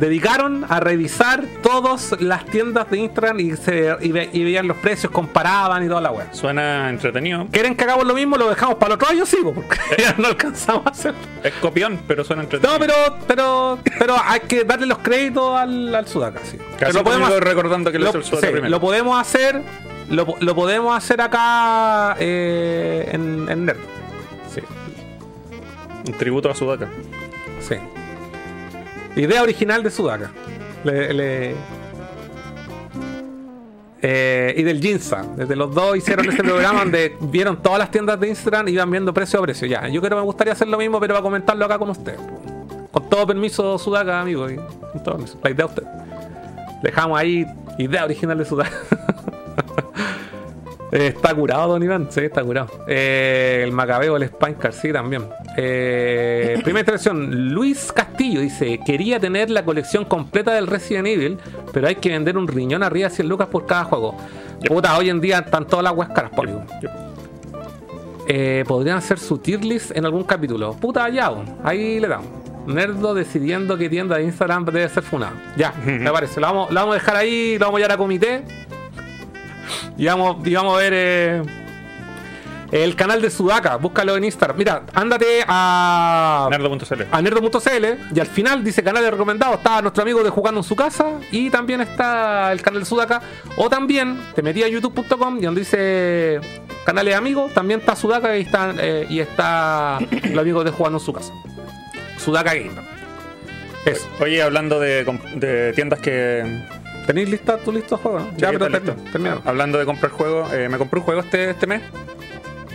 dedicaron 0.00 0.64
a 0.68 0.78
revisar 0.80 1.42
todas 1.62 2.14
las 2.20 2.44
tiendas 2.46 2.88
de 2.90 2.98
Instagram 2.98 3.40
y, 3.40 3.56
se, 3.56 3.96
y, 4.00 4.12
ve- 4.12 4.30
y 4.32 4.44
veían 4.44 4.68
los 4.68 4.76
precios, 4.76 5.10
comparaban 5.12 5.84
y 5.84 5.88
toda 5.88 6.00
la 6.00 6.10
weá. 6.12 6.32
Suena 6.32 6.88
entretenido. 6.88 7.46
¿Quieren 7.50 7.74
que 7.76 7.82
hagamos 7.84 8.06
lo 8.06 8.14
mismo? 8.14 8.36
Lo 8.36 8.48
dejamos 8.48 8.76
para 8.76 8.94
el 8.94 9.00
otro 9.00 9.08
año, 9.08 9.26
sí, 9.26 9.38
po, 9.42 9.52
porque 9.54 9.76
ya 9.98 10.14
no 10.18 10.28
alcanzamos 10.28 10.86
a 10.86 10.90
hacer. 10.90 11.14
Es 11.42 11.52
copión, 11.54 11.98
pero 12.06 12.22
suena 12.24 12.42
entretenido. 12.42 12.78
No, 12.78 12.84
pero, 12.84 12.94
pero, 13.26 13.78
pero 13.98 14.16
hay 14.24 14.40
que 14.40 14.62
darle 14.64 14.86
los 14.86 14.98
créditos 14.98 15.56
al, 15.58 15.92
al 15.94 16.06
Sudaka, 16.06 16.40
sí. 16.44 16.58
Casi 16.78 16.92
lo 16.92 17.02
podemos 17.02 17.30
recordando 17.40 17.90
que 17.90 17.98
lo 17.98 18.12
lo, 18.12 18.20
hizo 18.20 18.36
el 18.36 18.40
sí, 18.40 18.46
primero. 18.46 18.68
lo 18.68 18.80
podemos 18.80 19.20
hacer 19.20 19.62
lo, 20.10 20.26
lo 20.40 20.54
podemos 20.54 20.96
hacer 20.96 21.20
acá 21.20 22.16
eh, 22.18 23.08
en, 23.12 23.48
en 23.48 23.64
Nerd. 23.66 23.78
Sí, 24.52 24.60
Un 26.06 26.12
tributo 26.14 26.50
a 26.50 26.54
Sudaka. 26.54 26.88
sí. 27.60 27.76
Idea 29.16 29.42
original 29.42 29.82
de 29.82 29.90
Sudaka 29.90 30.30
Le- 30.84 31.12
le- 31.12 31.54
Eh, 34.00 34.54
y 34.56 34.62
del 34.62 34.80
Jinza 34.80 35.24
desde 35.36 35.56
los 35.56 35.74
dos 35.74 35.96
hicieron 35.96 36.28
este 36.30 36.44
programa 36.44 36.80
donde 36.80 37.16
vieron 37.20 37.60
todas 37.60 37.80
las 37.80 37.90
tiendas 37.90 38.20
de 38.20 38.28
Instagram 38.28 38.68
y 38.68 38.70
iban 38.72 38.88
viendo 38.92 39.12
precio 39.12 39.40
a 39.40 39.42
precio. 39.42 39.66
Ya 39.66 39.88
yo 39.88 40.00
creo 40.00 40.10
que 40.10 40.16
me 40.16 40.22
gustaría 40.22 40.52
hacer 40.52 40.68
lo 40.68 40.78
mismo 40.78 41.00
pero 41.00 41.14
para 41.14 41.22
comentarlo 41.22 41.64
acá 41.64 41.78
con 41.80 41.90
usted. 41.90 42.14
Con 42.92 43.08
todo 43.10 43.26
permiso 43.26 43.76
Sudaka 43.76 44.20
amigo 44.20 44.46
con 44.92 45.02
todo 45.02 45.14
permiso. 45.16 45.36
la 45.42 45.50
idea 45.50 45.66
de 45.66 45.72
usted. 45.72 45.82
Dejamos 46.80 47.18
ahí 47.18 47.44
idea 47.76 48.04
original 48.04 48.38
de 48.38 48.44
Sudaka 48.44 48.70
está 50.92 51.34
curado, 51.34 51.68
Don 51.68 51.82
Iván. 51.82 52.08
Sí, 52.10 52.20
está 52.20 52.42
curado. 52.42 52.68
Eh, 52.86 53.62
el 53.64 53.72
Macabeo, 53.72 54.16
el 54.16 54.26
Spincar, 54.26 54.72
sí, 54.72 54.92
también. 54.92 55.24
Eh, 55.56 56.58
primera 56.64 56.80
intervención. 56.80 57.52
Luis 57.52 57.92
Castillo 57.92 58.40
dice: 58.40 58.80
Quería 58.84 59.20
tener 59.20 59.50
la 59.50 59.64
colección 59.64 60.04
completa 60.04 60.52
del 60.52 60.66
Resident 60.66 61.06
Evil, 61.06 61.38
pero 61.72 61.88
hay 61.88 61.96
que 61.96 62.10
vender 62.10 62.36
un 62.36 62.48
riñón 62.48 62.82
arriba 62.82 63.08
de 63.08 63.14
100 63.14 63.28
lucas 63.28 63.48
por 63.48 63.66
cada 63.66 63.84
juego. 63.84 64.16
Puta, 64.66 64.96
hoy 64.96 65.10
en 65.10 65.20
día 65.20 65.38
están 65.38 65.66
todas 65.66 65.84
las 65.84 65.92
weas 65.92 66.10
caras, 66.10 66.30
por. 66.34 66.48
Eh, 68.30 68.64
podrían 68.68 68.98
hacer 68.98 69.18
su 69.18 69.38
tier 69.38 69.64
list 69.64 69.96
en 69.96 70.04
algún 70.04 70.24
capítulo. 70.24 70.74
Puta, 70.74 71.08
ya, 71.08 71.32
ahí 71.64 71.98
le 71.98 72.08
damos. 72.08 72.28
Nerdo 72.66 73.14
decidiendo 73.14 73.78
qué 73.78 73.88
tienda 73.88 74.16
de 74.16 74.24
Instagram 74.24 74.66
debe 74.66 74.86
ser 74.90 75.02
funada. 75.02 75.54
Ya, 75.56 75.72
me 75.86 76.10
parece. 76.10 76.38
Lo 76.40 76.46
vamos, 76.46 76.70
lo 76.70 76.80
vamos 76.80 76.96
a 76.96 76.98
dejar 76.98 77.16
ahí, 77.16 77.58
lo 77.58 77.66
vamos 77.66 77.78
a 77.78 77.80
llevar 77.80 77.92
a 77.92 77.96
comité. 77.96 78.44
Y 79.96 80.06
vamos, 80.06 80.46
y 80.46 80.54
vamos 80.54 80.74
a 80.74 80.78
ver 80.78 80.92
eh, 80.94 81.42
el 82.70 82.96
canal 82.96 83.22
de 83.22 83.30
Sudaka. 83.30 83.76
Búscalo 83.76 84.16
en 84.16 84.24
Instagram. 84.24 84.56
Mira, 84.56 84.82
ándate 84.94 85.44
a 85.46 86.48
Nerdo.cl. 86.50 87.02
a 87.10 87.22
nerdo.cl 87.22 87.86
y 88.14 88.20
al 88.20 88.26
final 88.26 88.62
dice 88.62 88.82
canales 88.82 89.10
recomendados. 89.10 89.56
Está 89.56 89.80
nuestro 89.82 90.02
amigo 90.02 90.22
de 90.22 90.30
Jugando 90.30 90.60
en 90.60 90.64
su 90.64 90.76
casa 90.76 91.18
y 91.30 91.50
también 91.50 91.80
está 91.80 92.52
el 92.52 92.60
canal 92.62 92.80
de 92.80 92.86
Sudaka. 92.86 93.22
O 93.56 93.68
también 93.68 94.18
te 94.34 94.42
metí 94.42 94.62
a 94.62 94.68
youtube.com 94.68 95.38
y 95.38 95.42
donde 95.42 95.60
dice 95.60 96.40
canales 96.84 97.14
amigos, 97.14 97.52
también 97.52 97.80
está 97.80 97.96
Sudaka 97.96 98.36
y 98.36 98.42
está, 98.42 98.74
eh, 98.78 99.06
y 99.08 99.20
está 99.20 99.98
los 100.30 100.38
amigos 100.38 100.64
de 100.64 100.70
Jugando 100.70 100.98
en 100.98 101.04
su 101.04 101.12
casa. 101.12 101.32
Sudaka 102.18 102.54
Gamer. 102.54 102.84
Eso. 103.86 104.06
Oye, 104.20 104.42
hablando 104.42 104.80
de 104.80 105.72
tiendas 105.74 106.00
que. 106.00 106.77
¿Tenéis 107.08 107.28
lista 107.30 107.56
tu 107.56 107.72
juegos? 107.72 108.22
no? 108.22 108.30
Ya, 108.36 108.52
pero 108.52 108.66
está 108.66 108.78
termina, 108.80 108.94
listo. 108.94 109.10
termina. 109.12 109.38
Hablando 109.44 109.78
de 109.78 109.84
comprar 109.86 110.12
juegos, 110.12 110.52
eh, 110.52 110.68
me 110.68 110.78
compré 110.78 111.00
un 111.00 111.04
juego 111.06 111.20
este, 111.22 111.50
este 111.50 111.66
mes. 111.66 111.82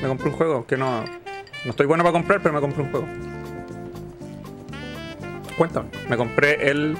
Me 0.01 0.07
compré 0.09 0.29
un 0.29 0.35
juego 0.35 0.65
que 0.67 0.75
no. 0.75 1.05
No 1.63 1.69
estoy 1.69 1.85
bueno 1.85 2.03
para 2.03 2.11
comprar, 2.13 2.41
pero 2.41 2.53
me 2.53 2.59
compré 2.59 2.81
un 2.83 2.89
juego. 2.91 3.07
Cuéntame. 5.57 5.89
Me 6.09 6.17
compré 6.17 6.69
el 6.69 6.97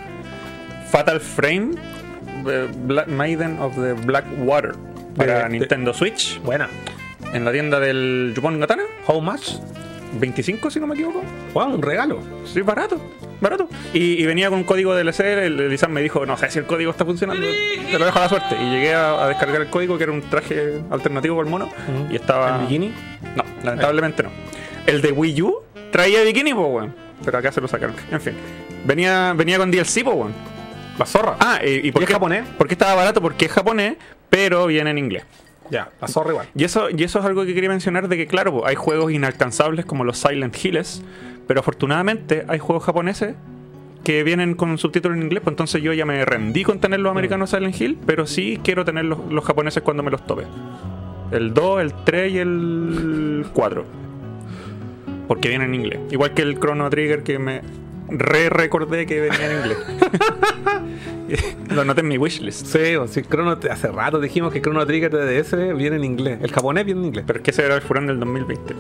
Fatal 0.89 1.19
Frame 1.19 1.71
eh, 2.47 2.69
Black 2.86 3.07
Maiden 3.07 3.59
of 3.59 3.75
the 3.75 3.93
Black 3.93 4.25
Water 4.38 4.73
para 5.17 5.38
De- 5.39 5.43
de- 5.43 5.49
Nintendo 5.49 5.93
Switch 5.93 6.39
Buena. 6.43 6.69
en 7.34 7.45
la 7.45 7.51
tienda 7.51 7.79
del 7.79 8.34
Yupon 8.36 8.59
Gatana. 8.59 8.84
How 9.07 9.19
much? 9.19 9.53
25 10.20 10.70
si 10.72 10.80
no 10.80 10.88
me 10.88 10.93
equivoco. 10.95 11.24
Wow, 11.53 11.76
un 11.76 11.82
regalo. 11.82 12.20
Sí, 12.45 12.61
barato, 12.61 12.99
barato. 13.41 13.68
Y, 13.93 14.22
y 14.22 14.26
venía 14.26 14.49
con 14.49 14.59
un 14.59 14.64
código 14.64 14.95
DLC, 14.95 15.20
el, 15.22 15.59
el 15.59 15.74
Isam 15.74 15.91
me 15.91 16.01
dijo, 16.01 16.26
no 16.26 16.38
sé 16.38 16.49
si 16.49 16.59
el 16.59 16.66
código 16.66 16.91
está 16.91 17.05
funcionando, 17.05 17.45
te 17.91 17.99
lo 17.99 18.05
dejo 18.05 18.20
a 18.20 18.22
la 18.24 18.30
suerte. 18.30 18.55
Y 18.61 18.70
llegué 18.70 18.93
a, 18.93 19.24
a 19.24 19.28
descargar 19.28 19.61
el 19.61 19.70
código, 19.70 19.97
que 19.97 20.03
era 20.03 20.14
un 20.14 20.22
traje 20.22 20.82
alternativo 20.89 21.36
por 21.36 21.45
el 21.45 21.51
mono, 21.51 21.70
y 22.09 22.16
estaba... 22.16 22.55
¿El 22.55 22.61
bikini? 22.68 22.93
No, 23.36 23.43
lamentablemente 23.64 24.24
no. 24.24 24.30
El 24.86 25.01
de 25.01 25.11
Wii 25.11 25.41
U 25.41 25.55
traía 25.91 26.22
bikini, 26.24 26.53
po, 26.53 26.68
weón. 26.68 26.95
Pero 27.24 27.38
acá 27.38 27.51
se 27.51 27.61
lo 27.61 27.68
sacaron. 27.68 27.95
En 28.11 28.20
fin. 28.20 28.34
Venía, 28.86 29.34
venía 29.36 29.57
con 29.57 29.72
DLC, 29.72 30.03
po, 30.03 30.11
weón. 30.11 30.34
La 30.99 31.05
zorra. 31.05 31.38
Ah, 31.39 31.59
y, 31.66 31.88
y 31.88 31.91
por 31.91 32.01
¿Y 32.01 32.03
es 32.03 32.07
qué 32.07 32.14
japonés? 32.14 32.45
¿Por 32.57 32.68
qué 32.68 32.74
estaba 32.76 32.93
barato? 32.93 33.20
Porque 33.22 33.45
es 33.45 33.51
japonés, 33.51 33.95
pero 34.30 34.68
viene 34.68 34.91
en 34.91 34.97
inglés. 34.99 35.24
Ya, 35.70 35.89
la 36.01 36.07
zorra 36.07 36.32
igual. 36.32 36.47
Y 36.55 36.64
eso, 36.64 36.89
y 36.89 37.03
eso 37.03 37.20
es 37.20 37.26
algo 37.26 37.45
que 37.45 37.53
quería 37.53 37.70
mencionar 37.70 38.07
de 38.07 38.18
que, 38.18 38.28
claro, 38.28 38.66
hay 38.66 38.76
juegos 38.76 39.11
inalcanzables 39.11 39.86
como 39.86 40.03
los 40.03 40.18
Silent 40.18 40.55
Hills, 40.64 41.03
pero 41.47 41.61
afortunadamente 41.61 42.45
hay 42.47 42.59
juegos 42.59 42.84
japoneses 42.84 43.36
que 44.03 44.24
vienen 44.24 44.55
con 44.55 44.78
subtítulos 44.78 45.18
en 45.18 45.24
inglés, 45.24 45.41
pues 45.43 45.53
entonces 45.53 45.82
yo 45.82 45.93
ya 45.93 46.05
me 46.05 46.26
rendí 46.26 46.64
con 46.64 46.80
tener 46.80 46.99
los 46.99 47.11
americanos 47.11 47.51
Silent 47.51 47.80
Hill, 47.80 47.97
pero 48.05 48.28
sí 48.28 48.59
quiero 48.64 48.84
tener 48.84 49.05
los, 49.05 49.20
los 49.32 49.45
japoneses 49.45 49.82
cuando 49.82 50.03
me 50.03 50.11
los 50.11 50.26
tope. 50.26 50.43
El 51.32 51.53
2, 51.53 51.82
el 51.82 51.93
3 52.03 52.34
y 52.34 52.38
el 52.38 53.45
4. 53.53 53.86
Porque 55.28 55.49
vienen 55.49 55.74
en 55.74 55.76
inglés. 55.76 55.99
Igual 56.11 56.34
que 56.34 56.41
el 56.41 56.59
Chrono 56.59 56.89
Trigger 56.89 57.24
que 57.24 57.39
me 57.39 57.61
re 58.20 58.49
recordé 58.49 59.05
que 59.05 59.20
venía 59.20 59.51
en 59.51 59.57
inglés. 59.59 59.78
lo 61.74 61.82
anoté 61.82 62.01
en 62.01 62.07
mi 62.07 62.18
wishlist. 62.18 62.66
Sí, 62.68 62.95
o 62.95 63.07
sí, 63.07 63.22
Chrono, 63.24 63.57
hace 63.70 63.88
rato 63.88 64.20
dijimos 64.20 64.51
que 64.53 64.61
Chrono 64.61 64.86
Trigger 64.86 65.11
de 65.11 65.41
DS 65.41 65.76
viene 65.76 65.95
en 65.97 66.03
inglés. 66.03 66.39
El 66.41 66.51
japonés 66.51 66.86
viene 66.86 67.01
en 67.01 67.07
inglés. 67.07 67.24
Pero 67.28 67.39
es 67.39 67.43
que 67.43 67.51
ese 67.51 67.64
era 67.66 67.76
el 67.76 67.82
furón 67.82 68.07
del 68.07 68.20
2020. 68.20 68.76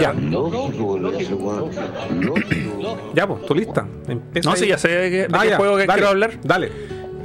Ya, 0.00 0.12
Lógico, 0.12 0.98
lógico, 0.98 1.34
weón. 1.36 1.70
Lógico. 2.20 3.12
ya, 3.14 3.26
pues, 3.28 3.46
tu 3.46 3.54
lista. 3.54 3.86
Empieza 4.08 4.48
No, 4.48 4.54
ahí. 4.54 4.60
sí, 4.62 4.66
ya 4.68 4.78
sé 4.78 4.88
de 4.88 5.10
qué, 5.10 5.16
de 5.16 5.28
Ah, 5.32 5.40
qué 5.42 5.48
ya, 5.50 5.56
juego 5.56 5.76
que 5.76 5.86
dale, 5.86 5.92
quiero 5.94 6.08
hablar. 6.08 6.30
Dale. 6.42 6.72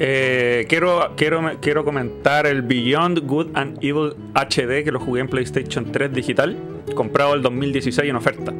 Eh, 0.01 0.65
quiero, 0.69 1.11
quiero, 1.17 1.41
quiero 1.61 1.83
comentar 1.83 2.45
el 2.47 2.61
Beyond 2.61 3.25
Good 3.25 3.47
and 3.55 3.77
Evil 3.83 4.13
HD 4.33 4.83
que 4.83 4.91
lo 4.91 4.99
jugué 4.99 5.21
en 5.21 5.27
PlayStation 5.27 5.91
3 5.91 6.13
digital, 6.13 6.57
comprado 6.95 7.33
el 7.33 7.41
2016 7.41 8.09
en 8.09 8.15
oferta. 8.15 8.53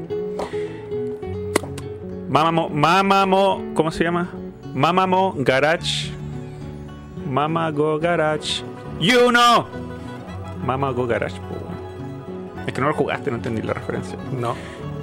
Mamamo, 2.29 2.69
Mamamo, 2.69 3.73
¿cómo 3.73 3.91
se 3.91 4.03
llama? 4.03 4.29
Mamamo 4.75 5.33
Garage. 5.39 6.11
Mamago 7.27 7.97
Garage. 7.99 8.61
You 8.99 9.29
know. 9.29 9.65
Mamago 10.63 11.07
Garage. 11.07 11.41
Es 12.67 12.73
que 12.73 12.81
no 12.81 12.89
lo 12.89 12.93
jugaste, 12.93 13.31
no 13.31 13.37
entendí 13.37 13.63
la 13.63 13.73
referencia. 13.73 14.15
No. 14.39 14.53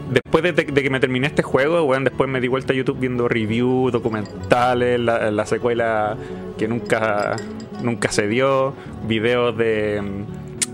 Después 0.08 0.44
de, 0.44 0.52
de 0.52 0.82
que 0.84 0.88
me 0.88 1.00
terminé 1.00 1.26
este 1.26 1.42
juego, 1.42 1.82
weón, 1.82 2.04
después 2.04 2.30
me 2.30 2.40
di 2.40 2.46
vuelta 2.46 2.72
a 2.72 2.76
YouTube 2.76 3.00
viendo 3.00 3.26
reviews, 3.26 3.92
documentales, 3.92 5.00
la, 5.00 5.32
la 5.32 5.46
secuela 5.46 6.16
que 6.56 6.68
nunca, 6.68 7.34
nunca 7.82 8.12
se 8.12 8.28
dio, 8.28 8.72
videos 9.08 9.56
de 9.56 10.00
mm, 10.00 10.24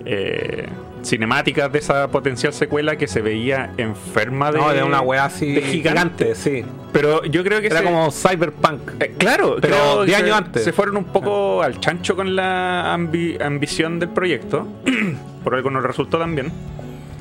eh, 0.05 0.69
cinemáticas 1.03 1.71
de 1.73 1.79
esa 1.81 2.09
potencial 2.09 2.53
secuela 2.53 2.97
que 2.97 3.07
se 3.09 3.21
veía 3.23 3.73
enferma 3.77 4.53
de, 4.53 4.59
no, 4.59 4.73
de 4.73 4.83
una 4.83 5.01
weá 5.01 5.25
así 5.27 5.53
de 5.53 5.63
gigante. 5.63 6.35
sí. 6.35 6.65
Pero 6.93 7.25
yo 7.25 7.43
creo 7.43 7.61
que 7.63 7.69
Era 7.69 7.79
se- 7.79 7.85
como 7.85 8.11
Cyberpunk. 8.11 8.81
eh, 9.01 9.15
claro, 9.17 9.57
Pero 9.61 9.75
creo 9.77 10.01
que 10.01 10.07
10 10.07 10.19
se- 10.19 10.25
años 10.25 10.37
antes. 10.37 10.65
Se 10.65 10.73
fueron 10.75 10.99
un 10.99 11.05
poco 11.05 11.63
al 11.63 11.81
chancho 11.81 12.15
con 12.15 12.37
la 12.37 12.95
ambi- 12.97 13.41
ambición 13.43 13.99
del 13.99 14.11
proyecto. 14.11 14.69
Por 15.45 15.55
algo 15.55 15.71
no 15.71 15.81
resultó 15.81 16.19
tan 16.19 16.35
bien. 16.35 16.53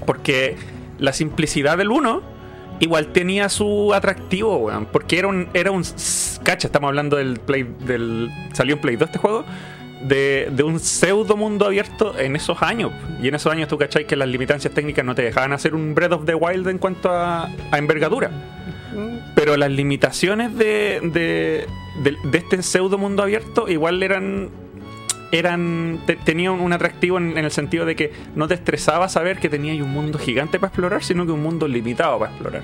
Porque 0.06 0.58
la 1.00 1.14
simplicidad 1.14 1.78
del 1.78 1.90
1 1.90 2.22
igual 2.82 3.08
tenía 3.14 3.48
su 3.48 3.94
atractivo, 3.94 4.58
weón. 4.58 4.88
Porque 4.88 5.20
era 5.20 5.28
un. 5.30 5.48
Era 5.54 5.72
un 5.72 5.84
cacha, 6.44 6.68
estamos 6.68 6.90
hablando 6.90 7.16
del 7.18 7.40
Play. 7.40 7.64
del 7.86 8.30
Salió 8.54 8.76
en 8.76 8.82
Play 8.82 8.96
2 8.98 9.08
este 9.08 9.20
juego. 9.20 9.46
De, 10.08 10.50
de 10.52 10.64
un 10.64 10.80
pseudo 10.80 11.38
mundo 11.38 11.66
abierto 11.66 12.18
en 12.18 12.36
esos 12.36 12.62
años. 12.64 12.92
Y 13.22 13.28
en 13.28 13.36
esos 13.36 13.52
años 13.52 13.68
tú 13.68 13.78
cachai 13.78 14.06
que 14.08 14.16
las 14.16 14.28
limitancias 14.28 14.74
técnicas 14.74 15.06
no 15.06 15.14
te 15.14 15.22
dejaban 15.22 15.54
hacer 15.54 15.76
un 15.76 15.94
Breath 15.94 16.14
of 16.14 16.26
the 16.26 16.34
Wild 16.36 16.68
en 16.70 16.78
cuanto 16.80 17.12
a, 17.12 17.50
envergadura. 17.74 18.32
Pero 19.36 19.56
las 19.58 19.70
limitaciones 19.72 20.58
de, 20.58 21.00
de, 21.04 21.68
de- 22.04 22.38
este 22.38 22.62
pseudo 22.64 22.98
mundo 22.98 23.24
abierto 23.24 23.70
igual 23.70 24.02
eran. 24.04 24.50
eran 25.32 26.00
te- 26.06 26.16
tenían 26.18 26.54
un 26.60 26.74
atractivo 26.74 27.18
en, 27.18 27.38
en 27.38 27.46
el 27.46 27.52
sentido 27.52 27.86
de 27.86 27.96
que 27.96 28.12
no 28.36 28.48
te 28.48 28.56
estresaba 28.56 29.08
saber 29.08 29.40
que 29.40 29.50
tenías 29.50 29.80
un 29.82 29.92
mundo 29.92 30.18
gigante 30.20 30.60
para 30.60 30.70
explorar, 30.70 31.04
sino 31.04 31.26
que 31.26 31.32
un 31.32 31.42
mundo 31.44 31.68
limitado 31.68 32.20
para 32.20 32.32
explorar. 32.32 32.64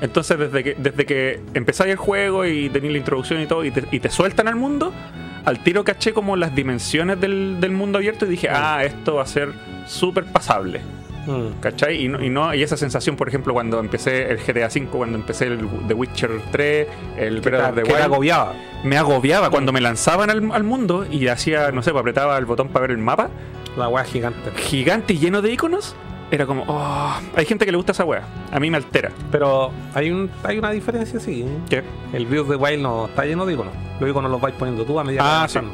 Entonces, 0.00 0.38
desde 0.38 0.62
que, 0.62 0.74
desde 0.78 1.04
que 1.04 1.40
empezáis 1.54 1.90
el 1.90 1.96
juego 1.96 2.46
y 2.46 2.68
tenéis 2.70 2.92
la 2.92 2.98
introducción 2.98 3.42
y 3.42 3.46
todo, 3.46 3.64
y 3.64 3.72
te, 3.72 3.84
y 3.90 3.98
te 4.00 4.10
sueltan 4.10 4.46
al 4.48 4.54
mundo, 4.54 4.92
al 5.44 5.58
tiro 5.60 5.84
caché 5.84 6.12
como 6.12 6.36
las 6.36 6.54
dimensiones 6.54 7.20
del, 7.20 7.58
del 7.60 7.72
mundo 7.72 7.98
abierto 7.98 8.26
y 8.26 8.28
dije, 8.28 8.48
ah, 8.50 8.82
esto 8.84 9.16
va 9.16 9.22
a 9.22 9.26
ser 9.26 9.52
súper 9.86 10.24
pasable. 10.24 10.80
Mm. 11.26 11.60
¿Cachai? 11.60 12.04
Y, 12.04 12.08
no, 12.08 12.22
y, 12.24 12.30
no, 12.30 12.54
y 12.54 12.62
esa 12.62 12.76
sensación, 12.76 13.14
por 13.16 13.28
ejemplo, 13.28 13.52
cuando 13.52 13.78
empecé 13.80 14.30
el 14.30 14.38
GTA 14.38 14.68
V, 14.68 14.86
cuando 14.86 15.18
empecé 15.18 15.46
el 15.46 15.58
The 15.86 15.92
Witcher 15.94 16.30
3, 16.50 16.86
el 17.18 17.40
Breath 17.40 17.68
of 17.70 17.74
the 17.74 17.82
Wild, 17.82 18.02
agobiaba. 18.02 18.54
me 18.82 18.96
agobiaba 18.96 19.50
cuando 19.50 19.70
me 19.72 19.80
lanzaban 19.82 20.30
al, 20.30 20.50
al 20.52 20.64
mundo 20.64 21.06
y 21.10 21.26
hacía, 21.28 21.70
no 21.70 21.82
sé, 21.82 21.90
pues 21.90 22.00
apretaba 22.00 22.38
el 22.38 22.46
botón 22.46 22.68
para 22.68 22.82
ver 22.82 22.92
el 22.92 22.98
mapa, 22.98 23.28
La 23.76 23.88
weá 23.88 24.04
gigante. 24.04 24.50
gigante 24.56 25.12
y 25.12 25.18
lleno 25.18 25.42
de 25.42 25.52
iconos. 25.52 25.94
Era 26.30 26.44
como, 26.44 26.64
oh, 26.66 27.12
hay 27.36 27.46
gente 27.46 27.64
que 27.64 27.70
le 27.70 27.76
gusta 27.76 27.92
esa 27.92 28.04
wea. 28.04 28.22
A 28.52 28.60
mí 28.60 28.70
me 28.70 28.76
altera. 28.76 29.10
Pero 29.32 29.70
hay 29.94 30.10
un 30.10 30.30
hay 30.44 30.58
una 30.58 30.70
diferencia, 30.70 31.18
sí. 31.20 31.46
¿Qué? 31.70 31.82
El 32.12 32.26
of 32.38 32.48
the 32.48 32.56
Wild 32.56 32.82
no 32.82 33.06
está 33.06 33.24
lleno 33.24 33.46
de 33.46 33.54
iconos. 33.54 33.72
Los 33.98 34.10
iconos 34.10 34.30
los 34.30 34.40
vais 34.40 34.54
poniendo 34.54 34.84
tú 34.84 34.98
a 35.00 35.04
medida 35.04 35.22
que 35.22 35.26
Ah, 35.28 35.46
sí. 35.48 35.58
avanzando. 35.58 35.72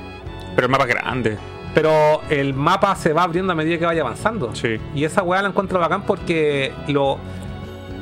Pero 0.55 0.67
el 0.67 0.71
mapa 0.71 0.85
es 0.85 0.91
grande. 0.91 1.39
Pero 1.75 2.21
el 2.31 2.55
mapa 2.55 2.95
se 2.95 3.13
va 3.13 3.25
abriendo 3.25 3.53
a 3.53 3.57
medida 3.57 3.79
que 3.79 3.85
vaya 3.85 4.03
avanzando. 4.03 4.55
Sí. 4.55 4.79
Y 4.95 5.03
esa 5.03 5.25
weá 5.25 5.43
la 5.43 5.49
encuentro 5.49 5.81
bacán 5.81 6.03
porque 6.03 6.73
lo. 6.87 7.19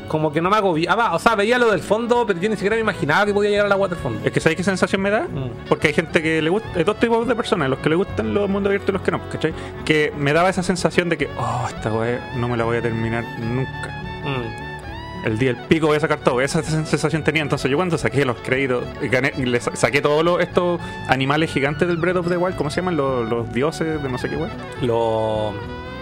Como 0.09 0.33
que 0.33 0.41
no 0.43 0.51
me 0.51 0.57
agobiaba. 0.57 1.15
O 1.15 1.19
sea, 1.19 1.35
veía 1.37 1.59
lo 1.59 1.71
del 1.71 1.81
fondo, 1.81 2.27
pero 2.27 2.39
yo 2.41 2.49
ni 2.49 2.57
siquiera 2.57 2.77
me 2.77 2.83
imaginaba 2.83 3.25
que 3.27 3.33
podía 3.33 3.51
llegar 3.51 3.67
al 3.67 3.73
agua 3.73 3.89
del 3.89 3.99
fondo. 3.99 4.21
Es 4.25 4.31
que 4.33 4.41
¿sabes 4.41 4.57
qué 4.57 4.63
sensación 4.65 5.01
me 5.01 5.11
da? 5.11 5.23
Mm. 5.23 5.69
Porque 5.69 5.89
hay 5.89 5.95
gente 5.95 6.23
que 6.23 6.43
le 6.43 6.51
gusta, 6.51 6.69
hay 6.75 6.85
dos 6.85 6.99
tipos 6.99 7.27
de 7.27 7.35
personas, 7.35 7.71
los 7.71 7.79
que 7.79 7.89
le 7.89 7.97
gustan 7.97 8.35
los 8.35 8.49
mundos 8.49 8.69
abiertos 8.71 8.91
y 8.91 8.93
los 8.93 9.03
que 9.03 9.11
no, 9.11 9.21
¿cachai? 9.31 9.55
Que 9.85 10.13
me 10.19 10.33
daba 10.33 10.51
esa 10.51 10.63
sensación 10.63 11.09
de 11.09 11.17
que, 11.17 11.29
oh, 11.39 11.67
esta 11.69 11.93
weá 11.93 12.33
no 12.37 12.49
me 12.49 12.57
la 12.57 12.65
voy 12.65 12.77
a 12.77 12.83
terminar 12.83 13.25
nunca. 13.41 14.03
Mm. 14.25 15.27
el 15.27 15.39
día 15.39 15.55
del 15.55 15.63
pico 15.67 15.87
voy 15.87 15.97
a 15.97 16.01
sacar 16.01 16.19
todo. 16.21 16.41
Esa 16.41 16.63
sensación 16.63 17.23
tenía. 17.23 17.43
Entonces 17.43 17.71
yo 17.71 17.77
cuando 17.77 17.97
saqué 17.97 18.25
los 18.25 18.37
créditos, 18.39 18.85
gané, 19.11 19.33
le 19.37 19.61
sa- 19.61 19.75
saqué 19.77 20.01
todos 20.03 20.25
los- 20.25 20.41
estos 20.41 20.81
animales 21.09 21.51
gigantes 21.53 21.87
del 21.89 21.97
Breath 21.97 22.17
of 22.17 22.29
the 22.29 22.37
Wild, 22.37 22.57
¿cómo 22.57 22.71
se 22.71 22.81
llaman? 22.81 22.97
Los, 22.97 23.29
los 23.31 23.53
dioses 23.53 24.03
de 24.03 24.09
no 24.09 24.19
sé 24.19 24.29
qué 24.29 24.37
weá. 24.37 24.51
Los. 24.83 25.55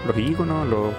Los 0.07 0.17
íconos, 0.17 0.67
los... 0.67 0.95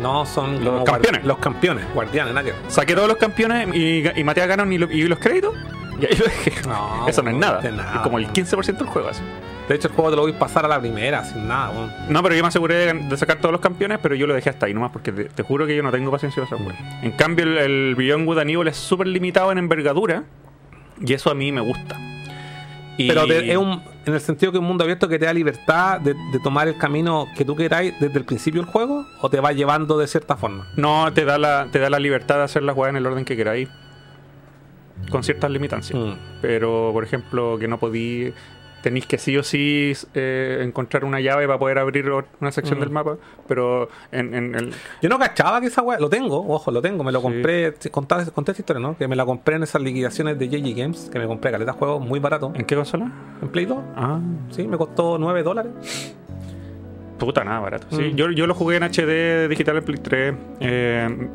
No, 0.00 0.26
son 0.26 0.64
Los 0.64 0.84
campeones. 0.84 1.24
Los 1.24 1.38
campeones, 1.38 1.84
guardianes, 1.94 2.34
ver. 2.34 2.54
Saqué 2.68 2.94
todos 2.94 3.08
los 3.08 3.16
campeones 3.16 3.68
y, 3.74 4.02
y 4.16 4.24
maté 4.24 4.42
a 4.42 4.46
Ganon 4.46 4.72
y, 4.72 4.78
lo- 4.78 4.90
y 4.90 5.02
los 5.04 5.18
créditos. 5.18 5.54
Y 6.00 6.06
ahí 6.06 6.16
lo 6.16 6.24
dejé. 6.24 6.52
No, 6.68 7.06
Eso 7.08 7.22
no 7.22 7.30
es 7.30 7.36
nada. 7.36 7.60
Es 7.60 8.00
como 8.00 8.18
el 8.18 8.26
15% 8.28 8.76
del 8.78 8.86
juego 8.86 9.08
así. 9.08 9.22
De 9.68 9.76
hecho, 9.76 9.88
el 9.88 9.94
juego 9.94 10.10
te 10.10 10.16
lo 10.16 10.22
voy 10.22 10.32
a 10.32 10.38
pasar 10.38 10.64
a 10.64 10.68
la 10.68 10.80
primera, 10.80 11.24
sin 11.24 11.46
nada. 11.46 11.72
No, 12.08 12.22
pero 12.22 12.34
yo 12.34 12.42
me 12.42 12.48
aseguré 12.48 12.92
de, 12.92 13.16
sacar 13.16 13.36
todos 13.38 13.52
los 13.52 13.60
campeones, 13.60 13.98
pero 14.02 14.14
yo 14.14 14.26
lo 14.26 14.34
dejé 14.34 14.50
hasta 14.50 14.66
ahí 14.66 14.74
nomás 14.74 14.90
porque 14.90 15.12
te, 15.12 15.24
te 15.26 15.42
juro 15.44 15.66
que 15.66 15.76
yo 15.76 15.82
no 15.82 15.90
tengo 15.92 16.10
paciencia 16.10 16.42
para 16.44 16.56
esa 16.56 16.64
wea. 16.66 17.00
En 17.02 17.12
cambio, 17.12 17.44
el, 17.44 17.58
el 17.58 17.94
Beyond 17.94 18.26
Good 18.26 18.38
Evil 18.40 18.66
es 18.68 18.76
súper 18.76 19.06
limitado 19.06 19.52
en 19.52 19.58
envergadura 19.58 20.24
y 21.00 21.12
eso 21.12 21.30
a 21.30 21.34
mí 21.34 21.52
me 21.52 21.60
gusta. 21.60 21.96
Y- 22.98 23.08
Pero 23.08 23.26
te- 23.26 23.50
es 23.50 23.56
un, 23.56 23.82
en 24.04 24.14
el 24.14 24.20
sentido 24.20 24.52
que 24.52 24.58
un 24.58 24.64
mundo 24.66 24.84
abierto 24.84 25.08
que 25.08 25.18
te 25.18 25.24
da 25.24 25.32
libertad 25.32 26.00
de, 26.00 26.12
de 26.14 26.38
tomar 26.42 26.68
el 26.68 26.76
camino 26.76 27.26
que 27.36 27.44
tú 27.44 27.56
queráis 27.56 27.94
desde 28.00 28.18
el 28.18 28.24
principio 28.24 28.60
del 28.62 28.70
juego 28.70 29.06
o 29.20 29.30
te 29.30 29.40
va 29.40 29.52
llevando 29.52 29.96
de 29.98 30.06
cierta 30.06 30.36
forma. 30.36 30.68
No, 30.76 31.12
te 31.12 31.24
da 31.24 31.38
la, 31.38 31.68
te 31.72 31.78
da 31.78 31.88
la 31.90 31.98
libertad 31.98 32.36
de 32.36 32.42
hacer 32.44 32.62
las 32.62 32.76
weas 32.76 32.90
en 32.90 32.96
el 32.96 33.06
orden 33.06 33.24
que 33.24 33.36
queráis. 33.36 33.68
Con 35.10 35.24
ciertas 35.24 35.50
limitancias. 35.50 35.98
Mm. 35.98 36.12
Pero, 36.40 36.90
por 36.92 37.02
ejemplo, 37.02 37.56
que 37.58 37.66
no 37.66 37.78
podí. 37.78 38.32
Tenéis 38.82 39.06
que 39.06 39.16
sí 39.18 39.36
o 39.36 39.42
sí 39.42 39.92
eh, 40.14 40.60
encontrar 40.62 41.04
una 41.04 41.20
llave 41.20 41.46
para 41.46 41.58
poder 41.58 41.78
abrir 41.78 42.10
una 42.40 42.50
sección 42.52 42.78
Mm. 42.78 42.80
del 42.80 42.90
mapa. 42.90 43.16
Pero 43.48 43.88
en, 44.10 44.34
en 44.34 44.54
el. 44.54 44.72
Yo 45.00 45.08
no 45.08 45.18
cachaba 45.18 45.60
que 45.60 45.68
esa 45.68 45.82
weá, 45.82 45.98
lo 46.00 46.10
tengo, 46.10 46.38
ojo, 46.48 46.70
lo 46.70 46.82
tengo, 46.82 47.04
me 47.04 47.12
lo 47.12 47.20
Sí. 47.20 47.22
compré, 47.22 47.74
conté, 47.90 48.16
conté 48.34 48.52
esta 48.52 48.62
historia, 48.62 48.80
¿no? 48.82 48.96
Que 48.98 49.06
me 49.08 49.14
la 49.16 49.24
compré 49.24 49.56
en 49.56 49.62
esas 49.62 49.80
liquidaciones 49.82 50.38
de 50.38 50.48
JG 50.48 50.74
Games, 50.74 51.08
que 51.12 51.18
me 51.18 51.26
compré 51.26 51.50
caleta 51.52 51.72
juegos 51.72 52.04
muy 52.04 52.18
barato. 52.18 52.52
¿En 52.54 52.64
qué 52.64 52.74
consola? 52.76 53.10
En 53.40 53.48
Play 53.48 53.66
2, 53.66 53.78
Ah, 53.96 54.18
sí, 54.50 54.66
me 54.66 54.76
costó 54.76 55.16
9 55.18 55.42
dólares. 55.42 55.72
puta, 57.18 57.44
nada 57.44 57.60
barato. 57.60 57.86
Sí, 57.90 58.02
Mm. 58.12 58.16
yo, 58.16 58.30
yo 58.32 58.46
lo 58.48 58.54
jugué 58.54 58.78
en 58.78 58.82
HD 58.82 59.46
digital 59.48 59.76
en 59.76 59.84
Play 59.84 59.98
3. 60.02 60.34
Eh, 60.58 61.28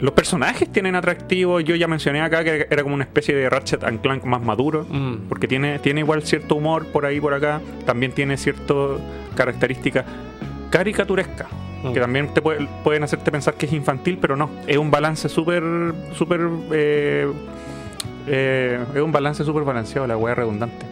los 0.00 0.12
personajes 0.12 0.70
tienen 0.70 0.94
atractivo. 0.94 1.60
Yo 1.60 1.74
ya 1.76 1.86
mencioné 1.88 2.20
acá 2.22 2.42
que 2.44 2.66
era 2.70 2.82
como 2.82 2.94
una 2.94 3.04
especie 3.04 3.34
de 3.34 3.48
Ratchet 3.50 3.84
and 3.84 4.00
Clank 4.00 4.24
más 4.24 4.42
maduro. 4.42 4.86
Mm. 4.88 5.28
Porque 5.28 5.46
tiene, 5.48 5.78
tiene 5.78 6.00
igual 6.00 6.22
cierto 6.22 6.54
humor 6.56 6.86
por 6.86 7.04
ahí 7.06 7.20
por 7.20 7.34
acá. 7.34 7.60
También 7.86 8.12
tiene 8.12 8.36
ciertas 8.36 8.98
características 9.34 10.04
caricaturescas. 10.70 11.48
Mm. 11.82 11.92
Que 11.92 12.00
también 12.00 12.28
te 12.34 12.42
puede- 12.42 12.66
pueden 12.84 13.02
hacerte 13.04 13.30
pensar 13.32 13.54
que 13.54 13.66
es 13.66 13.72
infantil, 13.72 14.18
pero 14.20 14.36
no. 14.36 14.50
Es 14.66 14.76
un 14.76 14.90
balance 14.90 15.28
súper, 15.28 15.62
súper... 16.14 16.40
eh, 16.72 17.30
eh, 18.26 18.78
es 18.94 19.00
un 19.00 19.12
balance 19.12 19.44
súper 19.44 19.64
balanceado, 19.64 20.06
la 20.06 20.16
wea 20.16 20.34
redundante. 20.34 20.84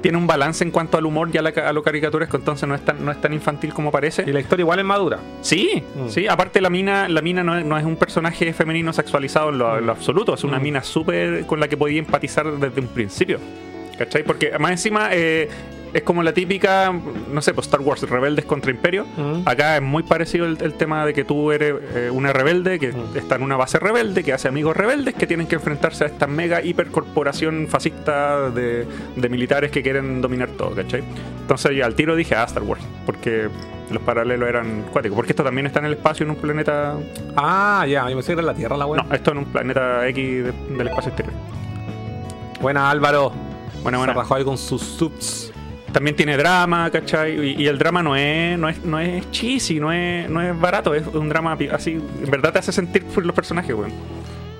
Tiene 0.00 0.18
un 0.18 0.26
balance 0.26 0.62
en 0.62 0.70
cuanto 0.70 0.98
al 0.98 1.06
humor 1.06 1.30
y 1.32 1.38
a, 1.38 1.42
la 1.42 1.48
a 1.50 1.72
lo 1.72 1.82
caricaturesco, 1.82 2.36
entonces 2.36 2.68
no 2.68 2.74
es 2.74 2.84
tan, 2.84 3.04
no 3.04 3.10
es 3.10 3.20
tan 3.20 3.32
infantil 3.32 3.72
como 3.74 3.90
parece. 3.90 4.24
Y 4.26 4.32
la 4.32 4.40
historia 4.40 4.62
igual 4.62 4.78
es 4.78 4.84
madura. 4.84 5.18
Sí, 5.40 5.82
Mm. 5.94 6.08
sí, 6.08 6.26
aparte 6.28 6.60
la 6.60 6.70
mina, 6.70 7.08
la 7.08 7.22
mina 7.22 7.42
no 7.42 7.58
es, 7.58 7.64
no 7.64 7.76
es 7.78 7.84
un 7.84 7.96
personaje 7.96 8.52
femenino 8.52 8.92
sexualizado 8.92 9.48
en 9.50 9.58
lo, 9.58 9.78
en 9.78 9.86
lo 9.86 9.92
absoluto, 9.92 10.34
es 10.34 10.44
una 10.44 10.58
Mm. 10.58 10.62
mina 10.62 10.82
súper 10.82 11.46
con 11.46 11.58
la 11.60 11.68
que 11.68 11.76
podía 11.76 11.98
empatizar 11.98 12.50
desde 12.58 12.80
un 12.80 12.88
principio. 12.88 13.38
¿Cachai? 13.98 14.22
Porque 14.24 14.52
más 14.58 14.72
encima 14.72 15.08
eh, 15.12 15.48
es 15.94 16.02
como 16.02 16.22
la 16.22 16.32
típica, 16.34 16.92
no 17.32 17.40
sé, 17.40 17.54
pues 17.54 17.66
Star 17.66 17.80
Wars, 17.80 18.02
rebeldes 18.08 18.44
contra 18.44 18.70
imperio. 18.70 19.06
Mm. 19.16 19.42
Acá 19.48 19.76
es 19.76 19.82
muy 19.82 20.02
parecido 20.02 20.44
el, 20.46 20.58
el 20.60 20.74
tema 20.74 21.06
de 21.06 21.14
que 21.14 21.24
tú 21.24 21.52
eres 21.52 21.74
eh, 21.94 22.10
una 22.12 22.32
rebelde 22.32 22.78
que 22.78 22.92
Mm. 22.92 23.16
está 23.16 23.36
en 23.36 23.42
una 23.42 23.56
base 23.56 23.78
rebelde, 23.78 24.22
que 24.22 24.32
hace 24.32 24.48
amigos 24.48 24.76
rebeldes 24.76 25.14
que 25.14 25.26
tienen 25.26 25.46
que 25.46 25.54
enfrentarse 25.56 26.04
a 26.04 26.06
esta 26.08 26.26
mega 26.26 26.62
hipercorporación 26.62 27.66
fascista 27.68 28.50
de, 28.50 28.86
de 29.16 29.28
militares 29.28 29.70
que 29.70 29.82
quieren 29.82 30.20
dominar 30.20 30.50
todo, 30.50 30.70
¿cachai? 30.74 31.02
Entonces 31.40 31.76
ya 31.76 31.86
al 31.86 31.94
tiro 31.94 32.14
dije, 32.16 32.34
ah, 32.34 32.44
Star 32.44 32.62
Wars, 32.62 32.82
porque 33.06 33.48
los 33.90 34.02
paralelos 34.02 34.48
eran 34.48 34.82
cuáticos. 34.92 35.14
Porque 35.16 35.32
esto 35.32 35.44
también 35.44 35.66
está 35.66 35.78
en 35.78 35.86
el 35.86 35.92
espacio, 35.92 36.24
en 36.24 36.30
un 36.30 36.36
planeta. 36.36 36.96
Ah, 37.36 37.86
ya, 37.88 38.10
yo 38.10 38.16
me 38.16 38.22
que 38.22 38.32
era 38.32 38.42
la 38.42 38.52
Tierra 38.54 38.76
la 38.76 38.84
weá. 38.86 39.02
No, 39.02 39.14
esto 39.14 39.30
en 39.30 39.38
un 39.38 39.44
planeta 39.46 40.06
X 40.08 40.44
de- 40.44 40.52
del 40.76 40.88
espacio 40.88 41.10
exterior. 41.10 41.34
Buena 42.60 42.90
Álvaro. 42.90 43.30
Bueno, 43.82 43.98
Se 43.98 44.06
bueno. 44.06 44.14
rajó 44.14 44.34
ahí 44.34 44.44
con 44.44 44.58
sus 44.58 44.82
subs. 44.82 45.52
También 45.96 46.14
tiene 46.14 46.36
drama, 46.36 46.90
¿cachai? 46.90 47.52
Y, 47.52 47.62
y 47.62 47.66
el 47.68 47.78
drama 47.78 48.02
no 48.02 48.14
es, 48.14 48.58
no 48.58 48.68
es, 48.68 48.84
no 48.84 49.00
es 49.00 49.30
cheesy, 49.30 49.80
no 49.80 49.90
es, 49.90 50.28
no 50.28 50.42
es 50.42 50.60
barato, 50.60 50.94
es 50.94 51.06
un 51.06 51.26
drama 51.26 51.56
así. 51.72 51.92
En 51.92 52.30
verdad 52.30 52.52
te 52.52 52.58
hace 52.58 52.70
sentir 52.70 53.02
por 53.06 53.24
los 53.24 53.34
personajes, 53.34 53.74
weón. 53.74 53.92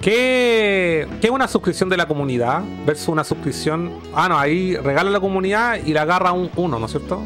¿Qué, 0.00 1.06
¿Qué 1.20 1.26
es 1.26 1.30
una 1.30 1.46
suscripción 1.46 1.90
de 1.90 1.98
la 1.98 2.06
comunidad 2.08 2.62
versus 2.86 3.08
una 3.08 3.22
suscripción? 3.22 3.92
Ah, 4.14 4.30
no, 4.30 4.38
ahí 4.38 4.76
regala 4.76 5.10
la 5.10 5.20
comunidad 5.20 5.78
y 5.84 5.92
la 5.92 6.02
agarra 6.02 6.32
un 6.32 6.50
uno, 6.56 6.78
¿no 6.78 6.86
es 6.86 6.92
cierto? 6.92 7.22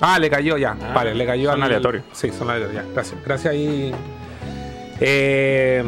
Ah, 0.00 0.18
le 0.18 0.28
cayó 0.28 0.56
ya. 0.56 0.76
Ah, 0.82 0.92
vale, 0.92 1.14
le 1.14 1.24
cayó 1.24 1.52
son 1.52 1.62
aleatorios. 1.62 2.02
Sí, 2.10 2.32
son 2.36 2.50
aleatorios. 2.50 2.84
ya, 2.84 2.92
Gracias. 2.92 3.24
Gracias 3.24 3.52
ahí. 3.54 3.92
Eh, 4.98 5.84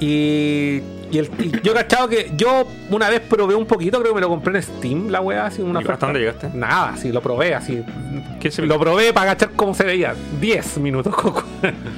y, 0.00 0.80
y 1.12 1.18
el- 1.18 1.30
y 1.38 1.52
yo 1.62 1.74
cachado 1.74 2.08
que 2.08 2.32
yo 2.36 2.66
una 2.90 3.08
vez 3.10 3.20
probé 3.20 3.54
un 3.54 3.66
poquito, 3.66 3.98
creo 4.00 4.10
que 4.12 4.14
me 4.16 4.20
lo 4.20 4.28
compré 4.28 4.56
en 4.56 4.62
Steam, 4.62 5.08
la 5.10 5.20
weá, 5.20 5.46
así 5.46 5.62
una 5.62 5.80
¿Y 5.80 5.82
hasta 5.82 5.92
oferta. 5.92 6.06
dónde 6.06 6.20
llegaste? 6.20 6.50
Nada, 6.54 6.96
sí, 6.96 7.12
lo 7.12 7.20
probé 7.20 7.54
así. 7.54 7.82
¿Qué 8.40 8.50
se 8.50 8.62
Lo 8.62 8.78
probé 8.80 9.12
para 9.12 9.32
cachar 9.32 9.50
cómo 9.54 9.72
se 9.74 9.84
veía. 9.84 10.14
10 10.40 10.78
minutos, 10.78 11.14
Coco. 11.14 11.44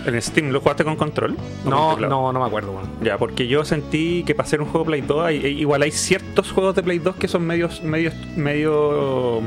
¿En 0.06 0.20
Steam 0.20 0.50
lo 0.50 0.60
jugaste 0.60 0.84
con 0.84 0.96
control? 0.96 1.36
¿O 1.64 1.70
No, 1.70 1.90
con 1.92 2.08
no, 2.08 2.32
no 2.32 2.40
me 2.40 2.46
acuerdo, 2.46 2.72
weón. 2.72 2.90
Ya, 3.02 3.16
porque 3.16 3.46
yo 3.46 3.64
sentí 3.64 4.22
que 4.24 4.34
para 4.34 4.46
hacer 4.46 4.60
un 4.60 4.68
juego 4.68 4.84
Play 4.86 5.00
2, 5.00 5.24
hay- 5.24 5.46
igual 5.46 5.80
hay 5.82 5.90
ciertos 5.90 6.50
juegos 6.52 6.74
de 6.74 6.82
Play 6.82 6.98
2 6.98 7.16
que 7.16 7.28
son 7.28 7.46
medios, 7.46 7.82
medios, 7.82 8.12
medio 8.36 9.40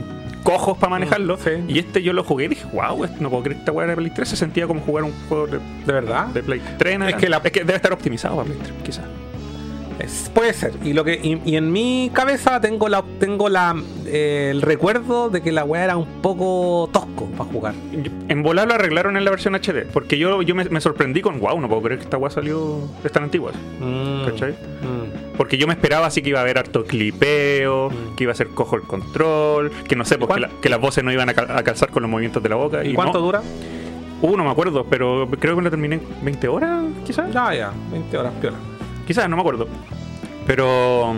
cojos 0.44 0.78
para 0.78 0.92
manejarlo. 0.92 1.36
Mm, 1.36 1.40
sí. 1.44 1.50
Y 1.68 1.80
este 1.80 2.02
yo 2.02 2.14
lo 2.14 2.24
jugué 2.24 2.46
y 2.46 2.48
dije, 2.50 2.66
wow, 2.74 3.06
no 3.20 3.30
puedo 3.30 3.44
creer 3.44 3.60
esta 3.60 3.72
weá 3.72 3.86
de 3.88 3.96
Play 3.96 4.12
3 4.12 4.28
se 4.30 4.36
sentía 4.36 4.66
como 4.66 4.80
jugar 4.82 5.04
un 5.04 5.12
juego 5.28 5.48
de, 5.48 5.60
¿De 5.86 5.94
verdad? 5.94 6.28
de 6.28 6.42
Play 6.42 6.62
3. 6.78 6.96
en 6.96 7.02
Es 7.04 7.16
que 7.16 7.30
la- 7.30 7.42
es 7.44 7.52
que 7.52 7.60
debe 7.60 7.76
estar 7.76 7.92
optimizado 7.94 8.36
para 8.38 8.46
Play 8.48 8.58
3, 8.60 8.74
quizás. 8.84 9.06
Es- 10.00 10.30
puede 10.34 10.54
ser. 10.54 10.74
Y 10.84 10.94
lo 10.94 11.04
que 11.04 11.16
y, 11.16 11.42
y 11.46 11.56
en 11.56 11.72
mi 11.72 12.12
cabeza 12.14 12.62
tengo 12.62 12.88
la 12.90 13.04
tengo 13.20 13.50
la 13.50 13.76
eh, 14.06 14.50
el 14.52 14.62
recuerdo 14.62 15.30
de 15.30 15.42
que 15.42 15.52
la 15.52 15.64
weá 15.66 15.84
era 15.84 15.98
un 15.98 16.22
poco 16.22 16.90
tosco 16.92 17.26
para 17.38 17.50
jugar. 17.52 17.74
En 18.30 18.44
volar 18.44 18.68
lo 18.68 18.76
arreglaron 18.76 19.18
en 19.18 19.26
la 19.26 19.32
versión 19.32 19.56
HD, 19.56 19.86
porque 19.92 20.18
yo, 20.18 20.42
yo 20.44 20.54
me, 20.56 20.66
me 20.66 20.82
sorprendí 20.82 21.22
con, 21.22 21.40
wow, 21.40 21.60
no 21.60 21.68
puedo 21.68 21.82
creer 21.82 22.00
que 22.00 22.04
esta 22.06 22.18
weá 22.18 22.30
salió, 22.30 22.80
es 23.04 23.12
tan 23.12 23.24
antigua. 23.24 23.52
Mm, 23.80 24.26
¿Cachai? 24.26 24.52
mm. 24.52 25.36
Porque 25.38 25.58
yo 25.58 25.68
me 25.68 25.74
esperaba 25.74 26.08
así 26.08 26.22
que 26.22 26.30
iba 26.30 26.40
a 26.40 26.42
haber 26.44 26.58
harto 26.58 26.84
clipeo, 26.86 27.90
Mm. 27.90 28.16
que 28.16 28.24
iba 28.24 28.32
a 28.34 28.36
ser 28.36 28.48
cojo 28.50 28.76
el 28.76 28.84
control, 28.84 29.72
que 29.88 29.96
no 29.96 30.06
sé, 30.06 30.18
porque 30.18 30.34
¿Cuán- 30.40 30.42
la- 30.42 30.62
que 30.62 30.70
las 30.70 30.80
voces 30.80 31.04
no 31.04 31.12
iban 31.12 31.30
a, 31.30 31.34
cal- 31.34 31.52
a 31.52 31.64
calzar 31.64 31.90
con 31.90 32.02
los 32.04 32.10
movimientos 32.12 32.42
de 32.44 32.50
la 32.50 32.56
boca. 32.56 32.84
¿Y 32.84 32.90
Y 32.92 32.94
cuánto 32.94 33.20
no. 33.20 33.26
dura? 33.26 33.42
Uh, 34.22 34.36
no 34.36 34.44
me 34.44 34.50
acuerdo, 34.50 34.86
pero 34.90 35.28
creo 35.40 35.56
que 35.56 35.62
lo 35.62 35.70
terminé 35.70 35.96
en 35.96 36.02
20 36.24 36.48
horas, 36.48 36.86
quizás. 37.06 37.32
Ya, 37.32 37.54
ya, 37.54 37.72
20 37.92 38.18
horas 38.18 38.34
piola. 38.42 38.58
Quizás, 39.08 39.28
no 39.30 39.36
me 39.38 39.42
acuerdo. 39.42 39.68
Pero 40.46 41.16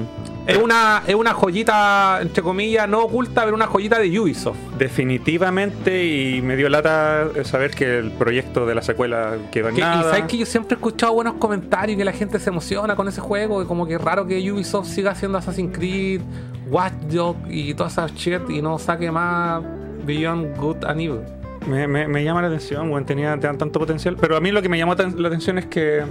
Es 0.47 0.57
una, 0.57 1.03
es 1.05 1.13
una 1.13 1.33
joyita, 1.33 2.19
entre 2.21 2.41
comillas, 2.41 2.87
no 2.89 3.03
oculta, 3.03 3.43
pero 3.43 3.55
una 3.55 3.67
joyita 3.67 3.99
de 3.99 4.19
Ubisoft. 4.19 4.57
definitivamente, 4.79 6.05
y 6.05 6.41
me 6.41 6.55
dio 6.55 6.69
lata 6.69 7.27
saber 7.43 7.71
que 7.71 7.99
el 7.99 8.11
proyecto 8.11 8.65
de 8.65 8.73
la 8.73 8.81
secuela 8.81 9.35
quedó 9.51 9.69
en 9.69 9.75
Que- 9.75 9.81
y 9.81 9.83
nada. 9.83 10.03
sabes 10.09 10.23
que 10.25 10.37
yo 10.37 10.45
siempre 10.47 10.73
he 10.73 10.77
escuchado 10.77 11.13
buenos 11.13 11.35
comentarios 11.35 11.95
y 11.95 11.97
que 11.97 12.05
la 12.05 12.13
gente 12.13 12.39
se 12.39 12.49
emociona 12.49 12.95
con 12.95 13.07
ese 13.07 13.21
juego. 13.21 13.61
Y 13.61 13.65
como 13.65 13.85
que 13.85 13.95
es 13.95 14.01
raro 14.01 14.25
que 14.25 14.51
Ubisoft 14.51 14.87
siga 14.87 15.11
haciendo 15.11 15.37
Assassin's 15.37 15.77
Creed, 15.77 16.21
Watch 16.69 16.93
Dogs 17.11 17.39
y 17.49 17.73
toda 17.75 17.89
esa 17.89 18.07
shit 18.07 18.49
y 18.49 18.61
no 18.61 18.79
saque 18.79 19.11
más 19.11 19.61
Beyond 20.05 20.57
Good 20.57 20.85
and 20.85 21.01
Evil. 21.01 21.19
Me, 21.67 21.87
me- 21.87 22.07
me 22.07 22.23
llama 22.23 22.41
la 22.41 22.47
atención, 22.47 22.89
bueno, 22.89 23.05
tenía, 23.05 23.33
tenía 23.39 23.55
tanto 23.57 23.77
potencial. 23.79 24.15
Pero 24.19 24.35
a 24.35 24.39
mí 24.39 24.51
lo 24.51 24.61
que 24.63 24.69
me 24.69 24.77
llamó 24.79 24.95
la 24.95 25.27
atención 25.27 25.59
es 25.59 25.67
que. 25.67 26.03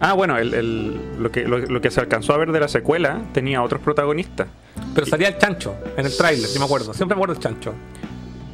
Ah, 0.00 0.14
bueno, 0.14 0.38
el, 0.38 0.54
el- 0.54 1.00
lo, 1.22 1.30
que, 1.30 1.44
lo, 1.46 1.58
lo 1.58 1.80
que 1.80 1.90
se 1.90 2.00
alcanzó 2.00 2.32
a 2.34 2.38
ver 2.38 2.52
de 2.52 2.60
la 2.60 2.68
secuela 2.68 3.20
tenía 3.32 3.62
otros 3.62 3.80
protagonistas. 3.82 4.46
Pero 4.94 5.06
salía 5.06 5.28
el 5.28 5.38
chancho 5.38 5.74
en 5.96 6.06
el 6.06 6.16
tráiler, 6.16 6.48
yo 6.52 6.58
me 6.58 6.64
acuerdo. 6.64 6.94
Siempre 6.94 7.14
me 7.14 7.18
acuerdo 7.20 7.34
del 7.34 7.42
chancho. 7.42 7.74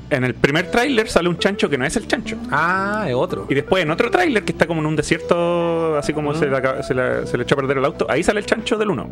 En 0.08 0.22
el 0.22 0.34
primer 0.34 0.70
tráiler 0.70 1.08
sale 1.08 1.28
un 1.28 1.36
chancho 1.38 1.68
que 1.68 1.76
no 1.78 1.84
es 1.84 1.96
el 1.96 2.06
chancho. 2.06 2.36
Ah, 2.52 3.06
es 3.08 3.14
otro. 3.14 3.46
Y 3.48 3.54
después 3.54 3.82
en 3.82 3.90
otro 3.90 4.08
tráiler 4.10 4.44
que 4.44 4.52
está 4.52 4.66
como 4.66 4.80
en 4.80 4.86
un 4.86 4.94
desierto, 4.96 5.96
así 5.96 6.12
como 6.12 6.32
Mm. 6.32 6.36
se, 6.36 6.46
le, 6.46 6.56
acaba- 6.56 6.82
se 6.82 6.94
le- 6.94 7.26
se 7.26 7.36
le 7.36 7.42
echó 7.44 7.54
a 7.54 7.58
perder 7.58 7.78
el 7.78 7.84
auto, 7.84 8.06
ahí 8.08 8.22
sale 8.22 8.38
el 8.40 8.46
chancho 8.46 8.76
del 8.76 8.90
1. 8.90 9.08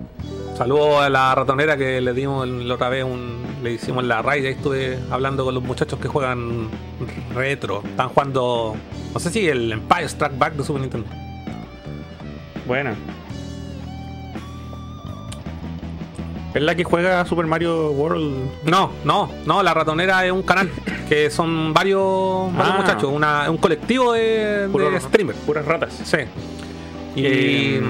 Saludos 0.57 1.03
a 1.03 1.09
la 1.11 1.35
ratonera 1.35 1.77
que 1.77 2.01
le 2.01 2.13
dimos 2.13 2.47
la 2.49 2.75
otra 2.75 2.89
vez 2.91 3.03
un, 3.05 3.43
le 3.65 3.73
hicimos 3.73 4.05
la 4.05 4.23
raid. 4.23 4.45
Ahí 4.47 4.53
estuve 4.53 4.99
hablando 5.11 5.45
con 5.45 5.55
los 5.55 5.65
muchachos 5.65 5.99
que 5.99 6.07
juegan 6.07 6.69
retro. 7.35 7.83
Están 7.85 8.09
jugando, 8.11 8.77
no 9.13 9.21
sé 9.21 9.31
si 9.31 9.49
el 9.49 9.73
Empire 9.73 10.05
Strike 10.05 10.39
Back 10.39 10.55
de 10.55 10.65
Super 10.65 10.81
Nintendo. 10.83 11.09
Buena. 12.67 12.95
Es 16.55 16.63
la 16.63 16.75
que 16.77 16.85
juega 16.85 17.25
Super 17.27 17.47
Mario 17.47 17.91
World. 17.91 18.49
No, 18.65 18.93
no, 19.05 19.29
no, 19.45 19.63
la 19.63 19.75
ratonera 19.75 20.25
es 20.25 20.31
un 20.31 20.43
canal 20.43 20.71
que 21.09 21.29
son 21.29 21.75
varios, 21.75 22.55
varios 22.55 22.75
Ah. 22.75 22.81
muchachos, 22.81 23.11
una, 23.13 23.51
un 23.51 23.57
colectivo 23.57 24.13
de, 24.13 24.69
streamers. 25.01 25.39
Puras 25.41 25.65
ratas. 25.65 25.93
Sí. 26.05 26.19
Y, 27.17 27.25
Eh, 27.27 27.83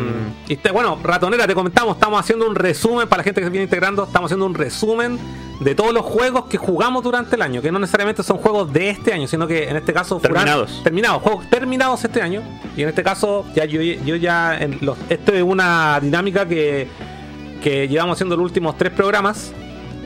y 0.49 0.57
te- 0.57 0.71
bueno, 0.71 0.99
Ratonera, 1.03 1.47
te 1.47 1.55
comentamos, 1.55 1.95
estamos 1.97 2.21
haciendo 2.21 2.47
un 2.47 2.55
resumen 2.55 3.09
para 3.09 3.21
la 3.21 3.25
gente 3.25 3.41
que 3.41 3.47
se 3.47 3.51
viene 3.51 3.65
integrando, 3.65 4.05
estamos 4.05 4.29
haciendo 4.29 4.45
un 4.47 4.55
resumen 4.55 5.19
de 5.61 5.75
todos 5.75 5.95
los 5.95 6.03
juegos 6.05 6.45
que 6.47 6.59
jugamos 6.59 7.03
durante 7.03 7.37
el 7.37 7.43
año, 7.43 7.63
que 7.63 7.71
no 7.73 7.79
necesariamente 7.79 8.23
son 8.23 8.37
juegos 8.39 8.73
de 8.73 8.91
este 8.91 9.13
año, 9.13 9.27
sino 9.27 9.47
que 9.47 9.69
en 9.69 9.77
este 9.77 9.93
caso 9.95 10.19
Terminados. 10.19 10.81
terminados, 10.83 11.23
juegos 11.23 11.49
terminados 11.49 12.05
este 12.05 12.21
año. 12.21 12.43
Y 12.77 12.83
en 12.83 12.89
este 12.89 13.03
caso, 13.03 13.47
ya 13.55 13.65
yo, 13.65 13.81
yo 13.81 14.17
ya 14.17 14.59
en 14.59 14.79
los, 14.83 14.99
esto 15.09 15.33
es 15.33 15.43
una 15.43 15.99
dinámica 16.03 16.47
que, 16.47 16.89
que 17.63 17.89
llevamos 17.89 18.17
haciendo 18.17 18.37
los 18.37 18.45
últimos 18.45 18.77
tres 18.77 18.93
programas. 18.93 19.53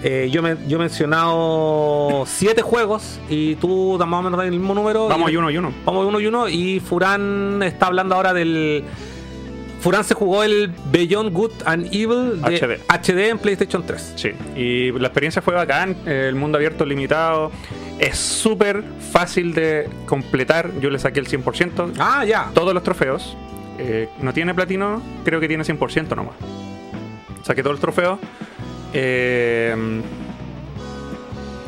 Eh, 0.03 0.28
yo, 0.30 0.42
me, 0.42 0.57
yo 0.68 0.76
he 0.76 0.80
mencionado 0.80 2.24
siete 2.26 2.62
juegos 2.62 3.18
y 3.28 3.57
tú 3.57 3.99
más 4.07 4.20
o 4.20 4.22
menos 4.22 4.44
el 4.44 4.53
mismo 4.53 4.74
número. 4.74 5.09
Vamos 5.09 5.30
y- 5.32 5.36
uno 5.36 5.51
y 5.51 5.57
uno. 5.59 5.72
Vamos 5.84 6.07
uno 6.07 6.20
y 6.20 6.26
uno. 6.26 6.49
Y 6.49 6.80
Furán 6.80 7.62
está 7.62 7.86
hablando 7.86 8.14
ahora 8.14 8.32
del. 8.32 8.84
Furán 9.80 10.03
se 10.05 10.14
jugó 10.14 10.42
el 10.42 10.72
Beyond 10.90 11.32
Good 11.32 11.51
and 11.64 11.86
Evil 11.94 12.40
de 12.42 12.57
HD. 12.59 12.80
HD 12.88 13.28
en 13.30 13.38
PlayStation 13.38 13.84
3. 13.86 14.12
Sí, 14.16 14.30
y 14.57 14.90
la 14.92 15.07
experiencia 15.07 15.40
fue 15.40 15.55
bacán, 15.55 15.96
el 16.05 16.34
mundo 16.34 16.59
abierto 16.59 16.84
limitado, 16.84 17.53
es 18.01 18.18
súper 18.18 18.82
fácil 19.12 19.55
de 19.55 19.88
completar, 20.07 20.70
yo 20.80 20.90
le 20.90 20.99
saqué 20.99 21.20
el 21.20 21.28
100%, 21.28 21.92
Ah, 22.01 22.24
ya. 22.24 22.51
todos 22.55 22.74
los 22.74 22.82
trofeos, 22.82 23.36
eh, 23.78 24.09
no 24.20 24.32
tiene 24.32 24.53
platino, 24.53 25.01
creo 25.24 25.38
que 25.38 25.46
tiene 25.46 25.62
100% 25.62 26.16
nomás. 26.16 26.34
Saqué 27.44 27.62
todos 27.62 27.74
los 27.74 27.80
trofeos. 27.80 28.18
Eh, 28.93 29.74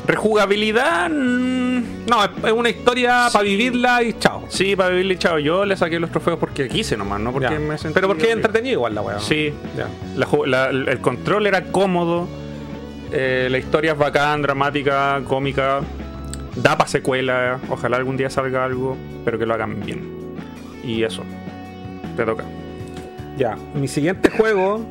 rejugabilidad, 0.06 1.10
mm, 1.10 1.60
No, 2.08 2.24
es, 2.24 2.52
una 2.52 2.68
historia 2.70 3.28
para 3.32 3.44
vivirla 3.44 4.02
y 4.02 4.14
chao. 4.18 4.44
sí, 4.48 4.74
para 4.74 4.88
vivirle 4.90 5.16
chao, 5.18 5.38
yo 5.38 5.64
le 5.64 5.76
saqué 5.76 6.00
los 6.00 6.10
trofeos 6.10 6.38
porque 6.38 6.68
quise 6.68 6.96
nomás, 6.96 7.20
no 7.20 7.30
porque 7.32 7.50
Ya. 7.52 7.58
me 7.60 7.78
sentí 7.78 7.94
Pero 7.94 8.08
porque 8.08 8.24
es 8.24 8.32
entretenido 8.32 8.72
igual 8.74 8.94
la 8.94 9.02
weá. 9.02 9.20
Sí, 9.20 9.52
Ya. 9.76 9.86
La 10.16 10.26
ju- 10.26 10.46
la- 10.46 10.70
el 10.70 10.98
control 11.00 11.46
era 11.46 11.64
cómodo, 11.70 12.26
eh, 13.12 13.48
la 13.50 13.58
historia 13.58 13.92
es 13.92 13.98
bacán, 13.98 14.42
dramática, 14.42 15.20
cómica, 15.28 15.80
da 16.56 16.76
para 16.76 16.88
secuela, 16.90 17.60
ojalá 17.68 17.96
algún 17.98 18.16
día 18.16 18.30
salga 18.30 18.64
algo, 18.64 18.96
pero 19.24 19.38
que 19.38 19.46
lo 19.46 19.54
hagan 19.54 19.78
bien. 19.84 20.02
Y 20.82 21.04
eso, 21.04 21.22
te 22.16 22.24
toca. 22.24 22.44
Ya. 23.36 23.56
Mi 23.74 23.86
siguiente 23.86 24.30
juego. 24.30 24.84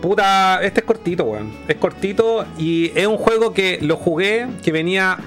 Puta, 0.00 0.62
este 0.62 0.80
es 0.80 0.86
cortito, 0.86 1.24
weón. 1.24 1.52
Es 1.66 1.76
cortito 1.76 2.46
y 2.56 2.92
es 2.94 3.06
un 3.06 3.16
juego 3.16 3.52
que 3.52 3.78
lo 3.82 3.96
jugué, 3.96 4.46
que 4.62 4.72
venía 4.72 5.18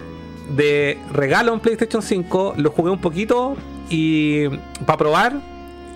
de 0.55 0.97
regalo 1.11 1.53
en 1.53 1.59
PlayStation 1.59 2.01
5. 2.01 2.55
Lo 2.57 2.72
jugué 2.72 2.91
un 2.91 3.01
poquito 3.01 3.55
y 3.89 4.47
para 4.86 4.97
probar. 4.97 5.34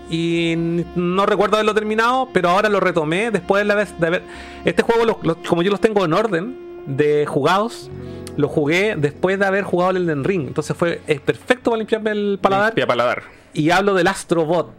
y 0.09 0.53
no 0.95 1.25
recuerdo 1.25 1.55
haberlo 1.55 1.73
terminado, 1.73 2.29
pero 2.33 2.49
ahora 2.49 2.69
lo 2.69 2.79
retomé 2.79 3.31
después 3.31 3.61
de, 3.61 3.65
la 3.65 3.75
vez 3.75 3.97
de 3.99 4.07
haber... 4.07 4.23
Este 4.65 4.83
juego, 4.83 5.19
como 5.47 5.63
yo 5.63 5.71
los 5.71 5.81
tengo 5.81 6.03
en 6.05 6.13
orden 6.13 6.57
de 6.85 7.25
jugados, 7.25 7.89
lo 8.37 8.47
jugué 8.47 8.95
después 8.97 9.39
de 9.39 9.45
haber 9.45 9.63
jugado 9.63 9.91
el 9.91 9.97
Elden 9.97 10.23
Ring. 10.23 10.47
Entonces 10.47 10.75
fue 10.75 11.01
es 11.07 11.19
perfecto 11.21 11.71
para 11.71 11.79
limpiarme 11.79 12.11
el 12.11 12.39
paladar. 12.41 12.69
Limpia 12.69 12.87
paladar. 12.87 13.23
Y 13.53 13.69
hablo 13.69 13.93
del 13.93 14.07
Astrobot, 14.07 14.71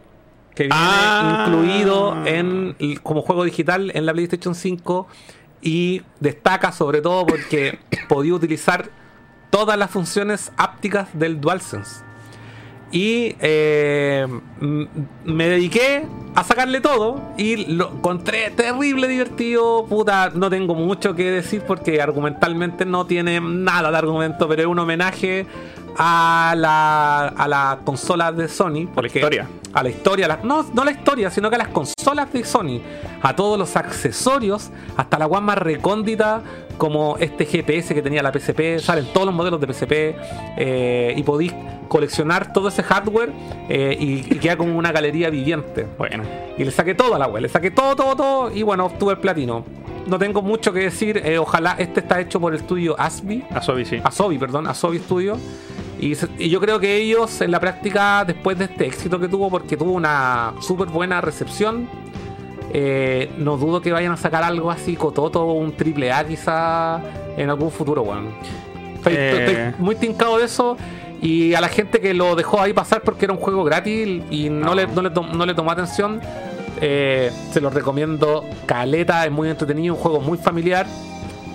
que 0.57 0.65
viene 0.65 0.75
Ah. 0.77 1.45
incluido 1.47 2.27
en, 2.27 2.75
como 3.03 3.23
juego 3.23 3.45
digital 3.45 3.93
en 3.95 4.07
la 4.07 4.13
PlayStation 4.13 4.55
5 4.55 5.07
y 5.63 6.03
destaca 6.19 6.73
sobre 6.73 7.01
todo 7.01 7.27
porque 7.27 7.79
podía 8.09 8.35
utilizar 8.35 8.91
todas 9.51 9.79
las 9.79 9.91
funciones 9.91 10.51
ápticas 10.57 11.09
del 11.13 11.41
DualSense. 11.41 12.05
Y 12.93 13.35
eh, 13.41 14.27
me 15.25 15.49
dediqué 15.49 16.07
a 16.37 16.45
sacarle 16.45 16.81
todo 16.81 17.21
y 17.37 17.75
lo 17.75 17.91
encontré 17.95 18.51
terrible 18.51 19.09
divertido. 19.09 19.87
Puta, 19.87 20.31
no 20.33 20.49
tengo 20.51 20.75
mucho 20.75 21.15
que 21.15 21.31
decir 21.31 21.63
porque 21.67 22.01
argumentalmente 22.01 22.85
no 22.85 23.05
tiene 23.05 23.41
nada 23.41 23.91
de 23.91 23.99
argumento, 23.99 24.49
pero 24.49 24.63
es 24.63 24.69
un 24.69 24.79
homenaje 24.79 25.47
a 25.99 26.55
la, 26.57 27.29
a 27.29 27.49
la 27.49 27.79
consola 27.85 28.33
de 28.33 28.49
Sony. 28.49 28.89
A 28.97 29.01
la 29.03 29.07
historia. 29.07 29.47
A 29.73 29.83
la 29.83 29.89
historia, 29.91 30.29
la- 30.29 30.41
no, 30.43 30.65
no 30.75 30.85
la 30.85 30.91
historia, 30.91 31.31
sino 31.31 31.49
que 31.51 31.57
a 31.57 31.59
las 31.59 31.69
consolas 31.69 32.33
de 32.33 32.45
Sony, 32.45 32.81
a 33.23 33.35
todos 33.37 33.59
los 33.59 33.77
accesorios, 33.77 34.71
hasta 34.97 35.19
la 35.19 35.27
guan 35.27 35.45
más 35.45 35.59
recóndita, 35.59 36.43
como 36.79 37.17
este 37.19 37.47
GPS 37.47 37.95
que 37.95 38.03
tenía 38.03 38.23
la 38.23 38.33
PSP, 38.33 38.79
salen 38.81 39.07
todos 39.13 39.27
los 39.27 39.35
modelos 39.35 39.61
de 39.61 39.73
PSP, 39.73 39.93
eh, 40.59 41.15
y 41.17 41.23
podéis 41.23 41.55
coleccionar 41.89 42.53
todo 42.53 42.69
ese 42.69 42.83
hardware 42.83 43.33
eh, 43.69 43.97
y, 43.99 44.35
y 44.35 44.39
queda 44.39 44.57
como 44.57 44.77
una 44.77 44.93
galería 44.93 45.31
viviente. 45.31 45.87
Bueno. 45.99 46.25
Y 46.59 46.65
le 46.65 46.71
saqué 46.71 46.95
todo 46.95 47.15
a 47.15 47.19
la 47.19 47.27
web, 47.29 47.43
le 47.43 47.49
saqué 47.49 47.71
todo, 47.71 47.95
todo, 47.97 48.17
todo, 48.17 48.51
y 48.55 48.63
bueno, 48.63 48.87
obtuve 48.87 49.13
el 49.13 49.19
platino. 49.19 49.65
No 50.07 50.19
tengo 50.19 50.41
mucho 50.41 50.73
que 50.73 50.81
decir, 50.81 51.21
eh, 51.25 51.37
ojalá 51.39 51.75
este 51.79 51.99
está 52.01 52.21
hecho 52.21 52.41
por 52.41 52.55
el 52.55 52.61
estudio 52.61 52.95
Asby, 52.99 53.45
Asobi 53.51 53.85
sí. 53.85 54.01
Asobi, 54.05 54.39
perdón, 54.39 54.67
Asobi 54.69 54.99
Studio. 55.01 55.37
Y, 55.99 56.15
se- 56.15 56.29
y 56.39 56.49
yo 56.51 56.61
creo 56.61 56.79
que 56.79 56.97
ellos 56.97 57.41
en 57.41 57.51
la 57.51 57.61
práctica, 57.61 58.25
después 58.27 58.59
de 58.59 58.67
este 58.67 58.87
éxito 58.87 59.19
que 59.19 59.29
tuvo, 59.29 59.49
porque 59.51 59.77
tuvo 59.77 59.93
una 59.93 60.53
súper 60.61 60.89
buena 60.89 61.21
recepción, 61.21 61.89
eh, 62.73 63.31
no 63.39 63.57
dudo 63.57 63.81
que 63.81 63.93
vayan 63.93 64.13
a 64.13 64.17
sacar 64.17 64.43
algo 64.43 64.71
así, 64.71 64.97
cototo, 64.97 65.45
un 65.53 65.73
triple 65.73 66.13
A 66.13 66.27
quizá 66.27 67.01
en 67.37 67.49
algún 67.49 67.71
futuro, 67.71 68.03
weón. 68.03 68.29
Estoy, 68.97 69.15
Eh. 69.17 69.69
estoy 69.71 69.85
muy 69.85 69.95
tincado 69.97 70.39
de 70.39 70.45
eso. 70.45 70.77
Y 71.23 71.55
a 71.55 71.63
la 71.63 71.69
gente 71.69 72.01
que 72.01 72.13
lo 72.13 72.35
dejó 72.37 72.61
ahí 72.61 72.75
pasar 72.75 73.01
porque 73.01 73.25
era 73.25 73.33
un 73.33 73.41
juego 73.41 73.65
gratis 73.65 74.23
y 74.31 74.51
no, 74.51 74.67
No. 74.67 74.75
Le, 74.75 74.87
no, 74.87 75.01
le, 75.01 75.11
no 75.11 75.47
le 75.47 75.55
tomó 75.55 75.71
atención, 75.71 76.21
eh, 76.83 77.31
se 77.53 77.61
lo 77.63 77.71
recomiendo. 77.71 78.45
Caleta, 78.67 79.25
es 79.25 79.33
muy 79.33 79.49
entretenido, 79.49 79.95
un 79.95 80.01
juego 80.01 80.21
muy 80.21 80.37
familiar 80.37 80.87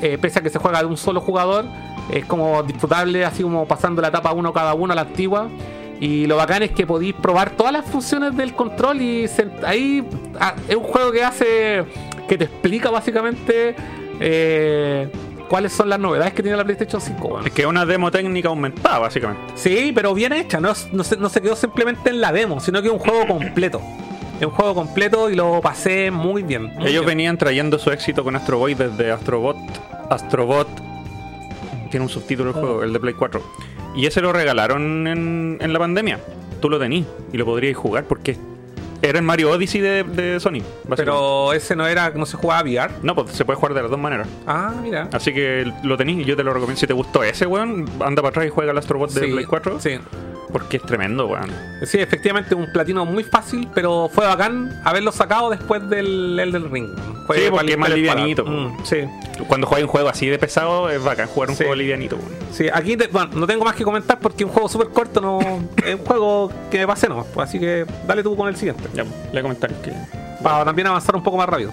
eh, 0.02 0.18
pese 0.20 0.39
a 0.39 0.42
que 0.42 0.50
se 0.50 0.58
juega 0.58 0.80
de 0.80 0.86
un 0.88 0.98
solo 0.98 1.22
jugador, 1.22 1.66
es 2.12 2.26
como 2.26 2.62
disfrutable, 2.64 3.24
así 3.26 3.43
como 3.43 3.66
pasando 3.68 4.01
la 4.01 4.09
etapa 4.09 4.32
uno 4.34 4.51
cada 4.53 4.74
uno 4.74 4.93
a 4.93 4.95
la 4.95 5.01
antigua. 5.03 5.47
Y 5.99 6.26
lo 6.26 6.36
bacán 6.36 6.64
es 6.64 6.72
que 6.72 6.88
podéis 6.88 7.14
probar 7.14 7.51
todas 7.51 7.72
las 7.72 7.86
funciones 7.86 8.36
del 8.36 8.53
control 8.55 9.01
y 9.01 9.28
se- 9.28 9.49
ahí 9.64 10.03
ah, 10.39 10.55
es 10.68 10.76
un 10.76 10.84
juego 10.84 11.12
que 11.12 11.24
hace, 11.24 11.84
que 12.28 12.38
te 12.39 12.45
explica 12.45 12.89
básicamente 12.89 13.76
eh, 14.20 15.09
cuáles 15.47 15.72
son 15.74 15.89
las 15.89 15.99
novedades 15.99 16.34
que 16.34 16.41
tiene 16.41 16.57
la 16.57 16.64
PlayStation 16.64 16.99
5. 17.01 17.28
weón. 17.28 17.45
Es 17.45 17.53
que 17.53 17.62
es 17.62 17.68
una 17.68 17.86
demo 17.86 18.09
técnica 18.09 18.49
aumentada, 18.49 18.97
básicamente. 18.99 19.43
Sí, 19.55 19.91
pero 19.93 20.14
bien 20.16 20.34
hecha, 20.34 20.59
no, 20.59 20.74
no, 20.91 21.03
se, 21.03 21.18
no 21.18 21.30
se 21.30 21.39
quedó 21.41 21.55
simplemente 21.55 22.09
en 22.09 22.20
la 22.20 22.32
demo, 22.32 22.59
sino 22.59 22.82
que 22.82 22.88
es 22.88 22.93
un 22.93 22.99
juego 22.99 23.28
completo. 23.28 23.80
Es 24.39 24.47
un 24.47 24.53
juego 24.53 24.74
completo 24.74 25.30
y 25.30 25.36
lo 25.36 25.62
pasé 25.62 26.09
muy 26.09 26.41
bien. 26.41 26.64
muy 26.74 26.88
Ellos 26.88 27.05
bien. 27.05 27.05
venían 27.05 27.38
trayendo 27.38 27.78
su 27.78 27.91
éxito 27.91 28.24
con 28.24 28.36
Astro 28.36 28.57
Boy 28.57 28.74
desde 28.74 29.12
Astrobot. 29.12 29.55
Astrobot. 30.09 30.68
Tiene 31.92 32.06
un 32.06 32.10
subtítulo 32.10 32.50
el 32.50 32.56
juego, 32.56 32.84
el 32.84 32.92
de 32.94 33.00
Play 33.00 33.14
4. 33.14 33.42
Y 33.96 34.06
ese 34.08 34.22
lo 34.22 34.34
regalaron 34.34 35.06
en, 35.08 35.58
en 35.62 35.74
la 35.74 35.78
pandemia. 35.80 36.20
Tú 36.60 36.70
lo 36.70 36.80
tenías 36.80 37.06
y 37.32 37.38
lo 37.38 37.46
podrías 37.46 37.76
jugar 37.78 38.06
porque 38.06 38.38
era 39.02 39.18
el 39.18 39.26
Mario 39.26 39.50
Odyssey 39.52 39.82
de, 39.82 40.04
de 40.04 40.39
Sony. 40.39 40.60
básicamente. 40.62 40.96
Pero 40.98 41.54
ese 41.54 41.76
no 41.76 41.88
era, 41.88 42.12
no 42.12 42.26
se 42.26 42.38
jugaba 42.38 42.62
VR. 42.64 42.94
No, 43.04 43.16
pues 43.16 43.32
se 43.32 43.44
puede 43.46 43.58
jugar 43.58 43.74
de 43.74 43.82
las 43.82 43.89
dos 43.92 44.00
maneras. 44.00 44.28
Ah, 44.48 44.74
mira. 44.82 45.10
Así 45.12 45.34
que 45.34 45.72
lo 45.84 45.98
tenéis 45.98 46.20
y 46.20 46.26
yo 46.26 46.36
te 46.38 46.44
lo 46.44 46.54
recomiendo. 46.54 46.80
Si 46.80 46.88
te 46.88 46.94
gustó 46.94 47.24
ese, 47.24 47.46
weón, 47.48 47.86
anda 48.00 48.22
para 48.22 48.30
atrás 48.30 48.46
y 48.46 48.50
juega 48.50 48.72
el 48.72 48.78
Astrobot 48.78 49.12
de 49.12 49.26
Sí, 49.26 49.32
Play 49.32 49.46
4. 49.46 49.80
Sí. 49.80 50.00
Porque 50.52 50.78
es 50.78 50.84
tremendo, 50.84 51.28
weón. 51.28 51.49
Sí, 51.86 51.97
efectivamente 51.99 52.54
un 52.56 52.72
platino 52.74 53.06
muy 53.06 53.24
fácil, 53.24 53.70
pero 53.74 54.10
fue 54.14 54.26
bacán 54.28 54.82
haberlo 54.84 55.12
sacado 55.14 55.49
después 55.49 55.88
del 55.89 56.38
Elden 56.39 56.70
Ring. 56.72 56.89
Fue 57.26 57.38
Sí, 57.38 57.43
porque 57.49 57.72
es 57.72 57.78
más 57.78 57.89
livianito. 57.89 58.43
Mm, 58.45 58.84
sí, 58.84 58.97
Cuando 59.47 59.66
juegas 59.68 59.86
un 59.86 59.89
juego 59.91 60.10
así 60.10 60.28
de 60.28 60.38
pesado, 60.38 60.89
es 60.89 61.02
bacán 61.04 61.28
jugar 61.28 61.49
un 61.49 61.56
Sí. 61.56 61.64
juego 61.64 61.76
livianito, 61.76 62.18
weón. 62.18 62.30
sí. 62.52 62.68
Aquí 62.74 62.97
te- 62.97 63.08
bueno, 63.08 63.30
no 63.34 63.47
tengo 63.47 63.64
más 63.64 63.76
que 63.76 63.84
comentar 63.86 64.20
porque 64.20 64.43
es 64.43 64.47
un 64.49 64.54
juego 64.54 64.68
súper 64.68 64.89
corto, 64.89 65.22
no 65.22 65.39
es 65.86 65.95
un 65.95 66.06
juego 66.06 66.52
que 66.70 66.80
me 66.80 66.88
pasé 66.88 67.08
no. 67.08 67.26
Así 67.38 67.58
que 67.60 67.86
dale 68.06 68.22
tú 68.24 68.36
con 68.36 68.49
el 68.49 68.56
siguiente. 68.58 68.84
Ya, 68.93 69.06
pues, 69.06 69.16
le 69.34 69.41
comentarios 69.41 69.80
que. 69.80 69.93
Para 70.43 70.66
también 70.66 70.88
avanzar 70.88 71.16
un 71.16 71.24
poco 71.24 71.38
más 71.38 71.47
rápido. 71.47 71.72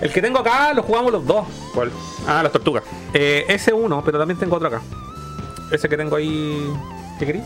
El 0.00 0.10
que 0.12 0.22
tengo 0.22 0.38
acá 0.38 0.72
lo 0.72 0.82
jugamos 0.82 1.12
los 1.12 1.26
dos. 1.26 1.46
¿Cuál? 1.74 1.90
Ah, 2.26 2.42
las 2.42 2.52
tortugas. 2.52 2.84
Eh, 3.12 3.44
ese 3.48 3.72
uno, 3.72 4.02
pero 4.04 4.18
también 4.18 4.38
tengo 4.38 4.56
otro 4.56 4.68
acá. 4.68 4.80
Ese 5.70 5.88
que 5.88 5.96
tengo 5.96 6.16
ahí. 6.16 6.72
¿Qué 7.20 7.26
querí? 7.26 7.42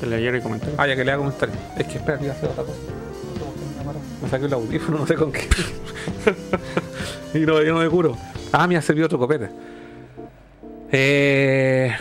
Que 0.00 0.06
le 0.06 0.16
ayer 0.16 0.34
y 0.34 0.40
comentarios. 0.40 0.76
Ah, 0.76 0.88
ya 0.88 0.96
que 0.96 1.04
le 1.04 1.12
haga 1.12 1.18
comentario. 1.18 1.54
Es 1.78 1.86
que 1.86 1.98
espera, 1.98 2.18
que 2.18 2.24
iba 2.24 2.34
a 2.34 2.36
hacer 2.36 2.48
otra 2.48 2.64
cosa. 2.64 2.78
Me 4.20 4.28
saqué 4.28 4.46
el 4.46 4.52
audífono, 4.54 4.98
no 4.98 5.06
sé 5.06 5.14
con 5.14 5.30
qué. 5.30 5.46
y 7.34 7.46
no, 7.46 7.62
yo 7.62 7.74
no 7.74 7.78
me 7.78 7.88
curo. 7.88 8.16
Ah, 8.50 8.66
me 8.66 8.76
ha 8.76 8.82
servido 8.82 9.06
otro 9.06 9.20
copete. 9.20 9.50
Eh... 10.90 11.92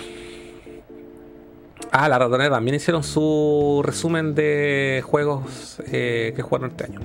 Ah, 1.91 2.09
la 2.09 2.17
ratonera 2.17 2.49
también 2.49 2.73
hicieron 2.77 3.03
su 3.03 3.83
resumen 3.85 4.33
de 4.33 5.03
juegos 5.05 5.83
eh, 5.85 6.33
que 6.35 6.41
jugaron 6.41 6.71
este 6.71 6.85
año. 6.85 6.99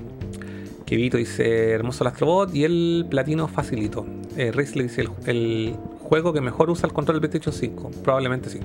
Que 0.86 0.96
Vito 0.96 1.18
dice 1.18 1.72
hermoso 1.72 2.02
el 2.02 2.08
Astrobot 2.08 2.54
y 2.54 2.64
el 2.64 3.06
platino 3.10 3.46
facilito. 3.46 4.06
Eh, 4.38 4.52
Riz 4.52 4.74
le 4.74 4.84
dice 4.84 5.02
el, 5.02 5.10
el 5.26 5.76
juego 6.00 6.32
que 6.32 6.40
mejor 6.40 6.70
usa 6.70 6.86
el 6.86 6.94
control 6.94 7.20
del 7.20 7.28
PlayStation 7.28 7.52
5. 7.52 7.90
Probablemente 8.02 8.48
sí 8.48 8.60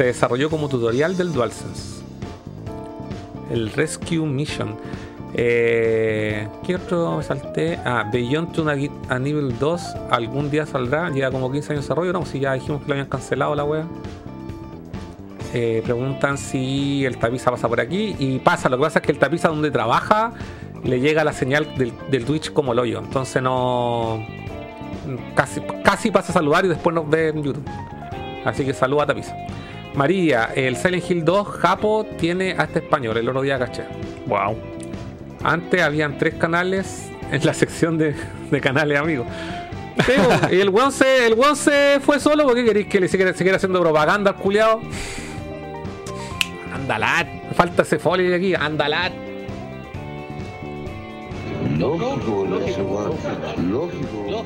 se 0.00 0.06
desarrolló 0.06 0.48
como 0.48 0.66
tutorial 0.66 1.14
del 1.14 1.30
DualSense. 1.30 2.02
El 3.50 3.70
Rescue 3.70 4.24
Mission. 4.24 4.74
Eh, 5.34 6.48
¿Qué 6.66 6.76
otro 6.76 7.18
me 7.18 7.22
salté? 7.22 7.78
Ah, 7.84 8.08
Beyond 8.10 8.50
Two 8.50 8.66
a 9.10 9.18
Nivel 9.18 9.58
2. 9.58 9.82
Algún 10.10 10.50
día 10.50 10.64
saldrá. 10.64 11.10
Lleva 11.10 11.30
como 11.30 11.52
15 11.52 11.74
años 11.74 11.84
de 11.84 11.88
desarrollo. 11.88 12.14
No, 12.14 12.24
si 12.24 12.40
ya 12.40 12.54
dijimos 12.54 12.80
que 12.80 12.88
lo 12.88 12.94
habían 12.94 13.08
cancelado 13.10 13.54
la 13.54 13.64
wea. 13.64 13.84
Eh, 15.52 15.82
preguntan 15.84 16.38
si 16.38 17.04
el 17.04 17.18
tapiza 17.18 17.50
pasa 17.50 17.68
por 17.68 17.78
aquí. 17.78 18.16
Y 18.18 18.38
pasa. 18.38 18.70
Lo 18.70 18.78
que 18.78 18.84
pasa 18.84 19.00
es 19.00 19.04
que 19.04 19.12
el 19.12 19.18
tapiza 19.18 19.48
donde 19.48 19.70
trabaja 19.70 20.32
le 20.82 20.98
llega 20.98 21.24
la 21.24 21.34
señal 21.34 21.74
del, 21.76 21.92
del 22.10 22.24
Twitch 22.24 22.54
como 22.54 22.72
el 22.72 22.78
hoyo. 22.78 23.00
Entonces 23.00 23.42
no. 23.42 24.26
Casi, 25.34 25.60
casi 25.84 26.10
pasa 26.10 26.32
a 26.32 26.32
saludar 26.32 26.64
y 26.64 26.68
después 26.68 26.94
nos 26.94 27.06
ve 27.06 27.28
en 27.28 27.42
YouTube. 27.42 27.68
Así 28.46 28.64
que 28.64 28.72
saluda 28.72 29.02
a 29.02 29.06
Tapiza. 29.08 29.36
María, 29.94 30.50
el 30.54 30.76
Silent 30.76 31.10
Hill 31.10 31.24
2 31.24 31.48
Japo 31.48 32.06
tiene 32.18 32.54
hasta 32.56 32.78
español, 32.78 33.16
el 33.16 33.28
otro 33.28 33.42
día 33.42 33.58
caché. 33.58 33.84
Wow. 34.26 34.56
Antes 35.42 35.82
habían 35.82 36.18
tres 36.18 36.34
canales 36.34 37.10
en 37.30 37.44
la 37.44 37.54
sección 37.54 37.98
de, 37.98 38.14
de 38.50 38.60
canales 38.60 38.98
amigos. 38.98 39.26
Y 40.50 40.60
el 40.60 40.70
weón 40.70 40.92
se, 40.92 41.26
el 41.26 41.34
weón 41.34 41.56
se 41.56 41.98
fue 42.00 42.20
solo 42.20 42.44
porque 42.44 42.64
queréis 42.64 42.86
que 42.86 43.00
le 43.00 43.08
siguiera, 43.08 43.32
siguiera 43.34 43.56
haciendo 43.56 43.80
propaganda 43.80 44.30
al 44.30 44.36
culiado. 44.36 44.80
Andalat, 46.74 47.26
falta 47.54 47.82
ese 47.82 47.98
folio 47.98 48.30
de 48.30 48.36
aquí, 48.36 48.54
andalat. 48.54 49.12
Lógico, 51.78 52.30
boludo, 52.30 52.60
ese 52.66 52.82
weón. 52.82 53.12
Lógico. 53.70 54.44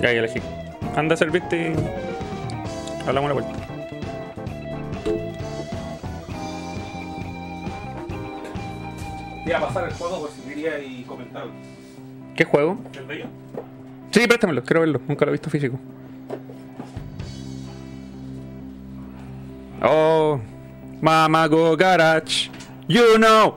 Ya, 0.00 0.12
ya 0.12 0.18
elegí. 0.20 0.40
Anda 0.96 1.14
a 1.14 1.16
servirte 1.16 1.72
y 1.72 3.06
hablamos 3.06 3.30
una 3.30 3.34
vuelta. 3.34 3.52
Iba 9.46 9.58
a 9.58 9.60
pasar 9.66 9.84
el 9.88 9.94
juego 9.94 10.20
por 10.20 10.30
si 10.30 10.42
quería 10.42 10.78
y 10.78 11.02
comentar. 11.04 11.44
¿Qué 12.36 12.44
juego? 12.44 12.78
¿El 12.96 13.08
de 13.08 13.14
ellos? 13.16 13.28
Sí, 14.10 14.26
préstamelo, 14.26 14.62
quiero 14.62 14.80
verlo. 14.80 15.00
Nunca 15.08 15.24
lo 15.24 15.30
he 15.30 15.32
visto 15.32 15.50
físico. 15.50 15.78
Oh, 19.82 20.40
Mamago 21.00 21.76
Garage. 21.76 22.50
You 22.88 23.16
know. 23.16 23.56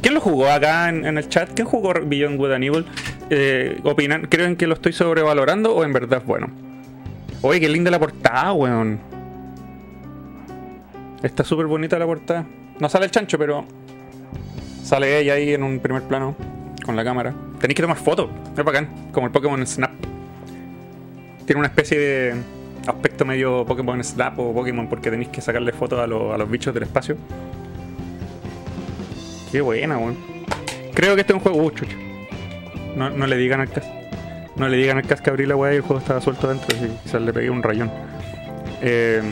¿Quién 0.00 0.14
lo 0.14 0.20
jugó 0.20 0.50
acá 0.50 0.88
en, 0.88 1.04
en 1.04 1.18
el 1.18 1.28
chat? 1.28 1.50
¿Quién 1.54 1.66
jugó 1.66 1.92
Beyond 2.04 2.36
Good 2.38 2.52
and 2.52 2.64
Evil? 2.64 2.86
Eh, 3.30 3.80
¿Opinan? 3.84 4.22
¿Creen 4.22 4.56
que 4.56 4.66
lo 4.66 4.74
estoy 4.74 4.92
sobrevalorando 4.92 5.74
o 5.74 5.84
en 5.84 5.92
verdad 5.92 6.20
es 6.20 6.26
bueno? 6.26 6.48
Oye, 7.42 7.60
qué 7.60 7.68
linda 7.68 7.90
la 7.90 7.98
portada, 7.98 8.52
weón. 8.52 8.98
Está 11.22 11.44
súper 11.44 11.66
bonita 11.66 11.98
la 11.98 12.06
portada. 12.06 12.44
No 12.78 12.88
sale 12.88 13.06
el 13.06 13.10
chancho, 13.10 13.38
pero 13.38 13.64
sale 14.82 15.18
ella 15.18 15.34
ahí 15.34 15.54
en 15.54 15.62
un 15.62 15.78
primer 15.78 16.02
plano 16.02 16.36
con 16.84 16.96
la 16.96 17.04
cámara. 17.04 17.34
Tenéis 17.60 17.76
que 17.76 17.82
tomar 17.82 17.96
fotos. 17.96 18.28
Es 18.56 18.64
bacán. 18.64 18.88
Como 19.12 19.26
el 19.26 19.32
Pokémon 19.32 19.66
Snap. 19.66 19.90
Tiene 21.46 21.58
una 21.58 21.68
especie 21.68 21.98
de 21.98 22.34
aspecto 22.86 23.24
medio 23.24 23.64
Pokémon 23.64 24.02
Snap 24.02 24.38
o 24.38 24.52
Pokémon 24.52 24.86
porque 24.88 25.10
tenéis 25.10 25.30
que 25.30 25.40
sacarle 25.40 25.72
fotos 25.72 25.98
a, 25.98 26.04
a 26.04 26.06
los 26.06 26.50
bichos 26.50 26.74
del 26.74 26.82
espacio. 26.82 27.16
Qué 29.50 29.60
buena, 29.60 29.96
weón. 29.96 30.16
Creo 30.94 31.14
que 31.14 31.22
este 31.22 31.32
es 31.32 31.36
un 31.36 31.42
juego. 31.42 31.62
Uh, 31.62 31.70
chucha. 31.70 31.96
No, 32.96 33.10
no 33.10 33.26
le 33.26 33.36
digan 33.36 33.60
al 33.60 33.70
cas. 33.70 33.84
No 34.56 34.68
le 34.68 34.76
digan 34.76 34.98
al 34.98 35.06
cas 35.06 35.20
que 35.20 35.30
abrí 35.30 35.46
la 35.46 35.56
weá 35.56 35.72
y 35.72 35.76
el 35.76 35.82
juego 35.82 35.98
estaba 36.00 36.20
suelto 36.20 36.48
dentro 36.48 36.76
y 36.76 36.88
quizás 37.02 37.20
le 37.20 37.32
pegué 37.32 37.50
un 37.50 37.62
rayón. 37.62 37.90
Eh, 38.80 39.22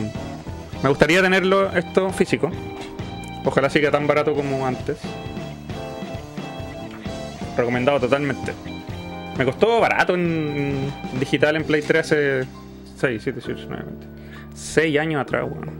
me 0.81 0.89
gustaría 0.89 1.21
tenerlo 1.21 1.71
esto 1.71 2.09
físico. 2.09 2.51
Ojalá 3.45 3.69
siga 3.69 3.91
tan 3.91 4.05
barato 4.07 4.33
como 4.33 4.65
antes. 4.65 4.97
Recomendado 7.55 8.01
totalmente. 8.01 8.53
Me 9.37 9.45
costó 9.45 9.79
barato 9.79 10.15
en, 10.15 10.91
digital 11.19 11.55
en 11.55 11.63
Play 11.63 11.81
3 11.81 11.99
hace 12.05 12.47
6, 12.97 13.21
7, 13.23 13.39
8, 13.43 13.65
9, 13.69 13.83
20. 13.85 14.07
6 14.55 14.99
años 14.99 15.21
atrás, 15.21 15.43
weón. 15.43 15.71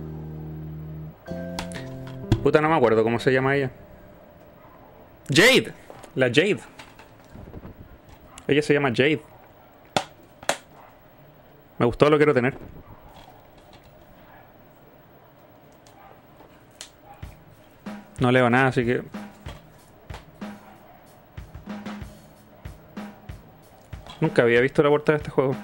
Puta, 2.42 2.62
no 2.62 2.70
me 2.70 2.76
acuerdo 2.76 3.04
cómo 3.04 3.20
se 3.20 3.32
llama 3.32 3.56
ella. 3.56 3.72
Jade. 5.30 5.74
La 6.16 6.28
Jade. 6.28 6.60
Ella 8.48 8.62
se 8.62 8.74
llama 8.74 8.90
Jade. 8.90 9.22
Me 11.78 11.86
gustó, 11.86 12.10
lo 12.10 12.18
quiero 12.18 12.34
tener. 12.34 12.56
No 18.20 18.32
leo 18.32 18.50
nada, 18.50 18.68
así 18.68 18.86
que. 18.86 19.02
Nunca 24.22 24.44
había 24.44 24.62
visto 24.62 24.82
la 24.82 24.90
portada 24.90 25.18
de 25.18 25.24
este 25.24 25.32
juego. 25.32 25.56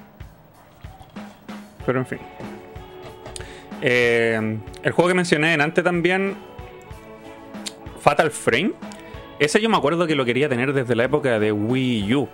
Pero 1.85 1.99
en 1.99 2.05
fin. 2.05 2.19
Eh, 3.81 4.59
el 4.83 4.91
juego 4.91 5.07
que 5.07 5.13
mencioné 5.13 5.53
en 5.53 5.61
antes 5.61 5.83
también. 5.83 6.35
Fatal 8.01 8.31
Frame. 8.31 8.73
Ese 9.39 9.61
yo 9.61 9.69
me 9.69 9.77
acuerdo 9.77 10.05
que 10.05 10.15
lo 10.15 10.25
quería 10.25 10.49
tener 10.49 10.73
desde 10.73 10.95
la 10.95 11.05
época 11.05 11.39
de 11.39 11.53
Wii 11.53 12.13
U. 12.15 12.27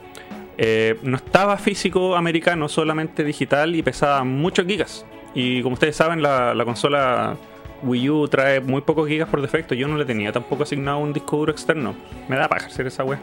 Eh, 0.57 0.97
no 1.01 1.17
estaba 1.17 1.57
físico 1.57 2.15
americano, 2.15 2.69
solamente 2.69 3.23
digital 3.23 3.75
y 3.75 3.83
pesaba 3.83 4.23
muchos 4.23 4.65
gigas. 4.65 5.05
Y 5.33 5.61
como 5.61 5.73
ustedes 5.73 5.95
saben, 5.95 6.21
la, 6.21 6.53
la 6.53 6.65
consola 6.65 7.35
Wii 7.83 8.09
U 8.09 8.27
trae 8.27 8.61
muy 8.61 8.81
pocos 8.81 9.07
gigas 9.07 9.29
por 9.29 9.41
defecto. 9.41 9.75
Yo 9.75 9.87
no 9.87 9.97
le 9.97 10.05
tenía 10.05 10.31
tampoco 10.31 10.63
asignado 10.63 10.99
un 10.99 11.13
disco 11.13 11.37
duro 11.37 11.51
externo. 11.51 11.95
Me 12.27 12.35
da 12.35 12.47
paja 12.47 12.67
hacer 12.67 12.87
esa 12.87 13.03
web. 13.03 13.19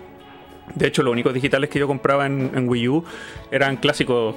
De 0.75 0.87
hecho, 0.87 1.03
los 1.03 1.13
únicos 1.13 1.35
digitales 1.35 1.69
que 1.69 1.79
yo 1.79 1.87
compraba 1.87 2.27
en, 2.27 2.69
Wii 2.69 2.89
U 2.89 3.05
eran 3.51 3.77
clásicos 3.77 4.37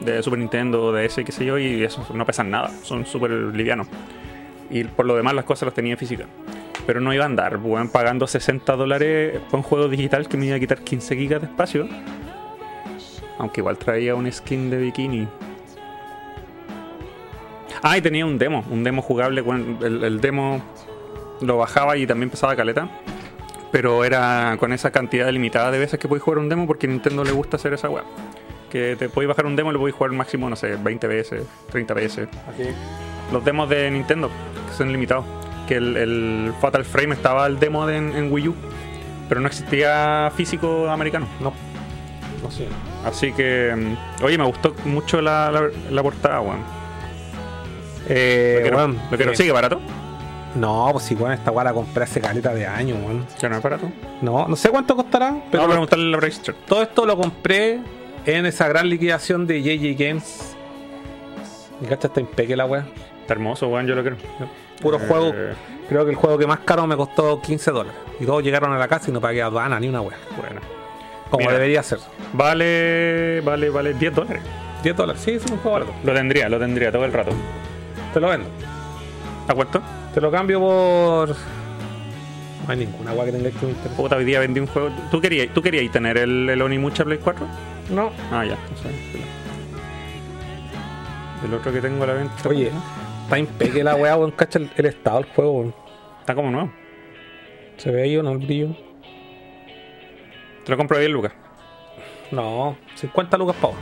de 0.00 0.22
Super 0.22 0.38
Nintendo, 0.38 0.92
DS, 0.92 1.16
qué 1.24 1.32
sé 1.32 1.44
yo, 1.44 1.58
y 1.58 1.82
esos 1.84 2.10
no 2.10 2.24
pesan 2.24 2.50
nada. 2.50 2.70
Son 2.82 3.06
súper 3.06 3.30
livianos. 3.30 3.86
Y 4.70 4.84
por 4.84 5.06
lo 5.06 5.14
demás, 5.16 5.34
las 5.34 5.44
cosas 5.44 5.66
las 5.66 5.74
tenía 5.74 5.92
en 5.92 5.98
física. 5.98 6.26
Pero 6.86 7.00
no 7.00 7.12
iba 7.12 7.24
a 7.24 7.26
andar, 7.26 7.58
weón, 7.58 7.88
pagando 7.88 8.26
60 8.26 8.76
dólares 8.76 9.40
por 9.50 9.58
un 9.58 9.62
juego 9.62 9.88
digital 9.88 10.28
que 10.28 10.36
me 10.36 10.46
iba 10.46 10.56
a 10.56 10.60
quitar 10.60 10.80
15 10.80 11.16
gigas 11.16 11.40
de 11.40 11.48
espacio. 11.48 11.88
Aunque 13.38 13.60
igual 13.60 13.76
traía 13.78 14.14
un 14.14 14.30
skin 14.32 14.70
de 14.70 14.78
bikini. 14.78 15.28
Ah, 17.82 17.98
y 17.98 18.00
tenía 18.00 18.24
un 18.26 18.38
demo, 18.38 18.64
un 18.70 18.82
demo 18.82 19.02
jugable. 19.02 19.44
El, 19.82 20.02
el 20.04 20.20
demo 20.20 20.62
lo 21.40 21.58
bajaba 21.58 21.96
y 21.96 22.06
también 22.06 22.30
pesaba 22.30 22.56
caleta. 22.56 22.88
Pero 23.70 24.04
era 24.04 24.56
con 24.58 24.72
esa 24.72 24.90
cantidad 24.90 25.28
limitada 25.30 25.70
de 25.70 25.78
veces 25.78 25.98
que 25.98 26.08
podéis 26.08 26.22
jugar 26.22 26.38
un 26.38 26.48
demo 26.48 26.66
porque 26.66 26.86
a 26.86 26.90
Nintendo 26.90 27.24
le 27.24 27.32
gusta 27.32 27.56
hacer 27.56 27.74
esa 27.74 27.90
weá. 27.90 28.04
Que 28.70 28.96
te 28.96 29.08
podéis 29.08 29.28
bajar 29.28 29.46
un 29.46 29.54
demo 29.56 29.70
y 29.70 29.74
lo 29.74 29.80
podéis 29.80 29.96
jugar 29.96 30.12
máximo, 30.12 30.48
no 30.48 30.56
sé, 30.56 30.76
20 30.76 31.06
veces, 31.06 31.42
30 31.70 31.94
veces. 31.94 32.28
Los 33.32 33.44
demos 33.44 33.68
de 33.68 33.90
Nintendo, 33.90 34.30
que 34.68 34.74
son 34.76 34.90
limitados. 34.90 35.24
Que 35.68 35.74
el, 35.76 35.96
el 35.96 36.52
Fatal 36.60 36.84
Frame 36.84 37.14
estaba 37.14 37.46
el 37.46 37.58
demo 37.58 37.86
de- 37.86 37.96
en, 37.96 38.14
en 38.16 38.32
Wii 38.32 38.48
U, 38.48 38.54
pero 39.28 39.40
no 39.40 39.48
existía 39.48 40.32
físico 40.34 40.88
americano. 40.88 41.26
No. 41.40 41.52
No 42.42 42.50
sé. 42.50 42.68
Así 43.04 43.32
que, 43.32 43.72
mm, 43.76 44.24
oye, 44.24 44.38
me 44.38 44.44
gustó 44.44 44.74
mucho 44.84 45.20
la, 45.20 45.50
la, 45.50 45.68
la 45.90 46.02
portada, 46.02 46.40
weón. 46.40 46.60
Eh, 48.08 48.68
Lo 48.70 48.88
lo 48.88 49.16
quiero. 49.16 49.32
eh, 49.32 49.36
¿Sigue 49.36 49.52
barato? 49.52 49.80
No, 50.54 50.88
pues 50.92 51.10
igual 51.10 51.34
esta 51.34 51.50
weá 51.50 51.64
la 51.64 51.72
compré 51.74 52.04
hace 52.04 52.20
caleta 52.20 52.54
de 52.54 52.66
años, 52.66 52.98
weón. 53.04 53.26
Ya 53.38 53.48
no 53.48 53.56
es 53.56 53.62
barato. 53.62 53.90
No, 54.22 54.48
no 54.48 54.56
sé 54.56 54.70
cuánto 54.70 54.96
costará, 54.96 55.36
Pero 55.50 55.68
preguntarle 55.68 56.10
la 56.10 56.18
Price 56.18 56.40
todo 56.66 56.82
esto 56.82 57.04
lo 57.04 57.16
compré 57.16 57.80
en 58.24 58.46
esa 58.46 58.66
gran 58.68 58.88
liquidación 58.88 59.46
de 59.46 59.60
JJ 59.62 59.94
Games. 60.02 60.56
Y 61.82 61.86
cacha, 61.86 62.08
está 62.08 62.20
impeque 62.20 62.56
la 62.56 62.64
weá. 62.64 62.86
Está 63.20 63.34
hermoso, 63.34 63.68
weón, 63.68 63.86
yo 63.86 63.94
lo 63.94 64.02
quiero. 64.02 64.16
Puro 64.80 64.96
Eh, 64.98 65.06
juego. 65.06 65.32
Creo 65.88 66.04
que 66.04 66.10
el 66.10 66.16
juego 66.16 66.38
que 66.38 66.46
más 66.46 66.60
caro 66.60 66.86
me 66.86 66.96
costó 66.96 67.40
15 67.42 67.70
dólares. 67.70 68.00
Y 68.18 68.24
todos 68.24 68.42
llegaron 68.42 68.72
a 68.72 68.78
la 68.78 68.88
casa 68.88 69.10
y 69.10 69.12
no 69.12 69.20
pagué 69.20 69.42
aduana 69.42 69.78
ni 69.78 69.88
una 69.88 70.00
weá. 70.00 70.16
Bueno. 70.38 70.60
Como 71.30 71.40
Mira. 71.46 71.54
debería 71.54 71.82
ser. 71.82 71.98
Vale, 72.32 73.40
vale, 73.42 73.70
vale 73.70 73.94
10 73.94 74.14
dólares. 74.14 74.42
10 74.82 74.96
dólares. 74.96 75.22
Sí, 75.22 75.32
es 75.32 75.44
un 75.50 75.58
juego 75.58 75.72
barato. 75.72 75.92
Lo 76.04 76.14
tendría, 76.14 76.48
lo 76.48 76.58
tendría 76.58 76.92
todo 76.92 77.04
el 77.04 77.12
rato. 77.12 77.32
Te 78.14 78.20
lo 78.20 78.28
vendo. 78.28 78.48
¿A 79.48 79.54
cuánto? 79.54 79.82
Te 80.14 80.20
lo 80.20 80.30
cambio 80.30 80.60
por. 80.60 81.28
No 81.30 82.72
hay 82.72 82.76
ninguna 82.78 83.12
weá 83.12 83.26
que 83.26 83.32
tenga 83.32 83.50
que 83.50 83.66
me 83.66 83.72
interese. 83.72 83.96
Puta, 83.96 84.16
hoy 84.16 84.24
día 84.24 84.40
vendí 84.40 84.60
un 84.60 84.66
juego. 84.66 84.90
¿Tú 85.10 85.20
querías, 85.20 85.52
tú 85.54 85.62
querías 85.62 85.90
tener 85.92 86.16
el, 86.18 86.48
el 86.48 86.62
Onimucha 86.62 87.04
Play 87.04 87.18
4? 87.18 87.46
No. 87.90 88.10
Ah, 88.32 88.44
ya. 88.44 88.56
El 91.44 91.54
otro 91.54 91.72
que 91.72 91.80
tengo 91.80 92.04
a 92.04 92.06
la 92.08 92.12
venta. 92.14 92.48
Oye, 92.48 92.70
está 93.24 93.38
impeque 93.38 93.84
la 93.84 93.94
weá, 93.94 94.16
weón. 94.16 94.30
Cacha 94.32 94.58
el, 94.58 94.70
el 94.76 94.86
estado 94.86 95.18
del 95.18 95.26
juego, 95.32 95.52
weón. 95.52 95.74
Está 96.20 96.34
como 96.34 96.50
nuevo. 96.50 96.72
Se 97.76 97.90
ve 97.90 98.02
ahí 98.02 98.16
o 98.16 98.22
no 98.22 98.32
el 98.32 98.38
brillo. 98.38 98.74
Te 100.66 100.72
lo 100.72 100.76
compro 100.76 100.96
a 100.96 101.00
10 101.00 101.12
lucas. 101.12 101.32
No, 102.32 102.76
50 102.96 103.38
lucas 103.38 103.54
pavo. 103.60 103.76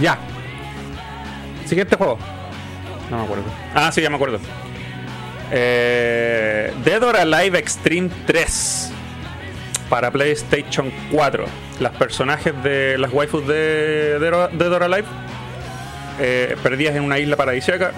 Ya. 0.00 0.18
Siguiente 1.64 1.94
juego. 1.94 2.18
No 3.08 3.18
me 3.18 3.22
acuerdo. 3.22 3.44
Ah, 3.72 3.92
sí, 3.92 4.02
ya 4.02 4.10
me 4.10 4.16
acuerdo. 4.16 4.40
Eh, 5.52 6.74
Dead 6.84 7.02
or 7.04 7.16
Alive 7.16 7.56
Extreme 7.56 8.10
3 8.26 8.92
para 9.88 10.10
PlayStation 10.10 10.92
4. 11.12 11.44
Las 11.78 11.92
personajes 11.92 12.52
de 12.64 12.98
las 12.98 13.12
waifus 13.12 13.46
de 13.46 14.18
Dead 14.18 14.72
or 14.72 14.82
Alive 14.82 15.06
eh, 16.18 16.56
perdidas 16.64 16.96
en 16.96 17.04
una 17.04 17.20
isla 17.20 17.36
paradisíaca. 17.36 17.92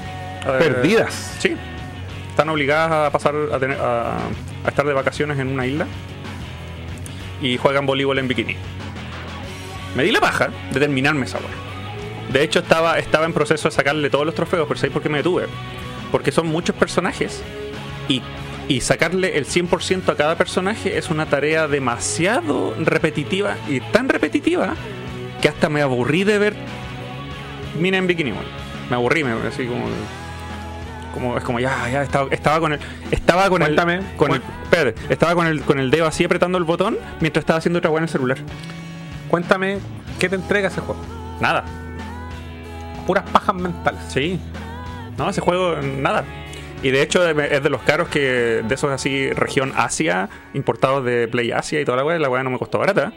Eh, 0.44 0.56
Perdidas. 0.58 1.36
Sí. 1.38 1.56
Están 2.42 2.54
obligadas 2.54 2.90
a 2.90 3.10
pasar 3.12 3.36
a, 3.52 3.58
tener- 3.60 3.78
a- 3.80 4.16
estar 4.66 4.84
de 4.84 4.92
vacaciones 4.92 5.38
en 5.38 5.46
una 5.46 5.64
isla 5.64 5.86
y 7.40 7.56
juegan 7.56 7.86
voleibol 7.86 8.18
en 8.18 8.26
bikini. 8.26 8.56
Me 9.94 10.02
di 10.02 10.10
la 10.10 10.18
paja 10.18 10.48
de 10.72 10.80
terminarme 10.80 11.26
esa 11.26 11.38
weá. 11.38 12.32
De 12.32 12.42
hecho, 12.42 12.58
estaba, 12.58 12.98
estaba 12.98 13.26
en 13.26 13.32
proceso 13.32 13.68
de 13.68 13.74
sacarle 13.76 14.10
todos 14.10 14.26
los 14.26 14.34
trofeos, 14.34 14.66
pero 14.66 14.76
¿sabéis 14.76 14.92
por 14.92 15.02
qué 15.04 15.08
me 15.08 15.18
detuve? 15.18 15.46
Porque 16.10 16.32
son 16.32 16.48
muchos 16.48 16.74
personajes 16.74 17.44
y, 18.08 18.22
y 18.66 18.80
sacarle 18.80 19.38
el 19.38 19.46
100% 19.46 20.08
a 20.08 20.16
cada 20.16 20.34
personaje 20.34 20.98
es 20.98 21.10
una 21.10 21.26
tarea 21.26 21.68
demasiado 21.68 22.74
repetitiva 22.80 23.54
y 23.68 23.78
tan 23.78 24.08
repetitiva 24.08 24.74
que 25.40 25.48
hasta 25.48 25.68
me 25.68 25.80
aburrí 25.80 26.24
de 26.24 26.38
ver 26.38 26.56
Mina 27.78 27.98
en 27.98 28.08
bikini, 28.08 28.32
weón. 28.32 28.44
Me 28.90 28.96
aburrí, 28.96 29.22
me 29.22 29.30
así 29.46 29.64
como. 29.64 29.84
Como, 31.12 31.36
es 31.36 31.44
como 31.44 31.60
ya, 31.60 31.88
ya 31.90 32.02
estaba, 32.02 32.28
estaba 32.30 32.60
con 32.60 32.72
el. 32.72 32.80
Estaba 33.10 33.48
con 33.48 33.60
Cuéntame, 33.60 33.96
el. 33.96 34.16
Con 34.16 34.32
el 34.32 34.42
espérate, 34.64 34.94
estaba 35.12 35.34
con 35.34 35.46
el, 35.46 35.62
con 35.62 35.78
el 35.78 35.90
dedo 35.90 36.06
así 36.06 36.24
apretando 36.24 36.58
el 36.58 36.64
botón 36.64 36.98
mientras 37.20 37.42
estaba 37.42 37.58
haciendo 37.58 37.78
otra 37.78 37.90
weá 37.90 37.98
en 37.98 38.04
el 38.04 38.08
celular. 38.08 38.38
Cuéntame, 39.28 39.78
¿qué 40.18 40.28
te 40.28 40.36
entrega 40.36 40.68
ese 40.68 40.80
juego? 40.80 41.00
Nada. 41.40 41.64
Puras 43.06 43.24
pajas 43.30 43.54
mentales. 43.54 44.00
Sí. 44.08 44.40
No, 45.18 45.30
ese 45.30 45.40
juego, 45.40 45.76
nada. 45.76 46.24
Y 46.82 46.90
de 46.90 47.02
hecho 47.02 47.28
es 47.28 47.62
de 47.62 47.70
los 47.70 47.82
caros 47.82 48.08
que 48.08 48.62
de 48.66 48.74
esos 48.74 48.90
así, 48.90 49.30
región 49.32 49.72
Asia, 49.76 50.28
importados 50.52 51.04
de 51.04 51.28
Play 51.28 51.52
Asia 51.52 51.80
y 51.80 51.84
toda 51.84 51.98
la 51.98 52.04
weá, 52.04 52.18
la 52.18 52.28
weá 52.28 52.42
no 52.42 52.50
me 52.50 52.58
costó 52.58 52.78
barata. 52.78 53.12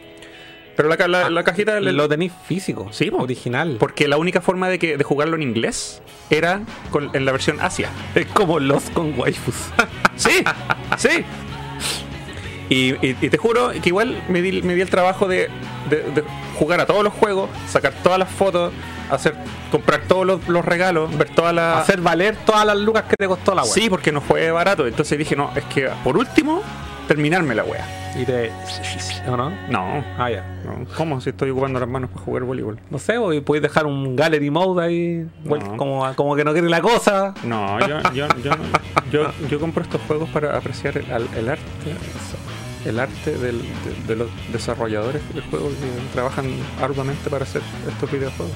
Pero 0.76 0.90
la, 0.90 1.08
la, 1.08 1.30
la 1.30 1.44
cajita 1.44 1.80
Lo 1.80 2.10
tenéis 2.10 2.32
físico. 2.48 2.88
Sí, 2.92 3.10
po. 3.12 3.18
original. 3.24 3.78
Porque 3.80 4.08
la 4.08 4.18
única 4.18 4.42
forma 4.42 4.68
de, 4.70 4.78
que, 4.80 4.98
de 4.98 5.04
jugarlo 5.04 5.36
en 5.36 5.42
inglés 5.44 6.02
era 6.30 6.62
con- 6.92 7.10
en 7.14 7.26
la 7.26 7.32
versión 7.32 7.60
Asia. 7.62 7.90
Es 8.16 8.26
como 8.28 8.60
los 8.60 8.90
con 8.92 9.18
waifus. 9.20 9.56
Sí, 10.18 10.44
sí. 10.98 11.10
Y, 12.70 12.94
y- 13.06 13.16
y 13.22 13.30
te 13.30 13.38
juro 13.38 13.72
que 13.72 13.90
igual 13.90 14.22
me 14.28 14.42
di, 14.42 14.62
me 14.64 14.74
di 14.76 14.82
el 14.82 14.90
trabajo 14.90 15.28
de, 15.28 15.50
de- 15.90 16.04
de 16.12 16.24
jugar 16.58 16.80
a 16.80 16.86
todos 16.86 17.04
los 17.04 17.14
juegos, 17.14 17.50
sacar 17.70 17.94
todas 18.02 18.18
las 18.18 18.30
fotos, 18.30 18.74
hacer 19.12 19.36
comprar 19.72 20.02
todos 20.08 20.26
los, 20.26 20.48
los 20.48 20.66
regalos, 20.66 21.16
ver 21.18 21.30
todas 21.30 21.54
las... 21.54 21.78
Hacer 21.84 22.02
valer 22.02 22.36
todas 22.46 22.66
las 22.66 22.78
lucas 22.78 23.04
que 23.04 23.16
te 23.18 23.28
costó 23.28 23.54
la 23.54 23.62
web. 23.64 23.72
Sí, 23.72 23.90
porque 23.90 24.12
no 24.12 24.20
fue 24.22 24.50
barato. 24.52 24.88
Entonces 24.88 25.18
dije, 25.18 25.36
no, 25.36 25.52
es 25.56 25.64
que 25.66 25.90
por 26.04 26.18
último, 26.18 26.64
terminarme 27.08 27.54
la 27.54 27.64
wea. 27.66 28.05
Y 28.18 28.24
te. 28.26 28.50
¿O 29.28 29.36
no? 29.36 29.50
No, 29.70 30.04
Ah, 30.18 30.30
ya. 30.30 30.46
no. 30.64 30.86
¿Cómo 30.96 31.20
si 31.20 31.32
estoy 31.32 31.50
ocupando 31.50 31.80
las 31.80 31.90
manos 31.90 32.10
para 32.12 32.24
jugar 32.24 32.44
voleibol? 32.44 32.80
No 32.90 32.98
sé, 32.98 33.18
o 33.18 33.30
podéis 33.44 33.64
dejar 33.64 33.86
un 33.86 34.16
gallery 34.16 34.50
mode 34.50 34.84
ahí, 34.86 35.28
No. 35.44 35.76
como, 35.78 36.16
como 36.16 36.36
que 36.36 36.44
no 36.46 36.54
quiere 36.54 36.70
la 36.70 36.82
cosa. 36.82 37.34
No, 37.44 37.78
yo, 37.80 38.02
yo, 38.14 38.28
yo, 38.44 38.52
no- 38.52 39.10
yo, 39.12 39.32
yo 39.50 39.60
compro 39.60 39.84
estos 39.84 40.00
juegos 40.08 40.30
para 40.30 40.56
apreciar 40.58 40.98
el, 40.98 41.06
el 41.38 41.50
arte. 41.50 41.64
El 42.86 43.00
arte 43.00 43.32
del- 43.38 43.62
de, 43.62 44.04
de 44.08 44.16
los 44.16 44.30
desarrolladores 44.54 45.22
del 45.34 45.44
juego 45.46 45.70
que 45.70 46.14
trabajan 46.14 46.46
arduamente 46.82 47.30
para 47.30 47.44
hacer 47.44 47.64
estos 47.90 48.10
videojuegos. 48.12 48.56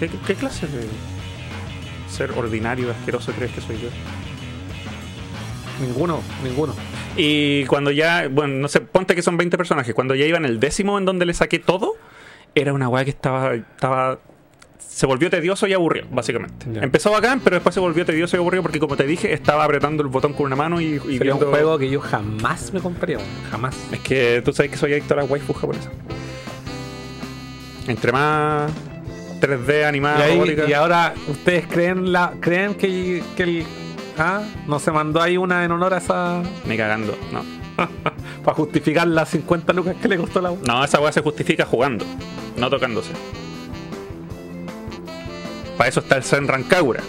¿Qué, 0.00 0.10
qué 0.26 0.34
clase 0.34 0.66
de 0.66 0.86
ser 2.08 2.32
ordinario, 2.32 2.90
asqueroso 2.90 3.32
crees 3.32 3.52
que 3.52 3.60
soy 3.60 3.76
yo? 3.80 3.88
Ninguno, 5.80 6.20
ninguno. 6.42 6.74
Y 7.16 7.64
cuando 7.66 7.90
ya, 7.90 8.28
bueno, 8.30 8.54
no 8.54 8.68
sé, 8.68 8.80
ponte 8.80 9.14
que 9.14 9.22
son 9.22 9.36
20 9.36 9.56
personajes. 9.56 9.94
Cuando 9.94 10.14
ya 10.14 10.24
iba 10.26 10.38
en 10.38 10.44
el 10.44 10.58
décimo 10.60 10.98
en 10.98 11.04
donde 11.04 11.26
le 11.26 11.34
saqué 11.34 11.58
todo, 11.58 11.94
era 12.54 12.72
una 12.72 12.88
weá 12.88 13.04
que 13.04 13.10
estaba, 13.10 13.54
estaba. 13.54 14.18
Se 14.78 15.04
volvió 15.06 15.28
tedioso 15.28 15.66
y 15.66 15.74
aburrido, 15.74 16.06
básicamente. 16.10 16.66
Empezó 16.82 17.10
bacán, 17.10 17.40
pero 17.40 17.56
después 17.56 17.74
se 17.74 17.80
volvió 17.80 18.06
tedioso 18.06 18.36
y 18.36 18.40
aburrido 18.40 18.62
porque, 18.62 18.78
como 18.78 18.96
te 18.96 19.04
dije, 19.06 19.32
estaba 19.34 19.64
apretando 19.64 20.02
el 20.02 20.08
botón 20.08 20.32
con 20.32 20.46
una 20.46 20.56
mano 20.56 20.80
y, 20.80 20.84
y 20.94 20.98
Sería 20.98 21.18
viendo. 21.18 21.46
un 21.46 21.52
juego 21.52 21.78
que 21.78 21.90
yo 21.90 22.00
jamás 22.00 22.72
me 22.72 22.80
compraría, 22.80 23.18
jamás. 23.50 23.76
Es 23.92 24.00
que 24.00 24.40
tú 24.42 24.52
sabes 24.54 24.70
que 24.70 24.78
soy 24.78 24.92
adicto 24.92 25.12
a 25.12 25.18
las 25.18 25.30
waifus 25.30 25.56
japonesas. 25.56 25.90
Entre 27.88 28.10
más 28.12 28.70
3D 29.40 29.80
Y, 29.80 29.84
animada, 29.84 30.24
ahí- 30.24 30.56
y 30.68 30.72
ahora, 30.72 31.14
¿ustedes 31.28 31.66
creen 31.66 32.10
la 32.12 32.32
creen 32.40 32.74
que, 32.74 33.22
que 33.36 33.42
el. 33.42 33.64
Ah, 34.18 34.42
no 34.66 34.78
se 34.78 34.90
mandó 34.90 35.20
ahí 35.20 35.36
una 35.36 35.64
en 35.64 35.72
honor 35.72 35.94
a 35.94 35.98
esa. 35.98 36.42
Ni 36.64 36.76
cagando, 36.76 37.16
no. 37.32 37.42
para 38.44 38.54
justificar 38.56 39.06
las 39.06 39.28
50 39.30 39.72
lucas 39.72 39.96
que 40.00 40.08
le 40.08 40.16
costó 40.16 40.40
la? 40.40 40.54
No, 40.66 40.84
esa 40.84 41.00
weá 41.00 41.12
se 41.12 41.20
justifica 41.20 41.64
jugando, 41.66 42.04
no 42.56 42.70
tocándose. 42.70 43.12
Para 45.76 45.88
eso 45.88 46.00
está 46.00 46.16
el 46.16 46.24
Zen 46.24 46.48
Rankagura. 46.48 47.02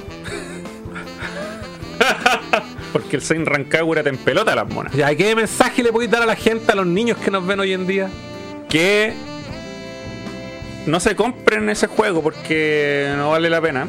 Porque 2.93 3.15
el 3.17 3.21
Zen 3.21 3.45
Rankagura 3.45 4.03
te 4.03 4.09
empelota 4.09 4.55
las 4.55 4.67
monas. 4.69 4.93
Ya, 4.93 5.13
¿qué 5.15 5.35
mensaje 5.35 5.83
le 5.83 5.91
podéis 5.91 6.11
dar 6.11 6.23
a 6.23 6.25
la 6.25 6.35
gente, 6.35 6.71
a 6.71 6.75
los 6.75 6.85
niños 6.85 7.17
que 7.17 7.31
nos 7.31 7.45
ven 7.45 7.59
hoy 7.59 7.73
en 7.73 7.87
día? 7.87 8.09
Que 8.67 9.13
no 10.85 10.99
se 10.99 11.15
compren 11.15 11.69
ese 11.69 11.87
juego 11.87 12.21
porque 12.21 13.13
no 13.15 13.31
vale 13.31 13.49
la 13.49 13.61
pena. 13.61 13.87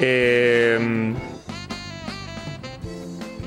Eh, 0.00 1.12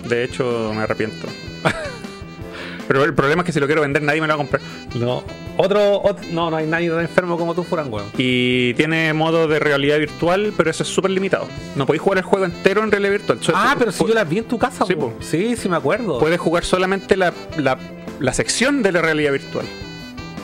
de 0.08 0.24
hecho, 0.24 0.72
me 0.76 0.82
arrepiento. 0.84 1.28
Pero 2.88 3.04
el 3.04 3.14
problema 3.14 3.41
es 3.41 3.45
que 3.45 3.52
si 3.52 3.60
lo 3.60 3.66
quiero 3.66 3.82
vender, 3.82 4.02
nadie 4.02 4.22
me 4.22 4.28
lo 4.28 4.32
va 4.32 4.36
a 4.36 4.38
comprar. 4.38 4.62
No. 4.95 5.22
Otro, 5.58 6.02
ot- 6.04 6.26
no, 6.30 6.50
no 6.50 6.56
hay 6.56 6.66
nadie 6.68 6.89
tan 6.89 7.02
enfermo 7.02 7.38
como 7.38 7.54
tú, 7.54 7.64
Furan, 7.64 7.91
weón. 7.91 8.06
Y 8.18 8.74
tiene 8.76 9.12
modo 9.14 9.48
de 9.50 9.60
realidad 9.60 9.98
virtual, 9.98 10.54
pero 10.56 10.70
eso 10.70 10.84
es 10.84 10.89
súper 10.89 11.12
limitado. 11.12 11.48
No 11.76 11.86
podéis 11.86 12.02
jugar 12.04 12.20
el 12.20 12.24
juego 12.24 12.45
entero 12.45 12.84
en 12.84 12.91
realidad 12.91 13.12
virtual. 13.12 13.39
So- 13.41 13.52
Ah, 13.54 13.76
pero 13.78 13.91
si 13.91 14.06
yo 14.06 14.14
las 14.14 14.30
vi 14.30 14.38
en 14.38 14.45
tu 14.45 14.58
casa, 14.58 14.86
Sí, 14.86 14.95
po. 14.95 15.14
Sí, 15.20 15.58
sí 15.58 15.68
me 15.68 15.76
acuerdo. 15.76 16.20
Puedes 16.20 16.39
jugar 16.39 16.64
solamente 16.64 17.18
la, 17.18 17.34
la, 17.58 17.78
la 18.20 18.34
sección 18.34 18.82
de 18.84 18.91
la 18.93 19.02
realidad 19.02 19.34
virtual. 19.34 19.66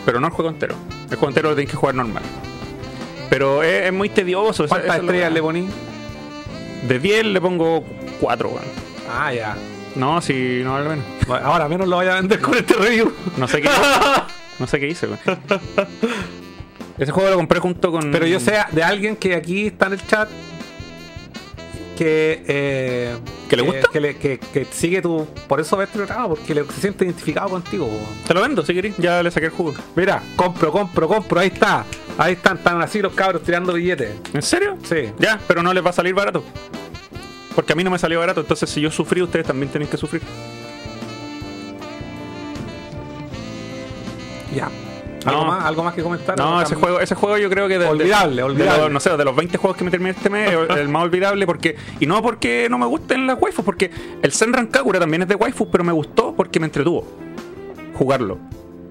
Pero 0.05 0.19
no 0.19 0.27
el 0.27 0.33
juego 0.33 0.49
entero. 0.49 0.75
El 1.09 1.15
juego 1.15 1.29
entero 1.29 1.49
lo 1.49 1.55
tenéis 1.55 1.69
que 1.71 1.77
jugar 1.77 1.95
normal. 1.95 2.23
Pero 3.29 3.63
es, 3.63 3.85
es 3.85 3.93
muy 3.93 4.09
tedioso. 4.09 4.67
¿Cuántas 4.67 4.97
estrellas 4.99 5.31
le 5.31 5.41
poní? 5.41 5.69
De 6.87 6.99
10 6.99 7.25
le 7.27 7.41
pongo 7.41 7.83
4, 8.19 8.49
weón. 8.49 8.63
Ah, 9.09 9.33
ya. 9.33 9.55
No, 9.95 10.21
si 10.21 10.61
no 10.63 10.73
vale. 10.73 11.01
Bueno, 11.27 11.45
Ahora 11.45 11.67
menos 11.69 11.87
lo 11.87 11.97
vaya 11.97 12.13
a 12.13 12.15
vender 12.15 12.39
con 12.41 12.55
este 12.55 12.73
review. 12.73 13.13
No 13.37 13.47
sé 13.47 13.61
qué 13.61 13.69
No 14.59 14.67
sé 14.67 14.79
qué 14.79 14.87
hice, 14.87 15.07
weón. 15.07 15.19
Ese 16.97 17.11
juego 17.11 17.29
lo 17.31 17.35
compré 17.37 17.59
junto 17.59 17.91
con. 17.91 18.11
Pero 18.11 18.25
yo 18.27 18.39
sé 18.39 18.55
de 18.71 18.83
alguien 18.83 19.15
que 19.15 19.35
aquí 19.35 19.67
está 19.67 19.87
en 19.87 19.93
el 19.93 20.07
chat 20.07 20.29
que 21.97 22.43
eh, 22.47 23.15
¿Que 23.49 23.55
le 23.55 23.61
gusta? 23.63 23.87
que, 23.91 23.99
le- 23.99 24.15
que- 24.17 24.39
que 24.39 24.65
sigue 24.65 24.99
tu 25.01 25.27
por 25.47 25.59
eso 25.59 25.77
ves 25.77 25.89
programa 25.89 26.27
porque 26.27 26.55
le- 26.55 26.65
se 26.65 26.81
siente 26.81 27.05
identificado 27.05 27.49
contigo. 27.49 27.87
Te 28.27 28.33
lo 28.33 28.41
vendo 28.41 28.65
si 28.65 28.73
querés. 28.73 28.95
Ya 28.97 29.21
le 29.21 29.29
saqué 29.31 29.47
el 29.47 29.51
jugo. 29.51 29.73
mira 29.95 30.21
compro 30.35 30.71
compro 30.71 31.07
compro 31.07 31.39
ahí 31.39 31.47
está 31.49 31.85
ahí 32.17 32.33
están 32.33 32.57
están 32.57 32.81
así 32.81 33.01
los 33.01 33.13
cabros 33.13 33.41
tirando 33.43 33.73
billetes 33.73 34.11
¿En 34.33 34.41
serio? 34.41 34.77
sí 34.83 35.11
Ya, 35.19 35.39
pero 35.47 35.63
no 35.63 35.73
les 35.73 35.83
va 35.85 35.89
a 35.89 35.93
salir 35.93 36.13
barato. 36.13 36.43
Porque 37.55 37.73
a 37.73 37.75
mí 37.75 37.83
no 37.83 37.91
me 37.91 37.99
salió 37.99 38.19
barato, 38.19 38.41
entonces 38.41 38.69
si 38.69 38.81
yo 38.81 38.89
sufrí, 38.89 39.21
ustedes 39.21 39.45
también 39.45 39.71
tienen 39.71 39.87
que 39.87 39.97
sufrir. 39.97 40.21
ya 44.55 44.69
algo 45.25 45.41
No. 45.41 45.47
más 45.47 45.63
algo 45.65 45.83
más 45.83 45.93
que 45.93 46.03
comentar 46.03 46.37
No, 46.37 46.57
¿O 46.57 46.61
ese 46.61 46.75
juego, 46.75 46.99
ese 46.99 47.15
juego 47.15 47.37
yo 47.37 47.49
creo 47.49 47.67
que 47.69 47.79
de, 47.79 47.85
Olvidable, 47.87 48.35
de- 48.37 48.43
olvidable. 48.43 48.73
de 48.73 48.83
los, 48.83 48.91
no 48.91 48.99
sé, 48.99 49.15
de 49.15 49.23
los 49.23 49.35
20 49.35 49.57
juegos 49.57 49.77
que 49.77 49.83
me 49.85 49.91
terminé 49.91 50.09
este 50.11 50.29
mes, 50.29 50.51
el, 50.51 50.77
el 50.77 50.89
más 50.89 51.03
olvidable 51.03 51.45
porque 51.45 51.75
y 51.99 52.05
no 52.05 52.21
porque 52.21 52.67
no 52.69 52.77
me 52.77 52.85
gusten 52.85 53.25
las 53.25 53.41
waifus, 53.41 53.63
porque 53.63 53.89
el 54.21 54.31
Senran 54.33 54.67
Kagura 54.67 54.99
también 54.99 55.21
es 55.21 55.27
de 55.29 55.35
waifus, 55.35 55.67
pero 55.71 55.83
me 55.85 55.93
gustó 55.93 56.35
porque 56.35 56.59
me 56.59 56.65
entretuvo 56.65 57.07
jugarlo. 57.95 58.37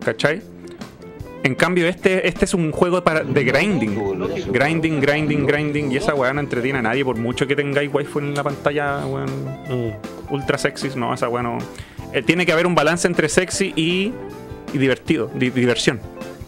¿Cachai? 0.04 0.42
En 1.44 1.54
cambio, 1.56 1.88
este, 1.88 2.28
este 2.28 2.44
es 2.44 2.54
un 2.54 2.70
juego 2.70 3.02
para, 3.02 3.24
de 3.24 3.42
grinding. 3.44 3.96
Grinding, 4.52 5.00
grinding, 5.00 5.44
grinding. 5.46 5.90
Y 5.92 5.96
esa 5.96 6.14
weá 6.14 6.32
no 6.32 6.40
entretiene 6.40 6.78
a 6.78 6.82
nadie 6.82 7.04
por 7.04 7.16
mucho 7.16 7.46
que 7.48 7.56
tengáis 7.56 7.92
waifu 7.92 8.20
en 8.20 8.34
la 8.34 8.44
pantalla, 8.44 9.04
weón 9.06 9.26
Mm. 9.68 10.32
ultra 10.34 10.56
sexy, 10.58 10.90
no, 10.94 11.12
esa 11.12 11.28
weá 11.28 11.42
no. 11.42 11.58
Eh, 12.12 12.22
tiene 12.22 12.46
que 12.46 12.52
haber 12.52 12.66
un 12.66 12.74
balance 12.76 13.08
entre 13.08 13.28
sexy 13.28 13.72
y, 13.74 14.12
y 14.72 14.78
divertido, 14.78 15.30
di- 15.34 15.50
diversión 15.50 16.00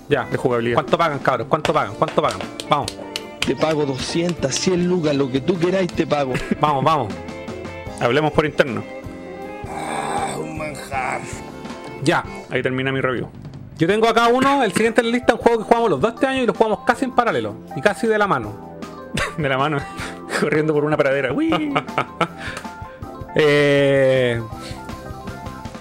ya 0.08 0.26
de 0.26 0.36
jugabilidad. 0.36 0.74
cuánto 0.74 0.98
pagan 0.98 1.18
cabros 1.20 1.46
cuánto 1.48 1.72
pagan 1.72 1.94
cuánto 1.98 2.20
pagan 2.20 2.38
vamos 2.68 2.94
Te 3.44 3.56
pago 3.56 3.86
200, 3.86 4.54
100 4.54 4.86
lucas, 4.86 5.16
lo 5.16 5.30
que 5.32 5.40
tú 5.40 5.58
queráis 5.58 5.90
te 5.92 6.06
pago. 6.06 6.34
vamos 6.60 6.84
vamos 6.84 7.12
Hablemos 8.00 8.32
por 8.32 8.44
interno. 8.44 8.84
ya 12.02 12.22
Ahí 12.50 12.62
termina 12.62 12.92
mi 12.92 13.00
review. 13.00 13.28
Yo 13.76 13.86
tengo 13.86 14.08
acá 14.08 14.28
uno 14.28 14.62
el 14.62 14.72
siguiente 14.72 15.00
en 15.00 15.08
la 15.08 15.12
lista 15.14 15.34
un 15.34 15.40
juego 15.40 15.58
que 15.58 15.64
jugamos 15.64 15.90
los 15.90 16.00
dos 16.00 16.14
este 16.14 16.26
año 16.26 16.42
y 16.42 16.46
lo 16.46 16.54
jugamos 16.54 16.80
casi 16.86 17.04
en 17.04 17.12
paralelo 17.12 17.54
y 17.76 17.80
casi 17.80 18.06
de 18.06 18.18
la 18.18 18.26
mano 18.26 18.74
De 19.38 19.48
la 19.48 19.58
mano, 19.58 19.78
corriendo 20.40 20.72
por 20.72 20.84
una 20.84 20.96
pradera. 20.96 21.34
Eh, 23.36 24.40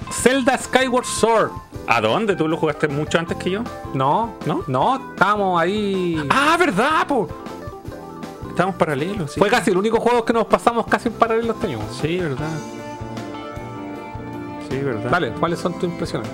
Zelda 0.10 0.58
Skyward 0.58 1.06
Sword. 1.06 1.52
¿A 1.86 2.02
dónde? 2.02 2.36
¿Tú 2.36 2.48
lo 2.48 2.58
jugaste 2.58 2.88
mucho 2.88 3.20
antes 3.20 3.38
que 3.38 3.52
yo? 3.52 3.62
No, 3.94 4.34
¿No? 4.48 4.64
no, 4.66 5.12
estábamos 5.12 5.62
ahí. 5.62 6.20
Ah, 6.32 6.58
¿verdad, 6.58 7.06
po? 7.06 7.28
Estamos 8.50 8.74
paralelos, 8.74 9.34
sí. 9.34 9.40
Fue 9.40 9.50
casi 9.50 9.70
el 9.70 9.78
único 9.78 10.00
juego 10.00 10.26
que 10.26 10.34
nos 10.34 10.48
pasamos 10.48 10.88
casi 10.88 11.10
en 11.10 11.14
paralelo 11.14 11.54
este 11.54 11.68
año. 11.68 11.80
Sí, 12.02 12.18
verdad. 12.18 12.50
Sí, 14.68 14.78
verdad. 14.80 15.12
Dale, 15.12 15.32
¿cuáles 15.34 15.60
son 15.60 15.74
tus 15.74 15.84
impresiones? 15.84 16.30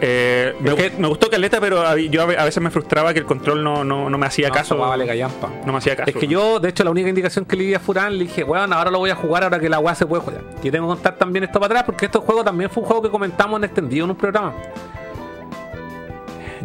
Eh, 0.00 0.54
me, 0.60 0.74
que- 0.74 0.90
gustó 0.90 1.30
Caleta, 1.30 1.58
pero 1.60 1.96
yo 1.96 2.22
a 2.22 2.26
ve- 2.26 2.36
a 2.38 2.44
veces 2.44 2.62
me 2.62 2.70
frustraba 2.70 3.12
que 3.14 3.20
el 3.20 3.24
control 3.24 3.64
no, 3.64 3.82
no, 3.84 4.10
no 4.10 4.18
me 4.18 4.26
hacía 4.26 4.48
No, 4.48 4.54
caso. 4.54 4.76
vale 4.76 5.06
callampa. 5.06 5.48
No 5.64 5.72
me 5.72 5.78
hacía 5.78 5.96
caso. 5.96 6.10
Es 6.10 6.16
que 6.16 6.26
yo, 6.26 6.60
de 6.60 6.68
hecho, 6.68 6.84
la 6.84 6.90
única 6.90 7.08
indicación 7.08 7.44
que 7.46 7.56
le 7.56 7.64
di 7.64 7.74
a 7.74 7.80
Furán, 7.80 8.18
le 8.18 8.24
dije, 8.24 8.44
weón, 8.44 8.72
ahora 8.72 8.90
lo 8.90 8.98
voy 8.98 9.10
a 9.10 9.14
jugar 9.16 9.44
ahora 9.44 9.58
que 9.58 9.68
la 9.70 9.78
weá 9.78 9.94
se 9.94 10.04
puede 10.06 10.22
jugar. 10.22 10.42
Y 10.62 10.70
tengo 10.70 10.86
que 10.88 10.94
contar 10.96 11.16
también 11.16 11.44
esto 11.44 11.58
para 11.60 11.66
atrás, 11.72 11.84
porque 11.84 12.06
este 12.06 12.18
juego 12.18 12.44
también 12.44 12.68
fue 12.68 12.82
un 12.82 12.86
juego 12.88 13.02
que 13.02 13.10
comentamos 13.10 13.58
en 13.58 13.64
extendido 13.64 14.04
en 14.04 14.10
un 14.10 14.16
programa. 14.16 14.52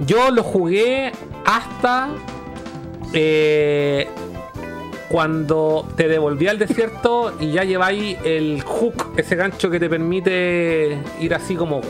Yo 0.05 0.31
lo 0.31 0.43
jugué 0.43 1.11
hasta 1.45 2.09
eh, 3.13 4.07
cuando 5.11 5.85
te 5.97 6.07
devolví 6.07 6.47
al 6.47 6.57
desierto 6.57 7.33
y 7.37 7.51
ya 7.51 7.65
lleváis 7.65 8.17
el 8.23 8.61
hook, 8.61 9.07
ese 9.17 9.35
gancho 9.35 9.69
que 9.69 9.77
te 9.77 9.89
permite 9.89 10.99
ir 11.19 11.35
así 11.35 11.55
como, 11.55 11.81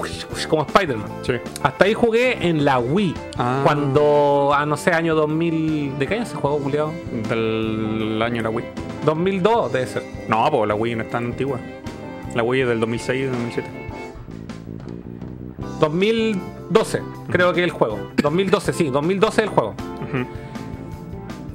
como 0.49 0.63
Spider-Man. 0.63 1.07
Sí. 1.21 1.33
Hasta 1.61 1.85
ahí 1.85 1.93
jugué 1.93 2.47
en 2.47 2.65
la 2.65 2.79
Wii. 2.79 3.13
Ah. 3.37 3.61
Cuando, 3.63 4.51
a 4.55 4.65
no 4.65 4.75
sé, 4.75 4.89
año 4.89 5.13
2000. 5.13 5.99
¿De 5.99 6.07
qué 6.07 6.15
año 6.15 6.25
se 6.25 6.33
juego, 6.33 6.57
culiado? 6.57 6.91
Del 7.29 8.19
año 8.23 8.37
de 8.37 8.41
la 8.41 8.49
Wii. 8.49 8.65
2002 9.05 9.71
debe 9.71 9.85
ser. 9.85 10.03
No, 10.27 10.49
pues 10.49 10.67
la 10.67 10.73
Wii 10.73 10.95
no 10.95 11.03
es 11.03 11.09
tan 11.11 11.25
antigua. 11.25 11.59
La 12.33 12.41
Wii 12.41 12.61
es 12.61 12.67
del 12.69 12.79
2006 12.79 13.21
y 13.21 13.25
2007. 13.25 13.69
2012, 15.79 17.01
creo 17.29 17.53
que 17.53 17.59
es 17.59 17.65
el 17.65 17.71
juego. 17.71 17.99
2012, 18.17 18.73
sí, 18.73 18.89
2012 18.89 19.41
es 19.41 19.47
el 19.47 19.53
juego. 19.53 19.75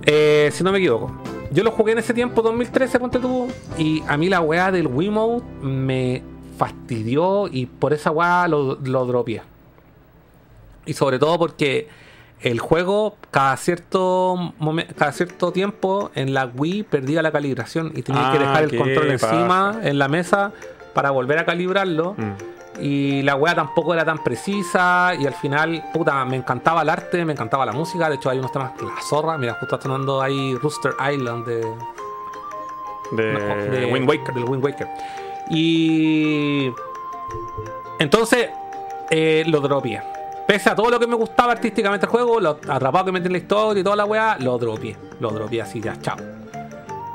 Eh, 0.05 0.51
si 0.53 0.63
no 0.63 0.71
me 0.71 0.79
equivoco. 0.79 1.11
Yo 1.53 1.63
lo 1.65 1.71
jugué 1.71 1.93
en 1.93 1.99
ese 1.99 2.13
tiempo, 2.15 2.43
2013, 2.43 2.99
ponte 2.99 3.19
tú. 3.19 3.49
Y 3.79 4.03
a 4.09 4.17
mí 4.17 4.29
la 4.29 4.41
weá 4.41 4.71
del 4.71 4.87
Wiimote 4.87 5.45
me 5.63 6.23
fastidió 6.59 7.49
y 7.51 7.67
por 7.67 7.93
esa 7.93 8.11
weá 8.11 8.49
lo, 8.49 8.77
lo 8.83 9.07
dropié. 9.07 9.43
Y 10.87 10.93
sobre 10.95 11.19
todo 11.19 11.39
porque 11.39 11.89
el 12.41 12.59
juego 12.61 13.17
cada 13.31 13.57
cierto 13.57 14.53
cada 14.97 15.13
cierto 15.13 15.53
tiempo 15.53 16.11
en 16.15 16.35
la 16.35 16.47
Wii 16.47 16.83
perdía 16.85 17.23
la 17.23 17.33
calibración 17.33 17.93
y 17.95 18.03
tenía 18.03 18.31
que 18.31 18.37
Ah, 18.39 18.41
dejar 18.41 18.65
el 18.65 18.77
control 18.77 19.17
paja. 19.19 19.35
encima 19.37 19.81
en 19.83 19.99
la 19.99 20.09
mesa 20.09 20.53
para 20.95 21.11
volver 21.11 21.39
a 21.39 21.45
calibrarlo. 21.45 22.15
Mm. 22.17 22.56
Y 22.81 23.23
la 23.23 23.35
weá 23.37 23.55
tampoco 23.55 23.95
era 23.95 24.05
tan 24.05 24.19
precisa. 24.23 25.13
Y 25.19 25.27
al 25.27 25.35
final, 25.35 25.85
puta, 25.93 26.25
me 26.25 26.37
encantaba 26.37 26.83
el 26.83 26.89
arte, 26.91 27.25
me 27.25 27.33
encantaba 27.33 27.65
la 27.67 27.73
música. 27.73 28.09
De 28.09 28.17
hecho, 28.17 28.29
hay 28.31 28.39
unos 28.39 28.53
temas, 28.53 28.73
la 28.83 29.01
zorra. 29.03 29.39
Mira, 29.39 29.55
justo 29.61 29.77
está 29.77 29.83
sonando 29.89 30.21
ahí 30.21 30.55
Rooster 30.57 30.93
Island 31.13 31.47
de, 31.47 31.61
De, 33.13 33.33
no, 33.33 33.71
de- 33.71 33.87
Wind 33.93 34.09
Waker. 34.09 34.35
Del 34.35 34.45
Wind 34.45 34.65
Waker. 34.65 34.89
Y. 35.51 36.71
Entonces, 37.99 38.51
eh, 39.11 39.45
lo 39.47 39.61
dropié. 39.61 40.03
Pese 40.47 40.71
a 40.71 40.75
todo 40.77 40.91
lo 40.91 41.01
que 41.01 41.07
me 41.07 41.17
gustaba 41.17 41.53
artísticamente 41.53 42.07
el 42.07 42.13
juego, 42.13 42.39
lo 42.41 42.51
atrapado 42.69 43.07
que 43.07 43.13
metí 43.13 43.27
en 43.27 43.33
la 43.33 43.39
historia 43.39 43.81
y 43.81 43.85
toda 43.85 43.97
la 43.97 44.05
weá, 44.05 44.37
lo 44.39 44.57
dropié. 44.59 44.97
Lo 45.19 45.31
dropié 45.31 45.63
así, 45.63 45.81
ya, 45.81 45.99
chao. 46.01 46.17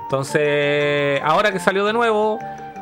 Entonces, 0.03 1.21
ahora 1.23 1.51
que 1.53 1.59
salió 1.59 1.85
de 1.85 1.93
nuevo, 1.93 2.37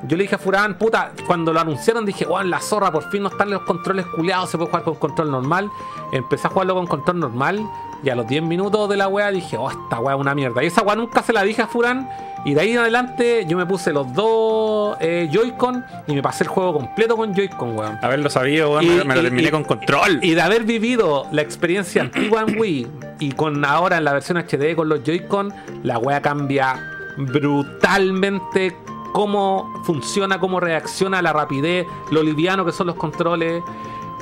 yo 0.07 0.17
le 0.17 0.23
dije 0.23 0.35
a 0.35 0.37
Furán, 0.37 0.77
puta, 0.77 1.11
cuando 1.27 1.51
lo 1.53 1.59
anunciaron 1.59 2.05
dije, 2.05 2.25
weón, 2.25 2.49
la 2.49 2.59
zorra, 2.59 2.91
por 2.91 3.09
fin 3.09 3.23
no 3.23 3.29
están 3.29 3.49
los 3.49 3.61
controles 3.63 4.05
culeados, 4.07 4.49
se 4.49 4.57
puede 4.57 4.69
jugar 4.69 4.83
con 4.83 4.95
control 4.95 5.31
normal. 5.31 5.69
Empecé 6.11 6.47
a 6.47 6.49
jugarlo 6.49 6.75
con 6.75 6.87
control 6.87 7.19
normal 7.19 7.59
y 8.03 8.09
a 8.09 8.15
los 8.15 8.25
10 8.27 8.43
minutos 8.43 8.87
de 8.89 8.95
la 8.97 9.07
weá 9.09 9.29
dije, 9.31 9.57
oh, 9.57 9.69
esta 9.69 9.99
weá 9.99 10.15
es 10.15 10.21
una 10.21 10.33
mierda. 10.33 10.63
Y 10.63 10.67
esa 10.67 10.81
weá 10.83 10.95
nunca 10.95 11.21
se 11.21 11.33
la 11.33 11.43
dije 11.43 11.61
a 11.61 11.67
Furán. 11.67 12.09
Y 12.45 12.53
de 12.53 12.61
ahí 12.61 12.71
en 12.71 12.77
adelante 12.77 13.45
yo 13.45 13.57
me 13.57 13.65
puse 13.65 13.91
los 13.91 14.13
dos 14.13 14.95
eh, 15.01 15.27
Joy-Con 15.29 15.83
y 16.07 16.13
me 16.15 16.21
pasé 16.21 16.45
el 16.45 16.49
juego 16.49 16.71
completo 16.73 17.17
con 17.17 17.33
Joy-Con, 17.35 17.77
weón. 17.77 17.99
Haberlo 18.01 18.29
sabido, 18.29 18.71
weón, 18.71 18.85
Y- 18.85 19.03
me, 19.05 19.13
lo 19.15 19.19
y- 19.19 19.23
terminé 19.25 19.47
y- 19.49 19.51
con 19.51 19.65
control. 19.65 20.19
Y 20.23 20.35
de 20.35 20.41
haber 20.41 20.63
vivido 20.63 21.25
la 21.33 21.41
experiencia 21.41 22.01
antigua 22.01 22.45
en 22.47 22.57
Wii 22.57 22.87
y 23.19 23.31
con 23.33 23.65
ahora 23.65 23.97
en 23.97 24.05
la 24.05 24.13
versión 24.13 24.37
HD 24.37 24.73
con 24.77 24.87
los 24.87 25.03
Joy-Con, 25.03 25.53
la 25.83 25.97
wea 25.97 26.21
cambia 26.21 26.81
brutalmente 27.17 28.73
cómo 29.11 29.71
funciona, 29.83 30.39
cómo 30.39 30.59
reacciona, 30.59 31.21
la 31.21 31.33
rapidez, 31.33 31.87
lo 32.11 32.23
liviano 32.23 32.65
que 32.65 32.71
son 32.71 32.87
los 32.87 32.95
controles. 32.95 33.63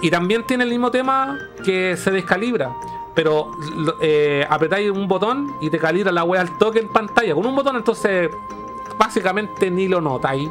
Y 0.02 0.12
también 0.12 0.44
tiene 0.44 0.64
el 0.64 0.70
mismo 0.70 0.92
tema 0.92 1.38
que 1.64 1.98
se 1.98 2.12
descalibra. 2.12 2.76
Pero 3.16 3.52
eh, 4.00 4.46
apretáis 4.48 4.92
un 4.92 5.08
botón 5.08 5.56
y 5.60 5.70
te 5.72 5.80
calibra 5.80 6.12
la 6.12 6.24
wea 6.24 6.42
al 6.42 6.58
toque 6.58 6.80
en 6.80 6.90
pantalla. 6.90 7.34
Con 7.34 7.46
un 7.46 7.56
botón 7.56 7.76
entonces 7.76 8.30
básicamente 8.98 9.72
ni 9.72 9.88
lo 9.88 10.02
notáis. 10.02 10.50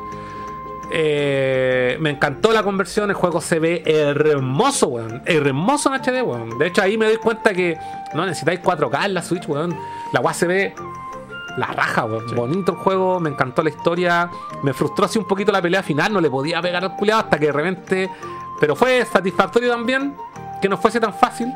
Eh, 0.91 1.97
me 2.01 2.11
encantó 2.11 2.53
la 2.53 2.63
conversión, 2.63 3.11
el 3.11 3.17
juego 3.17 3.41
se 3.41 3.59
ve 3.59 3.83
hermoso, 3.87 4.89
weón. 4.89 5.23
Hermoso 5.27 5.93
en 5.95 6.01
HD, 6.01 6.23
weón. 6.23 6.59
De 6.59 6.69
hecho, 6.69 6.83
ahí 6.83 6.97
me 6.97 7.07
doy 7.07 7.17
cuenta 7.17 7.53
que 7.53 7.77
no 8.15 8.25
necesitáis 8.25 8.61
4K 8.63 9.07
en 9.07 9.15
la 9.15 9.23
Switch, 9.23 9.49
weón. 9.49 9.77
La 10.13 10.21
weá 10.21 10.35
se 10.35 10.47
ve 10.47 10.75
la 11.57 11.67
raja, 11.69 12.05
weón. 12.05 12.25
Bonito 12.35 12.73
el 12.73 12.79
juego, 12.79 13.19
me 13.21 13.31
encantó 13.31 13.63
la 13.63 13.71
historia. 13.71 14.31
Me 14.63 14.73
frustró 14.73 15.05
así 15.07 15.19
un 15.19 15.27
poquito 15.27 15.53
la 15.53 15.63
pelea 15.63 15.83
final, 15.83 16.13
no 16.13 16.21
le 16.21 16.31
podía 16.31 16.61
pegar 16.61 16.85
al 16.85 16.97
culiado 16.97 17.21
hasta 17.23 17.39
que 17.39 17.47
de 17.47 17.53
repente. 17.53 18.11
Pero 18.61 18.75
fue 18.77 19.05
satisfactorio 19.05 19.71
también 19.71 20.15
que 20.63 20.69
no 20.69 20.77
fuese 20.77 21.01
tan 21.01 21.13
fácil. 21.15 21.53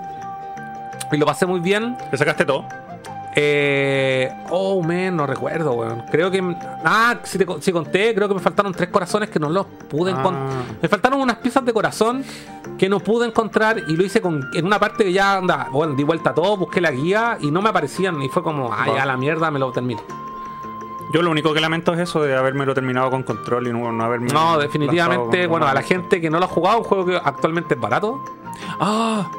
Y 1.13 1.17
lo 1.17 1.27
pasé 1.27 1.45
muy 1.47 1.61
bien. 1.61 1.97
¿Le 2.11 2.17
sacaste 2.19 2.45
todo? 2.45 2.65
Eh, 3.37 4.29
oh, 4.51 4.83
man, 4.83 5.17
no 5.17 5.27
recuerdo, 5.27 5.73
weón. 5.75 6.03
Creo 6.11 6.31
que. 6.31 6.43
Ah, 6.85 7.17
si, 7.23 7.39
te, 7.39 7.47
si 7.61 7.73
conté, 7.73 8.15
creo 8.15 8.29
que 8.29 8.35
me 8.35 8.41
faltaron 8.41 8.73
tres 8.73 8.89
corazones 8.91 9.31
que 9.31 9.39
no 9.39 9.49
los 9.49 9.67
pude 9.89 10.13
Ah. 10.13 10.19
encontrar. 10.19 10.49
Me 10.83 10.89
faltaron 10.89 11.21
unas 11.21 11.37
piezas 11.37 11.65
de 11.65 11.73
corazón 11.73 12.25
que 12.81 12.89
no 12.89 12.99
pude 12.99 13.27
encontrar 13.27 13.83
y 13.89 13.95
lo 13.95 14.03
hice 14.05 14.23
con, 14.23 14.49
en 14.55 14.65
una 14.65 14.79
parte 14.81 15.05
que 15.05 15.13
ya 15.13 15.37
anda. 15.37 15.69
Bueno, 15.71 15.93
di 15.95 16.03
vuelta 16.03 16.31
a 16.31 16.35
todo, 16.35 16.57
busqué 16.57 16.81
la 16.81 16.91
guía 16.91 17.37
y 17.39 17.51
no 17.51 17.61
me 17.61 17.69
aparecían. 17.69 18.23
Y 18.23 18.31
fue 18.31 18.43
como, 18.43 18.73
ah, 18.73 18.87
ya 18.97 19.05
la 19.05 19.19
mierda, 19.19 19.51
me 19.51 19.59
lo 19.59 19.71
termino. 19.71 20.01
Yo 21.13 21.21
lo 21.21 21.31
único 21.31 21.53
que 21.53 21.61
lamento 21.61 21.93
es 21.93 22.01
eso 22.01 22.23
de 22.23 22.35
haberme 22.35 22.65
terminado 22.73 23.11
con 23.11 23.23
control 23.23 23.67
y 23.67 23.73
no, 23.73 23.93
no 23.93 24.03
haberme. 24.03 24.29
No, 24.33 24.57
definitivamente, 24.57 25.47
bueno, 25.47 25.67
a 25.67 25.75
la 25.75 25.83
gente 25.83 26.23
que 26.23 26.31
no 26.31 26.39
lo 26.39 26.47
ha 26.47 26.49
jugado, 26.49 26.79
un 26.79 26.85
juego 26.85 27.05
que 27.05 27.17
actualmente 27.23 27.75
es 27.75 27.81
barato. 27.81 28.25
¡Ah! 28.81 29.31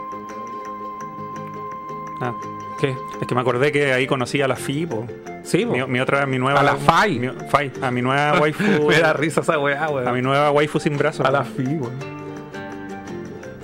Ah, 2.22 2.34
¿Qué? 2.80 2.96
es 3.22 3.28
que 3.28 3.34
me 3.34 3.42
acordé 3.42 3.72
que 3.72 3.92
ahí 3.92 4.06
conocí 4.06 4.40
a 4.42 4.48
la 4.48 4.56
FI, 4.56 4.86
po. 4.86 5.08
Sí, 5.44 5.66
po. 5.66 5.74
Mi, 5.74 5.84
mi 5.88 6.00
otra, 6.00 6.28
mi 6.28 6.38
nueva. 6.38 6.60
A 6.60 6.64
la 6.64 6.76
Fai. 6.76 7.18
mi- 7.18 7.30
Fai, 7.50 7.72
a 7.82 7.90
mi 7.90 8.04
nueva 8.04 8.40
waifu. 8.42 8.88
me 8.88 9.00
da 9.00 9.14
risa 9.14 9.42
esa 9.42 9.58
weá, 9.58 9.86
a 9.86 9.88
mi 9.90 9.96
weón. 9.96 10.22
nueva 10.22 10.52
waifu 10.52 10.80
sin 10.80 10.96
brazos. 10.98 11.26
A 11.26 11.32
la 11.32 11.44
fi, 11.44 11.64
weón. 11.64 12.21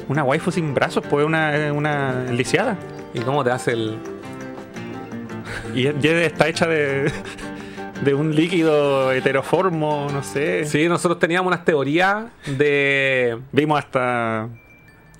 Una 0.10 0.24
waifu 0.24 0.52
sin 0.52 0.74
brazos, 0.74 1.04
pues 1.10 1.26
una, 1.26 1.72
una 1.74 2.24
lisiada. 2.32 2.78
¿Y 3.14 3.20
cómo 3.22 3.44
te 3.44 3.52
hace 3.52 3.74
el.? 3.74 3.98
Y 5.76 5.84
ya 5.84 6.12
está 6.22 6.48
hecha 6.48 6.66
de. 6.68 7.12
de 8.04 8.14
un 8.14 8.36
líquido 8.36 9.12
heteroformo, 9.12 10.08
no 10.12 10.24
sé. 10.24 10.66
Sí, 10.66 10.88
nosotros 10.88 11.20
teníamos 11.20 11.48
unas 11.52 11.66
teorías 11.66 12.26
de. 12.46 13.40
Vimos 13.52 13.80
hasta 13.80 14.48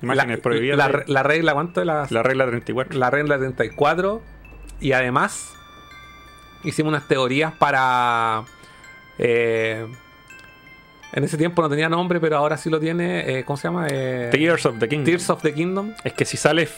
imágenes 0.00 0.38
la, 0.38 0.42
prohibidas. 0.42 0.78
la, 0.78 0.88
de- 0.88 1.04
la 1.06 1.22
regla, 1.22 1.52
¿cuánto 1.54 1.80
es 1.80 1.86
la, 1.86 2.06
la 2.08 2.22
regla 2.22 2.46
34. 2.46 2.98
la 2.98 3.10
regla 3.10 3.36
34? 3.38 4.22
Y 4.80 4.92
además, 4.92 5.52
hicimos 6.64 6.90
unas 6.90 7.06
teorías 7.08 7.52
para. 7.52 8.44
eh, 9.18 9.86
en 11.12 11.24
ese 11.24 11.36
tiempo 11.36 11.62
no 11.62 11.68
tenía 11.68 11.88
nombre, 11.88 12.20
pero 12.20 12.36
ahora 12.36 12.56
sí 12.56 12.68
lo 12.70 12.78
tiene. 12.80 13.38
eh, 13.38 13.44
¿Cómo 13.44 13.56
se 13.56 13.68
llama? 13.68 13.86
Eh, 13.90 14.28
Tears 14.30 14.66
of 14.66 14.78
the 14.78 14.88
King. 14.88 15.04
Tears 15.04 15.28
of 15.30 15.42
the 15.42 15.52
Kingdom. 15.54 15.92
Es 16.04 16.12
que 16.12 16.24
si 16.24 16.36
sale. 16.36 16.68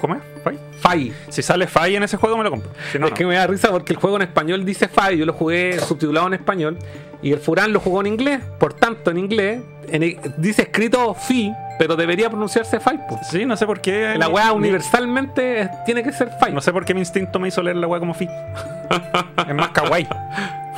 ¿Cómo 0.00 0.14
es? 0.16 0.20
¿Fai? 0.44 0.58
Fai. 0.78 1.12
Si 1.30 1.42
sale 1.42 1.66
Fai 1.66 1.96
en 1.96 2.02
ese 2.02 2.18
juego 2.18 2.36
me 2.36 2.44
lo 2.44 2.50
compro. 2.50 2.70
Si 2.92 2.98
no, 2.98 3.06
es 3.06 3.12
no. 3.12 3.16
que 3.16 3.24
me 3.24 3.34
da 3.34 3.46
risa 3.46 3.70
porque 3.70 3.94
el 3.94 3.98
juego 3.98 4.16
en 4.16 4.22
español 4.22 4.64
dice 4.64 4.88
Fai. 4.88 5.16
Yo 5.16 5.24
lo 5.24 5.32
jugué 5.32 5.78
subtitulado 5.78 6.26
en 6.26 6.34
español. 6.34 6.76
Y 7.22 7.32
el 7.32 7.38
Furán 7.38 7.72
lo 7.72 7.80
jugó 7.80 8.00
en 8.02 8.08
inglés. 8.08 8.40
Por 8.60 8.74
tanto, 8.74 9.10
en 9.10 9.16
inglés 9.18 9.62
en- 9.88 10.20
dice 10.36 10.62
escrito 10.62 11.14
Fi, 11.14 11.50
pero 11.78 11.96
debería 11.96 12.28
pronunciarse 12.28 12.78
Fai. 12.78 13.00
Sí, 13.30 13.46
no 13.46 13.56
sé 13.56 13.64
por 13.64 13.80
qué. 13.80 14.16
La 14.18 14.28
weá 14.28 14.52
universalmente 14.52 15.70
tiene 15.86 16.02
que 16.02 16.12
ser 16.12 16.30
Fai. 16.38 16.52
No 16.52 16.60
sé 16.60 16.72
por 16.72 16.84
qué 16.84 16.92
mi 16.92 17.00
instinto 17.00 17.38
me 17.38 17.48
hizo 17.48 17.62
leer 17.62 17.76
la 17.76 17.86
weá 17.86 17.98
como 17.98 18.12
Fi. 18.12 18.28
es 19.48 19.54
más 19.54 19.70
kawaii. 19.70 20.06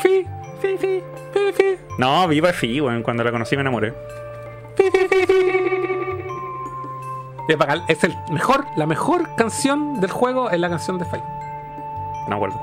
Fi, 0.01 0.25
No, 1.99 2.29
viva 2.29 2.53
Fi, 2.53 2.81
weón. 2.81 3.03
Cuando 3.03 3.25
la 3.25 3.31
conocí 3.33 3.57
me 3.57 3.63
enamoré. 3.63 3.93
Es 7.49 7.57
bacán, 7.57 7.83
Es 7.89 8.05
el 8.05 8.15
mejor, 8.31 8.67
la 8.77 8.87
mejor 8.87 9.35
canción 9.37 10.01
del 10.01 10.11
juego 10.11 10.51
es 10.51 10.61
la 10.61 10.69
canción 10.69 10.99
de 10.99 11.07
Fai. 11.07 11.23
No 12.29 12.37
acuerdo. 12.37 12.57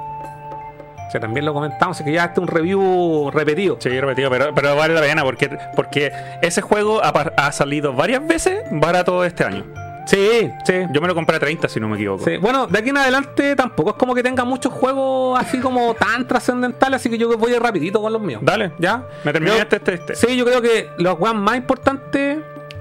O 1.08 1.12
sea, 1.12 1.20
también 1.20 1.46
lo 1.46 1.54
comentamos, 1.54 1.98
así 1.98 2.04
que 2.04 2.12
ya 2.12 2.26
este 2.26 2.40
es 2.40 2.42
un 2.44 2.48
review 2.48 3.32
repetido. 3.32 3.78
Sí, 3.80 3.90
repetido, 4.00 4.30
pero, 4.30 4.54
pero 4.54 4.76
vale 4.76 4.94
la 4.94 5.02
pena 5.02 5.24
porque, 5.24 5.58
porque 5.76 6.12
ese 6.42 6.62
juego 6.62 7.04
ha, 7.04 7.10
ha 7.10 7.52
salido 7.52 7.94
varias 7.94 8.26
veces 8.28 8.64
barato 8.72 9.24
este 9.24 9.44
año. 9.44 9.66
Sí, 10.06 10.52
sí. 10.66 10.74
Yo 10.92 11.02
me 11.02 11.08
lo 11.08 11.16
compré 11.16 11.38
a 11.38 11.40
30 11.40 11.68
si 11.68 11.80
no 11.80 11.88
me 11.90 11.96
equivoco. 11.96 12.24
Sí, 12.24 12.38
Bueno, 12.38 12.68
de 12.68 12.78
aquí 12.80 12.90
en 12.90 12.98
adelante 12.98 13.56
tampoco 13.56 13.92
es 13.92 13.96
como 13.96 14.14
que 14.14 14.22
tenga 14.24 14.44
muchos 14.46 14.72
juegos 14.72 15.40
así 15.40 15.60
como 15.60 15.94
tan 16.00 16.28
trascendentales, 16.28 16.98
así 17.02 17.10
que 17.10 17.18
yo 17.18 17.36
voy 17.38 17.54
a 17.54 17.56
ir 17.58 17.62
rapidito 17.62 18.02
con 18.02 18.14
los 18.14 18.22
míos. 18.22 18.42
Dale. 18.44 18.72
¿Ya? 18.80 19.04
Me 19.24 19.34
terminé 19.34 19.58
este, 19.58 19.78
este, 19.78 19.94
este. 19.96 20.16
Sí, 20.16 20.36
yo 20.38 20.46
creo 20.46 20.62
que 20.62 20.90
los 20.98 21.16
juegos 21.18 21.38
más 21.40 21.58
importantes 21.58 22.38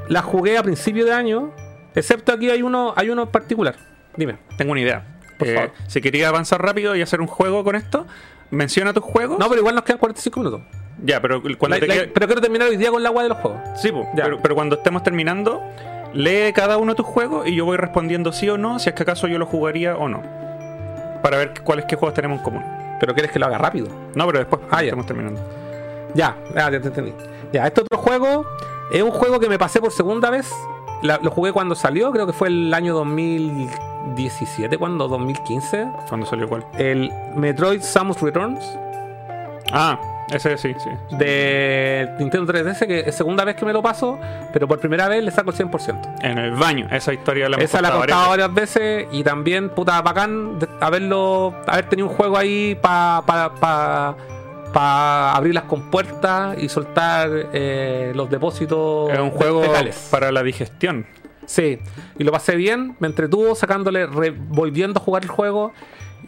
las 0.08 0.24
jugué 0.24 0.58
a 0.58 0.62
principio 0.62 1.04
de 1.06 1.12
año, 1.12 1.50
excepto 1.94 2.32
aquí 2.32 2.50
hay 2.50 2.62
uno, 2.62 2.92
hay 2.96 3.08
uno 3.10 3.22
en 3.22 3.28
particular. 3.28 3.74
Dime. 4.16 4.36
Tengo 4.58 4.72
una 4.72 4.80
idea. 4.82 5.06
Por 5.38 5.48
Eh, 5.48 5.54
favor. 5.54 5.70
si 5.88 6.00
querías 6.00 6.28
avanzar 6.28 6.62
rápido 6.62 6.94
y 6.94 7.02
hacer 7.02 7.20
un 7.20 7.26
juego 7.26 7.64
con 7.64 7.74
esto, 7.74 8.06
menciona 8.50 8.92
tus 8.92 9.02
juegos. 9.02 9.38
No, 9.38 9.48
pero 9.48 9.60
igual 9.60 9.74
nos 9.74 9.84
quedan 9.84 9.98
45 9.98 10.40
minutos. 10.40 10.60
Ya, 11.02 11.20
pero 11.20 11.42
cuando 11.58 11.76
La- 11.76 11.80
te 11.80 11.86
la- 11.88 11.94
quede- 11.94 12.06
pero 12.14 12.26
quiero 12.26 12.40
terminar 12.40 12.68
hoy 12.68 12.76
día 12.76 12.90
con 12.90 13.02
la 13.02 13.08
agua 13.08 13.24
de 13.24 13.30
los 13.30 13.38
juegos. 13.38 13.60
Sí, 13.80 13.90
Ya. 14.14 14.24
pero, 14.24 14.40
pero 14.40 14.54
cuando 14.54 14.76
estemos 14.76 15.02
terminando, 15.02 15.60
lee 16.14 16.52
cada 16.54 16.78
uno 16.78 16.92
de 16.92 16.96
tus 16.96 17.06
juegos 17.06 17.46
y 17.46 17.54
yo 17.54 17.64
voy 17.64 17.76
respondiendo 17.76 18.32
sí 18.32 18.48
o 18.48 18.56
no, 18.56 18.78
si 18.78 18.88
es 18.88 18.94
que 18.94 19.02
acaso 19.02 19.26
yo 19.26 19.38
lo 19.38 19.46
jugaría 19.46 19.96
o 19.96 20.08
no. 20.08 20.22
Para 21.22 21.38
ver 21.38 21.52
cuáles 21.62 21.84
qué 21.86 21.96
juegos 21.96 22.14
tenemos 22.14 22.38
en 22.38 22.44
común. 22.44 22.64
Pero 23.00 23.12
quieres 23.14 23.32
que 23.32 23.38
lo 23.38 23.46
haga 23.46 23.58
rápido. 23.58 23.88
No, 24.14 24.26
pero 24.26 24.38
después 24.38 24.62
Ah, 24.70 24.78
ya. 24.80 24.84
estamos 24.84 25.06
terminando. 25.06 25.40
Ya, 26.14 26.36
ya, 26.54 26.70
ya 26.70 26.80
te 26.80 26.88
entendí. 26.88 27.12
Ya, 27.52 27.66
este 27.66 27.80
otro 27.82 27.98
juego 27.98 28.46
es 28.92 29.02
un 29.02 29.10
juego 29.10 29.40
que 29.40 29.48
me 29.48 29.58
pasé 29.58 29.80
por 29.80 29.90
segunda 29.92 30.30
vez. 30.30 30.50
La- 31.02 31.18
lo 31.22 31.30
jugué 31.30 31.52
cuando 31.52 31.74
salió, 31.74 32.10
creo 32.12 32.26
que 32.26 32.32
fue 32.32 32.48
el 32.48 32.72
año 32.72 32.94
2017, 32.94 34.78
cuando 34.78 35.08
2015. 35.08 35.88
¿Cuándo 36.08 36.26
salió 36.26 36.48
cuál? 36.48 36.64
El 36.78 37.10
Metroid 37.34 37.80
Samus 37.82 38.20
Returns 38.20 38.64
Ah, 39.72 39.98
ese 40.32 40.56
sí, 40.56 40.74
sí. 40.78 41.16
de 41.16 42.08
Nintendo 42.18 42.52
3DS, 42.52 42.86
que 42.86 43.00
es 43.00 43.14
segunda 43.14 43.44
vez 43.44 43.56
que 43.56 43.64
me 43.64 43.72
lo 43.72 43.82
paso, 43.82 44.18
pero 44.52 44.66
por 44.66 44.78
primera 44.78 45.08
vez 45.08 45.22
le 45.22 45.30
saco 45.30 45.50
el 45.50 45.56
100%. 45.56 46.22
En 46.22 46.38
el 46.38 46.52
baño, 46.52 46.88
esa 46.90 47.12
historia 47.12 47.48
la 47.48 47.56
hemos 47.56 47.64
Esa 47.64 47.82
la 47.82 47.88
he 47.88 47.92
contado 47.92 48.30
varias 48.30 48.54
veces 48.54 49.06
y 49.12 49.22
también, 49.22 49.70
puta, 49.70 50.00
bacán 50.02 50.58
haberlo, 50.80 51.54
haber 51.66 51.88
tenido 51.88 52.08
un 52.08 52.14
juego 52.14 52.38
ahí 52.38 52.76
para 52.80 53.22
pa, 53.26 53.54
pa, 53.54 54.16
para 54.72 55.32
abrir 55.34 55.54
las 55.54 55.64
compuertas 55.64 56.56
y 56.58 56.68
soltar 56.68 57.30
eh, 57.52 58.12
los 58.14 58.28
depósitos 58.30 59.10
Es 59.10 59.20
un 59.20 59.30
juego 59.30 59.62
fecales. 59.62 60.08
para 60.10 60.32
la 60.32 60.42
digestión. 60.42 61.06
Sí, 61.46 61.78
y 62.18 62.24
lo 62.24 62.32
pasé 62.32 62.56
bien, 62.56 62.96
me 63.00 63.06
entretuvo 63.06 63.54
sacándole, 63.54 64.06
volviendo 64.06 64.98
a 64.98 65.02
jugar 65.02 65.24
el 65.24 65.28
juego 65.28 65.72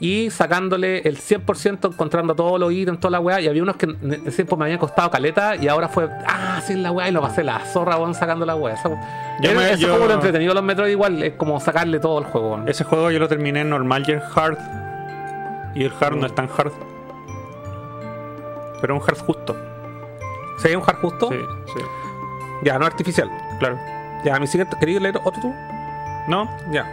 y 0.00 0.30
sacándole 0.30 0.98
el 1.00 1.18
100%, 1.18 1.92
encontrando 1.92 2.34
todos 2.34 2.58
los 2.60 2.72
ítems, 2.72 3.00
toda 3.00 3.12
la 3.12 3.20
weá. 3.20 3.40
Y 3.40 3.48
había 3.48 3.62
unos 3.62 3.76
que 3.76 3.86
en 3.86 4.24
tiempo 4.30 4.56
me 4.56 4.64
habían 4.66 4.78
costado 4.78 5.10
caleta 5.10 5.56
y 5.56 5.68
ahora 5.68 5.88
fue, 5.88 6.08
ah, 6.26 6.60
sí, 6.66 6.74
la 6.74 6.92
weá, 6.92 7.08
y 7.08 7.12
lo 7.12 7.20
pasé 7.22 7.42
la 7.44 7.60
zorra, 7.60 7.96
weón, 7.96 8.14
sacando 8.14 8.44
la 8.46 8.54
weá. 8.56 8.74
Eso, 8.74 8.96
Yo 9.40 9.50
eso 9.50 9.60
me- 9.60 9.76
yo- 9.76 9.92
como 9.92 10.06
lo 10.06 10.14
entretenido 10.14 10.54
los 10.54 10.62
Metroid, 10.62 10.90
igual, 10.90 11.22
es 11.22 11.34
como 11.34 11.58
sacarle 11.60 11.98
todo 12.00 12.18
el 12.18 12.24
juego. 12.26 12.62
Ese 12.66 12.84
juego 12.84 13.10
yo 13.10 13.18
lo 13.18 13.28
terminé 13.28 13.60
en 13.62 13.70
normal 13.70 14.04
y 14.06 14.12
en 14.12 14.20
hard. 14.34 14.58
Y 15.74 15.84
el 15.84 15.92
hard 16.00 16.16
no 16.16 16.26
es 16.26 16.34
tan 16.34 16.48
hard. 16.56 16.72
Pero 18.80 18.94
un 18.96 19.02
hard 19.02 19.18
justo. 19.18 19.56
¿Sí? 20.58 20.74
¿Un 20.74 20.82
hard 20.86 20.96
justo? 21.00 21.28
Sí, 21.30 21.38
sí. 21.74 21.80
Ya, 22.62 22.78
no 22.78 22.86
artificial. 22.86 23.30
Claro. 23.58 23.78
Ya, 24.24 24.38
mi 24.38 24.46
siguiente, 24.46 24.76
¿querías 24.80 25.02
leer 25.02 25.16
otro 25.22 25.40
tú? 25.40 25.54
¿No? 26.28 26.48
Ya. 26.70 26.84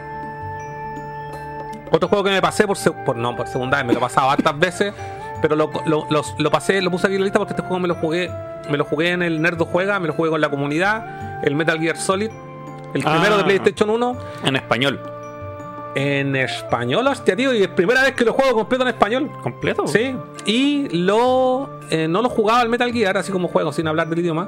Otro 1.93 2.09
juego 2.09 2.23
que 2.23 2.31
me 2.31 2.41
pasé 2.41 2.65
por, 2.67 2.75
por 3.05 3.15
no, 3.15 3.35
por 3.35 3.47
segunda 3.47 3.77
vez, 3.77 3.85
me 3.85 3.93
lo 3.93 3.99
he 3.99 4.01
pasado 4.01 4.29
hartas 4.31 4.57
veces, 4.57 4.93
pero 5.41 5.55
lo, 5.55 5.69
lo- 5.85 6.07
los- 6.09 6.33
lo 6.39 6.49
pasé, 6.51 6.81
lo 6.81 6.89
puse 6.91 7.05
aquí 7.07 7.15
en 7.15 7.21
la 7.21 7.25
lista 7.25 7.37
porque 7.39 7.53
este 7.53 7.61
juego 7.61 7.79
me 7.79 7.87
lo 7.87 7.95
jugué, 7.95 8.31
me 8.69 8.77
lo 8.77 8.83
jugué 8.85 9.11
en 9.11 9.21
el 9.21 9.41
Nerdo 9.41 9.65
Juega, 9.65 9.99
me 9.99 10.07
lo 10.07 10.13
jugué 10.13 10.29
con 10.31 10.41
la 10.41 10.49
comunidad, 10.49 11.43
el 11.45 11.53
Metal 11.55 11.79
Gear 11.79 11.95
Solid, 11.97 12.31
el 12.93 13.01
primero 13.03 13.35
Ah. 13.35 13.37
de 13.37 13.43
PlayStation 13.43 13.89
1, 13.91 14.17
En 14.45 14.55
español. 14.55 14.99
en 15.95 16.35
español, 16.35 17.05
hostia, 17.05 17.35
tío, 17.35 17.53
y 17.53 17.61
es 17.61 17.67
primera 17.67 18.01
vez 18.01 18.13
que 18.13 18.25
lo 18.25 18.33
juego 18.33 18.55
completo 18.55 18.81
en 18.83 18.89
español. 18.89 19.29
¿Completo? 19.43 19.85
Sí, 19.85 20.15
y 20.45 20.89
lo 20.89 21.69
eh, 21.91 22.07
no 22.07 22.23
lo 22.23 22.29
jugaba 22.29 22.61
al 22.61 22.69
Metal 22.69 22.91
Gear, 22.91 23.17
así 23.17 23.31
como 23.31 23.47
juego, 23.47 23.71
sin 23.71 23.87
hablar 23.87 24.07
del 24.07 24.19
idioma. 24.19 24.47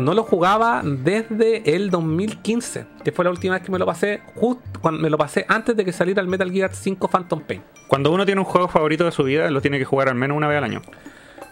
No 0.00 0.14
lo 0.14 0.22
jugaba 0.24 0.82
desde 0.84 1.74
el 1.76 1.90
2015, 1.90 2.86
que 3.04 3.12
fue 3.12 3.24
la 3.24 3.30
última 3.30 3.54
vez 3.54 3.62
que 3.62 3.70
me 3.70 3.78
lo 3.78 3.86
pasé, 3.86 4.20
justo 4.34 4.80
cuando 4.80 5.00
me 5.00 5.10
lo 5.10 5.18
pasé 5.18 5.44
antes 5.48 5.76
de 5.76 5.84
que 5.84 5.92
saliera 5.92 6.20
el 6.22 6.28
Metal 6.28 6.50
Gear 6.50 6.74
5 6.74 7.08
Phantom 7.08 7.40
Pain. 7.40 7.62
Cuando 7.88 8.10
uno 8.12 8.24
tiene 8.24 8.40
un 8.40 8.44
juego 8.46 8.68
favorito 8.68 9.04
de 9.04 9.12
su 9.12 9.24
vida, 9.24 9.50
lo 9.50 9.60
tiene 9.60 9.78
que 9.78 9.84
jugar 9.84 10.08
al 10.08 10.14
menos 10.14 10.36
una 10.36 10.48
vez 10.48 10.58
al 10.58 10.64
año. 10.64 10.82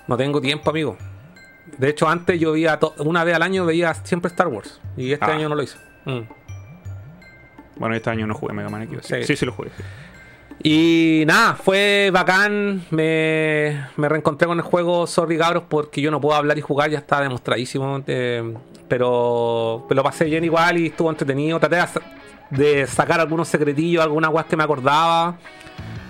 No 0.07 0.17
tengo 0.17 0.41
tiempo, 0.41 0.71
amigo. 0.71 0.97
De 1.77 1.89
hecho, 1.91 2.09
antes 2.09 2.41
yo 2.41 2.53
veía 2.53 2.79
una 2.99 3.25
vez 3.25 3.35
al 3.37 3.43
año 3.43 3.67
veía 3.67 3.93
siempre 3.95 4.29
Star 4.29 4.49
Wars 4.49 4.81
y 4.97 5.13
este 5.13 5.25
Ah. 5.27 5.35
año 5.35 5.49
no 5.49 5.55
lo 5.55 5.63
hice. 5.63 5.77
Mm. 6.07 6.21
Bueno, 7.77 7.95
este 7.95 8.11
año 8.11 8.27
no 8.27 8.35
jugué 8.35 8.55
Mega 8.55 8.69
Man 8.71 8.83
X. 8.83 8.99
Sí, 9.03 9.15
Sí. 9.21 9.25
sí, 9.25 9.37
sí 9.37 9.47
lo 9.47 9.53
jugué. 9.53 9.71
sí. 9.77 9.83
Y 10.63 11.25
nada, 11.27 11.55
fue 11.55 12.11
bacán. 12.13 12.85
Me, 12.91 13.87
me 13.97 14.09
reencontré 14.09 14.47
con 14.49 14.59
el 14.59 14.65
juego. 14.65 15.07
Sorry, 15.07 15.39
cabros, 15.39 15.65
porque 15.69 16.01
yo 16.01 16.11
no 16.11 16.21
puedo 16.21 16.37
hablar 16.37 16.59
y 16.59 16.61
jugar, 16.61 16.91
ya 16.91 16.99
está 16.99 17.21
demostradísimo. 17.21 18.03
eh, 18.07 18.55
pero 18.89 19.87
me 19.89 19.95
lo 19.95 20.03
pasé 20.03 20.25
bien 20.25 20.45
igual 20.45 20.79
y 20.79 20.87
estuvo 20.87 21.11
entretenido. 21.11 21.61
Traté 21.61 22.01
de, 22.51 22.87
sacar 22.87 23.21
algunos 23.21 23.47
secretillos, 23.49 24.03
algunas 24.03 24.31
guas 24.31 24.47
que 24.47 24.57
me 24.57 24.65
acordaba. 24.65 25.37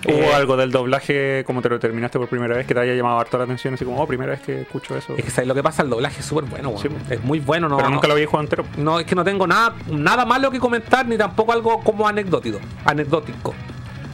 ¿Hubo 0.07 0.13
Eh, 0.13 0.33
algo 0.33 0.55
del 0.55 0.71
doblaje 0.71 1.43
como 1.45 1.61
te 1.61 1.67
lo 1.67 1.77
terminaste 1.77 2.17
por 2.17 2.29
primera 2.29 2.55
vez 2.55 2.65
que 2.65 2.73
te 2.73 2.79
haya 2.79 2.93
llamado 2.95 3.19
harto 3.19 3.37
la 3.37 3.43
atención? 3.43 3.73
Así 3.73 3.83
como, 3.83 4.01
oh, 4.01 4.07
primera 4.07 4.31
vez 4.31 4.39
que 4.39 4.61
escucho 4.61 4.95
eso. 4.97 5.13
Es 5.17 5.25
que 5.25 5.29
¿sabes 5.29 5.49
lo 5.49 5.53
que 5.53 5.61
pasa, 5.61 5.83
el 5.83 5.89
doblaje 5.89 6.21
es 6.21 6.25
súper 6.25 6.45
bueno. 6.45 6.73
Sí. 6.77 6.87
Es 7.09 7.21
muy 7.21 7.41
bueno, 7.41 7.67
no. 7.67 7.75
Pero 7.75 7.89
no- 7.89 7.95
nunca 7.95 8.07
lo 8.07 8.13
había 8.13 8.25
jugado 8.25 8.43
entero. 8.45 8.63
No, 8.77 8.97
es 9.01 9.05
que 9.05 9.13
no 9.13 9.25
tengo 9.25 9.45
nada, 9.45 9.75
nada 9.91 10.23
malo 10.25 10.49
que 10.51 10.59
comentar, 10.59 11.05
ni 11.05 11.17
tampoco 11.17 11.51
algo 11.51 11.81
como 11.81 12.07
anecdótico. 12.07 12.59
Anecdótico. 12.85 13.53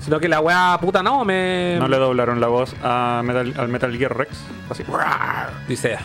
Sino 0.05 0.19
que 0.19 0.29
la 0.29 0.39
weá 0.39 0.77
puta 0.79 1.01
no, 1.01 1.25
me. 1.25 1.77
No 1.79 1.87
le 1.87 1.97
doblaron 1.97 2.39
la 2.39 2.45
voz 2.45 2.75
a 2.83 3.23
Metal, 3.25 3.55
al 3.57 3.67
Metal 3.69 3.97
Gear 3.97 4.15
Rex. 4.15 4.37
Así. 4.69 4.83
Dice. 5.67 5.97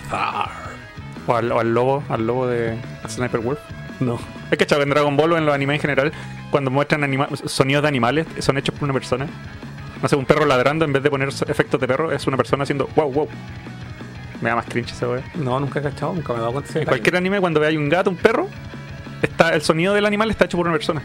O 1.26 1.36
al, 1.36 1.52
o 1.52 1.60
al 1.60 1.74
lobo, 1.74 2.02
al 2.08 2.26
lobo 2.26 2.46
de 2.46 2.78
Sniper 3.06 3.40
Wolf. 3.40 3.60
No. 4.00 4.18
Es 4.50 4.56
que 4.56 4.64
chaval, 4.64 4.84
en 4.84 4.90
Dragon 4.90 5.14
Ball 5.18 5.32
o 5.32 5.36
en 5.36 5.44
los 5.44 5.54
animes 5.54 5.74
en 5.74 5.80
general, 5.82 6.12
cuando 6.50 6.70
muestran 6.70 7.02
sonidos 7.44 7.82
de 7.82 7.88
animales, 7.88 8.26
son 8.38 8.56
hechos 8.56 8.74
por 8.74 8.84
una 8.84 8.94
persona. 8.94 9.26
No 10.00 10.08
sé, 10.08 10.16
un 10.16 10.24
perro 10.24 10.46
ladrando 10.46 10.86
en 10.86 10.94
vez 10.94 11.02
de 11.02 11.10
poner 11.10 11.28
efectos 11.28 11.78
de 11.78 11.86
perro, 11.86 12.10
es 12.10 12.26
una 12.26 12.38
persona 12.38 12.62
haciendo 12.62 12.88
wow, 12.96 13.12
wow. 13.12 13.28
Me 14.40 14.48
da 14.48 14.56
más 14.56 14.64
cringe 14.64 14.92
esa 14.92 15.08
wea. 15.08 15.22
No, 15.34 15.60
nunca 15.60 15.80
he 15.80 15.82
cachado, 15.82 16.14
nunca 16.14 16.32
me 16.32 16.38
he 16.38 16.40
dado 16.40 16.52
cuenta. 16.52 16.70
ese 16.70 16.78
En 16.80 16.86
cualquier 16.86 17.16
anime, 17.16 17.38
cuando 17.38 17.60
veáis 17.60 17.76
un 17.76 17.90
gato, 17.90 18.08
un 18.08 18.16
perro, 18.16 18.48
está, 19.20 19.50
el 19.50 19.60
sonido 19.60 19.92
del 19.92 20.06
animal 20.06 20.30
está 20.30 20.46
hecho 20.46 20.56
por 20.56 20.66
una 20.66 20.74
persona. 20.74 21.02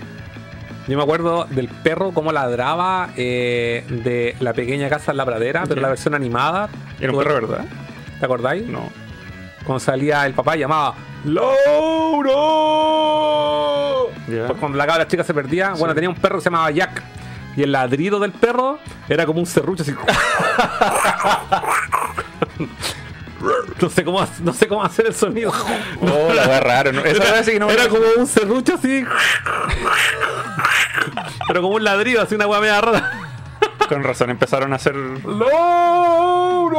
Yo 0.88 0.98
me 0.98 1.04
acuerdo 1.04 1.46
del 1.50 1.68
perro 1.68 2.12
como 2.12 2.32
ladraba 2.32 3.10
eh, 3.18 3.84
de 3.90 4.36
la 4.40 4.54
pequeña 4.54 4.88
casa 4.90 5.12
en 5.12 5.18
la 5.18 5.26
pradera, 5.26 5.64
pero 5.64 5.76
Ya. 5.78 5.82
la 5.82 5.88
versión 5.90 6.14
animada. 6.14 6.70
Era 7.00 7.12
un 7.12 7.18
¿Tú- 7.18 7.24
perro, 7.24 7.48
¿verdad? 7.48 7.66
¿Te 8.20 8.26
acordáis? 8.26 8.68
No. 8.68 8.90
Cuando 9.66 9.80
salía 9.80 10.26
el 10.28 10.34
papá 10.36 10.56
y 10.56 10.60
llamaba 10.60 10.94
¡Lauro! 12.76 14.10
Ya. 14.28 14.48
Pues 14.48 14.60
cuando 14.60 14.78
la 14.78 14.86
cabra 14.86 15.08
chica 15.08 15.24
se 15.24 15.34
perdía, 15.34 15.72
bueno, 15.74 15.96
tenía 15.96 16.10
un 16.10 16.16
perro 16.16 16.36
que 16.38 16.42
se 16.44 16.50
llamaba 16.50 16.70
Jack. 16.72 17.02
Y 17.58 17.64
el 17.64 17.72
ladrido 17.72 18.20
del 18.20 18.32
perro 18.32 18.78
era 19.10 19.26
como 19.26 19.40
un 19.40 19.46
serrucho 19.46 19.82
así. 19.84 19.96
No 23.80 23.90
sé 23.90 24.04
cómo, 24.04 24.26
no 24.42 24.54
sé 24.54 24.68
cómo 24.68 24.84
hacer 24.84 25.06
el 25.08 25.14
sonido. 25.14 25.52
Oh, 26.02 26.34
la 26.34 26.60
raro. 26.62 26.92
¿no? 26.92 27.04
Que 27.46 27.60
no 27.60 27.68
me 27.68 27.74
Era 27.74 27.84
la- 27.84 27.90
como 27.90 28.02
un 28.18 28.26
serrucho 28.26 28.74
así. 28.76 29.04
Pero 31.56 31.64
como 31.64 31.76
un 31.76 31.86
ladrido, 31.86 32.22
así 32.22 32.36
una 32.36 32.50
media 32.50 32.82
rara. 32.82 33.12
Con 33.88 34.04
razón, 34.04 34.30
empezaron 34.30 34.74
a 34.74 34.76
hacer. 34.76 34.94
¡No! 34.94 36.70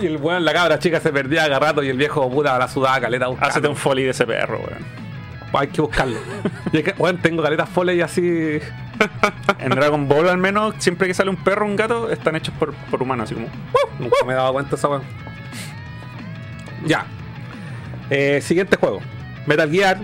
Y 0.00 0.06
el 0.06 0.18
weón, 0.18 0.44
la 0.44 0.52
cabra 0.52 0.78
chica 0.78 1.00
se 1.00 1.10
perdía 1.10 1.48
cada 1.48 1.58
rato 1.58 1.82
y 1.82 1.88
el 1.88 1.96
viejo 1.96 2.30
puta 2.30 2.56
la 2.56 2.68
sudaba 2.68 3.00
caleta 3.00 3.26
buscando. 3.26 3.50
Hácete 3.50 3.66
un 3.66 3.74
foley 3.74 4.04
de 4.04 4.10
ese 4.10 4.24
perro, 4.24 4.58
weón. 4.58 4.86
Hay 5.52 5.66
que 5.66 5.80
buscarlo. 5.80 6.20
Y 6.70 6.76
es 6.78 6.84
que, 6.84 6.94
weón, 6.96 7.18
tengo 7.18 7.42
caletas 7.42 7.68
foley 7.68 8.00
así. 8.00 8.60
En 9.58 9.70
Dragon 9.70 10.06
Ball, 10.06 10.28
al 10.28 10.38
menos, 10.38 10.76
siempre 10.78 11.08
que 11.08 11.14
sale 11.14 11.30
un 11.30 11.36
perro 11.38 11.66
o 11.66 11.68
un 11.68 11.74
gato, 11.74 12.08
están 12.08 12.36
hechos 12.36 12.54
por, 12.60 12.74
por 12.74 13.02
humanos, 13.02 13.24
así 13.24 13.34
como. 13.34 13.48
Nunca 13.98 14.24
me 14.24 14.34
he 14.34 14.36
dado 14.36 14.52
cuenta 14.52 14.76
esa 14.76 14.86
weón. 14.86 15.02
Ya. 16.84 17.06
Eh, 18.08 18.40
siguiente 18.40 18.76
juego. 18.76 19.00
Metal 19.46 19.68
Gear. 19.68 19.98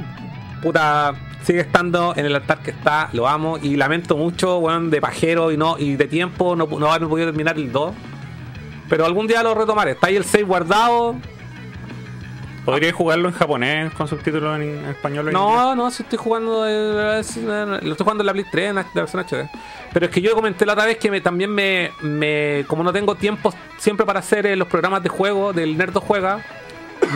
Puta. 0.60 1.14
Sigue 1.42 1.60
estando 1.60 2.14
en 2.16 2.26
el 2.26 2.34
altar 2.34 2.62
que 2.62 2.70
está, 2.70 3.08
lo 3.12 3.28
amo 3.28 3.58
y 3.60 3.76
lamento 3.76 4.16
mucho, 4.16 4.58
weón, 4.58 4.90
de 4.90 5.00
pajero 5.00 5.50
y 5.50 5.56
no 5.56 5.76
y 5.78 5.96
de 5.96 6.06
tiempo 6.06 6.54
no, 6.54 6.66
no 6.66 6.92
haber 6.92 7.08
podido 7.08 7.28
terminar 7.28 7.56
el 7.56 7.72
2. 7.72 7.94
Pero 8.88 9.06
algún 9.06 9.26
día 9.26 9.42
lo 9.42 9.54
retomaré. 9.54 9.92
Está 9.92 10.08
ahí 10.08 10.16
el 10.16 10.24
save 10.24 10.44
guardado. 10.44 11.16
¿Podría 12.64 12.92
jugarlo 12.92 13.28
en 13.28 13.34
japonés 13.34 13.92
con 13.94 14.06
subtítulos 14.06 14.54
en, 14.60 14.84
español? 14.84 15.26
o 15.26 15.30
en 15.30 15.36
inglés? 15.36 15.52
No, 15.52 15.74
no, 15.74 15.90
si 15.90 16.04
estoy 16.04 16.18
jugando. 16.18 16.64
eh, 16.68 17.22
lo 17.82 17.92
estoy 17.92 18.04
jugando 18.04 18.22
en 18.22 18.26
la 18.26 18.32
Play 18.32 18.44
3, 18.50 18.68
en 18.68 18.74
la 18.76 18.86
la 18.94 19.02
versión 19.02 19.24
HD. 19.24 19.50
Pero 19.92 20.06
es 20.06 20.12
que 20.12 20.20
yo 20.20 20.32
comenté 20.34 20.64
la 20.64 20.74
otra 20.74 20.86
vez 20.86 20.98
que 20.98 21.10
me, 21.10 21.20
también 21.20 21.50
me, 21.50 21.90
me. 22.02 22.64
Como 22.68 22.84
no 22.84 22.92
tengo 22.92 23.16
tiempo 23.16 23.52
siempre 23.78 24.06
para 24.06 24.20
hacer 24.20 24.46
eh, 24.46 24.54
los 24.54 24.68
programas 24.68 25.02
de 25.02 25.08
juego 25.08 25.52
del 25.52 25.76
Nerdo 25.76 26.00
Juega, 26.00 26.44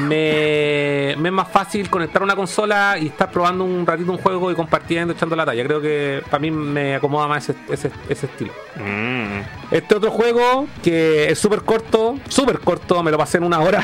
me, 0.00 1.14
me 1.18 1.28
es 1.28 1.32
más 1.32 1.48
fácil 1.48 1.88
conectar 1.88 2.22
una 2.22 2.36
consola 2.36 2.96
y 3.00 3.06
estar 3.06 3.30
probando 3.30 3.64
un 3.64 3.86
ratito 3.86 4.12
un 4.12 4.18
juego 4.18 4.50
y 4.50 4.54
compartiendo, 4.54 5.12
echando 5.14 5.36
la 5.36 5.44
talla. 5.44 5.64
Creo 5.64 5.80
que 5.80 6.22
para 6.30 6.38
mí 6.40 6.50
me 6.50 6.96
acomoda 6.96 7.26
más 7.28 7.48
ese, 7.48 7.58
ese, 7.68 7.90
ese 8.08 8.26
estilo. 8.26 8.52
Mm. 8.76 9.40
Este 9.70 9.94
otro 9.94 10.10
juego 10.10 10.66
que 10.82 11.30
es 11.30 11.38
súper 11.38 11.62
corto, 11.62 12.18
súper 12.28 12.60
corto, 12.60 13.02
me 13.02 13.10
lo 13.10 13.18
pasé 13.18 13.38
en 13.38 13.44
una 13.44 13.60
hora. 13.60 13.82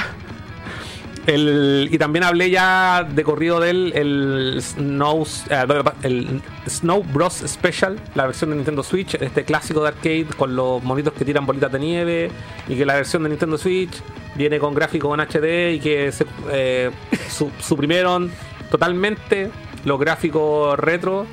El, 1.26 1.88
y 1.92 1.98
también 1.98 2.24
hablé 2.24 2.50
ya 2.50 3.04
de 3.08 3.22
corrido 3.22 3.60
de 3.60 3.70
él, 3.70 3.92
el 3.94 4.58
Snow, 4.60 5.24
eh, 5.50 5.82
el 6.02 6.42
Snow 6.66 7.04
Bros 7.04 7.44
Special, 7.46 7.96
la 8.16 8.26
versión 8.26 8.50
de 8.50 8.56
Nintendo 8.56 8.82
Switch, 8.82 9.14
este 9.14 9.44
clásico 9.44 9.82
de 9.82 9.88
arcade 9.88 10.26
con 10.36 10.56
los 10.56 10.82
monitos 10.82 11.12
que 11.12 11.24
tiran 11.24 11.46
bolitas 11.46 11.70
de 11.70 11.78
nieve 11.78 12.30
y 12.66 12.74
que 12.74 12.84
la 12.84 12.94
versión 12.94 13.22
de 13.22 13.28
Nintendo 13.28 13.56
Switch 13.56 13.92
viene 14.34 14.58
con 14.58 14.74
gráficos 14.74 15.14
en 15.16 15.20
HD 15.20 15.74
y 15.74 15.78
que 15.80 16.10
se 16.10 16.26
eh, 16.50 16.90
su- 17.30 17.52
suprimieron 17.60 18.30
totalmente 18.70 19.48
los 19.84 20.00
gráficos 20.00 20.76
retro 20.76 21.24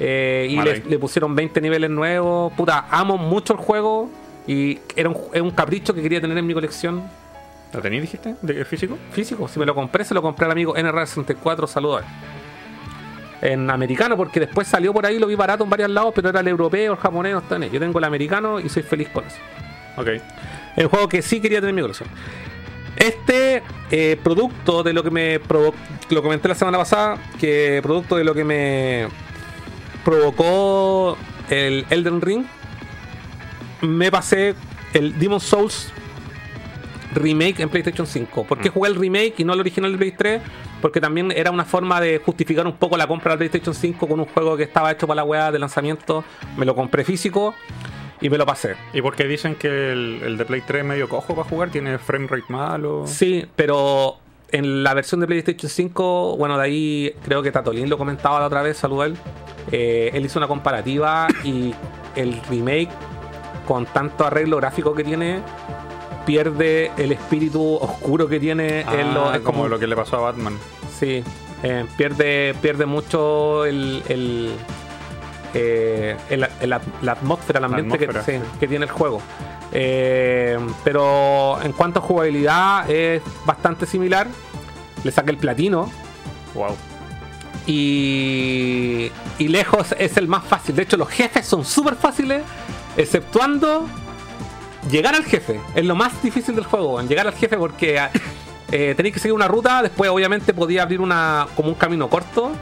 eh, 0.00 0.46
y 0.50 0.56
le, 0.88 0.98
pusieron 0.98 1.34
20 1.34 1.60
niveles 1.60 1.90
nuevos. 1.90 2.50
Puta, 2.54 2.86
amo 2.90 3.18
mucho 3.18 3.52
el 3.52 3.58
juego 3.58 4.08
y 4.46 4.78
era 4.96 5.10
un 5.10 5.50
capricho 5.50 5.92
que 5.92 6.00
quería 6.00 6.20
tener 6.22 6.38
en 6.38 6.46
mi 6.46 6.54
colección 6.54 7.02
¿Lo 7.74 7.82
tenéis, 7.82 8.02
dijiste? 8.02 8.36
¿De 8.40 8.64
físico? 8.64 8.96
físico. 9.10 9.48
Si 9.48 9.58
me 9.58 9.66
lo 9.66 9.74
compré, 9.74 10.04
se 10.04 10.14
lo 10.14 10.22
compré 10.22 10.46
al 10.46 10.52
amigo 10.52 10.74
NR64, 10.76 11.66
saludos. 11.66 12.02
En 13.42 13.68
americano, 13.68 14.16
porque 14.16 14.40
después 14.40 14.68
salió 14.68 14.92
por 14.92 15.04
ahí, 15.04 15.18
lo 15.18 15.26
vi 15.26 15.34
barato 15.34 15.64
en 15.64 15.70
varios 15.70 15.90
lados, 15.90 16.12
pero 16.14 16.28
era 16.28 16.40
el 16.40 16.48
europeo, 16.48 16.92
el 16.92 16.98
japonés, 16.98 17.32
no 17.32 17.40
está 17.40 17.56
en 17.56 17.64
él. 17.64 17.70
Yo 17.72 17.80
tengo 17.80 17.98
el 17.98 18.04
americano 18.04 18.60
y 18.60 18.68
soy 18.68 18.84
feliz 18.84 19.08
con 19.08 19.24
eso. 19.24 19.36
Ok. 19.96 20.08
El 20.76 20.86
juego 20.86 21.08
que 21.08 21.20
sí 21.20 21.40
quería 21.40 21.58
tener 21.58 21.70
en 21.70 21.76
mi 21.76 21.82
colección. 21.82 22.08
Este 22.96 23.62
eh, 23.90 24.16
producto 24.22 24.84
de 24.84 24.92
lo 24.92 25.02
que 25.02 25.10
me 25.10 25.40
provocó, 25.40 25.76
lo 26.10 26.22
comenté 26.22 26.48
la 26.48 26.54
semana 26.54 26.78
pasada, 26.78 27.18
que 27.40 27.80
producto 27.82 28.16
de 28.16 28.24
lo 28.24 28.34
que 28.34 28.44
me 28.44 29.08
provocó 30.04 31.18
el 31.50 31.86
Elden 31.90 32.20
Ring, 32.20 32.44
me 33.82 34.12
pasé 34.12 34.54
el 34.92 35.18
Demon 35.18 35.40
Souls 35.40 35.92
remake 37.14 37.60
en 37.60 37.68
PlayStation 37.68 38.06
5. 38.06 38.44
¿Por 38.44 38.58
qué 38.58 38.68
jugué 38.68 38.90
el 38.90 38.96
remake 38.96 39.34
y 39.38 39.44
no 39.44 39.52
el 39.54 39.60
original 39.60 39.92
de 39.92 39.98
Play 39.98 40.12
3? 40.12 40.42
Porque 40.80 41.00
también 41.00 41.32
era 41.32 41.50
una 41.50 41.64
forma 41.64 42.00
de 42.00 42.18
justificar 42.18 42.66
un 42.66 42.74
poco 42.74 42.96
la 42.96 43.06
compra 43.06 43.32
de 43.32 43.38
PlayStation 43.38 43.74
5 43.74 44.06
con 44.06 44.20
un 44.20 44.26
juego 44.26 44.56
que 44.56 44.64
estaba 44.64 44.90
hecho 44.92 45.06
para 45.06 45.16
la 45.16 45.24
weá 45.24 45.50
de 45.50 45.58
lanzamiento. 45.58 46.24
Me 46.56 46.66
lo 46.66 46.74
compré 46.74 47.04
físico 47.04 47.54
y 48.20 48.30
me 48.30 48.38
lo 48.38 48.46
pasé. 48.46 48.76
¿Y 48.92 49.02
por 49.02 49.14
qué 49.16 49.24
dicen 49.24 49.54
que 49.54 49.92
el, 49.92 50.20
el 50.24 50.36
de 50.36 50.44
Play 50.44 50.62
3 50.66 50.80
es 50.82 50.86
medio 50.86 51.08
cojo 51.08 51.34
para 51.34 51.48
jugar? 51.48 51.70
¿Tiene 51.70 51.98
frame 51.98 52.26
rate 52.26 52.44
malo? 52.48 53.04
Sí, 53.06 53.46
pero 53.56 54.18
en 54.54 54.84
la 54.84 54.94
versión 54.94 55.20
de 55.20 55.26
PlayStation 55.26 55.68
5, 55.68 56.36
bueno, 56.36 56.56
de 56.56 56.64
ahí 56.64 57.14
creo 57.24 57.42
que 57.42 57.50
Tatolín 57.50 57.90
lo 57.90 57.98
comentaba 57.98 58.38
la 58.38 58.46
otra 58.46 58.62
vez, 58.62 58.76
saludó 58.76 59.02
a 59.02 59.06
él. 59.06 59.16
Eh, 59.72 60.10
él 60.14 60.24
hizo 60.24 60.38
una 60.38 60.46
comparativa 60.46 61.26
y 61.42 61.74
el 62.14 62.40
remake, 62.48 62.90
con 63.66 63.86
tanto 63.86 64.24
arreglo 64.24 64.58
gráfico 64.58 64.94
que 64.94 65.02
tiene, 65.02 65.40
pierde 66.26 66.90
el 66.96 67.12
espíritu 67.12 67.74
oscuro 67.76 68.28
que 68.28 68.40
tiene. 68.40 68.80
en 68.80 69.14
lo- 69.14 69.28
Ah, 69.30 69.36
es 69.36 69.40
como 69.42 69.58
como 69.58 69.68
lo 69.68 69.78
que 69.78 69.86
le 69.86 69.96
pasó 69.96 70.16
a 70.16 70.20
Batman. 70.20 70.58
Sí, 70.98 71.22
eh, 71.62 71.86
pierde, 71.96 72.54
pierde 72.60 72.86
mucho 72.86 73.64
el, 73.64 74.02
el, 74.08 74.52
eh, 75.54 76.16
el- 76.30 76.48
el- 76.60 76.70
la, 76.70 76.80
la 77.02 77.12
atmósfera, 77.12 77.58
el 77.58 77.64
ambiente 77.66 77.98
que- 77.98 78.12
sí, 78.22 78.32
que 78.60 78.66
tiene 78.68 78.84
el 78.86 78.90
juego. 78.90 79.20
Eh, 79.72 80.58
pero 80.84 81.58
en 81.62 81.72
cuanto 81.72 81.98
a 81.98 82.02
jugabilidad 82.02 82.88
es 82.90 83.22
bastante 83.44 83.86
similar. 83.86 84.26
Le 85.02 85.10
saqué 85.10 85.30
el 85.32 85.36
platino 85.38 85.90
Wow. 86.54 86.76
y, 87.66 89.10
y 89.38 89.48
lejos 89.48 89.94
es 89.98 90.16
el 90.16 90.28
más 90.28 90.44
fácil. 90.44 90.76
De 90.76 90.82
hecho, 90.82 90.96
los 90.96 91.08
jefes 91.08 91.46
son 91.46 91.64
súper 91.64 91.96
fáciles, 91.96 92.42
exceptuando 92.96 93.86
llegar 94.90 95.14
al 95.14 95.24
jefe. 95.24 95.60
Es 95.74 95.84
lo 95.84 95.94
más 95.94 96.22
difícil 96.22 96.54
del 96.54 96.64
juego, 96.64 96.94
weón, 96.94 97.08
llegar 97.08 97.26
al 97.26 97.34
jefe 97.34 97.56
porque 97.56 98.00
eh, 98.72 98.94
tenéis 98.96 99.14
que 99.14 99.20
seguir 99.20 99.34
una 99.34 99.48
ruta. 99.48 99.82
Después, 99.82 100.10
obviamente, 100.10 100.54
podía 100.54 100.82
abrir 100.82 101.00
una 101.00 101.46
como 101.56 101.68
un 101.68 101.74
camino 101.74 102.08
corto. 102.08 102.52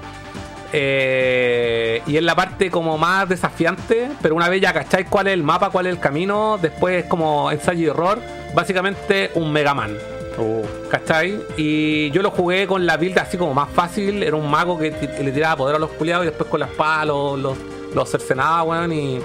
eh, 0.72 2.02
y 2.06 2.16
es 2.16 2.22
la 2.22 2.34
parte 2.34 2.70
como 2.70 2.96
más 2.96 3.28
desafiante, 3.28 4.10
pero 4.22 4.34
una 4.34 4.48
vez 4.48 4.60
ya 4.62 4.72
cacháis 4.72 5.06
cuál 5.08 5.28
es 5.28 5.34
el 5.34 5.42
mapa, 5.42 5.70
cuál 5.70 5.86
es 5.86 5.92
el 5.92 6.00
camino, 6.00 6.58
después 6.60 7.04
es 7.04 7.10
como 7.10 7.50
ensayo 7.50 7.80
y 7.80 7.90
error, 7.90 8.18
básicamente 8.54 9.30
un 9.34 9.52
Mega 9.52 9.74
Man. 9.74 9.96
Uh, 10.38 10.62
¿Cachai? 10.88 11.38
Y 11.58 12.10
yo 12.10 12.22
lo 12.22 12.30
jugué 12.30 12.66
con 12.66 12.86
la 12.86 12.96
build 12.96 13.18
así 13.18 13.36
como 13.36 13.52
más 13.52 13.68
fácil. 13.68 14.22
Era 14.22 14.34
un 14.34 14.50
mago 14.50 14.78
que 14.78 14.90
le 14.90 15.30
tiraba 15.30 15.56
poder 15.56 15.76
a 15.76 15.78
los 15.78 15.90
culiados 15.90 16.24
y 16.24 16.28
después 16.28 16.48
con 16.48 16.60
la 16.60 16.66
espada 16.66 17.04
los, 17.04 17.38
los, 17.38 17.58
los 17.94 18.10
cercenaba, 18.10 18.62
weón, 18.62 18.92
y 18.92 19.20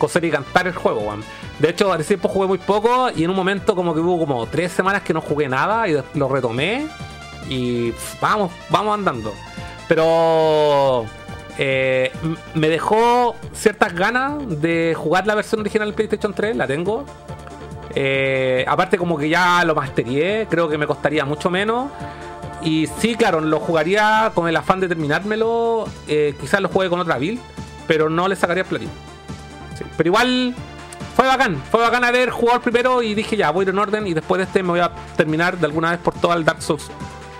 coser 0.00 0.24
y 0.24 0.30
cantar 0.32 0.66
el 0.66 0.74
juego, 0.74 1.00
weón. 1.02 1.22
De 1.60 1.70
hecho, 1.70 1.92
hace 1.92 2.02
tiempo 2.04 2.28
jugué 2.28 2.48
muy 2.48 2.58
poco 2.58 3.10
y 3.14 3.22
en 3.22 3.30
un 3.30 3.36
momento 3.36 3.76
como 3.76 3.94
que 3.94 4.00
hubo 4.00 4.18
como 4.18 4.46
tres 4.46 4.72
semanas 4.72 5.02
que 5.02 5.14
no 5.14 5.20
jugué 5.20 5.48
nada 5.48 5.86
y 5.86 5.96
lo 6.14 6.28
retomé 6.28 6.88
y 7.48 7.92
vamos, 8.20 8.50
vamos 8.70 8.94
andando. 8.94 9.32
Pero 9.86 11.04
eh, 11.58 12.10
me 12.54 12.68
dejó 12.68 13.36
ciertas 13.52 13.92
ganas 13.92 14.60
de 14.60 14.94
jugar 14.96 15.26
la 15.26 15.34
versión 15.34 15.60
original 15.60 15.88
del 15.88 15.94
PlayStation 15.94 16.32
3, 16.32 16.56
la 16.56 16.66
tengo. 16.66 17.04
Eh, 17.94 18.64
aparte 18.68 18.96
como 18.96 19.18
que 19.18 19.28
ya 19.28 19.64
lo 19.64 19.74
masterié, 19.74 20.46
creo 20.48 20.68
que 20.68 20.78
me 20.78 20.86
costaría 20.86 21.24
mucho 21.24 21.50
menos. 21.50 21.90
Y 22.62 22.86
sí, 22.98 23.14
claro, 23.14 23.40
lo 23.40 23.58
jugaría 23.58 24.32
con 24.34 24.48
el 24.48 24.56
afán 24.56 24.80
de 24.80 24.88
terminármelo. 24.88 25.86
eh, 26.08 26.34
quizás 26.40 26.60
lo 26.60 26.68
juegue 26.68 26.90
con 26.90 27.00
otra 27.00 27.18
build, 27.18 27.40
pero 27.86 28.08
no 28.08 28.28
le 28.28 28.36
sacaría 28.36 28.64
platino. 28.64 29.09
Sí, 29.80 29.86
Pero 29.96 30.08
igual 30.08 30.54
fue 31.16 31.26
bacán, 31.26 31.62
fue 31.70 31.80
bacán 31.80 32.04
haber 32.04 32.30
jugado 32.30 32.60
primero 32.60 33.02
y 33.02 33.14
dije 33.14 33.36
ya, 33.36 33.50
voy 33.50 33.62
a 33.62 33.64
ir 33.64 33.68
en 33.70 33.78
orden 33.78 34.06
y 34.06 34.14
después 34.14 34.38
de 34.38 34.44
este 34.44 34.62
me 34.62 34.70
voy 34.70 34.80
a 34.80 34.92
terminar 35.16 35.58
de 35.58 35.66
alguna 35.66 35.90
vez 35.90 36.00
por 36.00 36.14
todo 36.14 36.34
el 36.34 36.44
Dark 36.44 36.62
Souls 36.62 36.90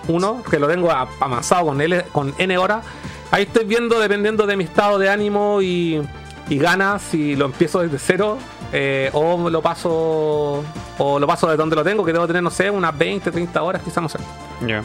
1, 0.07 0.43
que 0.49 0.59
lo 0.59 0.67
tengo 0.67 0.91
avanzado 0.91 1.67
con, 1.67 1.79
L, 1.81 2.03
con 2.11 2.33
N 2.37 2.57
horas. 2.57 2.83
Ahí 3.31 3.43
estoy 3.43 3.65
viendo, 3.65 3.99
dependiendo 3.99 4.45
de 4.45 4.57
mi 4.57 4.63
estado 4.63 4.99
de 4.99 5.09
ánimo 5.09 5.61
y, 5.61 6.01
y 6.49 6.57
ganas, 6.57 7.01
si 7.01 7.35
lo 7.35 7.45
empiezo 7.45 7.79
desde 7.79 7.97
cero 7.97 8.37
eh, 8.73 9.09
o 9.13 9.49
lo 9.49 9.61
paso 9.61 10.63
o 10.97 11.19
lo 11.19 11.27
paso 11.27 11.47
de 11.47 11.55
donde 11.55 11.75
lo 11.75 11.83
tengo, 11.83 12.03
que 12.03 12.13
debo 12.13 12.27
tener, 12.27 12.43
no 12.43 12.51
sé, 12.51 12.69
unas 12.69 12.97
20, 12.97 13.31
30 13.31 13.63
horas, 13.63 13.81
quizás 13.83 14.03
no 14.03 14.09
sé. 14.09 14.19
ya. 14.65 14.83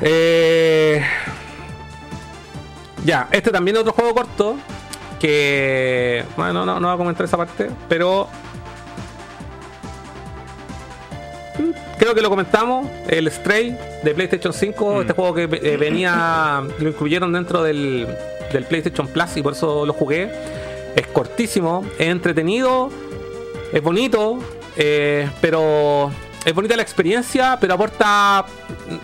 Eh, 0.00 1.02
ya, 3.04 3.28
este 3.30 3.50
también 3.50 3.76
es 3.76 3.82
otro 3.82 3.92
juego 3.92 4.14
corto. 4.14 4.56
Que. 5.20 6.24
Bueno, 6.36 6.66
no, 6.66 6.78
no 6.80 6.88
voy 6.88 6.94
a 6.94 6.98
comentar 6.98 7.24
esa 7.26 7.36
parte. 7.36 7.70
Pero. 7.88 8.28
mm, 11.58 11.70
Creo 11.98 12.14
que 12.14 12.20
lo 12.22 12.28
comentamos. 12.30 12.86
El 13.08 13.30
Stray 13.30 13.76
de 14.02 14.14
PlayStation 14.14 14.52
5. 14.52 15.00
Este 15.02 15.12
juego 15.12 15.34
que 15.34 15.42
eh, 15.44 15.76
venía. 15.76 16.62
Lo 16.78 16.88
incluyeron 16.88 17.32
dentro 17.32 17.62
del, 17.62 18.06
del 18.52 18.64
PlayStation 18.64 19.08
Plus 19.08 19.36
y 19.36 19.42
por 19.42 19.54
eso 19.54 19.86
lo 19.86 19.92
jugué. 19.92 20.30
Es 20.94 21.06
cortísimo, 21.08 21.84
es 21.98 22.08
entretenido, 22.08 22.88
es 23.70 23.82
bonito, 23.82 24.38
eh, 24.78 25.28
pero 25.42 26.10
es 26.42 26.54
bonita 26.54 26.74
la 26.74 26.82
experiencia, 26.82 27.58
pero 27.60 27.74
aporta. 27.74 28.44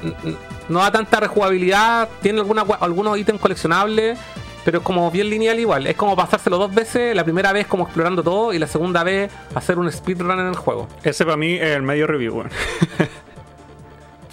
mm, 0.02 0.28
mm, 0.28 0.36
No 0.70 0.78
da 0.80 0.90
tanta 0.90 1.20
rejugabilidad, 1.20 2.08
tiene 2.22 2.40
alguna, 2.40 2.64
algunos 2.80 3.18
ítems 3.18 3.38
coleccionables, 3.40 4.18
pero 4.64 4.78
es 4.78 4.84
como 4.84 5.10
bien 5.10 5.28
lineal 5.30 5.58
igual. 5.58 5.86
Es 5.86 5.96
como 5.96 6.14
pasárselo 6.16 6.58
dos 6.58 6.74
veces, 6.74 7.14
la 7.16 7.24
primera 7.24 7.52
vez 7.52 7.66
como 7.66 7.84
explorando 7.84 8.22
todo 8.22 8.52
y 8.52 8.58
la 8.58 8.66
segunda 8.66 9.02
vez 9.04 9.30
hacer 9.54 9.78
un 9.78 9.90
speedrun 9.90 10.30
en 10.38 10.46
el 10.48 10.56
juego. 10.56 10.88
Ese 11.02 11.24
para 11.24 11.36
mí 11.36 11.54
es 11.54 11.62
el 11.76 11.82
medio 11.82 12.06
review, 12.06 12.34
weón. 12.34 12.50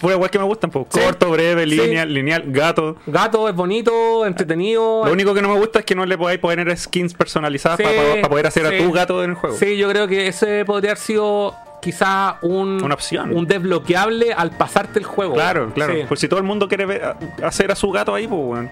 Pura 0.00 0.14
igual 0.14 0.30
que 0.30 0.38
me 0.38 0.44
gustan, 0.46 0.70
pues. 0.70 0.86
Sí. 0.90 0.98
Corto, 1.00 1.30
breve, 1.30 1.64
Sí. 1.64 1.76
lineal, 1.76 2.12
lineal, 2.14 2.44
gato. 2.46 2.96
Gato 3.06 3.46
es 3.50 3.54
bonito, 3.54 4.24
entretenido. 4.24 5.04
Lo 5.04 5.12
único 5.12 5.34
que 5.34 5.42
no 5.42 5.48
me 5.50 5.58
gusta 5.58 5.80
es 5.80 5.84
que 5.84 5.94
no 5.94 6.06
le 6.06 6.16
podáis 6.16 6.38
poner 6.40 6.74
skins 6.78 7.12
personalizadas 7.12 7.76
Sí, 7.78 7.84
para 7.84 8.28
poder 8.28 8.46
hacer 8.46 8.64
a 8.66 8.78
tu 8.78 8.90
gato 8.92 9.22
en 9.22 9.30
el 9.30 9.36
juego. 9.36 9.56
Sí, 9.56 9.76
yo 9.76 9.90
creo 9.90 10.08
que 10.08 10.26
ese 10.28 10.64
podría 10.64 10.92
haber 10.92 11.02
sido 11.02 11.54
quizá 11.82 12.38
un, 12.40 12.82
Una 12.82 12.94
opción. 12.94 13.36
un 13.36 13.46
desbloqueable 13.46 14.32
al 14.32 14.52
pasarte 14.52 14.98
el 14.98 15.04
juego. 15.04 15.34
Claro, 15.34 15.70
claro. 15.74 15.92
Pues 16.08 16.18
si 16.20 16.28
todo 16.28 16.40
el 16.40 16.46
mundo 16.46 16.66
quiere 16.66 16.86
ver- 16.86 17.14
hacer 17.44 17.70
a 17.70 17.74
su 17.74 17.90
gato 17.90 18.14
ahí, 18.14 18.26
pues, 18.26 18.40
weón. 18.42 18.70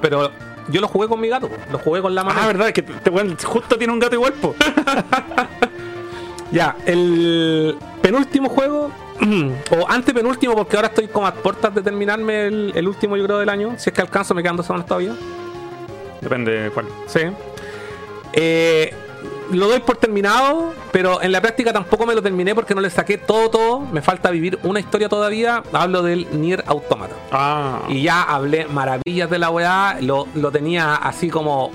Pero 0.00 0.30
yo 0.68 0.80
lo 0.80 0.88
jugué 0.88 1.08
con 1.08 1.20
mi 1.20 1.28
gato, 1.28 1.48
lo 1.70 1.78
jugué 1.78 2.00
con 2.02 2.14
la 2.14 2.24
mano. 2.24 2.38
Ah, 2.42 2.46
verdad, 2.46 2.70
que 2.72 2.82
te, 2.82 2.92
te- 2.92 3.10
weón, 3.10 3.36
justo 3.42 3.76
tiene 3.78 3.92
un 3.92 3.98
gato 3.98 4.14
igual, 4.14 4.32
pues. 4.40 4.54
Ya, 6.52 6.76
el 6.86 7.76
penúltimo 8.00 8.48
juego, 8.48 8.90
o 9.70 9.88
antepenúltimo, 9.88 10.54
porque 10.54 10.76
ahora 10.76 10.88
estoy 10.88 11.08
como 11.08 11.26
a 11.26 11.34
puertas 11.34 11.74
de 11.74 11.82
terminarme 11.82 12.46
el, 12.46 12.72
el 12.74 12.86
último, 12.88 13.16
yo 13.16 13.24
creo, 13.24 13.38
del 13.38 13.48
año. 13.48 13.74
Si 13.78 13.90
es 13.90 13.94
que 13.94 14.00
alcanzo, 14.00 14.32
me 14.32 14.42
quedan 14.42 14.56
dos 14.56 14.66
semanas 14.66 14.86
todavía. 14.86 15.12
Depende 16.20 16.52
de 16.52 16.70
cuál. 16.70 16.86
Sí. 17.06 17.20
Eh, 18.32 18.94
lo 19.50 19.68
doy 19.68 19.80
por 19.80 19.96
terminado, 19.96 20.72
pero 20.92 21.22
en 21.22 21.32
la 21.32 21.40
práctica 21.40 21.72
tampoco 21.72 22.06
me 22.06 22.14
lo 22.14 22.22
terminé 22.22 22.54
porque 22.54 22.74
no 22.74 22.80
le 22.80 22.90
saqué 22.90 23.18
todo, 23.18 23.50
todo. 23.50 23.80
Me 23.80 24.02
falta 24.02 24.30
vivir 24.30 24.58
una 24.62 24.80
historia 24.80 25.08
todavía. 25.08 25.62
Hablo 25.72 26.02
del 26.02 26.26
Nier 26.40 26.64
Automata. 26.66 27.14
Ah. 27.32 27.82
Y 27.88 28.02
ya 28.02 28.22
hablé 28.22 28.66
maravillas 28.66 29.30
de 29.30 29.38
la 29.38 29.50
weá. 29.50 29.98
Lo, 30.00 30.26
lo 30.34 30.50
tenía 30.50 30.94
así 30.96 31.30
como. 31.30 31.70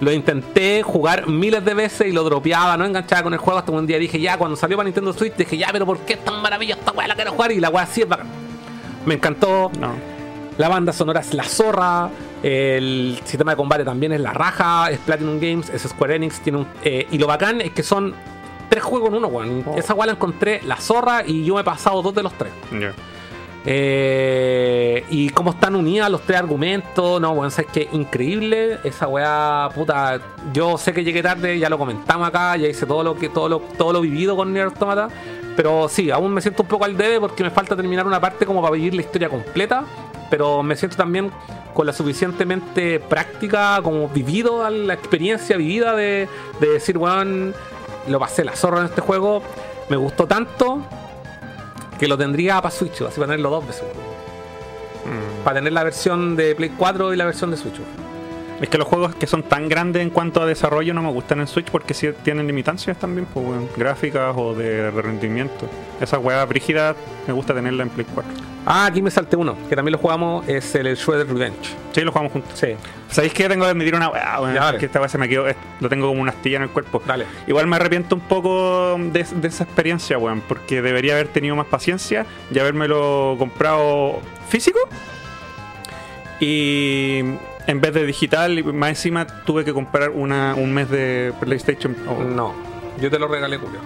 Lo 0.00 0.12
intenté 0.12 0.82
jugar 0.82 1.28
miles 1.28 1.64
de 1.64 1.72
veces 1.72 2.08
y 2.08 2.12
lo 2.12 2.24
dropeaba, 2.24 2.76
no 2.76 2.84
enganchaba 2.84 3.22
con 3.22 3.32
el 3.32 3.38
juego 3.38 3.60
hasta 3.60 3.70
un 3.70 3.86
día 3.86 3.96
dije, 3.98 4.20
ya, 4.20 4.36
cuando 4.36 4.56
salió 4.56 4.76
para 4.76 4.84
Nintendo 4.84 5.12
Switch, 5.12 5.34
dije, 5.34 5.56
ya, 5.56 5.68
pero 5.70 5.86
¿por 5.86 5.98
qué 6.00 6.14
es 6.14 6.24
tan 6.24 6.42
maravillosa 6.42 6.80
esta 6.80 6.92
weá? 6.92 7.06
La 7.06 7.14
quiero 7.14 7.30
jugar 7.30 7.52
y 7.52 7.60
la 7.60 7.70
weá 7.70 7.86
sí 7.86 8.02
es 8.02 8.08
bacán. 8.08 8.26
Me 9.06 9.14
encantó. 9.14 9.70
No. 9.78 9.92
La 10.58 10.68
banda 10.68 10.92
sonora 10.92 11.20
es 11.20 11.32
la 11.32 11.44
zorra. 11.44 12.10
El 12.44 13.18
sistema 13.24 13.52
de 13.52 13.56
combate 13.56 13.84
también 13.84 14.12
es 14.12 14.20
la 14.20 14.34
raja. 14.34 14.90
Es 14.90 14.98
Platinum 14.98 15.40
Games, 15.40 15.70
es 15.70 15.80
Square 15.80 16.16
Enix. 16.16 16.40
Tiene 16.40 16.58
un, 16.58 16.66
eh, 16.84 17.06
y 17.10 17.16
lo 17.16 17.26
bacán 17.26 17.62
es 17.62 17.72
que 17.72 17.82
son 17.82 18.14
tres 18.68 18.82
juegos 18.82 19.08
en 19.08 19.14
uno, 19.14 19.28
weón. 19.28 19.64
Esa 19.78 19.94
weá 19.94 20.04
la 20.04 20.12
encontré 20.12 20.60
la 20.62 20.76
zorra 20.76 21.22
y 21.26 21.42
yo 21.42 21.54
me 21.54 21.62
he 21.62 21.64
pasado 21.64 22.02
dos 22.02 22.14
de 22.14 22.22
los 22.22 22.34
tres. 22.34 22.52
Eh, 23.64 25.06
y 25.08 25.30
cómo 25.30 25.52
están 25.52 25.74
unidas 25.74 26.10
los 26.10 26.20
tres 26.20 26.38
argumentos. 26.38 27.18
No, 27.18 27.34
bueno, 27.34 27.48
es 27.48 27.66
que 27.72 27.88
increíble. 27.92 28.78
Esa 28.84 29.08
weá, 29.08 29.70
puta. 29.74 30.20
Yo 30.52 30.76
sé 30.76 30.92
que 30.92 31.02
llegué 31.02 31.22
tarde, 31.22 31.58
ya 31.58 31.70
lo 31.70 31.78
comentamos 31.78 32.28
acá, 32.28 32.58
ya 32.58 32.68
hice 32.68 32.84
todo 32.84 33.02
lo 33.02 33.16
que, 33.16 33.30
todo 33.30 33.48
lo, 33.48 33.60
todo 33.78 33.94
lo 33.94 34.02
vivido 34.02 34.36
con 34.36 34.52
Nier 34.52 34.66
Automata. 34.66 35.08
Pero 35.56 35.88
sí, 35.88 36.10
aún 36.10 36.34
me 36.34 36.42
siento 36.42 36.62
un 36.62 36.68
poco 36.68 36.84
al 36.84 36.94
debe 36.94 37.20
porque 37.20 37.42
me 37.42 37.50
falta 37.50 37.74
terminar 37.74 38.06
una 38.06 38.20
parte 38.20 38.44
como 38.44 38.60
para 38.60 38.74
vivir 38.74 38.92
la 38.92 39.00
historia 39.00 39.30
completa. 39.30 39.84
Pero 40.34 40.64
me 40.64 40.74
siento 40.74 40.96
también 40.96 41.30
con 41.74 41.86
la 41.86 41.92
suficientemente 41.92 42.98
práctica, 42.98 43.78
como 43.84 44.08
vivido, 44.08 44.68
la 44.68 44.92
experiencia 44.92 45.56
vivida 45.56 45.94
de, 45.94 46.28
de 46.58 46.68
decir, 46.70 46.98
weón, 46.98 47.54
lo 48.08 48.18
pasé 48.18 48.42
la 48.42 48.56
zorra 48.56 48.80
en 48.80 48.86
este 48.86 49.00
juego. 49.00 49.44
Me 49.88 49.96
gustó 49.96 50.26
tanto 50.26 50.84
que 52.00 52.08
lo 52.08 52.18
tendría 52.18 52.60
para 52.60 52.74
Switch, 52.74 53.00
así 53.02 53.14
para 53.20 53.26
tenerlo 53.26 53.50
dos 53.50 53.64
veces. 53.64 53.82
weón. 53.82 55.44
Para 55.44 55.58
tener 55.58 55.72
la 55.72 55.84
versión 55.84 56.34
de 56.34 56.56
Play 56.56 56.72
4 56.76 57.14
y 57.14 57.16
la 57.16 57.26
versión 57.26 57.52
de 57.52 57.56
Switch. 57.56 57.76
Es 58.60 58.68
que 58.68 58.78
los 58.78 58.86
juegos 58.86 59.14
que 59.14 59.26
son 59.26 59.42
tan 59.42 59.68
grandes 59.68 60.02
en 60.02 60.10
cuanto 60.10 60.40
a 60.40 60.46
desarrollo 60.46 60.94
no 60.94 61.02
me 61.02 61.10
gustan 61.10 61.40
en 61.40 61.46
Switch 61.46 61.70
porque 61.70 61.92
sí 61.92 62.08
tienen 62.22 62.46
limitancias 62.46 62.96
también, 62.98 63.26
pues, 63.32 63.44
weón, 63.46 63.68
gráficas 63.76 64.34
o 64.36 64.54
de 64.54 64.90
rendimiento. 64.90 65.68
Esa 66.00 66.18
weá 66.18 66.44
brígida 66.44 66.94
me 67.26 67.32
gusta 67.32 67.54
tenerla 67.54 67.82
en 67.82 67.90
Play 67.90 68.06
4. 68.14 68.32
Ah, 68.66 68.86
aquí 68.86 69.02
me 69.02 69.10
salté 69.10 69.36
uno, 69.36 69.56
que 69.68 69.76
también 69.76 69.92
lo 69.92 69.98
jugamos, 69.98 70.48
es 70.48 70.74
el 70.74 70.94
Shredder 70.96 71.26
Revenge. 71.26 71.76
Sí, 71.92 72.00
lo 72.00 72.12
jugamos 72.12 72.32
juntos. 72.32 72.58
Sí, 72.58 72.68
¿Sabéis 73.10 73.34
que 73.34 73.48
tengo 73.48 73.64
que 73.64 73.70
admitir 73.70 73.94
una? 73.94 74.10
Ya, 74.12 74.40
dale. 74.40 74.78
Que 74.78 74.86
esta 74.86 75.00
weá 75.00 75.08
se 75.08 75.18
me 75.18 75.28
quedó, 75.28 75.46
lo 75.80 75.88
tengo 75.88 76.08
como 76.08 76.22
una 76.22 76.32
astilla 76.32 76.56
en 76.56 76.62
el 76.64 76.70
cuerpo. 76.70 77.02
Dale. 77.06 77.26
Igual 77.46 77.66
me 77.66 77.76
arrepiento 77.76 78.14
un 78.14 78.22
poco 78.22 78.96
de, 78.98 79.24
de 79.24 79.48
esa 79.48 79.64
experiencia, 79.64 80.16
weón, 80.16 80.40
porque 80.48 80.80
debería 80.80 81.14
haber 81.14 81.28
tenido 81.28 81.54
más 81.56 81.66
paciencia 81.66 82.24
y 82.50 82.58
habérmelo 82.58 83.36
comprado 83.38 84.20
físico. 84.48 84.78
Y 86.40 87.22
en 87.66 87.80
vez 87.80 87.94
de 87.94 88.06
digital, 88.06 88.58
y 88.58 88.62
más 88.62 88.90
encima 88.90 89.26
tuve 89.26 89.64
que 89.64 89.72
comprar 89.72 90.10
una, 90.10 90.54
un 90.54 90.72
mes 90.72 90.90
de 90.90 91.32
PlayStation. 91.40 91.96
oh, 92.08 92.22
no, 92.22 92.54
yo 93.00 93.10
te 93.10 93.18
lo 93.18 93.28
regalé, 93.28 93.56
Julio. 93.56 93.80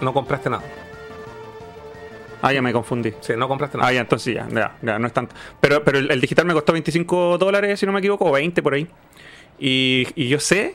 No 0.00 0.12
compraste 0.12 0.50
nada. 0.50 0.62
Ah, 2.42 2.52
ya 2.52 2.62
me 2.62 2.72
confundí. 2.72 3.12
Sí, 3.20 3.32
no 3.36 3.48
compraste 3.48 3.78
nada. 3.78 3.88
Ah, 3.88 3.92
ya, 3.92 4.00
entonces 4.00 4.34
ya, 4.34 4.46
ya, 4.50 4.76
ya, 4.82 4.98
no 4.98 5.06
es 5.06 5.12
tanto. 5.12 5.34
Pero, 5.60 5.82
pero 5.82 5.98
el, 5.98 6.10
el 6.10 6.20
digital 6.20 6.44
me 6.44 6.54
costó 6.54 6.72
25 6.72 7.38
dólares, 7.38 7.80
si 7.80 7.86
no 7.86 7.92
me 7.92 7.98
equivoco, 7.98 8.26
o 8.26 8.32
20 8.32 8.62
por 8.62 8.74
ahí. 8.74 8.86
Y, 9.58 10.06
y 10.14 10.28
yo 10.28 10.38
sé 10.38 10.74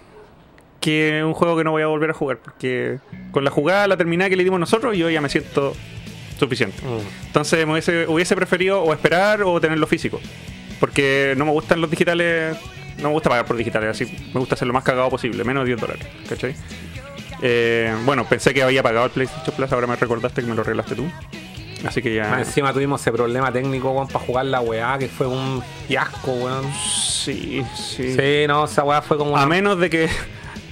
que 0.79 1.19
es 1.19 1.23
un 1.23 1.33
juego 1.33 1.55
que 1.55 1.63
no 1.63 1.71
voy 1.71 1.83
a 1.83 1.87
volver 1.87 2.09
a 2.09 2.13
jugar, 2.13 2.39
porque 2.39 2.97
con 3.31 3.43
la 3.43 3.51
jugada, 3.51 3.87
la 3.87 3.97
terminada 3.97 4.29
que 4.29 4.35
le 4.35 4.43
dimos 4.43 4.59
nosotros, 4.59 4.97
yo 4.97 5.09
ya 5.09 5.21
me 5.21 5.29
siento 5.29 5.73
suficiente. 6.39 6.81
Mm. 6.83 7.27
Entonces 7.27 7.65
me 7.65 7.73
hubiese, 7.73 8.07
hubiese 8.07 8.35
preferido 8.35 8.81
o 8.81 8.91
esperar 8.91 9.43
o 9.43 9.61
tenerlo 9.61 9.85
físico. 9.85 10.19
Porque 10.81 11.33
no 11.37 11.45
me 11.45 11.51
gustan 11.51 11.79
los 11.79 11.89
digitales, 11.89 12.57
no 12.97 13.03
me 13.09 13.13
gusta 13.13 13.29
pagar 13.29 13.45
por 13.45 13.55
digitales, 13.55 13.91
así 13.91 14.05
me 14.33 14.39
gusta 14.39 14.55
hacer 14.55 14.67
lo 14.67 14.73
más 14.73 14.83
cagado 14.83 15.09
posible, 15.09 15.43
menos 15.45 15.63
de 15.63 15.67
10 15.69 15.79
dólares, 15.79 16.05
¿cachai? 16.27 16.55
Eh, 17.41 17.95
bueno, 18.05 18.25
pensé 18.27 18.53
que 18.53 18.61
había 18.63 18.83
pagado 18.83 19.05
el 19.05 19.11
PlayStation 19.11 19.55
Plus, 19.55 19.71
ahora 19.71 19.87
me 19.87 19.95
recordaste 19.95 20.41
que 20.41 20.47
me 20.47 20.55
lo 20.55 20.61
arreglaste 20.61 20.95
tú. 20.95 21.05
Así 21.85 22.01
que 22.01 22.13
ya... 22.13 22.29
Más 22.29 22.47
encima 22.47 22.73
tuvimos 22.73 23.01
ese 23.01 23.11
problema 23.11 23.51
técnico, 23.51 23.91
weón, 23.91 24.07
para 24.07 24.23
jugar 24.25 24.45
la 24.45 24.61
weá, 24.61 24.97
que 24.99 25.07
fue 25.07 25.25
un 25.25 25.63
fiasco, 25.87 26.31
weón. 26.33 26.65
Sí, 26.73 27.63
sí. 27.75 28.13
Sí, 28.15 28.47
no, 28.47 28.65
esa 28.65 28.83
weá 28.83 29.01
fue 29.01 29.17
como 29.17 29.35
A 29.37 29.45
menos 29.47 29.79
de 29.79 29.89
que 29.89 30.07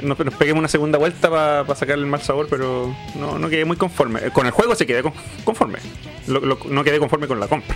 nos, 0.03 0.19
nos 0.19 0.33
peguemos 0.35 0.59
una 0.59 0.67
segunda 0.67 0.99
vuelta 0.99 1.29
para 1.31 1.75
sacarle 1.75 2.03
el 2.03 2.09
mal 2.11 2.21
sabor, 2.21 2.47
pero 2.49 2.95
no, 3.15 3.39
no 3.39 3.49
quedé 3.49 3.65
muy 3.65 3.75
conforme. 3.77 4.21
Con 4.31 4.45
el 4.45 4.51
juego 4.51 4.75
sí 4.75 4.85
quedé 4.85 5.01
con- 5.01 5.13
conforme. 5.43 5.79
Lo- 6.27 6.41
lo- 6.41 6.59
no 6.69 6.83
quedé 6.83 6.99
conforme 6.99 7.27
con 7.27 7.39
la 7.39 7.47
compra. 7.47 7.75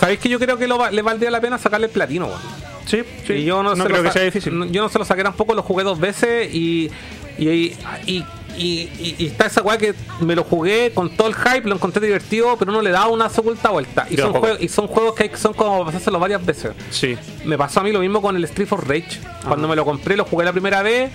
¿Sabéis 0.00 0.18
que 0.18 0.28
yo 0.28 0.38
creo 0.40 0.56
que 0.56 0.66
lo 0.66 0.78
va- 0.78 0.90
le 0.90 1.02
valdría 1.02 1.30
la 1.30 1.40
pena 1.40 1.58
sacarle 1.58 1.86
el 1.86 1.92
platino, 1.92 2.26
weón? 2.26 2.40
Sí, 2.86 3.02
sí. 3.26 3.34
Y 3.34 3.44
yo 3.44 3.62
no, 3.62 3.76
se 3.76 3.82
creo 3.84 3.98
lo 3.98 4.02
que 4.02 4.10
sea 4.10 4.22
difícil. 4.22 4.58
no- 4.58 4.64
Yo 4.66 4.82
no 4.82 4.88
se 4.88 4.98
lo 4.98 5.04
saqué 5.04 5.22
tampoco, 5.22 5.54
lo 5.54 5.62
jugué 5.62 5.84
dos 5.84 6.00
veces 6.00 6.52
y. 6.54 6.90
Y, 7.38 7.48
y, 7.48 7.76
y- 8.06 8.24
y- 8.58 9.14
y 9.18 9.26
está 9.26 9.46
esa 9.46 9.62
weá 9.62 9.78
que 9.78 9.94
me 10.20 10.34
lo 10.34 10.44
jugué 10.44 10.90
con 10.92 11.08
todo 11.16 11.28
el 11.28 11.34
hype, 11.34 11.66
lo 11.68 11.74
encontré 11.76 12.04
divertido, 12.04 12.56
pero 12.58 12.72
no 12.72 12.82
le 12.82 12.90
daba 12.90 13.08
una 13.08 13.28
segunda 13.30 13.70
vuelta. 13.70 14.06
Y 14.10 14.16
son, 14.16 14.32
juegos, 14.40 14.60
y 14.60 14.68
son 14.68 14.86
juegos 14.88 15.14
que 15.14 15.22
hay- 15.24 15.30
son 15.36 15.54
como 15.54 15.84
pasárselo 15.86 16.18
varias 16.18 16.44
veces. 16.44 16.72
Sí. 16.90 17.16
Me 17.44 17.56
pasó 17.56 17.80
a 17.80 17.82
mí 17.82 17.92
lo 17.92 18.00
mismo 18.00 18.20
con 18.20 18.36
el 18.36 18.44
Street 18.44 18.66
for 18.68 18.86
Rage. 18.86 19.20
Cuando 19.46 19.68
me 19.68 19.76
lo 19.76 19.84
compré, 19.84 20.16
lo 20.16 20.24
jugué 20.24 20.44
la 20.44 20.52
primera 20.52 20.82
vez. 20.82 21.10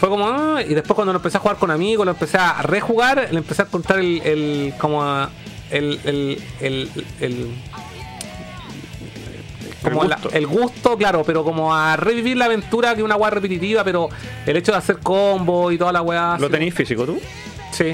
Fue 0.00 0.08
como, 0.08 0.26
ah, 0.28 0.62
y 0.62 0.72
después 0.74 0.94
cuando 0.94 1.12
lo 1.12 1.18
empecé 1.18 1.36
a 1.36 1.40
jugar 1.40 1.56
con 1.56 1.70
amigos, 1.70 2.04
lo 2.06 2.12
empecé 2.12 2.36
a 2.38 2.62
rejugar, 2.62 3.28
le 3.30 3.38
empecé 3.38 3.62
a 3.62 3.66
contar 3.66 3.98
el, 3.98 4.20
el 4.22 4.74
como 4.78 5.02
a- 5.02 5.30
el, 5.70 5.98
el, 6.04 6.42
el, 6.60 6.90
el- 7.20 7.48
como 9.90 10.02
El 10.04 10.10
la- 10.10 10.16
gusto. 10.16 10.30
el 10.36 10.46
gusto, 10.46 10.96
claro, 10.96 11.22
pero 11.24 11.44
como 11.44 11.74
a 11.74 11.96
revivir 11.96 12.36
la 12.36 12.46
aventura 12.46 12.94
que 12.94 13.02
una 13.02 13.16
weá 13.16 13.30
repetitiva, 13.30 13.84
pero 13.84 14.08
el 14.46 14.56
hecho 14.56 14.72
de 14.72 14.78
hacer 14.78 14.98
combo 14.98 15.70
y 15.70 15.78
toda 15.78 15.92
la 15.92 16.02
weá. 16.02 16.36
¿Lo 16.38 16.48
tenéis 16.50 16.74
físico 16.74 17.04
tú? 17.06 17.18
Sí, 17.72 17.92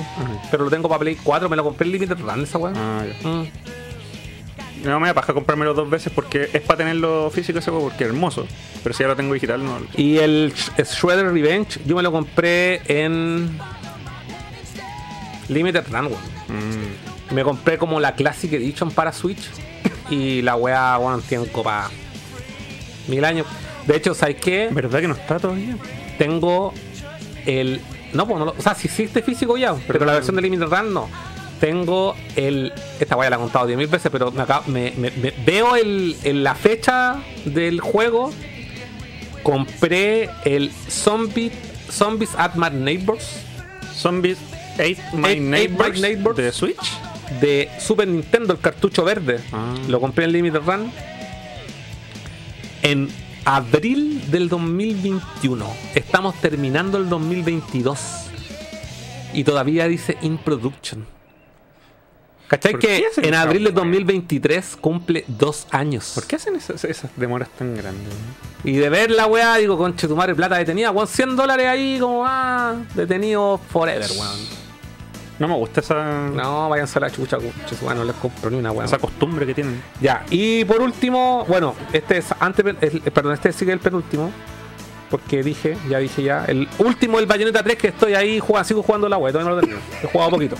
pero 0.50 0.64
lo 0.64 0.70
tengo 0.70 0.88
para 0.88 0.98
Play 1.00 1.16
4, 1.22 1.48
me 1.48 1.56
lo 1.56 1.64
compré 1.64 1.86
en 1.86 1.92
Limited 1.92 2.18
Run 2.18 2.42
esa 2.42 2.58
weá. 2.58 2.72
Ah, 2.76 3.02
ya. 3.06 3.28
Mm. 3.28 3.48
No 4.84 4.98
me 4.98 5.08
da 5.08 5.14
paja 5.14 5.34
comprármelo 5.34 5.74
dos 5.74 5.90
veces 5.90 6.10
porque 6.14 6.48
es 6.52 6.60
para 6.62 6.78
tenerlo 6.78 7.30
físico 7.30 7.58
ese 7.58 7.70
juego 7.70 7.88
porque 7.88 8.04
es 8.04 8.10
hermoso. 8.10 8.46
Pero 8.82 8.94
si 8.94 9.02
ya 9.02 9.08
lo 9.08 9.16
tengo 9.16 9.34
digital, 9.34 9.62
no. 9.62 9.78
Y 9.96 10.16
el 10.18 10.54
Sh- 10.54 10.84
Shredder 10.84 11.30
Revenge, 11.32 11.80
yo 11.84 11.96
me 11.96 12.02
lo 12.02 12.10
compré 12.10 12.80
en 12.86 13.58
Limited 15.48 15.84
Run, 15.90 16.06
weón. 16.06 16.20
Mm. 16.48 17.34
Me 17.34 17.44
compré 17.44 17.78
como 17.78 18.00
la 18.00 18.14
Classic 18.14 18.52
Edition 18.52 18.90
para 18.90 19.12
Switch. 19.12 19.50
Y 20.10 20.42
la 20.42 20.56
weá, 20.56 20.98
weón, 20.98 21.22
tiene 21.22 21.46
copa 21.46 21.88
mil 23.08 23.24
años. 23.24 23.46
De 23.86 23.96
hecho, 23.96 24.14
¿sabes 24.14 24.36
qué? 24.36 24.68
¿Verdad 24.70 25.00
que 25.00 25.08
no 25.08 25.14
está 25.14 25.38
todavía? 25.38 25.76
Tengo 26.18 26.74
el. 27.46 27.80
No, 28.12 28.26
pues 28.26 28.38
no 28.38 28.44
lo- 28.46 28.54
O 28.58 28.60
sea, 28.62 28.74
si 28.74 28.88
existe 28.88 29.22
físico 29.22 29.56
ya, 29.56 29.74
pero 29.86 30.04
la 30.04 30.14
versión 30.14 30.36
de 30.36 30.42
Limited 30.42 30.66
Run 30.66 30.92
no. 30.92 31.08
Tengo 31.60 32.16
el. 32.36 32.72
Esta 32.98 33.16
weá 33.16 33.30
la 33.30 33.36
he 33.36 33.38
contado 33.38 33.66
10.000 33.68 33.88
veces, 33.88 34.10
pero 34.10 34.30
me, 34.32 34.42
acabo- 34.42 34.66
me- 34.66 34.92
me- 34.96 35.10
me- 35.12 35.32
veo 35.46 35.76
el, 35.76 36.16
el- 36.24 36.42
la 36.42 36.54
fecha 36.54 37.22
del 37.44 37.80
juego. 37.80 38.32
Compré 39.42 40.28
el 40.44 40.70
Zombie, 40.88 41.50
Zombies 41.90 42.30
at 42.36 42.54
My 42.56 42.68
Neighbors 42.70 43.24
Zombies 43.94 44.36
8 44.78 45.00
My 45.14 45.28
Eight- 45.30 45.38
Eight 45.38 45.40
Neighbors, 45.40 45.94
My 45.94 46.00
Neighbors. 46.00 46.36
de 46.36 46.52
Switch. 46.52 46.76
De 47.40 47.70
Super 47.78 48.08
Nintendo, 48.08 48.52
el 48.52 48.60
cartucho 48.60 49.04
verde. 49.04 49.40
Ah. 49.52 49.74
Lo 49.88 50.00
compré 50.00 50.24
en 50.24 50.32
Limited 50.32 50.60
Run 50.60 50.90
en 52.82 53.08
abril 53.44 54.30
del 54.30 54.48
2021. 54.48 55.66
Estamos 55.94 56.34
terminando 56.40 56.98
el 56.98 57.08
2022 57.08 58.00
y 59.32 59.44
todavía 59.44 59.86
dice 59.86 60.16
in 60.22 60.38
production. 60.38 61.06
¿Cachai 62.48 62.72
¿Por 62.72 62.80
que 62.80 63.06
en 63.18 63.34
abril 63.34 63.62
del 63.62 63.74
wea? 63.74 63.84
2023 63.84 64.76
cumple 64.80 65.24
dos 65.28 65.68
años? 65.70 66.10
¿Por 66.16 66.26
qué 66.26 66.34
hacen 66.34 66.56
esas, 66.56 66.82
esas 66.84 67.08
demoras 67.14 67.48
tan 67.50 67.76
grandes? 67.76 68.12
Y 68.64 68.72
de 68.72 68.88
ver 68.88 69.12
la 69.12 69.26
weá, 69.26 69.56
digo, 69.56 69.78
conche 69.78 70.08
tu 70.08 70.16
madre, 70.16 70.34
plata 70.34 70.56
detenida, 70.56 70.90
weón, 70.90 71.06
100 71.06 71.36
dólares 71.36 71.66
ahí, 71.66 71.98
como, 72.00 72.24
ah, 72.26 72.74
detenido 72.96 73.60
forever, 73.70 74.10
weón. 74.18 74.69
No 75.40 75.48
me 75.48 75.54
gusta 75.56 75.80
esa, 75.80 76.28
No, 76.32 76.68
váyanse 76.68 76.98
a 76.98 77.02
la 77.02 77.10
chucha, 77.10 77.38
su 77.68 77.84
madre, 77.84 77.98
no 77.98 78.04
les 78.04 78.14
compro 78.16 78.50
ni 78.50 78.58
una 78.58 78.70
weá. 78.70 78.84
esa 78.86 78.98
costumbre 78.98 79.44
que 79.46 79.54
tienen. 79.54 79.82
Ya, 80.00 80.24
y 80.30 80.64
por 80.66 80.80
último, 80.80 81.44
bueno, 81.48 81.74
este 81.92 82.18
es 82.18 82.26
antes, 82.38 82.64
el- 82.80 83.00
perdón, 83.10 83.32
este 83.32 83.52
sigue 83.52 83.72
el 83.72 83.80
penúltimo. 83.80 84.30
Porque 85.10 85.42
dije, 85.42 85.76
ya 85.88 85.98
dije 85.98 86.22
ya, 86.22 86.44
el 86.44 86.68
último 86.78 87.18
el 87.18 87.26
Bayonetta 87.26 87.64
3 87.64 87.76
que 87.76 87.88
estoy 87.88 88.14
ahí 88.14 88.38
jugando, 88.38 88.68
sigo 88.68 88.82
jugando 88.84 89.08
la 89.08 89.16
web, 89.18 89.32
todavía 89.32 89.50
no 89.50 89.56
lo 89.56 89.60
termino. 89.60 89.80
He 90.04 90.06
jugado 90.06 90.30
poquito. 90.30 90.54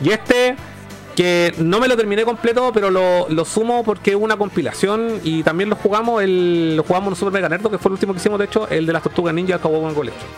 Y 0.00 0.08
este, 0.08 0.56
que 1.14 1.52
no 1.58 1.78
me 1.78 1.86
lo 1.86 1.94
terminé 1.94 2.24
completo, 2.24 2.70
pero 2.72 2.90
lo, 2.90 3.28
lo 3.28 3.44
sumo 3.44 3.84
porque 3.84 4.12
es 4.12 4.16
una 4.16 4.38
compilación 4.38 5.20
y 5.22 5.42
también 5.42 5.68
lo 5.68 5.76
jugamos, 5.76 6.22
el, 6.22 6.76
lo 6.76 6.82
jugamos 6.82 7.10
en 7.10 7.16
Super 7.16 7.32
Mega 7.34 7.50
Nerdo, 7.50 7.70
que 7.70 7.76
fue 7.76 7.90
el 7.90 7.94
último 7.94 8.14
que 8.14 8.20
hicimos, 8.20 8.38
de 8.38 8.46
hecho, 8.46 8.66
el 8.70 8.86
de 8.86 8.92
las 8.94 9.02
Tortugas 9.02 9.34
Ninja 9.34 9.58
Cowboy 9.58 9.92
Collection. 9.92 10.28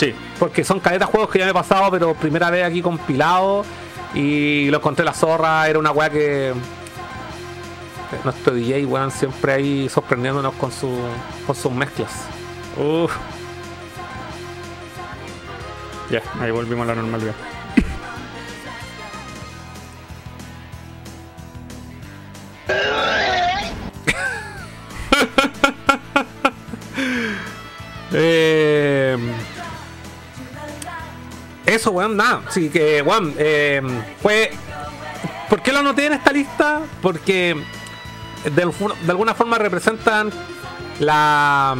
Sí. 0.00 0.14
Porque 0.38 0.64
son 0.64 0.80
cadetas 0.80 1.10
juegos 1.10 1.28
que 1.28 1.38
ya 1.38 1.44
me 1.44 1.50
he 1.50 1.54
pasado, 1.54 1.90
pero 1.90 2.14
primera 2.14 2.48
vez 2.48 2.64
aquí 2.64 2.80
compilado. 2.80 3.66
Y 4.14 4.70
lo 4.70 4.78
encontré 4.78 5.04
la 5.04 5.12
zorra, 5.12 5.68
era 5.68 5.78
una 5.78 5.90
weá 5.92 6.08
que. 6.08 6.54
Nuestro 8.24 8.54
DJ, 8.54 8.86
weón, 8.86 9.10
siempre 9.10 9.52
ahí 9.52 9.88
sorprendiéndonos 9.90 10.54
con, 10.54 10.72
su, 10.72 10.90
con 11.46 11.54
sus 11.54 11.70
mezclas. 11.70 12.10
Uf. 12.78 13.14
Ya, 16.10 16.22
ahí 16.40 16.50
volvimos 16.50 16.84
a 16.84 16.94
la 16.94 16.94
normalidad. 16.94 17.34
Eh, 28.12 29.16
eso, 31.70 31.90
weón, 31.90 32.16
nada. 32.16 32.42
Así 32.46 32.68
que, 32.70 33.02
weón, 33.02 33.34
eh, 33.38 33.80
fue. 34.22 34.50
¿Por 35.48 35.62
qué 35.62 35.72
lo 35.72 35.80
anoté 35.80 36.06
en 36.06 36.12
esta 36.14 36.32
lista? 36.32 36.80
Porque 37.02 37.56
de, 38.44 38.64
algu- 38.66 38.94
de 39.00 39.10
alguna 39.10 39.34
forma 39.34 39.58
representan 39.58 40.30
la. 41.00 41.76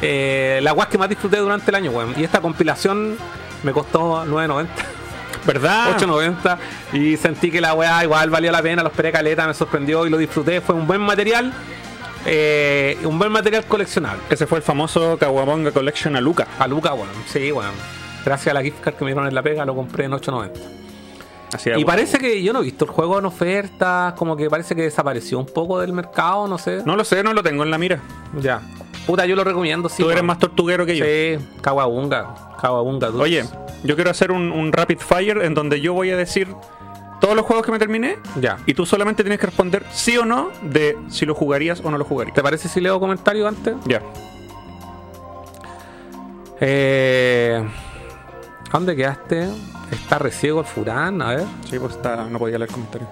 Eh, 0.00 0.60
la 0.62 0.72
weá 0.72 0.88
que 0.88 0.98
más 0.98 1.08
disfruté 1.08 1.38
durante 1.38 1.70
el 1.70 1.74
año, 1.76 1.90
weón. 1.92 2.14
Y 2.16 2.24
esta 2.24 2.40
compilación 2.40 3.16
me 3.62 3.72
costó 3.72 4.24
9.90. 4.26 4.66
¿Verdad? 5.46 5.96
8.90 5.98 6.58
y 6.92 7.16
sentí 7.16 7.50
que 7.50 7.60
la 7.60 7.74
weá 7.74 8.04
igual 8.04 8.30
valió 8.30 8.52
la 8.52 8.62
pena, 8.62 8.82
los 8.84 8.92
esperé 8.92 9.10
caleta, 9.10 9.44
me 9.46 9.54
sorprendió 9.54 10.06
y 10.06 10.10
lo 10.10 10.16
disfruté, 10.16 10.60
fue 10.60 10.76
un 10.76 10.86
buen 10.86 11.00
material, 11.00 11.52
eh, 12.26 12.96
un 13.02 13.18
buen 13.18 13.32
material 13.32 13.64
coleccionable. 13.64 14.22
Ese 14.30 14.46
fue 14.46 14.58
el 14.58 14.62
famoso 14.62 15.18
Kawabonga 15.18 15.72
Collection 15.72 16.14
a 16.14 16.20
Luca. 16.20 16.46
A 16.60 16.68
Luca, 16.68 16.94
weón, 16.94 17.08
sí, 17.26 17.50
weón. 17.50 17.72
Gracias 18.24 18.48
a 18.48 18.54
la 18.54 18.62
gift 18.62 18.80
card 18.80 18.94
que 18.94 19.04
me 19.04 19.10
dieron 19.10 19.26
en 19.26 19.34
la 19.34 19.42
pega, 19.42 19.64
lo 19.64 19.74
compré 19.74 20.04
en 20.04 20.12
8.90. 20.12 20.50
Así 21.54 21.70
de 21.70 21.78
Y 21.80 21.84
parece 21.84 22.18
que 22.18 22.42
yo 22.42 22.52
no 22.52 22.60
he 22.60 22.64
visto 22.64 22.84
el 22.86 22.90
juego 22.90 23.18
en 23.18 23.26
ofertas, 23.26 24.14
como 24.14 24.36
que 24.36 24.48
parece 24.48 24.74
que 24.74 24.82
desapareció 24.82 25.38
un 25.38 25.46
poco 25.46 25.80
del 25.80 25.92
mercado, 25.92 26.46
no 26.48 26.56
sé. 26.58 26.82
No 26.86 26.96
lo 26.96 27.04
sé, 27.04 27.22
no 27.22 27.32
lo 27.34 27.42
tengo 27.42 27.62
en 27.62 27.70
la 27.70 27.78
mira. 27.78 28.00
Ya. 28.40 28.62
Puta, 29.06 29.26
yo 29.26 29.34
lo 29.36 29.44
recomiendo, 29.44 29.88
sí. 29.88 30.02
Tú 30.02 30.10
eres 30.10 30.22
más 30.22 30.38
tortuguero 30.38 30.86
que 30.86 30.96
yo. 30.96 31.04
Sí, 31.04 31.44
Kawabunga. 31.60 32.56
Kawabunga. 32.60 33.08
Oye, 33.10 33.44
yo 33.82 33.96
quiero 33.96 34.10
hacer 34.10 34.30
un, 34.30 34.50
un 34.52 34.72
rapid 34.72 34.98
fire 34.98 35.38
en 35.42 35.54
donde 35.54 35.80
yo 35.80 35.92
voy 35.92 36.10
a 36.10 36.16
decir 36.16 36.48
todos 37.20 37.36
los 37.36 37.44
juegos 37.44 37.64
que 37.66 37.70
me 37.72 37.78
terminé 37.78 38.16
Ya. 38.40 38.58
y 38.66 38.74
tú 38.74 38.84
solamente 38.86 39.22
tienes 39.22 39.38
que 39.38 39.46
responder 39.46 39.84
sí 39.92 40.16
o 40.16 40.24
no 40.24 40.50
de 40.62 40.96
si 41.08 41.24
lo 41.26 41.34
jugarías 41.34 41.80
o 41.84 41.90
no 41.90 41.98
lo 41.98 42.04
jugarías. 42.04 42.34
¿Te 42.34 42.42
parece 42.42 42.68
si 42.68 42.80
leo 42.80 42.98
comentarios 42.98 43.46
antes? 43.48 43.74
Ya. 43.86 44.00
Eh, 46.60 47.64
¿a 48.72 48.78
¿Dónde 48.78 48.96
quedaste? 48.96 49.50
Está 49.90 50.18
reciego 50.18 50.60
el 50.60 50.66
Furán, 50.66 51.20
a 51.20 51.34
ver. 51.34 51.44
Sí, 51.68 51.78
pues 51.78 51.94
está, 51.94 52.24
no 52.24 52.38
podía 52.38 52.58
leer 52.58 52.70
comentarios. 52.70 53.10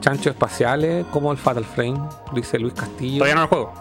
Chanchos 0.00 0.28
espaciales, 0.28 1.04
como 1.06 1.32
el 1.32 1.38
Fatal 1.38 1.64
Frame, 1.64 2.00
dice 2.32 2.56
Luis 2.58 2.74
Castillo. 2.74 3.18
Todavía 3.18 3.34
no 3.34 3.40
lo 3.42 3.48
juego. 3.48 3.72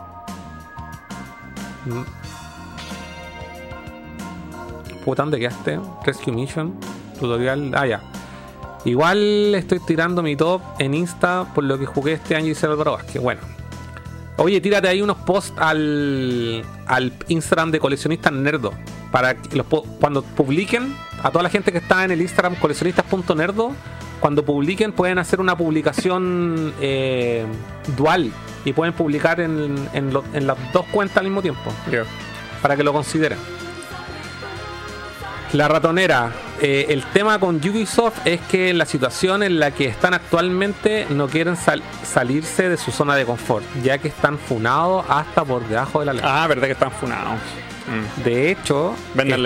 Puta, 5.04 5.22
¿dónde 5.22 5.40
quedaste? 5.40 5.80
Rescue 6.04 6.34
Mission, 6.34 6.74
tutorial. 7.20 7.72
Ah, 7.76 7.86
ya. 7.86 8.02
Igual 8.86 9.54
estoy 9.54 9.80
tirando 9.80 10.24
mi 10.24 10.36
top 10.36 10.62
en 10.80 10.96
Insta 10.96 11.46
por 11.54 11.64
lo 11.64 11.78
que 11.78 11.86
jugué 11.86 12.14
este 12.14 12.36
año 12.36 12.52
y 12.52 12.66
Álvaro 12.66 12.94
Vázquez. 12.94 13.22
Bueno. 13.22 13.65
Oye, 14.38 14.60
tírate 14.60 14.88
ahí 14.90 15.02
unos 15.02 15.18
posts 15.18 15.54
al, 15.58 16.64
al 16.88 17.14
Instagram 17.30 17.72
de 17.72 17.80
coleccionistas 17.80 18.34
nerdo. 18.34 18.74
Para 19.12 19.36
que 19.36 19.56
los, 19.56 19.66
cuando 20.02 20.24
publiquen, 20.24 20.94
a 21.24 21.32
toda 21.32 21.44
la 21.44 21.50
gente 21.50 21.72
que 21.72 21.78
está 21.78 22.04
en 22.04 22.12
el 22.12 22.22
Instagram 22.22 22.56
coleccionistas.nerdo, 22.56 23.72
cuando 24.20 24.44
publiquen 24.44 24.92
pueden 24.92 25.20
hacer 25.20 25.40
una 25.40 25.56
publicación 25.58 26.74
eh, 26.82 27.46
dual 27.96 28.32
y 28.66 28.74
pueden 28.74 28.94
publicar 28.94 29.40
en, 29.40 29.76
en 29.94 30.12
lo- 30.12 30.24
en 30.34 30.48
las 30.48 30.58
dos 30.74 30.86
cuentas 30.88 31.18
al 31.18 31.26
mismo 31.26 31.42
tiempo 31.42 31.72
para 32.62 32.76
que 32.76 32.84
lo 32.84 32.92
consideren. 32.92 33.38
La 35.54 35.68
ratonera. 35.68 36.32
Eh, 36.62 36.86
el 36.90 37.04
tema 37.06 37.40
con 37.40 37.56
Ubisoft 37.58 38.26
es 38.26 38.40
que 38.42 38.74
la 38.74 38.86
situación 38.86 39.44
en 39.44 39.60
la 39.60 39.72
que 39.72 39.86
están 39.86 40.14
actualmente 40.14 41.06
no 41.10 41.28
quieren 41.28 41.56
sal- 41.58 41.84
salirse 42.04 42.70
de 42.70 42.78
su 42.78 42.92
zona 42.92 43.16
de 43.16 43.26
confort, 43.26 43.66
ya 43.84 43.98
que 43.98 44.08
están 44.08 44.38
funados 44.38 45.06
hasta 45.10 45.44
por 45.44 45.68
debajo 45.68 46.00
de 46.00 46.06
la 46.08 46.14
ley. 46.14 46.22
Ah, 46.26 46.46
verdad 46.48 46.68
que 46.68 46.74
están 46.74 46.92
funados. 46.92 47.40
Mm. 47.88 48.24
De 48.24 48.52
hecho, 48.52 48.96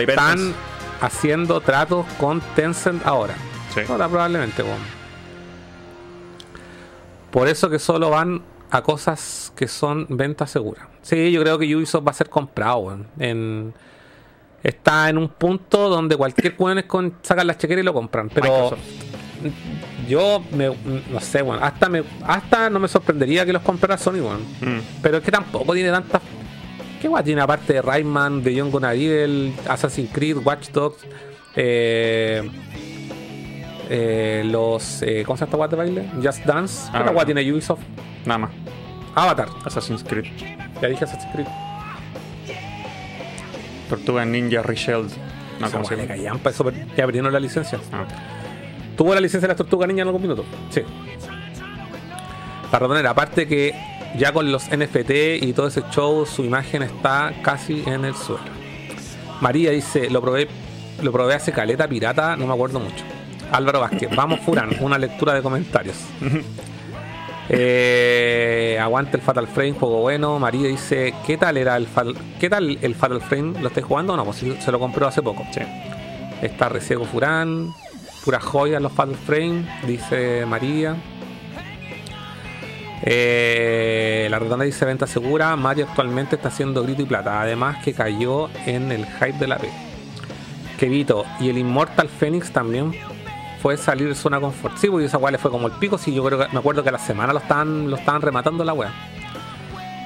están 0.08 0.54
haciendo 1.02 1.60
tratos 1.62 2.06
con 2.20 2.42
Tencent 2.56 3.06
ahora. 3.06 3.34
Sí. 3.74 3.82
Ahora 3.90 4.08
probablemente, 4.08 4.64
weón. 4.64 4.78
Por 7.32 7.48
eso 7.48 7.70
que 7.70 7.80
solo 7.80 8.10
van 8.10 8.42
a 8.72 8.82
cosas 8.82 9.52
que 9.56 9.68
son 9.68 10.06
ventas 10.10 10.52
seguras. 10.52 10.86
Sí, 11.02 11.32
yo 11.32 11.42
creo 11.42 11.58
que 11.60 11.76
Ubisoft 11.76 12.06
va 12.08 12.12
a 12.12 12.16
ser 12.16 12.30
comprado, 12.30 12.78
weón. 12.78 13.08
En, 13.20 13.74
está 14.64 15.10
en 15.10 15.18
un 15.18 15.30
punto 15.30 15.90
donde 15.90 16.16
cualquier 16.16 16.56
weón 16.58 16.80
es 16.80 16.86
con 16.86 17.16
sacan 17.22 17.48
la 17.48 17.58
chequera 17.58 17.82
y 17.82 17.84
lo 17.84 17.94
compran. 17.94 18.30
Pero 18.30 18.72
Microsoft. 18.72 18.80
yo 20.08 20.44
me, 20.52 20.68
no 21.12 21.20
sé, 21.20 21.42
weón. 21.42 21.64
Hasta, 21.64 21.90
me, 21.90 22.04
hasta 22.26 22.70
no 22.70 22.80
me 22.80 22.88
sorprendería 22.88 23.46
que 23.46 23.54
los 23.54 23.62
comprara 23.62 23.98
Sony, 23.98 24.16
weón. 24.22 24.42
Mm. 24.62 24.82
Pero 25.02 25.18
es 25.18 25.24
que 25.24 25.32
tampoco 25.32 25.74
tiene 25.74 25.92
tantas. 25.92 26.22
¿Qué 27.02 27.08
guay 27.08 27.24
tiene 27.24 27.42
aparte 27.42 27.74
de 27.74 27.82
Rayman, 27.82 28.44
de 28.44 28.60
John 28.60 28.84
Evil, 28.84 29.54
Assassin's 29.68 30.12
Creed, 30.12 30.38
Watch 30.44 30.70
Dogs? 30.72 30.98
Eh, 31.56 32.50
eh, 33.90 34.44
los. 34.46 35.02
Eh, 35.02 35.24
¿Cómo 35.26 35.38
se 35.38 35.46
llama 35.46 35.66
esta 35.66 35.76
de 35.76 35.76
baile? 35.78 36.10
Just 36.22 36.46
Dance. 36.46 36.92
¿Qué 36.92 36.98
Ah, 36.98 37.26
tiene 37.26 37.52
Ubisoft? 37.52 37.82
Nada 38.26 38.38
más. 38.40 38.52
Avatar. 39.16 39.48
Assassin's 39.66 40.04
Creed. 40.04 40.26
Ya 40.82 40.88
dije 40.90 41.06
Assassin's 41.06 41.34
Creed. 41.34 41.48
Tortuga 43.90 44.24
Ninja 44.24 44.62
Reshelled. 44.62 45.12
No, 45.60 45.70
¿cómo 45.70 45.84
se 45.84 45.96
llama? 45.96 46.40
eso, 46.50 46.72
ya 46.96 47.04
abrieron 47.04 47.34
la 47.34 47.40
licencia. 47.40 47.80
Ah. 47.92 48.06
¿Tuvo 48.96 49.14
la 49.14 49.20
licencia 49.20 49.48
de 49.48 49.50
las 49.50 49.58
tortugas 49.58 49.88
niñas 49.88 50.04
en 50.04 50.08
algún 50.08 50.22
minuto? 50.22 50.46
Sí. 50.70 50.82
La 52.72 52.80
ratonera, 52.80 53.10
aparte 53.10 53.48
que 53.48 53.74
ya 54.18 54.32
con 54.32 54.52
los 54.52 54.70
NFT 54.70 55.42
y 55.42 55.54
todo 55.54 55.68
ese 55.68 55.84
show, 55.92 56.26
su 56.26 56.44
imagen 56.44 56.84
está 56.84 57.34
casi 57.42 57.84
en 57.86 58.06
el 58.06 58.16
suelo. 58.16 58.44
María 59.42 59.72
dice, 59.72 60.10
lo 60.10 60.22
probé, 60.22 60.48
lo 61.02 61.12
probé 61.12 61.36
hace 61.36 61.52
caleta 61.52 61.88
pirata, 61.88 62.36
no 62.36 62.48
me 62.48 62.54
acuerdo 62.54 62.80
mucho. 62.80 63.04
Álvaro 63.52 63.80
Vázquez, 63.80 64.16
vamos 64.16 64.42
Furán, 64.42 64.70
una 64.80 64.98
lectura 64.98 65.34
de 65.34 65.42
comentarios. 65.42 65.98
Eh, 67.52 68.78
aguante 68.80 69.18
el 69.18 69.24
Fatal 69.24 69.48
Frame, 69.48 69.74
juego 69.74 70.02
bueno. 70.02 70.38
María 70.38 70.68
dice, 70.68 71.14
¿qué 71.26 71.38
tal 71.38 71.58
era 71.58 71.76
el 71.78 71.88
Fatal, 71.88 72.16
¿qué 72.40 72.50
tal 72.50 72.78
el 72.82 72.96
Fatal 72.96 73.22
Frame? 73.22 73.60
¿Lo 73.60 73.70
estáis 73.70 73.86
jugando? 73.86 74.16
No, 74.16 74.24
pues 74.24 74.38
se 74.38 74.72
lo 74.72 74.80
compró 74.80 75.08
hace 75.08 75.22
poco. 75.22 75.46
Sí. 75.52 75.62
Está 76.42 76.70
Reciego 76.70 77.06
Furán, 77.06 77.74
pura 78.24 78.40
joya 78.40 78.80
los 78.80 78.92
Fatal 78.92 79.16
Frame, 79.16 79.66
dice 79.88 80.46
María. 80.46 80.96
Eh, 83.02 84.28
la 84.30 84.40
redonda 84.40 84.66
dice 84.66 84.86
venta 84.86 85.08
segura. 85.08 85.56
Mario 85.56 85.88
actualmente 85.90 86.36
está 86.36 86.50
haciendo 86.50 86.84
grito 86.84 87.02
y 87.02 87.06
plata. 87.06 87.42
Además 87.42 87.84
que 87.84 87.94
cayó 87.94 88.50
en 88.66 88.92
el 88.92 89.06
hype 89.06 89.40
de 89.40 89.48
la 89.48 89.58
P. 89.58 89.70
Kevito. 90.78 91.26
Y 91.40 91.50
el 91.50 91.58
Immortal 91.58 92.10
Phoenix 92.10 92.52
también 92.52 92.94
fue 93.62 93.78
salir 93.78 94.08
de 94.08 94.16
zona 94.16 94.40
confort. 94.40 94.78
Sí, 94.78 94.88
porque 94.88 95.06
esa 95.06 95.18
weá 95.18 95.32
le 95.32 95.38
fue 95.38 95.52
como 95.52 95.68
el 95.68 95.74
pico. 95.74 95.98
Sí, 95.98 96.14
yo 96.14 96.24
creo 96.24 96.40
que 96.40 96.48
me 96.52 96.60
acuerdo 96.60 96.84
que 96.84 96.90
a 96.90 96.94
la 96.94 97.00
semana 97.00 97.34
lo 97.34 97.40
estaban, 97.40 97.90
lo 97.90 97.98
estaban 97.98 98.22
rematando 98.22 98.64
la 98.64 98.74
weá. 98.74 98.92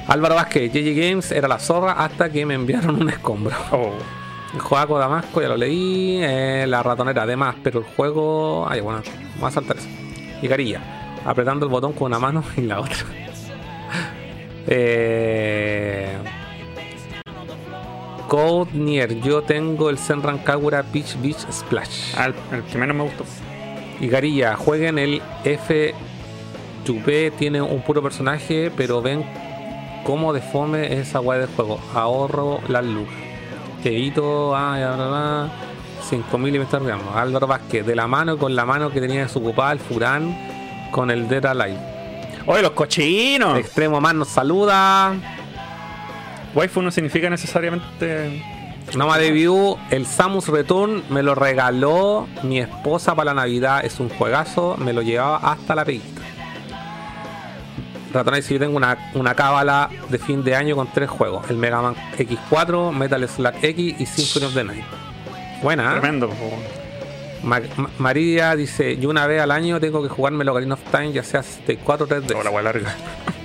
Álvaro 0.07 0.35
Vázquez, 0.35 0.71
JJ 0.73 0.95
Games 0.95 1.31
era 1.31 1.47
la 1.47 1.59
zorra 1.59 1.93
hasta 1.93 2.29
que 2.29 2.45
me 2.45 2.55
enviaron 2.55 3.01
un 3.01 3.09
escombro. 3.09 3.55
Oh. 3.71 3.93
Joaco 4.59 4.99
Damasco, 4.99 5.41
ya 5.41 5.47
lo 5.49 5.57
leí. 5.57 6.19
eh, 6.21 6.65
la 6.67 6.83
ratonera, 6.83 7.23
además, 7.23 7.55
pero 7.63 7.79
el 7.79 7.85
juego. 7.85 8.67
Ay, 8.69 8.81
bueno, 8.81 9.01
vamos 9.35 9.49
a 9.49 9.51
saltar 9.51 9.77
eso. 9.77 9.87
Y 10.41 10.47
Carilla, 10.47 10.81
apretando 11.25 11.65
el 11.65 11.71
botón 11.71 11.93
con 11.93 12.07
una 12.07 12.19
mano 12.19 12.43
y 12.57 12.61
la 12.61 12.79
otra. 12.79 12.97
eh. 14.67 16.17
Code 18.33 18.71
Nier, 18.73 19.21
yo 19.21 19.43
tengo 19.43 19.91
el 19.91 19.99
Senran 19.99 20.39
Kagura 20.39 20.81
Beach 20.81 21.15
Beach 21.21 21.45
Splash. 21.51 22.15
Ah, 22.17 22.31
el, 22.51 22.63
que 22.63 22.79
menos 22.79 22.95
me 22.95 23.03
gustó. 23.03 23.25
Y 23.99 24.07
Garilla, 24.07 24.55
jueguen 24.55 24.97
el 24.97 25.21
F. 25.43 25.93
Chupé 26.83 27.29
tiene 27.29 27.61
un 27.61 27.83
puro 27.83 28.01
personaje, 28.01 28.71
pero 28.75 29.03
ven 29.03 29.23
cómo 30.03 30.33
de 30.33 30.41
fome 30.41 30.91
es 30.93 31.09
esa 31.09 31.19
weá 31.19 31.37
del 31.37 31.49
juego. 31.49 31.79
Ahorro 31.93 32.59
las 32.69 32.83
lucas. 32.83 33.13
Evito, 33.83 34.55
ah, 34.55 34.79
ya, 34.79 34.95
bla, 34.95 35.07
bla, 35.07 35.51
5000 36.09 36.55
y 36.55 36.57
me 36.57 36.63
está 36.63 36.77
arreglando. 36.77 37.11
Álvaro 37.13 37.45
Vázquez, 37.45 37.85
de 37.85 37.95
la 37.95 38.07
mano 38.07 38.39
con 38.39 38.55
la 38.55 38.65
mano 38.65 38.89
que 38.89 38.99
tenía 38.99 39.21
desocupada 39.21 39.73
el 39.73 39.79
Furán 39.79 40.89
con 40.89 41.11
el 41.11 41.27
Dead 41.27 41.45
Alive. 41.45 41.77
¡Oye, 42.47 42.63
los 42.63 42.71
cochinos! 42.71 43.59
Extremo 43.59 44.01
más 44.01 44.15
nos 44.15 44.29
saluda. 44.29 45.13
Waifu 46.55 46.81
no 46.81 46.91
significa 46.91 47.29
necesariamente. 47.29 48.43
Noma 48.95 49.17
de 49.17 49.31
View, 49.31 49.77
el 49.91 50.05
Samus 50.05 50.49
Return 50.49 51.03
me 51.09 51.23
lo 51.23 51.35
regaló 51.35 52.27
mi 52.43 52.59
esposa 52.59 53.15
para 53.15 53.33
la 53.33 53.41
Navidad. 53.41 53.83
Es 53.85 53.99
un 53.99 54.09
juegazo, 54.09 54.75
me 54.77 54.91
lo 54.93 55.01
llevaba 55.01 55.37
hasta 55.37 55.73
la 55.73 55.85
peguita. 55.85 56.21
Ratón 58.13 58.35
dice: 58.35 58.53
Yo 58.53 58.59
tengo 58.59 58.77
una, 58.77 59.11
una 59.15 59.33
cábala 59.33 59.89
de 60.09 60.19
fin 60.19 60.43
de 60.43 60.55
año 60.55 60.75
con 60.75 60.87
tres 60.93 61.09
juegos: 61.09 61.49
el 61.49 61.57
Mega 61.57 61.81
Man 61.81 61.95
X4, 62.17 62.91
Metal 62.91 63.27
Slug 63.27 63.53
X 63.61 63.95
y 63.99 64.05
Symphony 64.05 64.45
of 64.45 64.53
the 64.53 64.63
Night. 64.63 64.83
Buena, 65.63 65.95
¿eh? 65.95 65.99
Tremendo. 65.99 66.29
Ma- 67.41 67.61
Ma- 67.77 67.89
María 67.97 68.55
dice: 68.55 68.97
Yo 68.97 69.09
una 69.09 69.25
vez 69.25 69.41
al 69.41 69.49
año 69.51 69.79
tengo 69.79 70.03
que 70.03 70.09
jugarme 70.09 70.43
el 70.43 70.49
Ocarina 70.49 70.75
of 70.75 70.81
Time, 70.91 71.11
ya 71.13 71.23
sea 71.23 71.41
64 71.41 72.05
o 72.05 72.09
3D. 72.09 72.35
Oh, 72.37 72.43
la 72.43 72.49
wea 72.51 72.61
larga. 72.61 72.93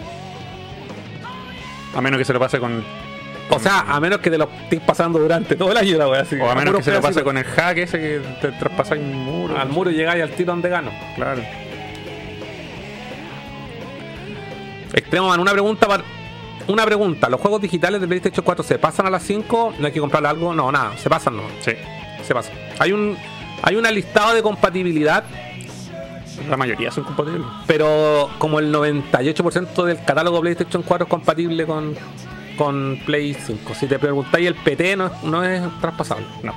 A 1.95 2.01
menos 2.01 2.19
que 2.19 2.25
se 2.25 2.33
lo 2.33 2.39
pase 2.39 2.59
con. 2.59 2.85
O 3.51 3.59
sea, 3.59 3.81
a 3.89 3.99
menos 3.99 4.19
que 4.19 4.31
te 4.31 4.37
lo 4.37 4.49
estés 4.65 4.81
pasando 4.81 5.19
durante 5.19 5.57
todo 5.57 5.73
el 5.73 5.79
año 5.79 5.97
la 5.97 6.09
wea 6.09 6.21
así. 6.21 6.37
O 6.37 6.51
a 6.51 6.55
menos 6.55 6.77
que 6.77 6.83
se 6.83 6.93
lo 6.93 7.01
pase 7.01 7.23
con 7.23 7.39
el 7.39 7.45
hack 7.45 7.79
ese 7.79 7.99
que 7.99 8.21
te 8.41 8.53
traspasa 8.53 8.95
un 8.95 9.13
muro. 9.13 9.59
Al 9.59 9.69
muro 9.69 9.91
llegáis 9.91 10.23
al 10.23 10.31
tiro 10.31 10.53
donde 10.53 10.69
gano. 10.69 10.91
Claro. 11.17 11.43
Extremo 14.93 15.29
Man, 15.29 15.41
una 15.41 15.53
pregunta 15.53 15.87
para. 15.87 16.05
Una 16.67 16.85
pregunta, 16.85 17.31
¿los 17.31 17.41
juegos 17.41 17.63
digitales 17.63 17.99
de 17.99 18.07
PlayStation 18.07 18.45
4 18.45 18.63
se 18.63 18.79
pasan 18.79 19.07
a 19.07 19.11
las 19.11 19.23
5? 19.23 19.75
¿No 19.79 19.87
hay 19.87 19.93
que 19.93 20.01
comprar 20.01 20.27
algo? 20.27 20.53
No, 20.53 20.71
nada, 20.71 20.99
se 20.99 21.09
pasan, 21.09 21.35
no. 21.35 21.45
Sí. 21.63 21.73
Se 22.23 22.35
pasan. 22.35 22.53
Hay 22.79 22.93
un 22.93 23.17
hay 23.63 23.77
un 23.77 23.85
listado 23.85 24.35
de 24.35 24.43
compatibilidad, 24.43 25.25
La 26.49 26.57
mayoría 26.57 26.91
son 26.91 27.05
compatibles. 27.05 27.43
pero 27.67 28.29
como 28.39 28.59
el 28.59 28.73
98% 28.73 29.85
del 29.85 30.05
catálogo 30.05 30.41
PlayStation 30.41 30.83
4 30.83 31.05
es 31.07 31.11
compatible 31.11 31.67
con, 31.67 31.95
con 32.57 32.99
Play 33.07 33.35
5. 33.35 33.75
Si 33.75 33.87
te 33.87 33.99
preguntáis, 33.99 34.47
el 34.47 34.55
PT 34.55 34.97
no, 34.97 35.07
es- 35.07 35.23
no 35.25 35.45
es 35.45 35.63
traspasable. 35.81 36.27
No. 36.43 36.55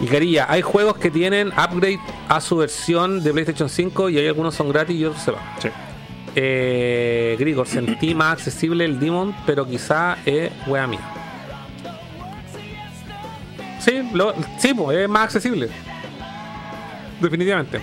Y 0.00 0.06
quería, 0.06 0.46
hay 0.50 0.60
juegos 0.62 0.96
que 0.96 1.10
tienen 1.10 1.48
upgrade 1.48 2.00
a 2.28 2.40
su 2.40 2.56
versión 2.56 3.22
de 3.22 3.32
PlayStation 3.32 3.68
5 3.68 4.10
y 4.10 4.18
hay 4.18 4.26
algunos 4.26 4.54
son 4.54 4.68
gratis 4.70 4.96
y 4.96 5.04
otros 5.04 5.22
se 5.22 5.30
van. 5.30 5.42
Sí. 5.60 5.68
Eh, 6.36 7.36
Grigor, 7.38 7.66
sentí 7.68 8.14
más 8.14 8.32
accesible 8.32 8.84
el 8.84 8.98
Demon, 8.98 9.34
pero 9.46 9.66
quizá 9.68 10.16
es 10.26 10.50
wea 10.66 10.86
mía. 10.86 11.00
Sí, 13.80 14.08
lo, 14.14 14.34
sí, 14.58 14.72
pues, 14.74 14.98
es 14.98 15.08
más 15.08 15.24
accesible. 15.24 15.68
Definitivamente. 17.20 17.80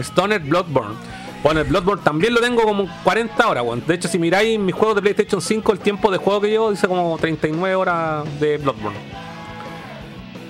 Stoner 0.00 0.40
Bloodborne. 0.40 0.94
Bueno, 1.42 1.60
el 1.60 1.66
Bloodborne 1.68 2.02
también 2.02 2.34
lo 2.34 2.40
tengo 2.40 2.62
como 2.62 2.86
40 3.02 3.48
horas, 3.48 3.64
weón. 3.64 3.82
De 3.86 3.94
hecho, 3.94 4.08
si 4.08 4.18
miráis 4.18 4.58
mis 4.58 4.74
juegos 4.74 4.96
de 4.96 5.00
PlayStation 5.02 5.40
5, 5.40 5.72
el 5.72 5.78
tiempo 5.78 6.10
de 6.10 6.18
juego 6.18 6.40
que 6.42 6.48
llevo 6.50 6.70
dice 6.70 6.86
como 6.86 7.16
39 7.18 7.74
horas 7.74 8.24
de 8.40 8.58
Bloodborne. 8.58 8.98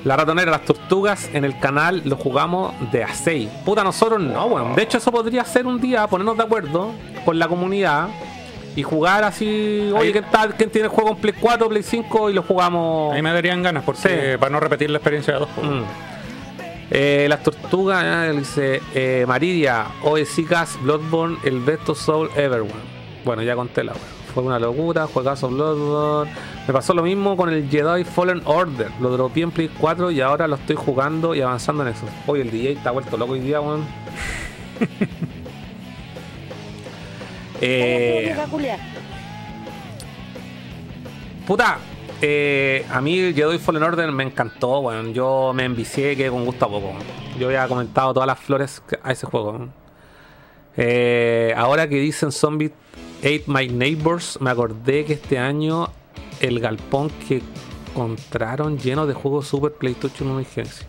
La 0.05 0.16
ratonera, 0.16 0.51
las 0.51 0.64
tortugas 0.64 1.28
en 1.35 1.44
el 1.44 1.59
canal 1.60 2.01
lo 2.06 2.16
jugamos 2.16 2.72
de 2.90 3.05
a 3.05 3.12
6. 3.12 3.48
Puta, 3.66 3.85
nosotros 3.85 4.18
no, 4.20 4.47
weón. 4.47 4.74
De 4.74 4.82
hecho, 4.82 4.97
eso 4.98 5.12
podría 5.12 5.44
ser 5.44 5.66
un 5.66 5.78
día 5.81 6.06
ponernos 6.06 6.36
de 6.39 6.43
acuerdo 6.43 6.93
con 7.24 7.39
la 7.39 7.47
comunidad 7.48 8.09
y 8.74 8.82
jugar 8.82 9.24
así. 9.24 9.93
Oye, 9.94 10.10
¿quién, 10.12 10.24
tal? 10.31 10.55
¿quién 10.55 10.70
tiene 10.70 10.86
el 10.86 10.90
juego 10.93 11.10
en 11.10 11.16
Play 11.18 11.35
4, 11.39 11.68
Play 11.68 11.82
5? 11.82 12.31
Y 12.31 12.32
lo 12.32 12.43
jugamos. 12.43 13.14
Ahí 13.14 13.20
me 13.20 13.31
darían 13.32 13.62
ganas, 13.62 13.85
porque 13.85 14.01
Sí. 14.32 14.39
para 14.39 14.51
no 14.51 14.59
repetir 14.59 14.89
la 14.90 14.97
experiencia 14.98 15.35
de 15.35 15.40
dos. 15.40 15.48
pues. 15.55 15.66
Mm. 15.68 15.82
Eh, 16.91 17.27
las 17.29 17.45
tortugas, 17.45 18.05
ah, 18.05 18.33
dice 18.33 18.81
eh, 18.95 19.25
Maridia, 19.27 19.87
Oesicas, 20.03 20.79
Bloodborne, 20.83 21.39
el 21.45 21.61
best 21.61 21.89
of 21.89 22.01
soul 22.01 22.29
ever. 22.35 22.65
Bueno, 23.25 23.43
ya 23.43 23.55
conté 23.55 23.85
la 23.85 23.93
weón. 23.93 24.05
Fue 24.35 24.43
una 24.43 24.59
locura, 24.59 25.07
juegazo 25.07 25.49
Bloodborne. 25.49 26.33
Me 26.67 26.73
pasó 26.73 26.95
lo 26.95 27.03
mismo 27.03 27.37
con 27.37 27.51
el 27.51 27.69
Jedi 27.69 28.05
Fallen 28.05 28.43
Order. 28.45 28.91
Lo 29.01 29.11
dropeé 29.11 29.45
en 29.45 29.51
Play 29.53 29.69
4 29.69 30.11
y 30.11 30.21
ahora 30.21 30.49
lo 30.49 30.57
estoy 30.57 30.77
jugando 30.77 31.35
y 31.35 31.41
avanzando 31.41 31.83
en 31.83 31.91
eso. 31.91 32.07
Hoy 32.27 32.41
el 32.41 32.51
DJ 32.51 32.73
está 32.73 32.91
vuelto 32.91 33.17
loco 33.17 33.35
hoy 33.35 33.41
día, 33.41 33.61
weón. 33.61 33.87
eh, 37.61 38.35
Puta, 41.47 41.79
eh, 42.23 42.87
a 42.91 43.01
mí 43.01 43.33
Jedi 43.35 43.59
Fallen 43.59 43.83
Order 43.83 44.13
me 44.13 44.25
encantó, 44.25 44.81
weón. 44.81 45.15
Yo 45.15 45.53
me 45.55 45.65
envicié 45.65 46.17
que 46.17 46.29
con 46.29 46.45
gusto 46.45 46.67
a 46.67 46.69
poco. 46.69 46.93
Yo 47.39 47.47
había 47.47 47.67
comentado 47.69 48.13
todas 48.13 48.27
las 48.27 48.39
flores 48.39 48.83
a 49.03 49.13
ese 49.13 49.27
juego. 49.27 49.69
Eh, 50.77 51.55
ahora 51.57 51.89
que 51.89 51.97
dicen 51.97 52.31
Zombie 52.33 52.73
Ate 53.19 53.45
My 53.47 53.69
Neighbors, 53.69 54.39
me 54.41 54.51
acordé 54.51 55.05
que 55.05 55.15
este 55.15 55.39
año 55.39 55.89
el 56.41 56.61
galpón 56.61 57.11
que 57.29 57.43
encontraron 57.91 58.79
lleno 58.79 59.07
de 59.07 59.15
juegos 59.15 59.49
Super 59.49 59.73
PlayStation 59.73 60.31
1 60.31 60.41
y 60.41 60.45
Genesis. 60.45 60.87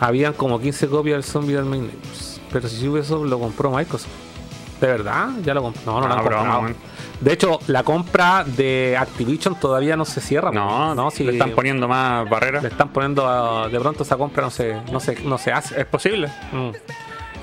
Habían 0.00 0.32
como 0.34 0.58
15 0.60 0.88
copias 0.88 1.16
del 1.16 1.24
Zombie 1.24 1.56
Ate 1.56 1.68
My 1.68 1.78
Neighbors. 1.78 2.40
Pero 2.52 2.68
si 2.68 2.86
Ubisoft 2.88 3.26
lo 3.26 3.38
compró 3.38 3.70
Microsoft. 3.70 4.10
¿De 4.80 4.86
verdad? 4.86 5.30
Ya 5.44 5.54
lo 5.54 5.62
compró. 5.62 5.82
No, 5.86 6.00
no 6.00 6.08
lo 6.08 6.14
Ah, 6.14 6.18
han 6.18 6.24
broma, 6.24 6.54
comprado. 6.56 6.74
De 7.20 7.32
hecho, 7.32 7.58
la 7.68 7.82
compra 7.84 8.44
de 8.44 8.96
Activision 8.98 9.58
todavía 9.58 9.96
no 9.96 10.04
se 10.04 10.20
cierra. 10.20 10.50
No, 10.50 10.94
no, 10.94 11.10
si 11.10 11.24
le 11.24 11.32
están 11.32 11.52
poniendo 11.52 11.88
más 11.88 12.28
barreras. 12.28 12.62
le 12.62 12.68
están 12.68 12.88
poniendo 12.90 13.26
a- 13.26 13.68
de 13.68 13.80
pronto 13.80 14.02
esa 14.02 14.16
compra 14.16 14.42
no 14.42 14.50
se, 14.50 14.74
no 14.92 15.00
se, 15.00 15.14
no 15.22 15.38
se 15.38 15.52
hace. 15.52 15.80
Es 15.80 15.86
posible. 15.86 16.28
Mm. 16.52 16.70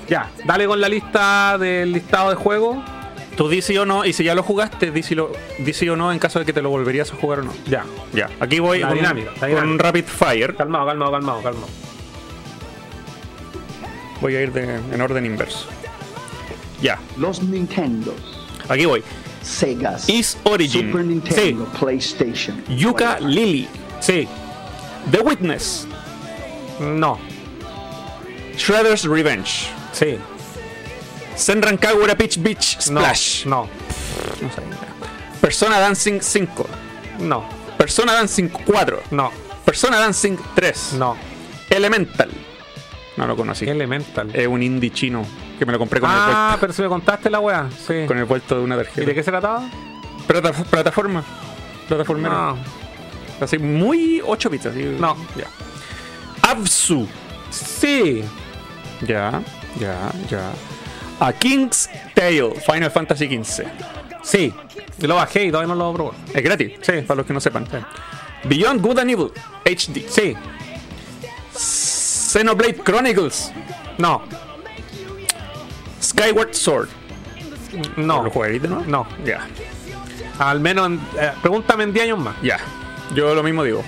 Ya, 0.08 0.30
dale 0.44 0.66
con 0.66 0.80
la 0.80 0.88
lista 0.88 1.56
del 1.58 1.92
listado 1.92 2.30
de 2.30 2.36
juegos. 2.36 2.78
Tú 3.36 3.48
di 3.48 3.62
sí 3.62 3.76
o 3.78 3.86
no, 3.86 4.04
y 4.04 4.12
si 4.12 4.24
ya 4.24 4.34
lo 4.34 4.42
jugaste, 4.42 4.90
di 4.90 5.02
sí, 5.02 5.14
lo, 5.14 5.32
di 5.58 5.72
sí 5.72 5.88
o 5.88 5.96
no 5.96 6.12
en 6.12 6.18
caso 6.18 6.38
de 6.38 6.44
que 6.44 6.52
te 6.52 6.60
lo 6.60 6.68
volverías 6.68 7.10
a 7.12 7.16
jugar 7.16 7.38
o 7.40 7.44
no. 7.44 7.52
Ya. 7.66 7.82
Ya, 8.12 8.28
aquí 8.40 8.58
voy 8.60 8.80
La 8.80 8.88
con, 8.88 8.98
dinámica, 8.98 9.30
la 9.32 9.38
con 9.40 9.48
dinámica. 9.48 9.72
un 9.72 9.78
rapid 9.78 10.04
fire. 10.04 10.54
Calmado, 10.54 10.86
calmado, 10.86 11.12
calmado, 11.12 11.42
calmado. 11.42 11.66
Voy 14.20 14.36
a 14.36 14.42
ir 14.42 14.52
de- 14.52 14.76
en 14.76 15.00
orden 15.00 15.26
inverso. 15.26 15.66
Ya, 16.80 16.98
Los 17.16 17.42
Nintendos, 17.42 18.14
aquí 18.68 18.84
voy. 18.84 19.02
Segas, 19.42 20.08
Is 20.08 20.36
Origin. 20.44 20.86
Super 20.92 21.04
Nintendo, 21.04 21.66
PlayStation. 21.78 22.62
Yuka 22.68 23.18
Lily. 23.20 23.68
Sí, 24.00 24.26
The 25.10 25.20
Witness. 25.22 25.86
no, 26.80 27.18
Shredder's 28.56 29.04
Revenge. 29.04 29.68
sí, 29.92 30.18
Senran 31.36 31.76
Kagura 31.78 32.14
Peach 32.16 32.38
Beach 32.42 32.76
Splash. 32.80 33.46
no. 33.46 33.68
Persona 35.40 35.78
Dancing 35.80 36.20
5. 36.20 36.66
no, 37.20 37.44
Persona 37.76 38.12
Dancing 38.14 38.48
4. 38.48 39.02
no, 39.10 39.30
Persona 39.64 39.98
Dancing 39.98 40.36
3. 40.54 40.94
no. 40.98 41.16
Elemental. 41.70 42.30
No 43.16 43.26
lo 43.26 43.34
conocí. 43.36 43.66
Elemental. 43.68 44.30
Es 44.34 44.46
un 44.46 44.62
indie 44.62 44.90
chino 44.90 45.24
que 45.58 45.66
me 45.66 45.72
lo 45.72 45.78
compré 45.78 46.00
con, 46.00 46.10
ah, 46.10 46.14
el 46.28 46.34
vuelto, 46.34 46.60
pero 46.60 46.72
si 46.72 46.82
me 46.82 46.88
contaste 46.88 47.30
la 47.30 47.40
wea. 47.40 47.68
Sí. 47.86 48.04
con 48.06 48.18
el 48.18 48.24
vuelto 48.24 48.56
de 48.56 48.62
una 48.62 48.74
¿Y 48.74 48.78
tarjeta. 48.78 49.06
de 49.06 49.14
qué 49.14 49.22
se 49.22 49.30
trataba? 49.30 49.62
Plata- 50.26 50.52
plataforma. 50.52 51.22
Plataformera. 51.88 52.34
No, 52.34 52.56
Así 53.40 53.58
muy 53.58 54.22
8 54.24 54.50
bits. 54.50 54.66
Así. 54.66 54.96
no. 54.98 55.16
Ya. 55.36 55.46
Absu. 56.48 57.06
Sí, 57.50 58.24
Ya, 59.06 59.42
ya, 59.78 60.10
ya. 60.30 60.52
A 61.20 61.32
King's 61.32 61.88
Tale. 62.14 62.54
Final 62.54 62.90
Fantasy 62.90 63.26
XV. 63.26 63.64
sí. 64.22 64.52
Yo 64.98 65.08
lo 65.08 65.16
bajé 65.16 65.44
y 65.46 65.50
todavía 65.50 65.74
no 65.74 65.78
lo 65.78 65.92
probé. 65.92 66.10
Es 66.34 66.42
gratis. 66.44 66.72
Sí. 66.82 66.92
Para 67.06 67.18
los 67.18 67.26
que 67.26 67.32
no 67.32 67.40
sepan. 67.40 67.66
Beyond 68.44 68.80
Good 68.80 68.98
and 69.00 69.10
Evil. 69.10 69.32
HD. 69.64 70.06
Sí, 70.08 70.36
Xenoblade 71.54 72.76
Chronicles. 72.84 73.52
no, 73.98 74.22
Skyward 76.02 76.54
Sword. 76.54 76.88
no. 77.96 78.22
¿Lo 78.24 78.30
nuevo? 78.68 78.84
No. 78.86 79.06
Ya. 79.24 79.46
Al 80.38 80.60
menos, 80.60 80.86
en- 80.86 81.00
eh, 81.18 81.32
pregúntame 81.40 81.84
en 81.84 81.92
10 81.92 82.04
años 82.04 82.18
más. 82.18 82.34
Ya. 82.42 82.58
Yo 83.14 83.34
lo 83.34 83.42
mismo 83.42 83.62
digo. 83.64 83.82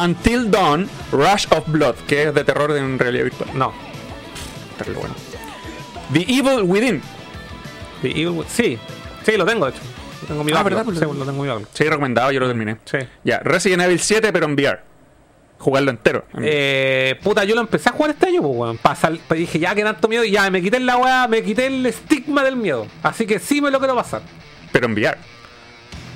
Until 0.00 0.50
Dawn, 0.50 0.88
Rush 1.10 1.46
of 1.50 1.64
Blood, 1.66 1.96
que 2.06 2.24
es 2.28 2.34
de 2.34 2.44
terror 2.44 2.70
en 2.76 2.98
realidad 2.98 3.24
virtual. 3.24 3.50
No. 3.54 3.72
Terrible 4.78 5.00
bueno. 5.00 5.14
The 6.12 6.20
Evil 6.22 6.62
Within. 6.64 7.02
The 8.02 8.08
Evil 8.10 8.28
Wi- 8.30 8.44
Sí, 8.48 8.78
sí, 9.24 9.32
lo 9.36 9.44
tengo, 9.44 9.66
de 9.66 9.72
hecho. 9.72 9.80
Lo 10.22 10.28
tengo 10.28 10.40
en 10.40 10.46
mi 10.46 10.52
Ah. 10.52 10.62
¿verdad? 10.62 10.84
Pues 10.84 10.98
Sí, 10.98 11.04
lo- 11.04 11.10
tengo 11.24 11.44
en 11.44 11.58
mi. 11.58 11.64
Sí, 11.72 11.84
recomendado, 11.84 12.30
yo 12.32 12.40
lo 12.40 12.46
terminé. 12.48 12.76
Sí. 12.84 12.98
Ya, 13.24 13.40
Resident 13.40 13.82
Evil 13.82 14.00
7, 14.00 14.32
pero 14.32 14.46
en 14.46 14.52
VR. 14.54 14.80
Jugarlo 15.62 15.90
entero. 15.92 16.24
Eh, 16.42 17.14
puta, 17.22 17.44
yo 17.44 17.54
lo 17.54 17.60
empecé 17.60 17.88
a 17.88 17.92
jugar 17.92 18.10
este 18.10 18.26
año, 18.26 18.42
pues, 18.42 18.52
weón. 18.56 18.78
Pa 18.78 18.96
sal- 18.96 19.20
pa- 19.28 19.36
dije, 19.36 19.60
ya 19.60 19.74
que 19.76 19.84
tanto 19.84 20.08
miedo, 20.08 20.24
y 20.24 20.32
ya 20.32 20.50
me 20.50 20.60
quité 20.60 20.80
la 20.80 20.96
weá, 20.96 21.28
me 21.28 21.40
quité 21.44 21.66
el 21.66 21.86
estigma 21.86 22.42
del 22.42 22.56
miedo. 22.56 22.88
Así 23.04 23.26
que 23.26 23.38
sí 23.38 23.60
me 23.60 23.70
lo 23.70 23.78
quiero 23.78 23.94
pasar. 23.94 24.22
Pero 24.72 24.86
en 24.86 24.94
VR. 24.94 25.16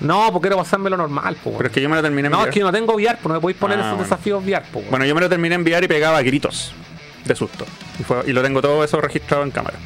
No, 0.01 0.27
porque 0.33 0.49
quiero 0.49 0.57
pasarme 0.57 0.91
lo 0.91 0.97
normal, 0.97 1.37
pues, 1.45 1.57
Pero 1.57 1.69
es 1.69 1.73
que 1.73 1.81
yo 1.81 1.89
me 1.89 1.95
lo 1.95 2.03
terminé 2.03 2.27
en 2.27 2.33
No, 2.33 2.39
VR. 2.39 2.49
es 2.51 2.55
que 2.55 2.59
yo 2.61 2.67
no 2.67 2.73
tengo 2.73 2.95
VR, 2.95 3.15
pues 3.23 3.29
no 3.29 3.35
me 3.35 3.41
podéis 3.41 3.57
poner 3.59 3.79
Ah, 3.79 3.83
esos 3.83 3.91
bueno. 3.93 4.03
desafíos 4.03 4.45
VR, 4.45 4.63
pues, 4.73 4.75
weón. 4.83 4.91
Bueno, 4.91 5.05
yo 5.07 5.15
me 5.15 5.21
lo 5.21 5.29
terminé 5.29 5.55
en 5.55 5.63
VR 5.63 5.85
y 5.85 5.89
pegaba 5.89 6.21
gritos 6.23 6.73
de 7.25 7.35
susto. 7.37 7.65
Y, 8.01 8.03
fue- 8.03 8.25
y 8.27 8.33
lo 8.33 8.43
tengo 8.43 8.61
todo 8.61 8.83
eso 8.83 9.01
registrado 9.01 9.45
en 9.45 9.53
cámara. 9.53 9.79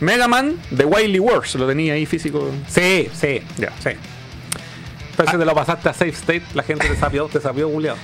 Mega 0.00 0.26
Man 0.26 0.56
The 0.76 0.84
Wily 0.84 1.20
Wars, 1.20 1.54
lo 1.54 1.66
tenía 1.68 1.94
ahí 1.94 2.06
físico. 2.06 2.50
Sí, 2.66 3.08
sí, 3.14 3.40
Ya. 3.56 3.70
sí. 3.78 3.90
Pero 5.16 5.30
si 5.30 5.38
te 5.38 5.44
lo 5.44 5.54
pasaste 5.54 5.88
a 5.88 5.92
Safe 5.94 6.08
State, 6.10 6.42
la 6.54 6.64
gente 6.64 6.88
te 6.88 6.96
sapió, 6.96 7.26
te 7.28 7.40
sapió 7.40 7.70
culiado. 7.70 7.96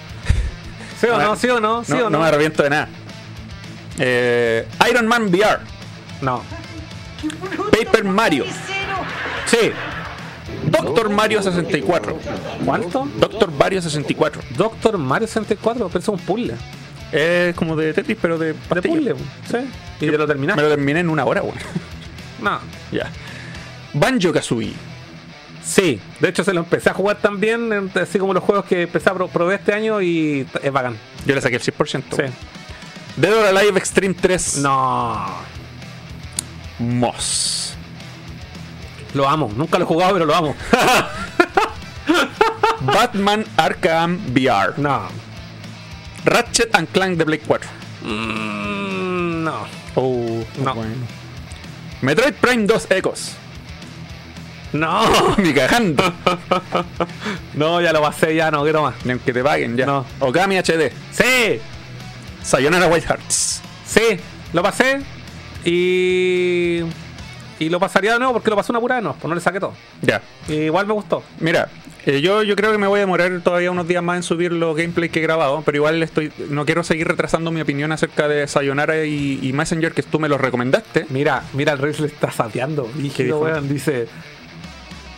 ¿Sí 1.01 1.07
o 1.07 1.19
no? 1.19 1.31
ver, 1.31 1.39
¿Sí 1.39 1.49
o 1.49 1.61
no? 1.61 1.85
¿Sí 1.85 1.93
no, 1.93 1.99
o 1.99 2.03
no 2.05 2.11
no? 2.11 2.19
me 2.21 2.27
arrepiento 2.29 2.63
de 2.63 2.71
nada. 2.71 2.89
Eh, 3.99 4.67
Iron 4.91 5.07
Man 5.07 5.25
VR. 5.25 5.61
No. 6.21 6.43
Paper 7.71 8.05
Mario. 8.05 8.45
Sí. 9.47 9.73
Doctor 10.65 11.09
Mario 11.11 11.43
64. 11.43 12.19
¿Cuánto? 12.65 13.09
Doctor 13.19 13.51
Mario 13.53 13.81
64. 13.83 14.43
Doctor 14.57 14.99
Mario 14.99 15.27
64, 15.27 15.89
pero 15.89 15.99
es 15.99 16.09
un 16.09 16.19
puzzle. 16.19 16.55
Es 17.13 17.55
como 17.57 17.75
de 17.77 17.93
Tetris, 17.93 18.17
pero 18.21 18.39
de 18.39 18.53
De 18.53 18.83
puzzle, 18.83 19.15
sí. 19.51 19.57
Y 20.01 20.07
te 20.07 20.13
lo 20.13 20.19
Me 20.21 20.27
terminaste. 20.27 20.63
lo 20.63 20.69
terminé 20.69 21.01
en 21.01 21.09
una 21.11 21.25
hora, 21.25 21.43
weón. 21.43 21.57
No. 22.41 22.59
ya. 22.93 23.11
Banjo 23.93 24.33
Kazooie. 24.33 24.73
Sí, 25.71 26.01
de 26.19 26.29
hecho 26.29 26.43
se 26.43 26.53
lo 26.53 26.61
empecé 26.61 26.91
a 26.91 26.95
jugar 26.95 27.19
también, 27.19 27.93
así 27.95 28.19
como 28.19 28.35
los 28.35 28.43
juegos 28.43 28.65
que 28.65 28.83
empecé 28.83 29.09
a 29.09 29.15
pro- 29.15 29.29
probé 29.29 29.55
este 29.55 29.73
año 29.73 30.03
y 30.03 30.45
es 30.63 30.73
bacán. 30.73 30.97
Yo 31.25 31.35
le 31.37 31.41
saqué 31.41 31.57
el 31.57 31.63
100%. 31.63 32.03
Sí. 32.17 32.23
Dead 33.17 33.33
or 33.37 33.47
Alive 33.57 33.79
Extreme 33.79 34.15
3. 34.15 34.59
No. 34.59 35.27
Moss. 36.81 37.75
Lo 39.15 39.29
amo, 39.29 39.49
nunca 39.57 39.79
lo 39.79 39.85
he 39.85 39.87
jugado, 39.87 40.15
pero 40.15 40.25
lo 40.27 40.35
amo. 40.35 40.57
Batman 42.81 43.45
Arkham 43.57 44.19
VR. 44.35 44.75
No. 44.79 45.03
Ratchet 46.25 46.75
and 46.75 46.89
Clank 46.89 47.17
de 47.17 47.25
Blade 47.25 47.43
4. 47.47 47.69
Mm, 48.03 49.45
no. 49.45 49.67
Oh, 49.95 50.45
No. 50.65 50.75
bueno. 50.75 50.95
Metroid 52.03 52.35
Prime 52.35 52.67
2 52.67 52.87
Ecos. 52.91 53.33
No, 54.73 55.03
Ni 55.39 55.53
cagando. 55.53 56.03
no, 57.55 57.81
ya 57.81 57.93
lo 57.93 58.01
pasé, 58.03 58.35
ya 58.35 58.51
no 58.51 58.63
quiero 58.63 58.83
más. 58.83 58.95
Ni 59.05 59.13
aunque 59.13 59.33
te 59.33 59.43
paguen 59.43 59.77
ya. 59.77 59.87
No. 59.87 60.05
Okami 60.21 60.57
HD. 60.59 60.93
Sí, 61.13 61.61
Sayonara 62.43 62.87
White 62.87 63.07
Hearts. 63.07 63.63
sí, 63.85 64.19
lo 64.53 64.63
pasé 64.63 65.01
y. 65.65 66.81
Y 67.59 67.69
lo 67.69 67.79
pasaría 67.79 68.15
de 68.15 68.19
nuevo 68.19 68.33
porque 68.33 68.49
lo 68.49 68.57
pasé 68.57 68.73
una 68.73 68.81
pura 68.81 68.95
vez, 68.95 69.05
no, 69.05 69.13
pues 69.13 69.29
no 69.29 69.35
le 69.35 69.41
saqué 69.43 69.61
todo. 69.61 69.75
Ya. 70.01 70.23
Y 70.49 70.55
igual 70.55 70.87
me 70.87 70.95
gustó. 70.95 71.23
Mira, 71.41 71.69
eh, 72.07 72.23
yo, 72.23 72.43
yo 72.43 72.57
creo 72.57 72.73
que 72.73 72.79
me 72.79 72.87
voy 72.87 72.97
a 72.97 73.01
demorar 73.01 73.39
todavía 73.43 73.71
unos 73.71 73.87
días 73.87 74.03
más 74.03 74.17
en 74.17 74.23
subir 74.23 74.51
los 74.51 74.75
gameplays 74.75 75.13
que 75.13 75.19
he 75.19 75.23
grabado, 75.23 75.61
pero 75.67 75.77
igual 75.77 76.03
estoy 76.03 76.33
no 76.49 76.65
quiero 76.65 76.83
seguir 76.83 77.07
retrasando 77.07 77.51
mi 77.51 77.61
opinión 77.61 77.93
acerca 77.93 78.29
de 78.29 78.49
Sayonara 78.49 79.05
y, 79.05 79.41
y 79.43 79.53
Messenger, 79.53 79.93
que 79.93 80.03
tú 80.03 80.19
me 80.19 80.31
los 80.31 80.41
recomendaste. 80.41 81.05
Mira, 81.11 81.43
mira, 81.53 81.75
el 81.75 81.79
Rex 81.81 82.01
le 82.01 82.07
está 82.07 82.31
sapeando. 82.31 82.89
Dice. 82.95 84.09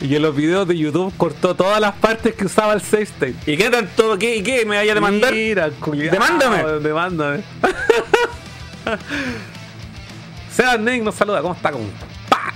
Y 0.03 0.17
en 0.17 0.23
los 0.23 0.35
videos 0.35 0.67
de 0.67 0.77
YouTube 0.77 1.13
cortó 1.17 1.55
todas 1.55 1.81
las 1.81 1.93
partes 1.95 2.35
que 2.35 2.45
usaba 2.47 2.73
el 2.75 2.81
state. 2.81 3.35
¿Y 3.47 3.57
qué 3.57 3.71
tanto? 3.71 4.19
¿Qué, 4.19 4.37
y 4.37 4.43
qué? 4.43 4.65
¿Me 4.67 4.77
vaya 4.77 4.93
a 4.93 4.95
demandar? 4.97 5.33
Mira, 5.33 5.71
culiao, 5.71 6.13
Demándame. 6.13 6.63
Demándame. 6.81 7.43
Sean 10.55 10.85
Nick 10.85 11.03
nos 11.03 11.15
saluda. 11.15 11.41
¿Cómo 11.41 11.55
está? 11.55 11.71
¿Cómo? 11.71 11.85
¡Pa! 12.29 12.53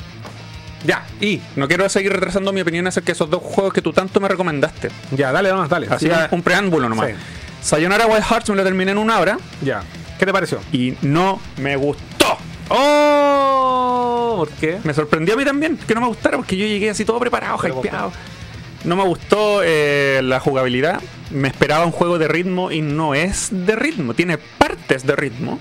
Ya, 0.84 1.06
y. 1.20 1.40
No 1.54 1.68
quiero 1.68 1.88
seguir 1.88 2.12
retrasando 2.12 2.52
mi 2.52 2.60
opinión 2.60 2.86
acerca 2.86 3.06
de 3.06 3.12
esos 3.12 3.30
dos 3.30 3.42
juegos 3.42 3.72
que 3.72 3.80
tú 3.80 3.92
tanto 3.92 4.20
me 4.20 4.28
recomendaste. 4.28 4.90
Ya, 5.12 5.32
dale 5.32 5.48
nomás, 5.50 5.68
dale. 5.68 5.86
Así 5.88 6.06
Sí, 6.06 6.12
un 6.30 6.42
preámbulo 6.42 6.88
nomás. 6.88 7.08
Sí. 7.10 7.14
Sayonara 7.62 8.06
Wild 8.06 8.24
Hearts 8.24 8.50
me 8.50 8.56
lo 8.56 8.64
terminé 8.64 8.92
en 8.92 8.98
una 8.98 9.18
hora 9.18 9.38
Ya. 9.62 9.82
¿Qué 10.18 10.26
te 10.26 10.32
pareció? 10.32 10.60
y 10.72 10.94
no 11.02 11.40
me 11.58 11.76
gustó. 11.76 12.38
¡Oh! 12.68 14.34
¿Por 14.38 14.50
qué? 14.50 14.78
Me 14.84 14.92
sorprendió 14.92 15.34
a 15.34 15.36
mí 15.36 15.44
también 15.44 15.76
que 15.76 15.94
no 15.94 16.00
me 16.00 16.08
gustara 16.08 16.36
porque 16.36 16.56
yo 16.56 16.66
llegué 16.66 16.90
así 16.90 17.04
todo 17.04 17.18
preparado, 17.18 17.58
Pero, 17.60 17.78
hypeado. 17.78 18.12
No 18.84 18.96
me 18.96 19.04
gustó 19.04 19.62
eh, 19.64 20.20
la 20.22 20.40
jugabilidad. 20.40 21.00
Me 21.30 21.48
esperaba 21.48 21.84
un 21.84 21.92
juego 21.92 22.18
de 22.18 22.28
ritmo 22.28 22.70
y 22.70 22.82
no 22.82 23.14
es 23.14 23.48
de 23.50 23.74
ritmo. 23.74 24.14
Tiene 24.14 24.38
partes 24.38 25.04
de 25.06 25.16
ritmo, 25.16 25.58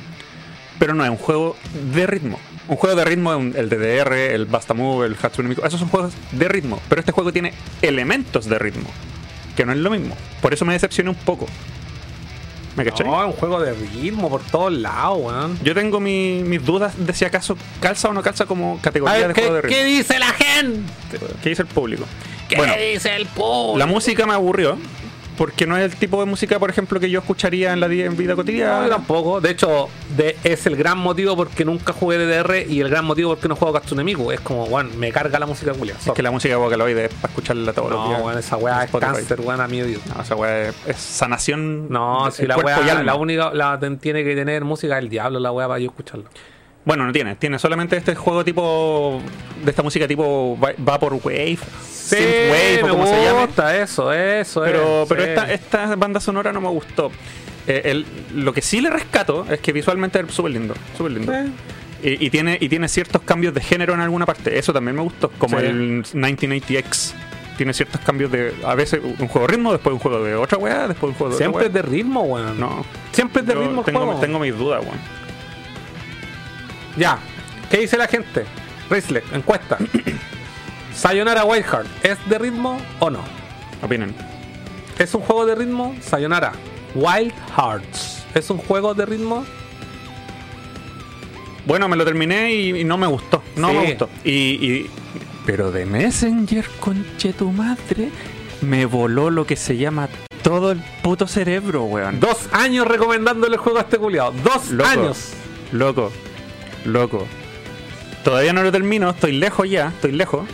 pero 0.78 0.94
no 0.94 1.04
es 1.04 1.10
un 1.10 1.18
juego 1.18 1.56
de 1.94 2.06
ritmo. 2.06 2.40
Un 2.68 2.78
juego 2.78 2.96
de 2.96 3.06
ritmo 3.06 3.34
el 3.34 3.70
DDR, 3.70 4.14
el 4.14 4.46
Basta 4.46 4.74
Move, 4.74 5.08
el 5.08 5.16
Hatsune 5.22 5.50
Miku. 5.50 5.66
Esos 5.66 5.80
son 5.80 5.90
juegos 5.90 6.14
de 6.32 6.48
ritmo. 6.48 6.80
Pero 6.90 7.00
este 7.00 7.12
juego 7.12 7.32
tiene 7.32 7.54
elementos 7.82 8.46
de 8.46 8.60
ritmo, 8.60 8.90
que 9.56 9.66
no 9.66 9.72
es 9.72 9.78
lo 9.78 9.90
mismo. 9.90 10.16
Por 10.42 10.54
eso 10.54 10.66
me 10.66 10.74
decepcioné 10.74 11.10
un 11.10 11.16
poco. 11.16 11.48
¿Me 12.76 12.84
cachai? 12.84 13.08
No, 13.08 13.20
es 13.22 13.26
un 13.28 13.34
juego 13.34 13.62
de 13.62 13.74
ritmo 13.74 14.30
por 14.30 14.42
todos 14.44 14.74
lados, 14.74 15.20
weón. 15.22 15.58
Yo 15.64 15.74
tengo 15.74 16.00
mi- 16.00 16.44
mis 16.44 16.64
dudas 16.66 16.94
de 16.98 17.14
si 17.14 17.24
acaso 17.26 17.58
calza 17.80 18.10
o 18.10 18.14
no 18.14 18.22
calza 18.22 18.46
como 18.46 18.80
categoría 18.82 19.18
ver, 19.28 19.34
de 19.34 19.34
juego 19.42 19.56
de 19.56 19.62
¿qué, 19.62 19.68
ritmo. 19.68 19.78
qué 19.82 19.86
dice 19.86 20.20
la 20.20 20.28
gente? 20.34 20.92
¿Qué 21.42 21.50
dice 21.50 21.62
el 21.62 21.68
público? 21.70 22.04
¿Qué 22.50 22.58
Bueno, 22.58 22.74
dice 22.78 23.16
el 23.16 23.26
público? 23.28 23.78
la 23.78 23.86
música 23.86 24.26
me 24.26 24.34
aburrió. 24.34 24.78
Porque 25.38 25.66
no 25.68 25.76
es 25.78 25.84
el 25.92 25.96
tipo 25.98 26.20
de 26.20 26.26
música, 26.26 26.60
por 26.60 26.70
ejemplo, 26.70 27.00
que 27.00 27.10
yo 27.10 27.20
escucharía 27.20 27.74
en 27.74 27.80
la 27.80 27.88
en 27.88 28.16
vida 28.18 28.32
No, 28.32 28.36
cotidiana. 28.38 28.84
yo 28.86 28.90
tampoco. 28.90 29.42
De 29.42 29.52
hecho, 29.52 29.90
de- 30.16 30.36
es 30.44 30.66
el 30.66 30.76
gran 30.76 30.98
motivo 30.98 31.36
porque 31.36 31.66
nunca 31.66 31.94
jugué 31.94 32.18
DDR 32.18 32.66
y 32.70 32.80
el 32.82 32.90
gran 32.90 33.06
motivo 33.06 33.32
porque 33.36 33.48
no 33.48 33.56
juego 33.56 33.74
Katsune 33.74 34.04
Miku. 34.04 34.32
Es 34.32 34.40
como, 34.40 34.66
weón, 34.66 34.98
me 35.00 35.12
carga 35.12 35.38
la 35.40 35.46
música 35.46 35.74
culia. 35.74 35.96
Es 36.04 36.12
que 36.12 36.24
la 36.24 36.32
música 36.32 36.58
Vocaloid 36.58 36.98
es 36.98 37.14
para 37.14 37.28
escucharla 37.32 37.74
todos 37.74 37.90
los 37.92 38.00
No, 38.00 38.08
días. 38.10 38.22
weón, 38.22 38.38
esa 38.40 38.58
weá 38.58 38.84
es 38.84 38.92
cáncer, 38.92 39.42
weón, 39.42 39.62
a 39.62 39.68
mi 39.68 39.82
oído. 39.82 40.02
No, 40.16 40.22
esa 40.22 40.36
weá 40.36 40.70
es, 40.70 40.76
es 40.88 40.98
sanación. 40.98 41.90
No, 41.90 42.32
si 42.32 42.46
la 42.48 42.58
weá, 42.58 43.04
la 43.04 43.16
única, 43.16 43.54
la 43.54 43.80
tiene 44.00 44.24
que 44.24 44.36
tener 44.36 44.64
música 44.64 44.96
del 44.96 45.10
diablo, 45.10 45.40
la 45.40 45.52
weá 45.52 45.68
para 45.68 45.80
yo 45.80 45.88
escucharlo. 45.90 46.26
Bueno, 46.86 47.06
no 47.06 47.12
tiene. 47.12 47.36
Tiene 47.36 47.58
solamente 47.60 47.98
este 47.98 48.16
juego 48.16 48.44
tipo. 48.46 49.22
De 49.64 49.70
esta 49.72 49.82
música 49.84 50.08
tipo 50.08 50.58
Va- 50.64 50.74
Vaporwave. 50.78 51.58
Synthwave 51.82 52.84
o 52.84 52.86
me 52.86 52.92
como 52.92 53.08
se 53.08 53.24
llame. 53.24 53.46
gusta 53.46 53.76
eso, 53.78 54.14
eso, 54.14 54.62
Pero, 54.62 55.04
es, 55.04 55.10
pero 55.10 55.24
sí. 55.24 55.30
esta, 55.30 55.52
esta 55.54 55.96
banda 55.96 56.20
sonora 56.20 56.52
no 56.54 56.62
me 56.62 56.70
gustó. 56.70 57.12
Eh, 57.68 57.82
el- 57.86 58.06
lo 58.36 58.54
que 58.54 58.62
sí 58.62 58.80
le 58.82 58.92
rescato 58.92 59.46
es 59.50 59.60
que 59.60 59.72
visualmente 59.74 60.20
es 60.20 60.32
súper 60.32 60.52
lindo. 60.52 60.76
Súper 60.96 61.14
lindo. 61.14 61.34
Sí. 61.34 61.52
Y, 62.08 62.26
y 62.28 62.30
tiene, 62.30 62.58
y 62.62 62.70
tiene 62.70 62.88
ciertos 62.88 63.24
cambios 63.24 63.56
de 63.56 63.62
género 63.62 63.96
en 63.96 64.02
alguna 64.02 64.28
parte. 64.28 64.60
Eso 64.60 64.72
también 64.72 64.96
me 64.96 65.02
gustó. 65.02 65.32
Como 65.40 65.60
Sí. 65.60 65.66
el 65.66 66.04
1980X. 66.04 67.14
Tiene 67.58 67.74
ciertos 67.74 68.02
cambios 68.02 68.32
de. 68.32 68.54
A 68.66 68.76
veces 68.76 69.00
un 69.04 69.28
juego 69.28 69.48
de 69.48 69.54
ritmo, 69.54 69.72
después 69.72 69.94
un 69.94 70.00
juego 70.00 70.22
de 70.24 70.36
otra 70.36 70.58
weá, 70.60 70.88
después 70.90 71.12
un 71.14 71.16
juego 71.18 71.32
de 71.32 71.38
Siempre 71.38 71.64
es 71.64 71.70
otra 71.70 71.82
de 71.82 71.88
ritmo, 71.90 72.22
weón. 72.24 72.60
No. 72.60 72.86
Siempre 73.14 73.42
es 73.42 73.48
de 73.48 73.54
Yo 73.56 73.62
ritmo 73.62 73.84
tengo, 73.84 74.02
juego. 74.06 74.20
tengo 74.20 74.40
mis 74.40 74.56
dudas, 74.56 74.84
weón. 74.84 75.25
Ya. 76.98 77.20
¿Qué 77.70 77.78
dice 77.80 77.98
la 77.98 78.08
gente? 78.08 78.46
Racelet, 78.90 79.24
encuesta. 79.34 79.78
Sayonara 80.96 81.44
Wildheart, 81.44 81.88
¿es 82.06 82.18
de 82.30 82.38
ritmo 82.40 82.78
o 83.00 83.10
no? 83.10 83.20
Opinen. 83.82 84.16
¿Es 84.98 85.14
un 85.14 85.22
juego 85.22 85.46
de 85.46 85.56
ritmo? 85.56 85.96
Sayonara 86.02 86.54
Wild 86.94 87.34
Hearts. 87.58 88.24
¿Es 88.34 88.50
un 88.50 88.58
juego 88.60 88.94
de 88.94 89.06
ritmo? 89.06 89.46
Bueno, 91.66 91.88
me 91.90 91.96
lo 91.96 92.06
terminé 92.06 92.54
y, 92.54 92.82
y 92.82 92.84
no 92.84 92.98
me 92.98 93.08
gustó. 93.08 93.42
No 93.56 93.70
Sí. 93.70 93.76
me 93.76 93.86
gustó. 93.88 94.10
Y, 94.24 94.32
y- 94.32 94.90
pero 95.46 95.72
de 95.72 95.86
Messenger, 95.86 96.66
conche 96.80 97.34
tu 97.34 97.52
madre, 97.52 98.10
me 98.62 98.86
voló 98.86 99.30
lo 99.30 99.46
que 99.46 99.56
se 99.56 99.78
llama 99.78 100.08
todo 100.44 100.72
el 100.72 100.80
puto 101.04 101.28
cerebro, 101.28 101.84
weón. 101.84 102.20
Dos 102.20 102.48
años 102.52 102.88
recomendándole 102.88 103.56
el 103.56 103.60
juego 103.60 103.80
a 103.80 103.82
este 103.82 103.98
culiado. 103.98 104.32
Dos 104.44 104.72
Loco. 104.72 104.90
años. 104.90 105.34
Loco, 105.72 106.12
loco. 106.86 107.26
Todavía 108.24 108.54
no 108.54 108.64
lo 108.64 108.72
termino, 108.72 109.10
estoy 109.12 109.34
lejos 109.34 109.70
ya, 109.70 109.88
estoy 109.90 110.12
lejos. 110.14 110.48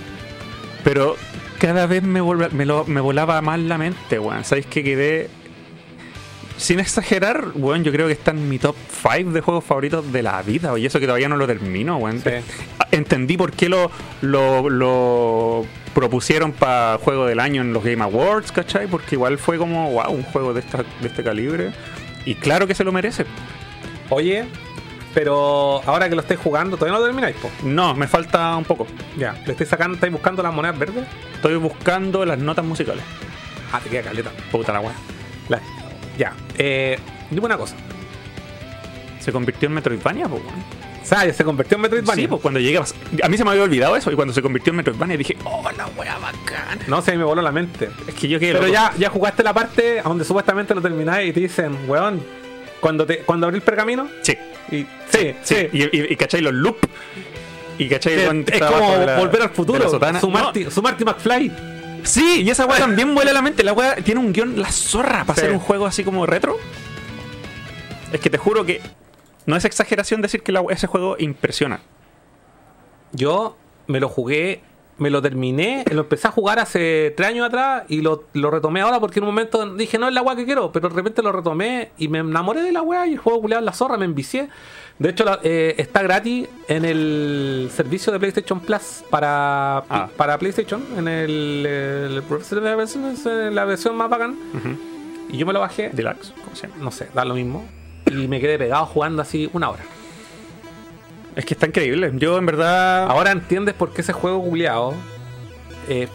Pero 0.84 1.16
cada 1.60 1.86
vez 1.86 2.02
me, 2.04 2.22
volva- 2.22 2.50
me, 2.52 2.66
lo- 2.66 2.86
me 2.86 3.00
volaba 3.02 3.42
más 3.42 3.60
la 3.60 3.78
mente, 3.78 4.20
weón. 4.20 4.44
¿Sabéis 4.44 4.66
que 4.66 4.84
quedé... 4.84 5.30
Sin 6.58 6.80
exagerar, 6.80 7.48
weón, 7.56 7.84
yo 7.84 7.92
creo 7.92 8.06
que 8.06 8.14
está 8.14 8.32
en 8.32 8.48
mi 8.48 8.60
top 8.60 8.76
5 9.18 9.32
de 9.32 9.42
juegos 9.42 9.64
favoritos 9.64 10.12
de 10.12 10.22
la 10.22 10.42
vida. 10.44 10.78
Y 10.78 10.86
eso 10.86 11.00
que 11.00 11.08
todavía 11.08 11.28
no 11.28 11.36
lo 11.38 11.48
termino, 11.48 11.98
weón. 11.98 12.22
Sí. 12.22 12.30
Entendí 12.92 13.36
por 13.36 13.52
qué 13.54 13.68
lo, 13.68 13.90
lo, 14.22 14.70
lo 14.70 15.66
propusieron 15.96 16.52
para 16.52 17.00
juego 17.02 17.26
del 17.26 17.40
año 17.40 17.62
en 17.64 17.74
los 17.74 17.84
Game 17.84 18.04
Awards, 18.04 18.52
¿cachai? 18.52 18.86
Porque 18.88 19.16
igual 19.16 19.40
fue 19.40 19.58
como, 19.58 19.92
wow, 19.92 20.12
un 20.12 20.22
juego 20.24 20.54
de, 20.54 20.60
esta, 20.60 20.84
de 21.02 21.08
este 21.08 21.24
calibre. 21.24 21.72
Y 22.26 22.36
claro 22.36 22.68
que 22.68 22.76
se 22.76 22.84
lo 22.84 22.92
merece. 22.92 23.26
Oye, 24.10 24.46
pero 25.14 25.82
ahora 25.86 26.10
que 26.10 26.16
lo 26.16 26.22
estáis 26.22 26.40
jugando, 26.40 26.78
todavía 26.78 26.94
no 26.94 27.00
lo 27.00 27.06
termináis, 27.06 27.36
po. 27.36 27.50
No, 27.64 27.94
me 27.96 28.08
falta 28.08 28.56
un 28.56 28.64
poco. 28.66 28.88
Ya, 29.18 29.34
le 29.46 29.52
estáis 29.52 29.70
sacando, 29.70 29.96
estáis 29.96 30.14
buscando 30.14 30.42
las 30.42 30.54
monedas 30.54 30.78
verdes. 30.78 31.06
Estoy 31.36 31.56
buscando 31.56 32.26
las 32.26 32.40
notas 32.40 32.66
musicales. 32.66 33.04
Ah, 33.72 33.80
te 33.84 33.90
queda 33.90 34.04
caleta. 34.04 34.32
Puta 34.52 34.74
la 34.74 34.80
weá. 34.80 34.94
Ya, 36.18 36.34
eh, 36.58 36.98
dime 37.30 37.46
una 37.46 37.58
cosa. 37.58 37.76
Se 39.20 39.32
convirtió 39.32 39.68
en 39.68 39.74
Metroidvania, 39.76 40.28
weón. 40.28 40.44
O 41.02 41.06
sea, 41.06 41.26
ya 41.26 41.34
se 41.34 41.44
convirtió 41.44 41.76
en 41.76 41.82
Metroidvania. 41.82 42.24
Sí, 42.24 42.28
pues 42.28 42.42
cuando 42.42 42.60
llegué 42.60 42.78
a... 42.78 42.86
a 43.24 43.30
mí 43.30 43.38
se 43.38 43.44
me 43.44 43.50
había 43.52 43.64
olvidado 43.64 43.96
eso 43.96 44.12
y 44.12 44.16
cuando 44.16 44.34
se 44.34 44.42
convirtió 44.42 44.72
en 44.72 44.78
Metroidvania 44.78 45.18
dije, 45.18 45.36
oh, 45.46 45.68
la 45.76 45.88
weá 45.88 46.18
bacán. 46.20 46.80
No 46.88 47.02
sé, 47.02 47.18
me 47.18 47.24
voló 47.24 47.42
la 47.42 47.52
mente. 47.52 47.90
Es 48.08 48.14
que 48.14 48.28
yo 48.28 48.40
quedé 48.40 48.54
Pero 48.54 48.68
loco. 48.68 48.74
ya, 48.74 48.94
ya 48.98 49.10
jugaste 49.10 49.44
la 49.44 49.54
parte 49.54 50.02
donde 50.04 50.24
supuestamente 50.26 50.76
lo 50.76 50.82
termináis 50.82 51.30
y 51.30 51.34
te 51.34 51.40
dicen, 51.40 51.78
weón, 51.88 52.22
cuando 52.82 53.06
te 53.06 53.20
cuando 53.20 53.46
abrí 53.48 53.58
el 53.58 53.64
pergamino 53.64 54.10
Sí, 54.22 54.38
y 54.72 54.86
sí, 55.10 55.36
sí. 55.44 55.56
Y, 55.72 55.84
y, 55.84 56.14
y 56.14 56.16
cachai 56.18 56.42
los 56.42 56.54
loop. 56.54 56.78
Y 57.78 57.88
cachai 57.88 58.16
Sí, 58.18 58.26
cuando 58.26 58.52
es 58.52 58.60
como 58.62 58.96
la- 59.06 59.18
volver 59.18 59.42
al 59.44 59.50
futuro. 59.52 59.90
Su, 59.90 60.00
No, 60.00 60.30
Marty, 60.30 60.70
su 60.70 60.82
Marty 60.82 61.06
McFly. 61.06 61.52
Sí, 62.04 62.42
y 62.44 62.50
esa 62.50 62.66
weá 62.66 62.80
también 62.80 63.14
vuela 63.16 63.32
la 63.32 63.42
mente. 63.42 63.64
La 63.64 63.74
weá 63.74 63.96
tiene 63.96 64.20
un 64.20 64.34
guion, 64.34 64.60
la 64.60 64.72
zorra, 64.72 65.24
para 65.24 65.36
Sí. 65.36 65.42
hacer 65.42 65.52
un 65.52 65.60
juego 65.60 65.86
así 65.86 66.04
como 66.04 66.26
retro. 66.26 66.58
Es 68.12 68.20
que 68.20 68.30
te 68.30 68.38
juro 68.38 68.66
que 68.66 68.82
no 69.46 69.56
es 69.56 69.64
exageración 69.66 70.22
decir 70.22 70.42
que 70.44 70.52
la- 70.52 70.64
ese 70.70 70.88
juego 70.88 71.16
impresiona. 71.20 71.80
Yo 73.14 73.58
me 73.88 74.00
lo 74.00 74.10
jugué, 74.10 74.62
me 74.98 75.10
lo 75.10 75.22
terminé, 75.22 75.84
lo 75.92 76.02
empecé 76.02 76.28
a 76.28 76.32
jugar 76.32 76.60
hace 76.60 77.14
tres 77.18 77.30
años 77.30 77.48
atrás 77.48 77.84
y 77.90 78.02
lo, 78.02 78.26
lo 78.34 78.52
retomé 78.52 78.82
ahora 78.82 79.00
porque 79.00 79.20
en 79.20 79.24
un 79.24 79.30
momento 79.30 79.74
dije, 79.76 79.98
no 79.98 80.08
es 80.08 80.14
la 80.14 80.22
weá 80.22 80.36
que 80.36 80.46
quiero, 80.46 80.72
pero 80.72 80.90
de 80.90 80.96
repente 80.96 81.22
lo 81.24 81.32
retomé 81.32 81.90
y 81.98 82.08
me 82.08 82.20
enamoré 82.20 82.62
de 82.62 82.72
la 82.72 82.82
weá 82.84 83.08
y 83.08 83.14
el 83.14 83.18
juego 83.18 83.42
culiado 83.42 83.60
en 83.60 83.66
la 83.66 83.74
zorra, 83.74 83.98
me 83.98 84.06
envicié. 84.06 84.50
De 85.00 85.10
hecho, 85.10 85.26
la- 85.26 85.40
eh, 85.42 85.74
está 85.80 86.04
gratis 86.04 86.48
en 86.68 86.86
el 86.86 87.72
servicio 87.74 88.14
de 88.14 88.20
PlayStation 88.20 88.60
Plus 88.60 89.04
para, 89.10 89.78
Ah. 89.90 90.10
para 90.16 90.38
PlayStation, 90.38 90.84
en 90.96 91.08
el, 91.08 91.66
el- 91.66 93.56
la 93.56 93.66
versión 93.66 93.96
más 93.96 94.10
bacán. 94.10 94.38
Y 95.30 95.38
yo 95.38 95.46
me 95.46 95.54
lo 95.54 95.62
bajé, 95.62 95.90
Deluxe, 95.94 96.34
¿cómo 96.44 96.56
se 96.56 96.68
llama? 96.68 96.84
no 96.84 96.92
sé, 96.92 97.08
da 97.16 97.26
lo 97.26 97.34
mismo. 97.34 97.66
Y 98.06 98.28
me 98.28 98.40
quedé 98.42 98.58
pegado 98.60 98.86
jugando 98.86 99.22
así 99.22 99.50
una 99.54 99.70
hora. 99.70 99.84
Es 101.36 101.46
que 101.46 101.54
está 101.54 101.68
increíble. 101.68 102.12
Yo 102.16 102.38
en 102.38 102.46
verdad. 102.46 103.06
Ahora 103.10 103.32
entiendes 103.32 103.74
por 103.74 103.94
qué 103.94 104.02
ese 104.02 104.14
juego 104.14 104.44
culiado 104.44 104.94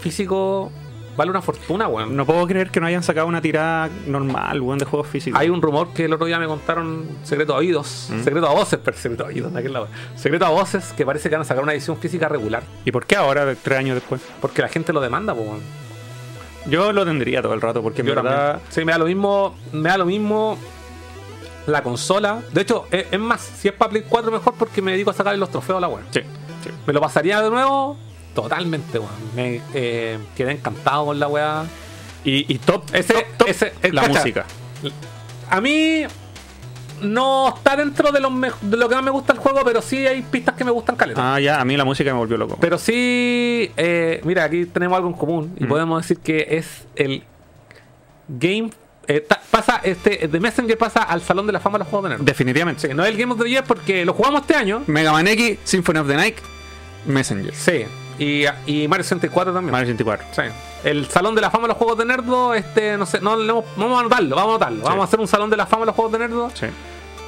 físico 0.00 0.70
Vale 1.16 1.30
una 1.30 1.40
fortuna, 1.40 1.88
weón. 1.88 2.14
No 2.14 2.26
puedo 2.26 2.46
creer 2.46 2.70
que 2.70 2.78
no 2.78 2.86
hayan 2.86 3.02
sacado 3.02 3.26
una 3.26 3.40
tirada 3.40 3.88
normal, 4.06 4.60
weón, 4.60 4.78
de 4.78 4.84
juegos 4.84 5.08
físicos. 5.08 5.40
Hay 5.40 5.48
un 5.48 5.62
rumor 5.62 5.94
que 5.94 6.04
el 6.04 6.12
otro 6.12 6.26
día 6.26 6.38
me 6.38 6.46
contaron, 6.46 7.08
secreto 7.22 7.54
a 7.54 7.56
oídos, 7.56 8.08
Mm. 8.12 8.22
secreto 8.22 8.46
a 8.46 8.52
voces, 8.52 8.78
pero 8.84 8.98
secreto 8.98 9.24
a 9.24 9.28
oídos, 9.28 9.50
de 9.54 9.58
aquel 9.60 9.72
lado. 9.72 9.88
Secreto 10.14 10.44
a 10.44 10.50
voces 10.50 10.92
que 10.94 11.06
parece 11.06 11.30
que 11.30 11.36
van 11.36 11.40
a 11.40 11.46
sacar 11.46 11.62
una 11.62 11.72
edición 11.72 11.96
física 11.96 12.28
regular. 12.28 12.64
¿Y 12.84 12.92
por 12.92 13.06
qué 13.06 13.16
ahora, 13.16 13.46
tres 13.54 13.78
años 13.78 13.94
después? 13.94 14.20
Porque 14.42 14.60
la 14.60 14.68
gente 14.68 14.92
lo 14.92 15.00
demanda, 15.00 15.32
weón. 15.32 15.60
Yo 16.66 16.92
lo 16.92 17.06
tendría 17.06 17.40
todo 17.40 17.54
el 17.54 17.62
rato, 17.62 17.80
porque 17.82 18.02
en 18.02 18.08
Yo 18.08 18.14
verdad. 18.14 18.46
también. 18.52 18.66
Sí, 18.70 18.84
me 18.84 18.92
da 18.92 18.98
lo 18.98 19.06
mismo. 19.06 19.54
Me 19.72 19.88
da 19.88 19.96
lo 19.96 20.04
mismo 20.04 20.58
la 21.66 21.82
consola. 21.82 22.40
De 22.52 22.60
hecho, 22.62 22.86
es, 22.90 23.06
es 23.10 23.20
más, 23.20 23.40
si 23.40 23.68
es 23.68 23.74
para 23.74 23.90
Play 23.90 24.04
4 24.08 24.30
mejor 24.30 24.54
porque 24.54 24.80
me 24.82 24.92
dedico 24.92 25.10
a 25.10 25.14
sacarle 25.14 25.38
los 25.38 25.50
trofeos 25.50 25.78
a 25.78 25.80
la 25.80 25.88
web. 25.88 26.02
Sí, 26.10 26.20
sí. 26.64 26.70
¿Me 26.86 26.92
lo 26.92 27.00
pasaría 27.00 27.40
de 27.42 27.50
nuevo? 27.50 27.96
Totalmente, 28.34 28.98
weón. 28.98 29.10
Me 29.34 29.60
eh, 29.74 30.18
quedé 30.36 30.52
encantado 30.52 31.06
con 31.06 31.18
la 31.18 31.28
weá. 31.28 31.64
Y, 32.24 32.52
y 32.52 32.58
top, 32.58 32.84
Ese- 32.92 33.14
top, 33.14 33.24
top, 33.38 33.48
ese- 33.48 33.72
eh, 33.82 33.92
la 33.92 34.02
cacha. 34.02 34.18
música. 34.20 34.44
A 35.48 35.60
mí 35.60 36.02
no 37.02 37.48
está 37.54 37.76
dentro 37.76 38.10
de, 38.10 38.20
los 38.20 38.32
de 38.62 38.76
lo 38.76 38.88
que 38.88 38.94
más 38.94 39.04
me 39.04 39.10
gusta 39.10 39.32
el 39.32 39.38
juego, 39.38 39.60
pero 39.64 39.80
sí 39.82 40.06
hay 40.06 40.22
pistas 40.22 40.54
que 40.54 40.64
me 40.64 40.70
gustan 40.70 40.96
caleta. 40.96 41.34
Ah, 41.34 41.40
ya, 41.40 41.60
a 41.60 41.64
mí 41.64 41.76
la 41.76 41.84
música 41.84 42.12
me 42.12 42.18
volvió 42.18 42.36
loco. 42.36 42.56
Pero 42.60 42.78
sí, 42.78 43.70
eh, 43.76 44.20
mira, 44.24 44.44
aquí 44.44 44.66
tenemos 44.66 44.96
algo 44.96 45.08
en 45.08 45.14
común 45.14 45.54
y 45.58 45.64
Mm. 45.64 45.68
podemos 45.68 46.02
decir 46.02 46.18
que 46.18 46.46
es 46.50 46.86
el 46.96 47.22
game. 48.28 48.70
Eh, 49.08 49.20
ta- 49.20 49.40
pasa, 49.50 49.80
este, 49.82 50.28
The 50.28 50.40
Messenger 50.40 50.76
pasa 50.78 51.02
al 51.04 51.22
Salón 51.22 51.46
de 51.46 51.52
la 51.52 51.60
Fama 51.60 51.78
de 51.78 51.84
los 51.84 51.88
Juegos 51.88 52.10
de 52.10 52.16
Nerd. 52.16 52.24
Definitivamente. 52.26 52.88
Sí, 52.88 52.94
no 52.94 53.04
es 53.04 53.10
el 53.10 53.16
Game 53.16 53.32
of 53.32 53.40
the 53.40 53.48
Year 53.48 53.64
porque 53.64 54.04
lo 54.04 54.12
jugamos 54.14 54.42
este 54.42 54.54
año. 54.54 54.82
Mega 54.86 55.12
Man 55.12 55.26
X, 55.28 55.58
Symphony 55.64 55.98
of 55.98 56.08
the 56.08 56.16
Night, 56.16 56.36
Messenger. 57.06 57.54
Sí, 57.54 57.84
y, 58.18 58.44
y 58.66 58.88
Mario 58.88 59.04
64 59.04 59.52
también. 59.52 59.72
Mario 59.72 59.86
64. 59.86 60.26
Sí. 60.32 60.42
El 60.84 61.06
Salón 61.08 61.34
de 61.34 61.40
la 61.40 61.50
Fama 61.50 61.62
de 61.64 61.68
los 61.68 61.76
Juegos 61.78 61.98
de 61.98 62.04
Nerdo, 62.04 62.54
este, 62.54 62.96
no 62.96 63.06
sé, 63.06 63.20
no, 63.20 63.36
no- 63.36 63.64
vamos 63.76 63.96
a 63.96 64.00
anotarlo, 64.00 64.36
vamos 64.36 64.52
a 64.52 64.54
anotarlo. 64.66 64.82
Vamos 64.84 65.00
a 65.02 65.04
hacer 65.04 65.20
un 65.20 65.28
Salón 65.28 65.50
de 65.50 65.56
la 65.56 65.66
Fama 65.66 65.82
de 65.82 65.86
los 65.86 65.94
Juegos 65.96 66.12
de 66.12 66.18
Nerdo 66.20 66.50
Sí. 66.54 66.66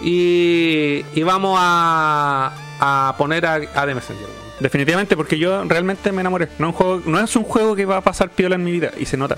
y, 0.03 1.05
y 1.19 1.23
vamos 1.23 1.59
a, 1.61 2.53
a 2.81 3.15
poner 3.19 3.47
a, 3.47 3.55
a 3.55 3.87
The 3.87 3.95
Messenger. 3.95 4.27
Definitivamente, 4.61 5.17
porque 5.17 5.39
yo 5.39 5.65
realmente 5.65 6.11
me 6.13 6.21
enamoré. 6.21 6.49
No, 6.59 6.69
un 6.69 6.73
juego, 6.73 7.03
no 7.07 7.21
es 7.21 7.35
un 7.37 7.45
juego 7.45 7.77
que 7.77 7.85
va 7.85 7.99
a 7.99 8.01
pasar 8.01 8.31
piola 8.31 8.57
en 8.57 8.65
mi 8.65 8.73
vida, 8.73 8.91
y 8.99 9.07
se 9.07 9.17
nota. 9.17 9.37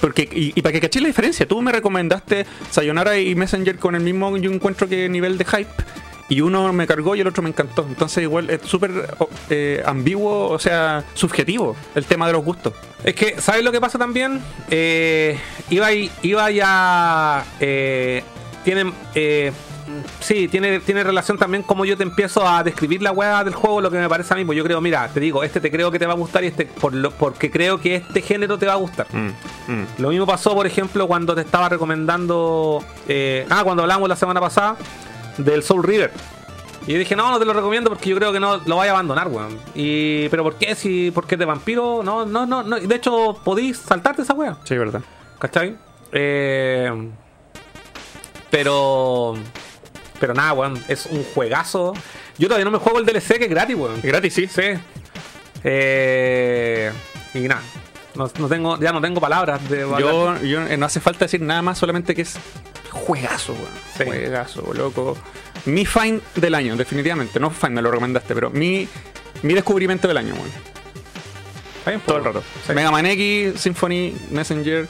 Porque, 0.00 0.22
y, 0.30 0.52
y 0.54 0.62
para 0.62 0.72
que 0.72 0.80
caché 0.80 1.00
la 1.00 1.08
diferencia, 1.08 1.46
tú 1.46 1.60
me 1.62 1.72
recomendaste 1.72 2.46
Sayonara 2.70 3.18
y 3.18 3.34
Messenger 3.34 3.78
con 3.78 3.94
el 3.94 4.02
mismo 4.02 4.34
encuentro 4.36 4.88
que 4.88 5.08
nivel 5.08 5.38
de 5.38 5.44
hype. 5.44 5.70
Y 6.28 6.40
uno 6.40 6.72
me 6.72 6.88
cargó 6.88 7.14
y 7.14 7.20
el 7.20 7.26
otro 7.28 7.42
me 7.42 7.50
encantó. 7.50 7.86
Entonces 7.88 8.22
igual 8.24 8.50
es 8.50 8.60
súper 8.62 8.90
eh, 9.48 9.80
ambiguo, 9.86 10.48
o 10.48 10.58
sea, 10.58 11.04
subjetivo 11.14 11.76
el 11.94 12.04
tema 12.04 12.26
de 12.26 12.32
los 12.32 12.44
gustos. 12.44 12.72
Es 13.04 13.14
que, 13.14 13.40
¿sabes 13.40 13.62
lo 13.62 13.70
que 13.70 13.80
pasa 13.80 13.96
también? 13.96 14.40
Eh, 14.68 15.38
iba, 15.70 15.92
y- 15.92 16.10
iba 16.22 16.50
ya. 16.50 17.44
Eh, 17.60 18.24
tiene. 18.64 18.92
eh, 19.14 19.52
sí, 20.20 20.48
tiene, 20.48 20.80
tiene 20.80 21.02
relación 21.04 21.38
también 21.38 21.62
como 21.62 21.84
yo 21.84 21.96
te 21.96 22.02
empiezo 22.02 22.46
a 22.46 22.62
describir 22.62 23.02
la 23.02 23.12
weá 23.12 23.42
del 23.44 23.54
juego, 23.54 23.80
lo 23.80 23.90
que 23.90 23.98
me 23.98 24.08
parece 24.08 24.34
a 24.34 24.36
mí. 24.36 24.44
Pues 24.44 24.56
yo 24.56 24.64
creo, 24.64 24.80
mira, 24.80 25.08
te 25.08 25.20
digo, 25.20 25.42
este 25.42 25.60
te 25.60 25.70
creo 25.70 25.90
que 25.90 25.98
te 25.98 26.06
va 26.06 26.12
a 26.12 26.16
gustar 26.16 26.44
y 26.44 26.48
este. 26.48 26.66
Por 26.66 26.94
lo, 26.94 27.10
porque 27.10 27.50
creo 27.50 27.80
que 27.80 27.96
este 27.96 28.22
género 28.22 28.58
te 28.58 28.66
va 28.66 28.72
a 28.74 28.76
gustar. 28.76 29.06
Mm, 29.12 30.02
Lo 30.02 30.08
mismo 30.10 30.26
pasó, 30.26 30.54
por 30.54 30.66
ejemplo, 30.66 31.06
cuando 31.06 31.34
te 31.34 31.40
estaba 31.42 31.68
recomendando. 31.68 32.84
eh, 33.08 33.46
ah, 33.50 33.62
cuando 33.64 33.82
hablamos 33.82 34.08
la 34.08 34.16
semana 34.16 34.40
pasada 34.40 34.76
del 35.38 35.62
Soul 35.62 35.82
River. 35.84 36.10
Y 36.86 36.92
yo 36.92 36.98
dije, 37.00 37.16
no, 37.16 37.30
no 37.32 37.38
te 37.40 37.44
lo 37.44 37.52
recomiendo 37.52 37.90
porque 37.90 38.10
yo 38.10 38.16
creo 38.16 38.32
que 38.32 38.38
no 38.38 38.58
lo 38.64 38.76
vaya 38.76 38.92
a 38.92 38.94
abandonar, 38.94 39.26
weón. 39.26 39.58
Y, 39.74 40.28
pero 40.28 40.44
¿por 40.44 40.54
qué? 40.54 40.74
Si, 40.76 41.10
¿Por 41.10 41.26
qué 41.26 41.34
es 41.34 41.38
de 41.40 41.44
vampiro? 41.44 42.02
No, 42.04 42.24
no, 42.24 42.46
no, 42.46 42.62
no. 42.62 42.76
De 42.78 42.94
hecho, 42.94 43.36
podéis 43.42 43.78
saltarte 43.78 44.22
esa 44.22 44.34
weá. 44.34 44.56
Sí, 44.62 44.76
verdad. 44.78 45.00
¿Cachai? 45.40 45.76
Eh, 46.12 46.88
pero. 48.50 49.34
Pero 50.20 50.34
nada, 50.34 50.52
weón. 50.52 50.82
Es 50.88 51.06
un 51.06 51.22
juegazo. 51.24 51.94
Yo 52.38 52.48
todavía 52.48 52.64
no 52.64 52.70
me 52.70 52.78
juego 52.78 52.98
el 52.98 53.06
DLC 53.06 53.38
que 53.38 53.44
es 53.44 53.50
gratis, 53.50 53.76
weón. 53.76 53.96
Es 53.96 54.02
gratis, 54.04 54.34
sí. 54.34 54.46
Sí. 54.46 54.62
Eh, 55.64 56.92
y 57.34 57.40
nada. 57.40 57.62
No, 58.14 58.30
no 58.38 58.48
tengo, 58.48 58.80
ya 58.80 58.92
no 58.92 59.00
tengo 59.00 59.20
palabras 59.20 59.68
de. 59.68 59.80
Yo, 59.80 60.40
yo 60.42 60.66
eh, 60.66 60.76
no 60.76 60.86
hace 60.86 61.00
falta 61.00 61.26
decir 61.26 61.42
nada 61.42 61.60
más, 61.62 61.76
solamente 61.78 62.14
que 62.14 62.22
es 62.22 62.36
juegazo, 62.90 63.52
weón. 63.52 63.66
Sí. 63.96 64.04
Juegazo, 64.04 64.72
loco. 64.72 65.16
Mi 65.66 65.84
find 65.84 66.22
del 66.36 66.54
año, 66.54 66.76
definitivamente. 66.76 67.38
No 67.40 67.50
find, 67.50 67.72
me 67.72 67.82
lo 67.82 67.90
recomendaste, 67.90 68.34
pero 68.34 68.50
mi, 68.50 68.88
mi 69.42 69.54
descubrimiento 69.54 70.08
del 70.08 70.16
año, 70.16 70.34
weón. 70.34 70.50
Bien, 71.84 72.00
Todo 72.00 72.16
el 72.18 72.24
rato. 72.24 72.42
sí. 72.66 72.72
Mega 72.72 72.90
Man 72.90 73.06
X, 73.06 73.60
Symphony, 73.60 74.14
Messenger. 74.30 74.88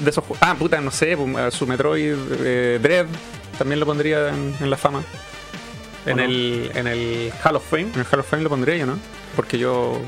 De 0.00 0.10
esos 0.10 0.24
Ah, 0.40 0.54
puta, 0.58 0.80
no 0.80 0.90
sé, 0.90 1.16
pues, 1.16 1.54
su 1.54 1.66
Metroid, 1.66 2.14
eh, 2.40 2.78
Dread, 2.82 3.06
también 3.56 3.80
lo 3.80 3.86
pondría 3.86 4.28
en, 4.28 4.54
en 4.60 4.70
la 4.70 4.76
fama. 4.76 5.02
En 6.06 6.20
el, 6.20 6.70
en 6.74 6.86
el 6.86 7.32
Hall 7.42 7.56
of 7.56 7.64
Fame. 7.68 7.88
En 7.94 8.00
el 8.00 8.06
Hall 8.10 8.20
of 8.20 8.28
Fame 8.28 8.42
lo 8.42 8.50
pondría 8.50 8.76
yo, 8.76 8.86
¿no? 8.86 8.98
Porque 9.36 9.58
yo. 9.58 10.00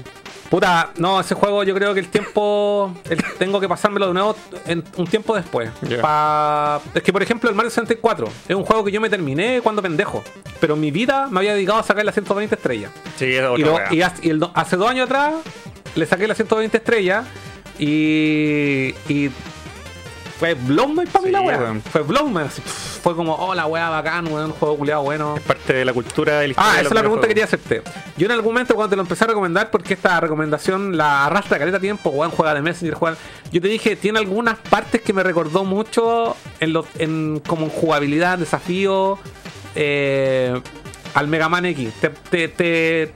Puta, 0.51 0.91
no, 0.99 1.19
ese 1.21 1.35
juego 1.35 1.65
yo 1.65 1.75
creo 1.75 1.93
que 1.95 2.01
el 2.01 2.09
tiempo. 2.09 2.95
el- 3.09 3.23
tengo 3.39 3.59
que 3.61 3.69
pasármelo 3.69 4.09
de 4.09 4.13
nuevo 4.15 4.37
en, 4.67 4.85
un 4.97 5.07
tiempo 5.07 5.35
después. 5.35 5.71
Pa- 6.03 6.81
es 6.95 7.03
que, 7.03 7.13
por 7.13 7.23
ejemplo, 7.23 7.49
el 7.51 7.57
Mario 7.57 7.71
64 7.71 8.29
es 8.49 8.55
un 8.55 8.63
juego 8.65 8.85
que 8.85 8.93
yo 8.93 9.01
me 9.01 9.09
terminé 9.11 9.61
cuando 9.63 9.81
pendejo. 9.83 10.23
Pero 10.61 10.75
en 10.75 10.81
mi 10.81 10.91
vida 10.91 11.29
me 11.31 11.41
había 11.41 11.55
dedicado 11.55 11.79
a 11.79 11.83
sacar 11.83 12.05
las 12.05 12.15
120 12.15 12.55
estrellas. 12.55 12.91
Sí, 13.17 13.25
es 13.35 13.43
Y, 13.59 13.63
lo- 13.63 13.79
y 13.91 14.03
hace, 14.03 14.27
y 14.27 14.31
el 14.31 14.47
hace 14.55 14.77
dos 14.77 14.89
años 14.91 15.07
atrás 15.07 15.35
le 15.95 16.07
saqué 16.07 16.29
las 16.29 16.37
120 16.37 16.77
estrellas 16.77 17.25
y. 17.79 18.95
y 19.09 19.31
fue 20.39 20.55
Blowman 20.55 21.07
para 21.07 21.21
mí 21.23 21.27
Sí, 21.29 21.33
la 21.33 21.41
weón. 21.41 21.81
Fue 21.83 22.03
Blowman. 22.03 22.49
Fue 22.51 23.15
como, 23.15 23.35
oh, 23.35 23.55
la 23.55 23.67
wea 23.67 23.89
bacán, 23.89 24.27
weón, 24.27 24.47
un 24.47 24.53
juego 24.53 24.77
culiado 24.77 25.03
bueno. 25.03 25.37
parte 25.47 25.73
de 25.73 25.85
la 25.85 25.93
cultura 25.93 26.41
de 26.41 26.49
la 26.49 26.51
historia 26.53 26.71
Ah, 26.71 26.75
de 26.75 26.81
esa 26.81 26.83
los 26.85 26.91
es 26.93 26.95
la 26.95 27.01
pregunta 27.01 27.23
que 27.23 27.29
quería 27.29 27.45
hacerte. 27.45 27.83
Yo 28.17 28.27
en 28.27 28.33
algún 28.33 28.53
momento 28.53 28.75
cuando 28.75 28.91
te 28.91 28.97
lo 28.97 29.03
empecé 29.03 29.25
a 29.25 29.29
recomendar, 29.29 29.71
porque 29.71 29.95
esta 29.95 30.19
recomendación 30.21 30.97
la 30.97 31.27
arrastra 31.27 31.59
caleta 31.59 31.81
tiempo, 31.81 32.11
weón, 32.11 32.31
juega 32.33 32.55
de 32.55 32.63
Messenger, 32.63 32.95
juega. 32.95 33.17
Yo 33.53 33.61
te 33.63 33.69
dije, 33.69 33.97
tiene 33.97 34.19
algunas 34.19 34.59
partes 34.59 35.01
que 35.03 35.13
me 35.13 35.23
recordó 35.23 35.65
mucho 35.65 36.37
en 36.61 36.73
lo, 36.73 36.87
en 36.99 37.41
como 37.47 37.65
en 37.67 37.71
jugabilidad, 37.71 38.39
desafío, 38.39 39.19
eh, 39.75 40.61
al 41.15 41.29
Mega 41.29 41.49
Man 41.49 41.65
X. 41.67 41.93
Te, 42.01 42.11
te, 42.11 42.49
te, 42.49 43.13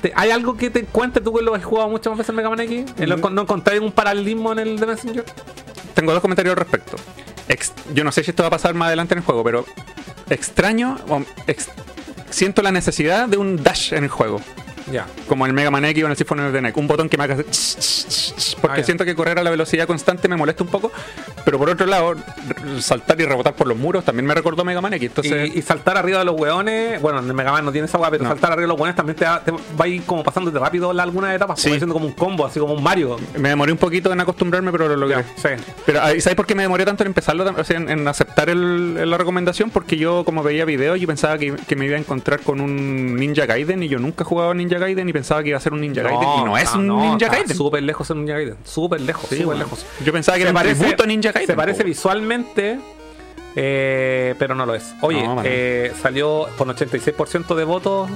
te- 0.00 0.12
¿Hay 0.16 0.30
algo 0.30 0.56
que 0.56 0.70
te 0.70 0.80
encuentres 0.80 1.22
tú 1.24 1.34
que 1.34 1.42
lo 1.42 1.54
has 1.54 1.64
jugado 1.64 1.88
muchas 1.90 2.12
veces 2.16 2.28
en 2.30 2.36
Mega 2.36 2.48
Man 2.48 2.60
X? 2.60 2.86
¿En 2.98 3.08
lo- 3.10 3.18
Mm. 3.18 3.34
¿No 3.34 3.42
encontráis 3.42 3.80
un 3.82 3.92
paralelismo 3.92 4.52
en 4.52 4.60
el 4.60 4.78
de 4.80 4.86
Messenger? 4.86 5.24
Tengo 5.98 6.12
dos 6.12 6.22
comentarios 6.22 6.52
al 6.52 6.58
respecto. 6.58 6.96
Yo 7.92 8.04
no 8.04 8.12
sé 8.12 8.22
si 8.22 8.30
esto 8.30 8.44
va 8.44 8.46
a 8.46 8.50
pasar 8.50 8.72
más 8.72 8.86
adelante 8.86 9.14
en 9.14 9.18
el 9.18 9.24
juego, 9.24 9.42
pero 9.42 9.66
extraño, 10.30 10.96
siento 12.30 12.62
la 12.62 12.70
necesidad 12.70 13.26
de 13.26 13.36
un 13.36 13.60
dash 13.60 13.92
en 13.94 14.04
el 14.04 14.08
juego. 14.08 14.40
Ya. 14.92 15.06
Como 15.28 15.44
en 15.46 15.50
el 15.50 15.54
Mega 15.54 15.70
Man 15.70 15.84
X 15.84 16.02
o 16.02 16.06
en 16.06 16.10
el 16.12 16.16
Symphony 16.16 16.40
of 16.42 16.52
the 16.52 16.62
Night. 16.62 16.76
Un 16.76 16.86
botón 16.86 17.08
que 17.08 17.16
me 17.16 17.24
haga 17.24 17.36
porque 18.60 18.80
Ah, 18.80 18.84
siento 18.84 19.04
que 19.04 19.14
correr 19.14 19.38
a 19.38 19.42
la 19.42 19.50
velocidad 19.50 19.86
constante 19.86 20.28
me 20.28 20.36
molesta 20.36 20.62
un 20.64 20.70
poco. 20.70 20.90
Pero 21.44 21.58
por 21.58 21.70
otro 21.70 21.86
lado, 21.86 22.14
saltar 22.80 23.20
y 23.20 23.24
rebotar 23.24 23.54
por 23.54 23.66
los 23.66 23.76
muros 23.76 24.04
también 24.04 24.26
me 24.26 24.34
recordó 24.34 24.64
Mega 24.64 24.80
Man 24.80 24.92
X. 24.94 25.08
Entonces, 25.08 25.54
y, 25.54 25.58
y 25.58 25.62
saltar 25.62 25.96
arriba 25.96 26.18
de 26.20 26.24
los 26.24 26.38
weones, 26.38 27.00
bueno, 27.00 27.18
en 27.20 27.26
el 27.26 27.34
Mega 27.34 27.52
Man 27.52 27.64
no 27.64 27.72
tiene 27.72 27.86
esa 27.86 27.98
weá, 27.98 28.10
pero 28.10 28.24
No. 28.24 28.30
saltar 28.30 28.52
arriba 28.52 28.62
de 28.64 28.68
los 28.68 28.78
weones 28.78 28.96
también 28.96 29.16
te, 29.16 29.24
da- 29.24 29.42
te 29.42 29.50
va 29.52 29.84
a 29.84 29.88
ir 29.88 30.02
como 30.04 30.22
pasándote 30.22 30.58
rápido 30.58 30.90
algunas 30.90 31.34
etapas, 31.34 31.58
Sí. 31.60 31.64
como 31.68 31.74
haciendo 31.76 31.94
como 31.94 32.06
un 32.06 32.12
combo, 32.12 32.46
así 32.46 32.60
como 32.60 32.74
un 32.74 32.82
Mario. 32.82 33.16
me 33.38 33.48
demoré 33.50 33.72
un 33.72 33.78
poquito 33.78 34.12
en 34.12 34.20
acostumbrarme, 34.20 34.70
pero 34.72 34.88
lo 34.88 34.96
logré. 34.96 35.24
Sí. 35.36 35.48
Pero 35.86 36.00
ah, 36.02 36.12
¿y 36.14 36.20
¿sabes 36.20 36.36
por 36.36 36.46
qué 36.46 36.54
me 36.54 36.62
demoré 36.62 36.84
tanto 36.84 37.02
en 37.02 37.08
empezarlo? 37.08 37.44
O 37.56 37.64
sea, 37.64 37.76
en, 37.76 37.88
en 37.88 38.06
aceptar 38.08 38.50
el- 38.50 39.08
la 39.08 39.16
recomendación, 39.18 39.70
porque 39.70 39.96
yo 39.96 40.24
como 40.24 40.42
veía 40.42 40.64
videos, 40.64 41.00
yo 41.00 41.06
pensaba 41.06 41.38
que, 41.38 41.54
que 41.66 41.76
me 41.76 41.86
iba 41.86 41.96
a 41.96 41.98
encontrar 42.00 42.40
con 42.40 42.60
un 42.60 43.16
Ninja 43.16 43.46
Gaiden 43.46 43.82
y 43.82 43.88
yo 43.88 43.98
nunca 43.98 44.22
he 44.24 44.26
jugado 44.26 44.50
a 44.50 44.54
Ninja 44.78 44.86
Gaiden 44.86 45.08
y 45.08 45.12
pensaba 45.12 45.42
que 45.42 45.48
iba 45.50 45.58
a 45.58 45.60
ser 45.60 45.72
un 45.72 45.80
Ninja 45.80 46.02
Gaiden 46.02 46.28
y 46.40 46.44
no 46.44 46.56
es 46.56 46.72
un 46.74 46.86
no, 46.86 47.00
Ninja 47.00 47.28
Gaiden. 47.28 47.56
Súper 47.56 47.82
lejos 47.82 48.08
en 48.10 48.18
Ninja 48.18 48.34
Gaiden. 48.34 48.56
Súper 48.64 49.00
lejos, 49.00 49.22
Sí, 49.28 49.36
súper 49.36 49.46
bueno. 49.46 49.64
lejos. 49.64 49.86
Yo 50.04 50.12
pensaba 50.12 50.36
que 50.38 50.42
era 50.42 50.52
un 50.52 50.76
tributo 50.76 51.06
Ninja 51.06 51.32
Gaiden. 51.32 51.46
se 51.46 51.54
parece 51.54 51.84
visualmente, 51.84 52.78
eh, 53.56 54.34
pero 54.38 54.54
no 54.54 54.64
lo 54.66 54.74
es. 54.74 54.94
Oye, 55.00 55.22
No, 55.22 55.40
eh, 55.44 55.92
salió 56.00 56.46
con 56.56 56.68
86% 56.68 57.54
de 57.54 57.64
votos 57.64 58.08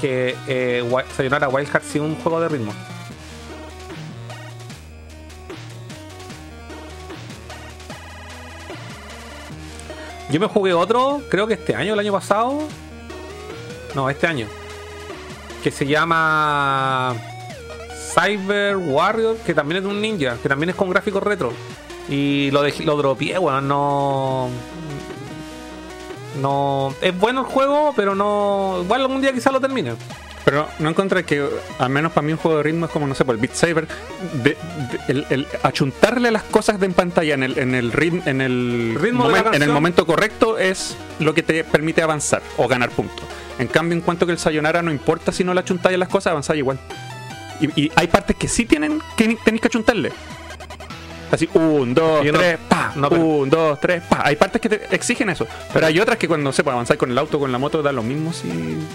que 0.00 0.34
eh, 0.48 0.84
Sayonara 1.16 1.48
Wild 1.48 1.68
Hearts 1.68 1.86
sí 1.92 1.98
un 1.98 2.14
juego 2.16 2.40
de 2.40 2.48
ritmo. 2.48 2.72
Yo 10.30 10.38
me 10.38 10.46
jugué 10.46 10.72
otro, 10.72 11.20
creo 11.28 11.46
que 11.46 11.54
este 11.54 11.74
año, 11.74 11.94
el 11.94 11.98
año 11.98 12.12
pasado. 12.12 12.60
No, 13.94 14.08
este 14.08 14.26
año. 14.28 14.46
Que 15.62 15.70
se 15.70 15.86
llama 15.86 17.14
Cyber 18.14 18.76
Warrior, 18.76 19.36
que 19.38 19.54
también 19.54 19.78
es 19.78 19.82
de 19.84 19.88
un 19.90 20.00
ninja, 20.00 20.36
que 20.42 20.48
también 20.48 20.70
es 20.70 20.76
con 20.76 20.88
gráficos 20.90 21.22
retro. 21.22 21.52
Y 22.08 22.50
lo, 22.50 22.62
dejé- 22.64 22.84
lo 22.84 22.96
dropeé, 22.96 23.38
bueno, 23.38 23.60
no. 23.60 24.48
No. 26.40 26.94
Es 27.02 27.16
bueno 27.18 27.40
el 27.40 27.46
juego, 27.46 27.92
pero 27.94 28.14
no. 28.14 28.78
Igual 28.82 29.02
algún 29.02 29.20
día 29.20 29.32
quizás 29.32 29.52
lo 29.52 29.60
termine. 29.60 29.94
Pero 30.44 30.68
no 30.78 30.88
encontré 30.88 31.24
que, 31.24 31.46
al 31.78 31.90
menos 31.90 32.12
para 32.12 32.26
mí, 32.26 32.32
un 32.32 32.38
juego 32.38 32.56
de 32.58 32.62
ritmo 32.62 32.86
es 32.86 32.90
como, 32.92 33.06
no 33.06 33.14
sé, 33.14 33.24
por 33.24 33.34
el 33.34 33.40
Beat 33.40 33.54
Saber. 33.54 33.86
de- 34.42 34.50
de- 34.50 34.56
el, 35.08 35.26
el 35.30 35.46
achuntarle 35.62 36.30
las 36.30 36.42
cosas 36.44 36.80
de 36.80 36.86
en 36.86 36.94
pantalla 36.94 37.34
en 37.34 37.42
el, 37.42 37.58
en 37.58 37.74
el, 37.74 37.92
ritmo, 37.92 38.22
en 38.26 38.40
el, 38.40 38.96
Ritmo 39.00 39.24
momen- 39.28 39.54
en 39.54 39.62
el 39.62 39.70
momento 39.70 40.06
correcto 40.06 40.56
es 40.58 40.96
lo 41.18 41.34
que 41.34 41.42
te 41.42 41.62
permite 41.64 42.02
avanzar 42.02 42.42
o 42.56 42.66
ganar 42.68 42.90
puntos. 42.90 43.24
En 43.58 43.66
cambio, 43.68 43.94
en 43.96 44.00
cuanto 44.02 44.24
que 44.26 44.32
el 44.32 44.38
Sayonara 44.38 44.80
no 44.82 44.90
importa 44.90 45.30
si 45.32 45.44
no 45.44 45.52
le 45.52 45.60
achuntáis 45.60 45.98
las 45.98 46.08
cosas, 46.08 46.30
avanzáis 46.30 46.58
igual. 46.58 46.78
Y, 47.60 47.82
y 47.82 47.92
hay 47.94 48.06
partes 48.06 48.34
que 48.36 48.48
sí 48.48 48.64
tienen 48.64 49.02
que 49.16 49.36
tenéis 49.44 49.60
que 49.60 49.68
achuntarle. 49.68 50.10
Así, 51.30 51.48
un, 51.54 51.94
dos, 51.94 52.24
no- 52.24 52.32
tres, 52.38 52.58
pa, 52.68 52.92
no, 52.96 53.08
pero- 53.08 53.22
un, 53.24 53.50
dos, 53.50 53.78
tres, 53.80 54.02
pa. 54.02 54.22
Hay 54.24 54.36
partes 54.36 54.60
que 54.60 54.68
te 54.68 54.94
exigen 54.94 55.30
eso. 55.30 55.46
Pero 55.72 55.86
hay 55.86 55.98
otras 56.00 56.18
que 56.18 56.26
cuando 56.28 56.52
se 56.52 56.62
puede 56.64 56.74
avanzar 56.74 56.96
con 56.96 57.10
el 57.10 57.18
auto 57.18 57.38
con 57.38 57.52
la 57.52 57.58
moto 57.58 57.82
da 57.82 57.92
lo 57.92 58.02
mismo 58.02 58.32
si, 58.32 58.48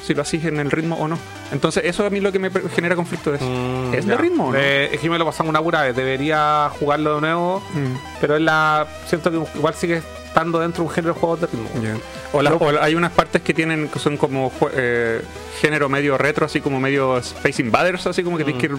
si 0.03 0.14
lo 0.14 0.22
haces 0.22 0.44
en 0.45 0.60
el 0.60 0.70
ritmo 0.72 0.95
o 0.98 1.07
no. 1.07 1.18
Entonces, 1.52 1.84
eso 1.86 2.06
a 2.06 2.10
mí 2.10 2.20
lo 2.20 2.32
que 2.32 2.40
me 2.40 2.49
genera 2.76 2.95
conflicto 2.95 3.34
es. 3.34 3.41
Mm, 3.41 3.94
¿Es 3.94 4.06
de 4.06 4.18
ritmo 4.18 4.48
o 4.48 4.52
no? 4.52 4.57
Eh, 4.60 4.90
es 4.94 4.99
que 4.99 5.10
me 5.10 5.18
lo 5.18 5.26
pasamos 5.26 5.49
una 5.49 5.62
pura 5.62 5.84
vez. 5.84 5.95
Debería 5.95 6.70
jugarlo 6.80 7.16
de 7.16 7.22
nuevo. 7.22 7.64
Mm. 7.74 7.95
Pero 8.22 8.36
es 8.36 8.41
la. 8.41 8.88
Siento 9.07 9.32
que 9.32 9.57
igual 9.57 9.74
sigue 9.76 10.02
estando 10.36 10.60
dentro 10.60 10.84
de 10.84 10.90
un 10.90 10.94
género 10.94 11.14
de 11.14 11.20
juegos 11.22 11.40
de 11.40 11.48
ritmo. 11.48 11.70
Ya. 11.82 11.95
O, 12.34 12.41
la- 12.41 12.53
o 12.53 12.82
hay 12.82 12.94
unas 12.95 13.14
partes 13.14 13.41
que 13.41 13.53
tienen 13.53 13.88
que 13.88 13.99
son 13.99 14.18
como 14.18 14.52
jue- 14.52 14.70
eh, 14.74 15.22
género 15.62 15.88
medio 15.88 16.18
retro, 16.18 16.45
así 16.45 16.60
como 16.60 16.78
medio 16.82 17.18
Space 17.20 17.62
Invaders, 17.62 18.06
así 18.07 18.22
como 18.22 18.38
que 18.38 18.44
tienes 18.44 18.60
que 18.62 18.68
ir 18.68 18.78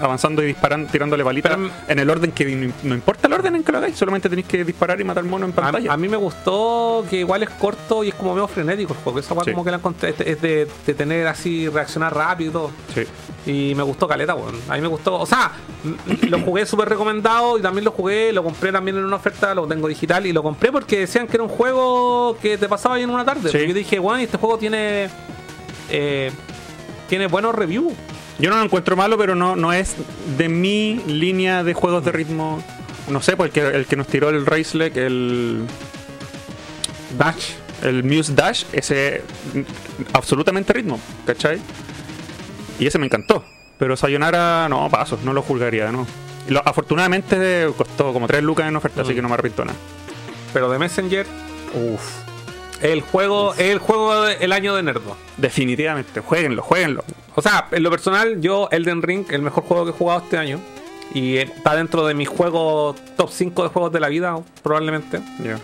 avanzando 0.00 0.42
y 0.42 0.46
disparando, 0.46 0.90
tirándole 0.90 1.22
balitas 1.22 1.58
en 1.88 1.98
el 1.98 2.08
orden 2.08 2.32
que 2.32 2.46
no, 2.46 2.72
no 2.84 2.94
importa 2.94 3.26
el 3.26 3.34
orden 3.34 3.56
en 3.56 3.64
que 3.64 3.70
lo 3.72 3.78
hagáis, 3.78 3.96
solamente 3.96 4.30
tenéis 4.30 4.46
que 4.46 4.64
disparar 4.64 4.98
y 4.98 5.04
matar 5.04 5.24
mono 5.24 5.44
en 5.44 5.52
pantalla. 5.52 5.90
A, 5.90 5.94
a 5.94 5.96
mí 5.98 6.08
me 6.08 6.16
gustó 6.16 7.04
que 7.10 7.16
igual 7.16 7.42
es 7.42 7.50
corto 7.50 8.02
y 8.02 8.08
es 8.08 8.14
como 8.14 8.32
medio 8.34 8.48
frenético 8.48 8.94
el 8.94 8.98
juego. 9.00 9.18
Esa 9.18 9.34
Sí. 9.44 9.50
como 9.50 9.62
que 9.64 9.70
la 9.70 9.76
encontré. 9.76 10.10
Es 10.10 10.16
de, 10.18 10.30
es 10.30 10.40
de- 10.40 10.68
de 10.86 10.94
tener 10.94 11.26
así, 11.26 11.68
reaccionar 11.68 12.14
rápido 12.14 12.48
y 12.48 12.52
todo. 12.52 12.70
Sí. 12.94 13.02
Y 13.50 13.74
me 13.74 13.82
gustó 13.82 14.08
Caleta, 14.08 14.34
weón. 14.34 14.56
A 14.68 14.74
mí 14.74 14.80
me 14.80 14.88
gustó. 14.88 15.18
O 15.20 15.26
sea, 15.26 15.52
lo 16.28 16.40
jugué 16.40 16.64
súper 16.66 16.88
recomendado 16.88 17.58
y 17.58 17.62
también 17.62 17.84
lo 17.84 17.90
jugué, 17.92 18.32
lo 18.32 18.42
compré 18.42 18.72
también 18.72 18.96
en 18.96 19.04
una 19.04 19.16
oferta, 19.16 19.54
lo 19.54 19.66
tengo 19.66 19.88
digital 19.88 20.26
y 20.26 20.32
lo 20.32 20.42
compré 20.42 20.70
porque 20.80 21.00
decían 21.00 21.26
que 21.26 21.36
era 21.36 21.42
un 21.44 21.48
juego 21.48 22.36
que 22.40 22.56
te 22.58 22.68
pasaba 22.68 22.94
ahí 22.96 23.02
en 23.02 23.10
una 23.10 23.24
tarde. 23.24 23.50
Sí. 23.50 23.66
Yo 23.66 23.74
dije, 23.74 23.98
weón, 23.98 24.20
este 24.20 24.36
juego 24.38 24.58
tiene. 24.58 25.08
eh, 25.90 26.30
tiene 27.08 27.26
buenos 27.26 27.54
reviews. 27.54 27.92
Yo 28.38 28.50
no 28.50 28.56
lo 28.56 28.62
encuentro 28.62 28.94
malo, 28.96 29.18
pero 29.18 29.34
no, 29.34 29.56
no 29.56 29.72
es 29.72 29.96
de 30.36 30.48
mi 30.48 31.02
línea 31.06 31.64
de 31.64 31.74
juegos 31.74 32.04
de 32.04 32.12
ritmo. 32.12 32.62
No 33.08 33.20
sé, 33.22 33.36
porque 33.36 33.60
el 33.60 33.86
que 33.86 33.96
nos 33.96 34.06
tiró 34.06 34.28
el 34.28 34.46
Raceleg, 34.46 34.96
el. 34.98 35.64
Dash. 37.18 37.52
El 37.82 38.02
Muse 38.04 38.34
Dash, 38.34 38.64
ese. 38.72 39.22
mm, 39.54 39.60
Absolutamente 40.12 40.72
ritmo, 40.72 40.98
¿cachai? 41.26 41.58
Y 42.78 42.86
ese 42.86 42.98
me 42.98 43.06
encantó. 43.06 43.44
Pero 43.78 43.96
Sayonara, 43.96 44.68
no, 44.68 44.88
paso, 44.90 45.18
no 45.24 45.32
lo 45.32 45.42
juzgaría, 45.42 45.90
¿no? 45.92 46.06
Lo- 46.48 46.66
afortunadamente 46.66 47.68
costó 47.76 48.12
como 48.12 48.26
3 48.26 48.42
lucas 48.42 48.66
en 48.68 48.74
oferta, 48.76 49.02
así 49.02 49.14
que 49.14 49.22
no 49.22 49.28
me 49.28 49.34
arrepiento 49.34 49.64
nada. 49.64 49.78
Pero 50.52 50.70
de 50.70 50.78
Messenger, 50.78 51.26
uff. 51.74 52.28
El 52.80 53.00
juego, 53.00 53.54
el 53.58 53.78
juego 53.78 54.22
del 54.22 54.52
año 54.52 54.74
de 54.76 54.82
Nerdo. 54.84 55.16
Definitivamente, 55.36 56.20
jueguenlo, 56.20 56.62
jueguenlo. 56.62 57.04
O 57.34 57.42
sea, 57.42 57.66
en 57.72 57.82
lo 57.82 57.90
personal, 57.90 58.40
yo 58.40 58.68
Elden 58.70 59.02
Ring, 59.02 59.26
el 59.30 59.42
mejor 59.42 59.64
juego 59.64 59.84
que 59.84 59.90
he 59.90 59.94
jugado 59.94 60.20
este 60.20 60.38
año. 60.38 60.60
Y 61.12 61.38
está 61.38 61.74
dentro 61.74 62.06
de 62.06 62.14
mis 62.14 62.28
juegos 62.28 62.96
top 63.16 63.30
5 63.30 63.62
de 63.64 63.68
juegos 63.70 63.92
de 63.92 64.00
la 64.00 64.08
vida, 64.08 64.38
probablemente. 64.62 65.20
Ya. 65.42 65.58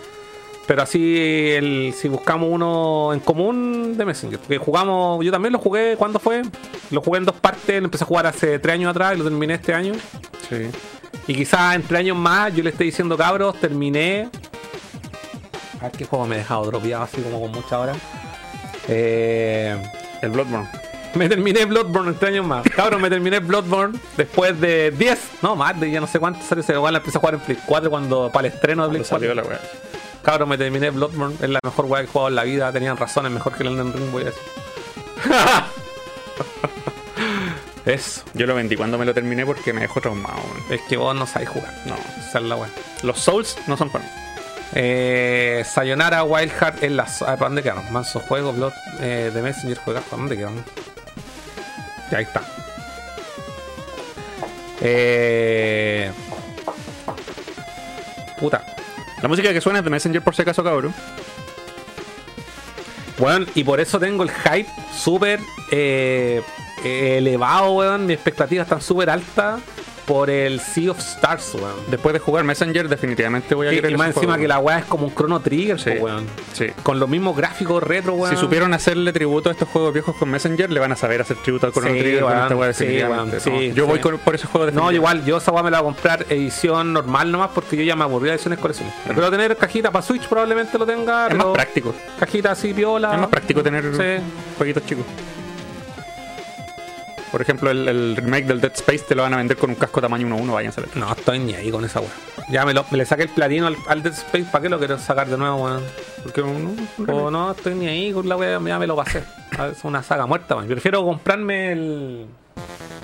Pero 0.67 0.81
así, 0.81 1.51
el, 1.51 1.93
si 1.95 2.09
buscamos 2.09 2.49
uno 2.51 3.13
en 3.13 3.19
común 3.19 3.97
de 3.97 4.05
Messenger. 4.05 4.39
Porque 4.39 4.57
jugamos, 4.57 5.23
yo 5.23 5.31
también 5.31 5.53
lo 5.53 5.59
jugué, 5.59 5.95
¿cuándo 5.97 6.19
fue? 6.19 6.41
Lo 6.89 7.01
jugué 7.01 7.19
en 7.19 7.25
dos 7.25 7.35
partes, 7.35 7.79
lo 7.79 7.85
empecé 7.85 8.03
a 8.03 8.07
jugar 8.07 8.25
hace 8.25 8.57
tres 8.59 8.73
años 8.73 8.89
atrás 8.89 9.13
y 9.15 9.19
lo 9.19 9.23
terminé 9.23 9.53
este 9.53 9.73
año. 9.73 9.93
Sí. 10.49 10.69
Y 11.27 11.35
quizás 11.35 11.75
en 11.75 11.83
tres 11.83 11.99
años 11.99 12.17
más 12.17 12.53
yo 12.53 12.63
le 12.63 12.71
estoy 12.71 12.87
diciendo, 12.87 13.15
cabros, 13.15 13.59
terminé. 13.59 14.29
A 15.79 15.83
ver 15.83 15.91
qué 15.91 16.05
juego 16.05 16.25
me 16.25 16.35
he 16.35 16.39
dejado 16.39 16.65
dropeado 16.65 17.03
así 17.03 17.21
como 17.21 17.39
con 17.41 17.51
muchas 17.51 17.73
horas. 17.73 17.97
Eh, 18.87 19.75
El 20.21 20.29
Bloodborne. 20.31 20.67
me 21.15 21.29
terminé 21.29 21.65
Bloodborne 21.65 22.09
en 22.11 22.15
tres 22.17 22.31
años 22.31 22.45
más. 22.45 22.63
Cabros, 22.75 22.99
me 23.01 23.09
terminé 23.09 23.39
Bloodborne 23.39 23.97
después 24.17 24.59
de 24.59 24.91
10, 24.91 25.19
no 25.41 25.55
más 25.55 25.79
de 25.79 25.89
ya 25.91 25.99
no 26.01 26.07
sé 26.07 26.19
cuánto 26.19 26.41
salió 26.45 26.61
ese 26.63 26.73
igual 26.73 26.93
la 26.93 26.99
empecé 26.99 27.17
a 27.17 27.21
jugar 27.21 27.35
en 27.35 27.39
Play 27.41 27.57
4 27.65 27.89
cuando 27.89 28.29
para 28.31 28.47
el 28.47 28.53
estreno 28.53 28.83
de 28.83 28.89
Play 28.89 29.03
Cuando 29.07 29.27
salió 29.27 29.41
4. 29.43 29.51
la. 29.53 29.59
Cabros, 30.23 30.47
me 30.49 30.57
terminé 30.57 30.89
Bloodborne, 30.89 31.35
es 31.41 31.49
la 31.49 31.59
mejor 31.63 31.85
weá 31.85 32.01
que 32.01 32.07
he 32.07 32.11
jugado 32.11 32.29
en 32.29 32.35
la 32.35 32.43
vida, 32.43 32.71
tenían 32.71 32.97
razón, 32.97 33.25
es 33.27 33.31
mejor 33.31 33.53
que 33.53 33.63
el 33.63 33.69
Elden 33.69 33.93
Ring, 33.93 34.11
voy 34.11 34.23
a 34.23 34.25
decir. 34.25 34.41
Eso, 37.85 38.23
Yo 38.33 38.47
lo 38.47 38.55
vendí 38.55 38.75
cuando 38.75 38.97
me 38.97 39.05
lo 39.05 39.13
terminé 39.13 39.45
porque 39.45 39.71
me 39.71 39.81
dejó 39.81 40.01
traumado. 40.01 40.37
weón. 40.37 40.63
es 40.71 40.81
que 40.89 40.97
vos 40.97 41.15
no 41.15 41.27
sabés 41.27 41.49
jugar. 41.49 41.71
No. 41.85 41.95
Esa 42.27 42.39
es 42.39 42.45
la 42.45 42.55
weá. 42.55 42.69
Los 43.03 43.19
Souls 43.19 43.55
no 43.67 43.77
son 43.77 43.91
para 43.91 44.03
mí. 44.03 44.09
Eh, 44.73 45.63
Sayonara 45.65 46.23
Wild 46.23 46.51
Heart 46.51 46.83
en 46.83 46.97
las. 46.97 47.19
¿para 47.19 47.37
dónde 47.37 47.63
quedaron? 47.63 47.91
Manso 47.91 48.19
juego, 48.19 48.51
Blood 48.53 48.73
eh, 48.99 49.31
de 49.33 49.41
Messenger 49.41 49.77
juegas. 49.77 50.03
¿Para 50.05 50.17
dónde 50.17 50.37
quedaron? 50.37 50.63
Ya 52.11 52.17
ahí 52.17 52.23
está. 52.23 52.41
Eh. 54.81 56.11
Puta. 58.39 58.63
La 59.21 59.29
música 59.29 59.53
que 59.53 59.61
suena 59.61 59.79
es 59.79 59.85
de 59.85 59.91
Messenger 59.91 60.21
por 60.21 60.35
si 60.35 60.41
acaso, 60.41 60.63
cabrón. 60.63 60.93
Weón, 63.17 63.47
y 63.55 63.63
por 63.63 63.79
eso 63.79 63.97
tengo 63.97 64.23
el 64.23 64.31
hype 64.31 64.69
súper 64.93 65.39
eh, 65.71 66.41
elevado, 66.83 67.71
weón. 67.71 68.05
Mis 68.05 68.15
expectativas 68.15 68.65
están 68.65 68.81
súper 68.81 69.09
altas 69.09 69.61
por 70.05 70.29
el 70.29 70.59
Sea 70.59 70.91
of 70.91 70.99
Stars, 70.99 71.55
weón. 71.55 71.73
Después 71.89 72.13
de 72.13 72.19
jugar 72.19 72.43
Messenger, 72.43 72.87
definitivamente 72.87 73.55
voy 73.55 73.67
a 73.67 73.71
Y, 73.73 73.75
querer 73.77 73.91
y 73.91 73.97
más 73.97 74.07
encima 74.09 74.33
juego. 74.33 74.41
que 74.41 74.47
la 74.47 74.59
weá 74.59 74.79
es 74.79 74.85
como 74.85 75.07
un 75.07 75.15
Chrono 75.15 75.39
Trigger, 75.39 75.79
Sí. 75.79 75.89
weón. 75.99 76.25
Sí. 76.53 76.67
Con 76.83 76.99
los 76.99 77.09
mismos 77.09 77.35
gráficos 77.35 77.81
retro, 77.81 78.13
weón. 78.13 78.33
Si 78.35 78.39
supieron 78.39 78.73
hacerle 78.73 79.11
tributo 79.13 79.49
a 79.49 79.53
estos 79.53 79.67
juegos 79.69 79.93
viejos 79.93 80.15
con 80.15 80.29
Messenger, 80.29 80.69
le 80.71 80.79
van 80.79 80.91
a 80.91 80.95
saber 80.95 81.21
hacer 81.21 81.37
tributo 81.37 81.65
al 81.67 81.73
Chrono 81.73 81.87
Sí, 81.91 81.99
Trigger 81.99 82.19
con 82.21 82.29
weón, 82.31 82.43
esta 82.43 82.55
weá 82.55 82.73
sí, 82.73 82.85
weón, 83.03 83.31
No, 83.31 83.39
sí, 83.39 83.71
Yo 83.73 83.87
voy 83.87 83.97
sí. 83.97 84.01
con- 84.03 84.17
por 84.19 84.35
ese 84.35 84.47
juego 84.47 84.71
No, 84.71 84.91
igual, 84.91 85.25
yo 85.25 85.37
esa 85.37 85.51
weá 85.51 85.63
me 85.63 85.71
la 85.71 85.81
voy 85.81 85.91
a 85.91 85.93
comprar 85.93 86.25
edición 86.29 86.93
normal 86.93 87.31
nomás 87.31 87.49
porque 87.53 87.75
yo 87.75 87.83
ya 87.83 87.95
me 87.95 88.03
aburrí 88.03 88.27
de 88.27 88.35
ediciones 88.35 88.59
colecciones. 88.59 88.93
Pero 89.07 89.31
tener 89.31 89.55
cajita 89.57 89.91
para 89.91 90.03
Switch 90.05 90.27
probablemente 90.27 90.77
lo 90.77 90.85
tenga. 90.85 91.23
Es 91.27 91.31
pero 91.33 91.45
más 91.47 91.53
práctico. 91.53 91.95
Cajita 92.19 92.51
así, 92.51 92.73
piola. 92.73 93.13
Es 93.13 93.19
más 93.21 93.29
práctico 93.29 93.63
tener 93.63 93.83
Sí. 93.95 94.23
jueguitos 94.57 94.85
chicos. 94.85 95.05
Por 97.31 97.41
ejemplo, 97.41 97.69
el, 97.71 97.87
el 97.87 98.15
remake 98.15 98.45
del 98.45 98.61
Dead 98.61 98.73
Space 98.73 98.99
te 98.99 99.15
lo 99.15 99.23
van 99.23 99.33
a 99.33 99.37
vender 99.37 99.57
con 99.57 99.69
un 99.69 99.75
casco 99.75 99.99
tamaño 99.99 100.27
1-1, 100.27 100.53
váyanse 100.53 100.81
No, 100.95 101.11
estoy 101.11 101.39
ni 101.39 101.53
ahí 101.53 101.71
con 101.71 101.83
esa 101.83 101.99
weá. 101.99 102.11
Ya 102.49 102.65
me, 102.65 102.73
lo, 102.73 102.85
me 102.91 102.97
le 102.97 103.05
saqué 103.05 103.23
el 103.23 103.29
platino 103.29 103.67
al, 103.67 103.75
al 103.87 104.03
Dead 104.03 104.13
Space, 104.13 104.45
¿para 104.51 104.61
qué 104.61 104.69
lo 104.69 104.77
quiero 104.77 104.97
sacar 104.97 105.27
de 105.27 105.37
nuevo, 105.37 105.63
weón? 105.63 105.83
Porque 106.23 106.41
un 106.41 106.87
O 107.07 107.29
no, 107.31 107.51
estoy 107.51 107.75
ni 107.75 107.87
ahí 107.87 108.13
con 108.13 108.27
la 108.29 108.37
weá, 108.37 108.59
ya 108.59 108.79
me 108.79 108.87
lo 108.87 108.95
pasé. 108.95 109.23
Es 109.71 109.83
una 109.83 110.01
saga 110.03 110.25
muerta, 110.25 110.55
man. 110.55 110.67
Prefiero 110.67 111.03
comprarme 111.03 111.71
el. 111.71 112.25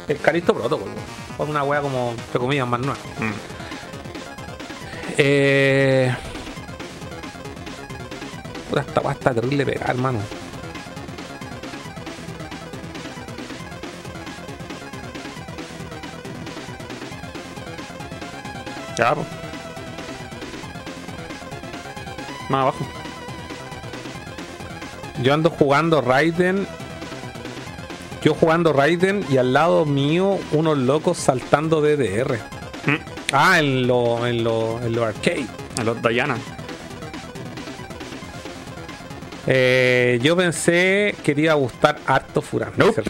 El 0.07 0.17
Calisto 0.19 0.53
Protocol, 0.53 0.87
weón. 0.87 1.05
Por 1.37 1.49
una 1.49 1.63
weá 1.63 1.81
como, 1.81 2.11
entre 2.11 2.39
comillas, 2.39 2.67
más 2.67 2.79
nueva. 2.79 2.97
Mm. 3.19 3.33
Eh. 5.17 6.15
Puta, 8.69 8.81
esta 8.81 9.01
weá 9.01 9.13
está 9.13 9.33
terrible 9.33 9.65
pegar, 9.65 9.89
hermano. 9.89 10.19
Ya, 18.97 19.15
po. 19.15 19.25
Más 22.49 22.61
abajo. 22.61 22.87
Yo 25.21 25.33
ando 25.33 25.49
jugando 25.49 26.01
Raiden. 26.01 26.67
Yo 28.23 28.33
jugando 28.33 28.73
Raiden 28.73 29.25
y 29.29 29.37
al 29.37 29.53
lado 29.53 29.85
mío 29.85 30.39
unos 30.51 30.77
locos 30.77 31.17
saltando 31.17 31.81
DDR. 31.81 32.37
Mm. 32.85 32.95
Ah, 33.31 33.59
en 33.59 33.87
lo, 33.87 34.27
en 34.27 34.43
lo, 34.43 34.81
en 34.81 34.93
lo 34.93 35.05
arcade. 35.05 35.47
A 35.79 35.83
los 35.83 36.01
Diana. 36.01 36.37
Eh, 39.47 40.19
yo 40.21 40.35
pensé 40.35 41.15
que 41.23 41.33
te 41.33 41.41
iba 41.41 41.53
a 41.53 41.55
gustar 41.55 41.97
harto 42.05 42.41
Furan. 42.41 42.73
Nope. 42.77 43.03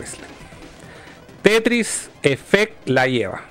Tetris 1.42 2.10
Effect 2.22 2.88
la 2.88 3.08
lleva. 3.08 3.51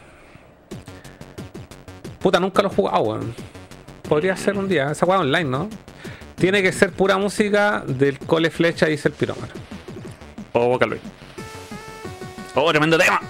Puta, 2.21 2.39
nunca 2.39 2.63
lo 2.63 2.71
he 2.71 2.75
jugado, 2.75 3.01
weón. 3.01 3.35
Podría 4.09 4.37
ser 4.37 4.57
un 4.57 4.69
día. 4.69 4.91
Esa 4.91 5.07
weá 5.07 5.21
online, 5.21 5.45
¿no? 5.45 5.69
Tiene 6.37 6.63
que 6.63 6.73
ser 6.73 6.93
pura 6.93 7.17
música 7.19 7.83
del 7.87 8.19
cole 8.19 8.51
flecha, 8.51 8.87
dice 8.87 9.09
el 9.09 9.15
pirómano. 9.15 9.53
O 10.53 10.69
Vocaloid. 10.69 11.01
Oh, 12.55 12.71
tremendo 12.71 12.99
tema. 12.99 13.21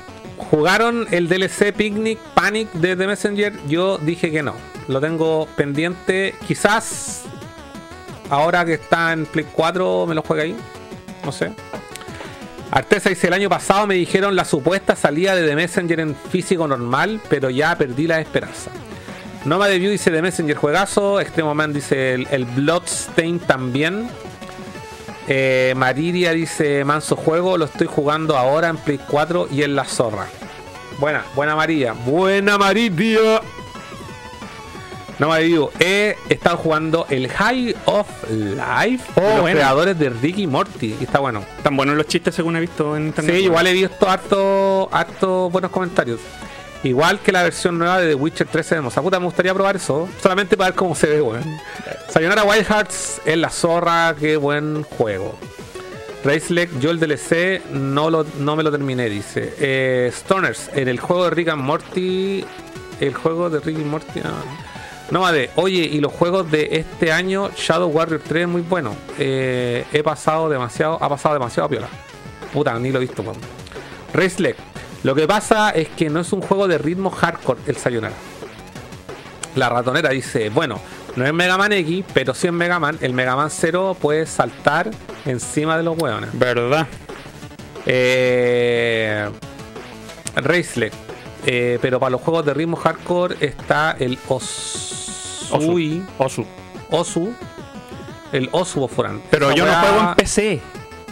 ¿Jugaron 0.51 1.07
el 1.11 1.29
DLC 1.29 1.73
Picnic 1.73 2.19
Panic 2.35 2.73
de 2.73 2.97
The 2.97 3.07
Messenger? 3.07 3.53
Yo 3.69 3.99
dije 3.99 4.31
que 4.31 4.43
no. 4.43 4.55
Lo 4.89 5.01
tengo 5.01 5.47
pendiente. 5.57 6.35
Quizás 6.49 7.23
ahora 8.31 8.65
que 8.65 8.75
está 8.75 9.13
en 9.13 9.27
Play 9.27 9.47
4 9.53 10.07
me 10.07 10.15
lo 10.15 10.23
juegue 10.23 10.43
ahí. 10.43 10.57
No 11.25 11.31
sé. 11.31 11.53
Artesa 12.71 13.09
dice, 13.09 13.27
el 13.27 13.33
año 13.33 13.49
pasado 13.49 13.87
me 13.87 13.95
dijeron 13.95 14.37
la 14.37 14.45
supuesta 14.45 14.95
salida 14.95 15.35
de 15.35 15.47
The 15.47 15.57
Messenger 15.57 16.01
en 16.01 16.15
físico 16.15 16.69
normal, 16.69 17.21
pero 17.29 17.51
ya 17.51 17.77
perdí 17.77 18.07
la 18.07 18.21
esperanza. 18.21 18.71
Noma 19.45 19.67
de 19.69 19.79
View 19.79 19.91
dice 19.91 20.11
The 20.11 20.23
Messenger 20.23 20.57
juegazo. 20.57 21.21
Extremo 21.21 21.55
Man 21.55 21.73
dice 21.73 22.15
el, 22.15 22.45
Bloodstain 22.45 23.41
también. 23.41 24.09
Eh, 25.27 25.75
Maridia 25.77 26.33
dice 26.33 26.85
manso 26.85 27.17
juego, 27.17 27.57
lo 27.57 27.65
estoy 27.65 27.87
jugando 27.87 28.37
ahora 28.37 28.69
en 28.69 28.77
Play 28.77 29.01
4 29.09 29.49
y 29.51 29.63
en 29.63 29.75
la 29.75 29.85
zorra. 29.85 30.27
Buena, 30.99 31.25
buena 31.35 31.57
María. 31.57 31.93
Buena 31.93 32.59
Maridia. 32.59 33.41
No 35.21 35.29
me 35.29 35.41
digo, 35.41 35.71
he 35.79 36.17
estado 36.31 36.57
jugando 36.57 37.07
el 37.11 37.29
High 37.29 37.77
of 37.85 38.09
Life 38.31 39.05
Oh, 39.17 39.21
de 39.21 39.29
los 39.29 39.41
bueno. 39.43 39.57
creadores 39.59 39.99
de 39.99 40.09
Ricky 40.11 40.47
Morty. 40.47 40.97
Y 40.99 41.05
está 41.05 41.19
bueno. 41.21 41.45
Tan 41.63 41.77
buenos 41.77 41.95
los 41.97 42.07
chistes 42.07 42.35
según 42.35 42.57
he 42.57 42.61
visto 42.61 42.97
en 42.97 43.07
internet. 43.09 43.37
Sí, 43.37 43.43
igual 43.45 43.67
he 43.67 43.73
visto 43.75 44.09
harto, 44.09 44.89
harto 44.91 45.51
buenos 45.51 45.71
comentarios. 45.71 46.21
Igual 46.83 47.19
que 47.21 47.31
la 47.33 47.43
versión 47.43 47.77
nueva 47.79 47.99
de 48.01 48.09
The 48.09 48.15
Witcher 48.15 48.47
13 48.47 48.77
de 48.77 48.81
Mosa. 48.81 49.03
Puta, 49.03 49.21
me 49.21 49.27
gustaría 49.27 49.53
probar 49.53 49.77
eso. 49.77 50.09
Solamente 50.23 50.57
para 50.57 50.71
ver 50.71 50.77
cómo 50.79 50.95
se 50.95 51.09
ve, 51.09 51.21
weón. 51.21 51.45
Sayonara 52.09 52.43
Wild 52.45 52.65
Hearts 52.67 53.21
es 53.27 53.37
la 53.37 53.51
zorra, 53.51 54.17
qué 54.19 54.39
buen 54.39 54.83
juego. 54.85 55.35
Racelec, 56.25 56.71
yo 56.81 56.91
el 56.91 56.99
DLC 56.99 57.63
no, 57.73 58.09
lo, 58.09 58.25
no 58.39 58.57
me 58.57 58.63
lo 58.63 58.71
terminé, 58.71 59.11
dice. 59.11 59.55
Eh, 59.59 60.11
Stoners, 60.15 60.71
en 60.75 60.89
el 60.89 60.99
juego 60.99 61.25
de 61.25 61.31
Rick 61.31 61.49
and 61.49 61.63
Morty. 61.63 62.45
El 63.01 63.13
juego 63.15 63.51
de 63.51 63.61
Rick 63.61 63.79
y 63.79 63.85
Morty. 63.85 64.21
ah. 64.25 64.29
No, 64.29 64.70
de, 65.11 65.51
oye, 65.57 65.81
y 65.81 66.01
los 66.01 66.13
juegos 66.13 66.51
de 66.51 66.69
este 66.73 67.11
año, 67.11 67.51
Shadow 67.57 67.89
Warrior 67.91 68.21
3 68.27 68.43
es 68.43 68.49
muy 68.49 68.63
bueno. 68.63 68.95
Eh, 69.19 69.85
he 69.93 70.03
pasado 70.03 70.49
demasiado, 70.49 71.03
ha 71.03 71.09
pasado 71.09 71.35
demasiado 71.35 71.69
piola. 71.69 71.89
Puta, 72.53 72.79
ni 72.79 72.91
lo 72.91 72.99
he 72.99 73.03
visto, 73.03 73.23
weón. 73.23 73.37
Racelec, 74.15 74.57
lo 75.03 75.15
que 75.15 75.27
pasa 75.27 75.71
es 75.71 75.89
que 75.89 76.09
no 76.11 76.21
es 76.21 76.33
un 76.33 76.41
juego 76.41 76.69
de 76.69 76.79
ritmo 76.79 77.11
hardcore 77.11 77.61
el 77.67 77.77
Sayonara. 77.77 78.15
La 79.57 79.69
ratonera 79.69 80.11
dice, 80.11 80.49
bueno, 80.49 80.81
no 81.17 81.27
es 81.27 81.33
Mega 81.35 81.59
Man 81.59 81.73
X, 81.73 82.05
pero 82.15 82.33
sí 82.33 82.47
es 82.47 82.53
Mega 82.53 82.79
Man. 82.79 82.97
El 83.01 83.13
Mega 83.13 83.35
Man 83.35 83.51
0 83.51 83.97
puede 84.01 84.27
saltar 84.27 84.91
encima 85.27 85.77
de 85.77 85.83
los 85.83 85.99
hueones. 85.99 86.31
¿Verdad? 86.33 86.87
Eh, 87.85 89.29
Racelec. 90.37 90.93
Eh, 91.47 91.79
pero 91.81 91.99
para 91.99 92.11
los 92.11 92.21
juegos 92.21 92.45
de 92.45 92.55
ritmo 92.55 92.77
hardcore 92.77 93.37
está 93.41 93.97
el 93.99 94.19
Osui. 95.57 96.03
Osu. 96.19 96.45
Osu. 96.91 97.33
El 98.33 98.49
Osu 98.53 98.83
Ofuran. 98.85 99.21
Pero 99.31 99.47
Esa 99.51 99.57
yo 99.57 99.67
no 99.67 99.73
juego 99.81 100.01
en 100.11 100.15
PC. 100.15 100.61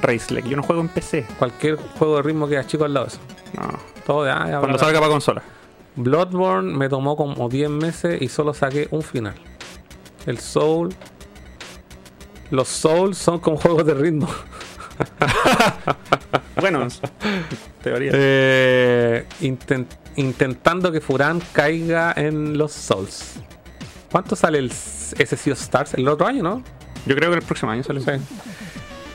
Racelec, 0.00 0.44
yo 0.46 0.56
no 0.56 0.62
juego 0.62 0.80
en 0.82 0.88
PC. 0.88 1.26
Cualquier 1.38 1.76
juego 1.76 2.16
de 2.16 2.22
ritmo 2.22 2.46
queda 2.48 2.66
chico 2.66 2.84
al 2.84 2.94
lado 2.94 3.06
de 3.06 3.12
eso. 3.12 3.20
No. 3.54 3.78
Todo 4.06 4.24
de, 4.24 4.30
ah, 4.30 4.46
ya, 4.48 4.58
Cuando 4.60 4.78
salga 4.78 5.00
para 5.00 5.10
consola. 5.10 5.42
Bloodborne 5.96 6.72
me 6.76 6.88
tomó 6.88 7.16
como 7.16 7.48
10 7.48 7.70
meses 7.70 8.22
y 8.22 8.28
solo 8.28 8.54
saqué 8.54 8.86
un 8.92 9.02
final. 9.02 9.34
El 10.26 10.38
Soul. 10.38 10.94
Los 12.50 12.68
Souls 12.68 13.18
son 13.18 13.40
como 13.40 13.56
juegos 13.60 13.84
de 13.86 13.94
ritmo. 13.94 14.28
Bueno, 16.60 16.88
teoría. 17.84 18.10
Eh, 18.14 19.24
inten- 19.42 19.86
intentando 20.16 20.90
que 20.90 21.00
Furan 21.00 21.40
caiga 21.52 22.12
en 22.16 22.58
los 22.58 22.72
Souls. 22.72 23.34
¿Cuánto 24.10 24.36
sale 24.36 24.58
el 24.58 24.66
ese 24.66 25.36
Sea 25.36 25.52
of 25.52 25.60
Stars? 25.60 25.94
El 25.94 26.08
otro 26.08 26.26
año, 26.26 26.42
¿no? 26.42 26.62
Yo 27.06 27.14
creo 27.14 27.30
que 27.30 27.36
el 27.36 27.42
próximo 27.42 27.70
año 27.70 27.82
sale. 27.82 28.00
Sí. 28.00 28.10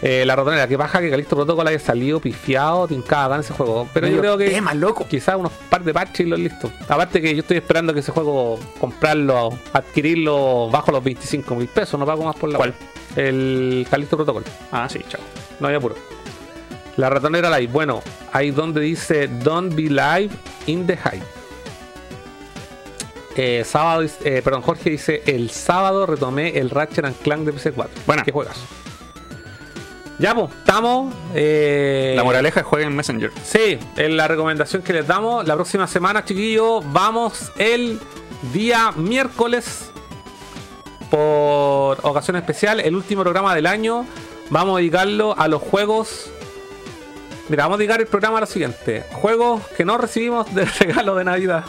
Eh, 0.06 0.26
la 0.26 0.36
rotonera, 0.36 0.68
que 0.68 0.76
baja 0.76 0.99
que 0.99 1.10
Calixto 1.10 1.38
Protocol 1.38 1.65
haya 1.65 1.80
salido 1.80 2.20
pifiado, 2.20 2.88
tincada 2.90 3.36
en 3.36 3.41
ese 3.41 3.53
juego. 3.53 3.88
Pero 3.94 4.07
yo 4.07 4.20
creo 4.20 4.38
que. 4.38 4.49
Tema, 4.49 4.74
loco. 4.74 5.07
Quizás 5.07 5.36
unos 5.38 5.52
par 5.70 5.82
de 5.84 5.94
parches 5.94 6.28
y 6.28 6.30
los 6.30 6.38
listo. 6.38 6.70
Aparte 6.90 7.22
que 7.22 7.34
yo 7.34 7.40
estoy 7.40 7.57
esperando 7.57 7.94
que 7.94 8.02
ese 8.02 8.11
juego 8.11 8.60
comprarlo, 8.82 9.57
adquirirlo 9.72 10.70
bajo 10.70 10.91
los 10.91 11.02
25 11.03 11.56
mil 11.56 11.68
pesos, 11.70 11.98
no 11.98 12.06
pago 12.06 12.26
más 12.26 12.36
por 12.36 12.49
la 12.52 12.57
¿Cuál? 12.57 12.72
web. 12.72 12.80
El 13.15 13.88
Calixto 13.90 14.18
Protocol. 14.18 14.44
Ah, 14.74 14.90
sí, 14.90 14.99
chao. 15.07 15.22
No 15.61 15.70
hay 15.70 15.76
apuro. 15.76 15.95
La 16.98 17.10
ratonera 17.10 17.57
live. 17.57 17.72
Bueno, 17.72 18.02
ahí 18.34 18.52
donde 18.52 18.82
dice 18.82 19.28
Don't 19.28 19.74
be 19.74 19.84
live 19.84 20.30
in 20.65 20.86
the 20.86 20.98
hype. 20.98 21.24
Eh, 23.35 23.64
sábado, 23.65 24.03
eh, 24.23 24.41
perdón, 24.43 24.61
Jorge 24.61 24.89
dice 24.91 25.23
el 25.26 25.49
sábado 25.49 26.05
retomé 26.05 26.57
el 26.60 26.69
Ratchet 26.69 27.05
and 27.05 27.18
Clank 27.22 27.41
de 27.45 27.53
PC4. 27.53 27.88
Buena. 28.05 28.23
¿Qué 28.23 28.31
juegas? 28.31 28.57
Ya, 30.19 30.35
pues, 30.35 30.51
estamos. 30.60 31.14
eh, 31.34 32.14
La 32.15 32.23
moraleja 32.23 32.60
es 32.60 32.65
jueguen 32.65 32.89
en 32.89 32.95
Messenger. 32.95 33.31
Sí, 33.43 33.80
es 33.97 34.10
la 34.11 34.27
recomendación 34.27 34.84
que 34.84 34.93
les 34.93 35.07
damos. 35.07 35.47
La 35.47 35.55
próxima 35.55 35.88
semana, 35.88 36.23
chiquillos, 36.23 36.84
vamos 36.93 37.51
el 37.57 37.99
día 38.53 38.91
miércoles 38.95 39.89
por 41.10 41.99
ocasión 42.03 42.35
especial, 42.38 42.80
el 42.80 42.95
último 42.95 43.23
programa 43.23 43.53
del 43.55 43.65
año. 43.65 44.05
Vamos 44.49 44.76
a 44.76 44.80
dedicarlo 44.80 45.35
a 45.38 45.47
los 45.47 45.61
juegos. 45.61 46.30
Mira, 47.49 47.64
vamos 47.64 47.76
a 47.76 47.80
dedicar 47.80 47.99
el 47.99 48.07
programa 48.07 48.38
a 48.38 48.41
lo 48.41 48.47
siguiente: 48.47 49.03
juegos 49.14 49.61
que 49.76 49.84
no 49.85 49.97
recibimos 49.97 50.53
de 50.53 50.65
regalo 50.80 51.15
de 51.15 51.23
Navidad. 51.23 51.65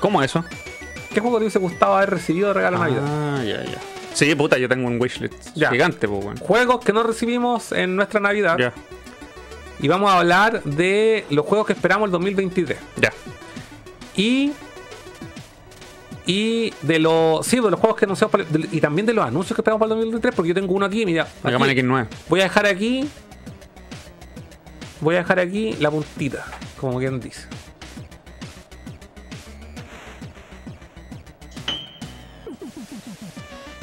¿Cómo 0.00 0.22
eso? 0.22 0.44
¿Qué 1.18 1.22
juego 1.22 1.38
te 1.38 1.42
hubiese 1.46 1.58
gustado 1.58 1.96
haber 1.96 2.10
recibido 2.10 2.46
de 2.46 2.54
regalo 2.54 2.78
de 2.78 2.84
Navidad? 2.84 3.02
Ah, 3.08 3.42
ya, 3.44 3.64
ya. 3.64 3.78
Sí, 4.14 4.32
puta, 4.36 4.56
yo 4.56 4.68
tengo 4.68 4.86
un 4.86 5.00
wishlist 5.00 5.48
Ya. 5.56 5.68
gigante, 5.68 6.06
pues. 6.06 6.38
Juegos 6.38 6.84
que 6.84 6.92
no 6.92 7.02
recibimos 7.02 7.72
en 7.72 7.96
nuestra 7.96 8.20
Navidad. 8.20 8.56
Ya, 8.56 8.72
Y 9.80 9.88
vamos 9.88 10.12
a 10.12 10.20
hablar 10.20 10.62
de 10.62 11.24
los 11.30 11.44
juegos 11.44 11.66
que 11.66 11.72
esperamos 11.72 12.06
el 12.06 12.12
2023. 12.12 12.78
ya. 13.00 13.12
y 14.14 14.52
y 16.24 16.72
de 16.82 16.98
los 17.00 17.44
sí 17.46 17.56
de 17.56 17.62
los 17.70 17.80
juegos 17.80 17.98
que 17.98 18.04
anunciamos 18.04 18.30
para- 18.30 18.44
de- 18.44 18.68
y 18.70 18.80
también 18.80 19.04
de 19.06 19.12
los 19.14 19.24
anuncios 19.26 19.56
que 19.56 19.60
esperamos 19.62 19.80
para 19.80 19.86
el 19.86 19.90
2023 20.00 20.34
porque 20.36 20.48
yo 20.50 20.54
tengo 20.54 20.72
uno 20.74 20.86
aquí 20.86 21.04
mira 21.06 21.26
Mega 21.42 21.58
Man 21.58 21.68
aquí. 21.70 21.80
X9. 21.80 22.06
voy 22.28 22.40
a 22.40 22.42
dejar 22.44 22.66
aquí 22.66 23.08
voy 25.00 25.14
a 25.16 25.18
dejar 25.18 25.40
aquí 25.40 25.74
la 25.80 25.90
puntita 25.90 26.44
como 26.80 26.98
quien 26.98 27.18
dice 27.18 27.46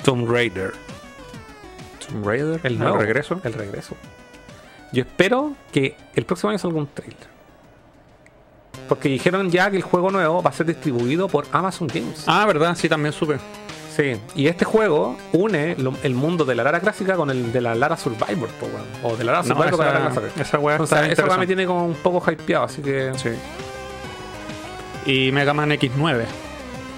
Tomb 0.06 0.30
Raider 0.32 0.72
Tomb 2.08 2.26
Raider, 2.26 2.60
el 2.64 2.80
nuevo 2.80 2.98
regreso. 2.98 3.42
el 3.44 3.54
regreso 3.54 3.96
yo 4.94 5.02
espero 5.02 5.54
que 5.74 5.98
el 6.16 6.24
próximo 6.26 6.52
año 6.52 6.60
salga 6.60 6.78
un 6.78 6.88
trailer 6.88 7.28
porque 8.88 9.10
dijeron 9.10 9.50
ya 9.52 9.70
que 9.72 9.78
el 9.78 9.84
juego 9.84 10.12
nuevo 10.12 10.42
va 10.44 10.52
a 10.52 10.54
ser 10.54 10.68
distribuido 10.68 11.28
por 11.28 11.46
Amazon 11.52 11.88
Games 11.88 12.24
Ah, 12.28 12.46
verdad, 12.46 12.76
sí, 12.76 12.88
también 12.88 13.14
supe. 13.14 13.38
Sí, 13.96 14.18
y 14.36 14.48
este 14.48 14.64
juego 14.66 15.18
une 15.32 15.76
lo- 15.78 15.94
el 16.04 16.14
mundo 16.14 16.44
de 16.46 16.54
la 16.54 16.64
Lara 16.66 16.82
clásica 16.82 17.16
con 17.16 17.30
el 17.32 17.52
de 17.54 17.62
la 17.62 17.74
Lara 17.74 17.96
Survivor, 17.98 18.50
po, 18.60 18.68
o 19.04 19.16
de 19.16 19.24
la 19.24 19.32
Lara 19.32 19.44
No, 19.44 19.56
Survivor 19.56 19.72
con 19.72 19.86
la 19.86 19.94
Lara 19.94 20.10
esa, 20.12 20.20
clásica. 20.22 20.42
esa 20.42 20.60
weá 20.60 20.82
O 20.82 20.86
sea, 20.86 21.08
esa 21.08 21.38
me 21.38 21.48
tiene 21.48 21.66
como 21.66 21.86
un 21.86 21.96
poco 21.96 22.30
hypeado, 22.32 22.66
así 22.66 22.82
que 22.82 23.12
Sí. 23.16 23.30
Y 25.12 25.32
Mega 25.32 25.54
Man 25.54 25.72
X9. 25.72 26.26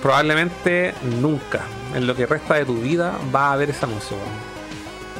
Probablemente 0.02 0.94
nunca 1.20 1.62
en 1.94 2.08
lo 2.08 2.16
que 2.16 2.26
resta 2.26 2.56
de 2.56 2.66
tu 2.66 2.76
vida 2.76 3.18
va 3.34 3.50
a 3.50 3.54
haber 3.54 3.70
ese 3.70 3.86
anuncio. 3.86 4.18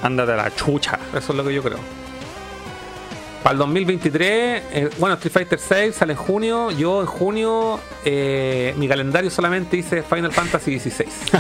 Ándate 0.04 0.34
a 0.34 0.36
la 0.36 0.56
chucha. 0.56 1.00
Eso 1.16 1.32
es 1.32 1.38
lo 1.38 1.44
que 1.44 1.54
yo 1.54 1.64
creo. 1.64 1.80
Para 3.44 3.54
el 3.54 3.60
2023, 3.60 4.64
eh, 4.72 4.90
bueno, 4.98 5.16
Street 5.16 5.32
Fighter 5.32 5.60
6 5.60 5.96
sale 5.96 6.14
en 6.14 6.20
junio. 6.20 6.72
Yo 6.72 7.02
en 7.02 7.08
junio, 7.08 7.80
eh, 8.04 8.74
mi 8.78 8.88
calendario 8.88 9.30
solamente 9.30 9.78
dice 9.78 10.04
Final 10.04 10.32
Fantasy 10.32 10.80
XVI. 10.80 11.06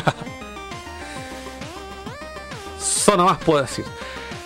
Eso 2.78 3.18
nomás 3.18 3.38
puedo 3.40 3.62
decir. 3.62 3.86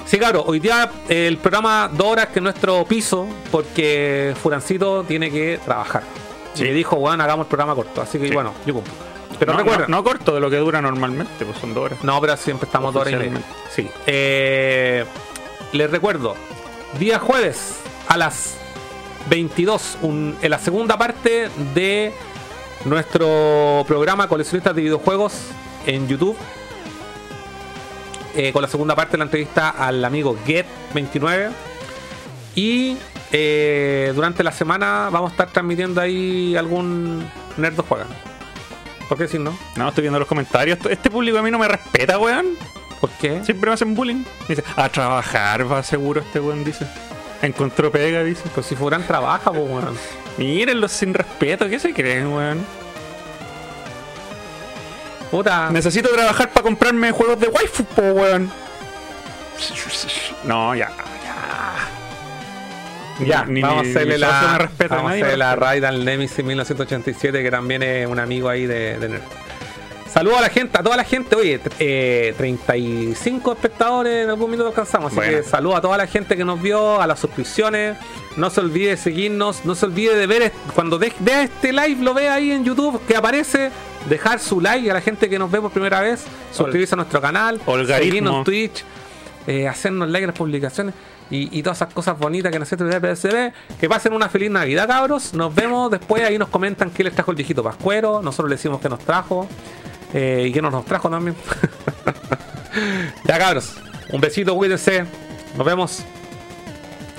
Sí, 0.05 0.17
claro, 0.17 0.43
hoy 0.45 0.59
día 0.59 0.91
eh, 1.07 1.27
el 1.27 1.37
programa 1.37 1.89
dos 1.91 2.07
horas 2.07 2.27
que 2.27 2.39
es 2.39 2.43
nuestro 2.43 2.83
piso, 2.85 3.27
porque 3.51 4.33
Furancito 4.41 5.03
tiene 5.03 5.31
que 5.31 5.59
trabajar. 5.63 6.03
Sí. 6.53 6.65
Y 6.65 6.71
dijo, 6.71 6.95
bueno, 6.97 7.23
hagamos 7.23 7.45
el 7.45 7.49
programa 7.49 7.75
corto. 7.75 8.01
Así 8.01 8.19
que 8.19 8.27
Sí. 8.27 8.33
bueno, 8.33 8.53
yo 8.65 8.73
cumplo. 8.73 8.93
Pero 9.39 9.53
no, 9.53 9.59
recuerda, 9.59 9.85
no, 9.87 9.97
no 9.97 10.03
corto 10.03 10.33
de 10.35 10.39
lo 10.41 10.49
que 10.49 10.57
dura 10.57 10.81
normalmente, 10.81 11.45
pues 11.45 11.57
son 11.57 11.73
dos 11.73 11.85
horas. 11.85 12.03
no, 12.03 12.19
pero 12.21 12.37
siempre 12.37 12.65
estamos 12.67 12.93
dos 12.93 13.01
horas 13.01 13.13
y 13.13 13.17
media. 13.29 13.41
Sí. 13.73 13.89
Eh, 14.05 15.05
les 15.71 15.89
recuerdo, 15.89 16.35
día 16.99 17.17
jueves 17.17 17.77
a 18.07 18.17
las 18.17 18.55
22, 19.29 19.97
un- 20.01 20.37
en 20.41 20.49
la 20.51 20.59
segunda 20.59 20.97
parte 20.97 21.49
de 21.73 22.13
nuestro 22.85 23.83
programa 23.87 24.27
Coleccionistas 24.27 24.75
de 24.75 24.81
Videojuegos 24.83 25.33
en 25.87 26.07
YouTube. 26.07 26.35
Eh, 28.35 28.51
con 28.53 28.61
la 28.61 28.67
segunda 28.67 28.95
parte 28.95 29.13
de 29.13 29.17
la 29.19 29.23
entrevista 29.25 29.69
al 29.69 30.03
amigo 30.05 30.37
Get29. 30.45 31.49
Y 32.55 32.97
eh, 33.31 34.11
durante 34.13 34.43
la 34.43 34.51
semana 34.51 35.09
vamos 35.11 35.31
a 35.31 35.33
estar 35.33 35.49
transmitiendo 35.49 36.01
ahí 36.01 36.55
algún 36.55 37.25
Nerdo 37.57 37.83
Juega. 37.87 38.05
¿Por 39.07 39.17
qué 39.17 39.23
decir 39.25 39.41
no? 39.41 39.57
No, 39.75 39.89
estoy 39.89 40.03
viendo 40.03 40.19
los 40.19 40.27
comentarios. 40.27 40.79
Este 40.89 41.09
público 41.09 41.37
a 41.37 41.41
mí 41.41 41.51
no 41.51 41.59
me 41.59 41.67
respeta, 41.67 42.17
weón. 42.17 42.57
¿Por 43.01 43.09
qué? 43.09 43.43
Siempre 43.43 43.69
me 43.69 43.73
hacen 43.73 43.93
bullying. 43.93 44.23
Dice, 44.47 44.63
a 44.75 44.87
trabajar 44.87 45.69
va 45.69 45.83
seguro 45.83 46.21
este 46.21 46.39
weón, 46.39 46.63
dice. 46.63 46.87
Encontró 47.41 47.91
pega, 47.91 48.23
dice. 48.23 48.43
Pues 48.53 48.67
si 48.67 48.75
Furán 48.75 49.05
trabaja, 49.05 49.51
pues 49.51 49.69
weón. 49.69 49.97
Mírenlos 50.37 50.91
sin 50.91 51.13
respeto, 51.13 51.67
¿qué 51.67 51.79
se 51.79 51.93
creen, 51.93 52.27
weón? 52.27 52.65
Puta. 55.29 55.69
Necesito 55.71 56.09
trabajar 56.09 56.49
para 56.51 56.63
comprarme 56.63 57.11
juegos 57.11 57.39
de 57.39 57.47
waifu, 57.47 57.83
po, 57.85 58.01
weón. 58.01 58.51
No, 60.43 60.75
ya, 60.75 60.89
ya. 61.23 61.90
Ya, 63.25 63.45
Ni- 63.45 63.53
ni 63.55 63.61
vamos 63.61 63.85
a 63.85 63.89
hacerle 63.89 64.17
la, 64.17 64.69
vamos 64.89 65.05
a 65.05 65.13
me 65.13 65.13
hacerle 65.21 65.37
la 65.37 65.55
raid 65.55 65.83
al 65.83 66.03
Nemesis 66.05 66.43
1987, 66.43 67.43
que 67.43 67.51
también 67.51 67.83
es 67.83 68.07
un 68.07 68.19
amigo 68.19 68.49
ahí 68.49 68.65
de, 68.65 68.97
de 68.99 69.09
Nerd. 69.09 69.21
Saludos 70.11 70.39
a 70.39 70.41
la 70.41 70.49
gente, 70.49 70.77
a 70.77 70.83
toda 70.83 70.97
la 70.97 71.05
gente. 71.05 71.35
Oye, 71.37 71.59
eh, 71.79 72.33
35 72.37 73.53
espectadores 73.53 74.25
en 74.25 74.29
algún 74.29 74.51
minuto 74.51 74.67
alcanzamos. 74.67 75.11
Así 75.17 75.21
que 75.29 75.43
saludos 75.43 75.77
a 75.77 75.81
toda 75.81 75.97
la 75.97 76.05
gente 76.07 76.35
que 76.35 76.43
nos 76.43 76.61
vio, 76.61 77.01
a 77.01 77.07
las 77.07 77.19
suscripciones. 77.19 77.95
No 78.35 78.49
se 78.49 78.59
olvide 78.59 78.89
de 78.91 78.97
seguirnos, 78.97 79.63
no 79.65 79.73
se 79.75 79.85
olvide 79.85 80.15
de 80.15 80.27
ver, 80.27 80.51
cuando 80.75 80.97
de- 80.97 81.13
vea 81.19 81.43
este 81.43 81.71
live, 81.71 81.97
lo 82.01 82.13
vea 82.13 82.33
ahí 82.35 82.51
en 82.51 82.63
YouTube, 82.65 83.01
que 83.07 83.15
aparece, 83.15 83.71
dejar 84.09 84.39
su 84.39 84.59
like 84.61 84.89
a 84.89 84.93
la 84.95 85.01
gente 85.01 85.29
que 85.29 85.37
nos 85.39 85.49
ve 85.51 85.61
por 85.61 85.71
primera 85.71 85.99
vez, 86.01 86.23
suscribirse 86.51 86.95
a 86.95 86.97
nuestro 86.97 87.19
canal, 87.21 87.61
Olgarismo. 87.65 87.97
seguirnos 88.09 88.37
en 88.39 88.43
Twitch, 88.43 88.83
eh, 89.47 89.67
hacernos 89.67 90.09
like 90.09 90.23
a 90.25 90.27
las 90.27 90.37
publicaciones 90.37 90.93
y, 91.31 91.63
todas 91.63 91.77
esas 91.77 91.93
cosas 91.93 92.19
bonitas 92.19 92.51
que 92.51 92.59
nos 92.59 92.71
hace 92.71 92.83
PSB. 92.83 93.53
Que 93.79 93.87
pasen 93.87 94.13
una 94.13 94.27
feliz 94.27 94.51
Navidad, 94.51 94.87
cabros. 94.87 95.33
Nos 95.33 95.55
vemos 95.55 95.89
después. 95.89 96.23
Ahí 96.23 96.37
nos 96.37 96.49
comentan 96.49 96.91
qué 96.91 97.05
les 97.05 97.13
trajo 97.13 97.31
el 97.31 97.37
viejito 97.37 97.63
Pascuero. 97.63 98.21
Nosotros 98.21 98.49
le 98.49 98.57
decimos 98.57 98.81
que 98.81 98.89
nos 98.89 98.99
trajo. 98.99 99.47
eh, 100.13 100.47
y 100.49 100.51
que 100.51 100.61
nos, 100.61 100.73
nos 100.73 100.83
trajo 100.85 101.09
también. 101.09 101.35
ya, 103.25 103.37
cabros. 103.37 103.75
Un 104.11 104.19
besito, 104.19 104.55
cuídense. 104.55 105.05
Nos 105.55 105.65
vemos. 105.65 106.03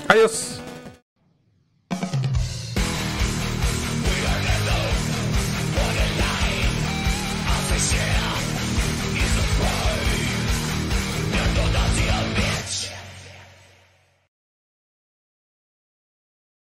Adiós. 0.07 0.62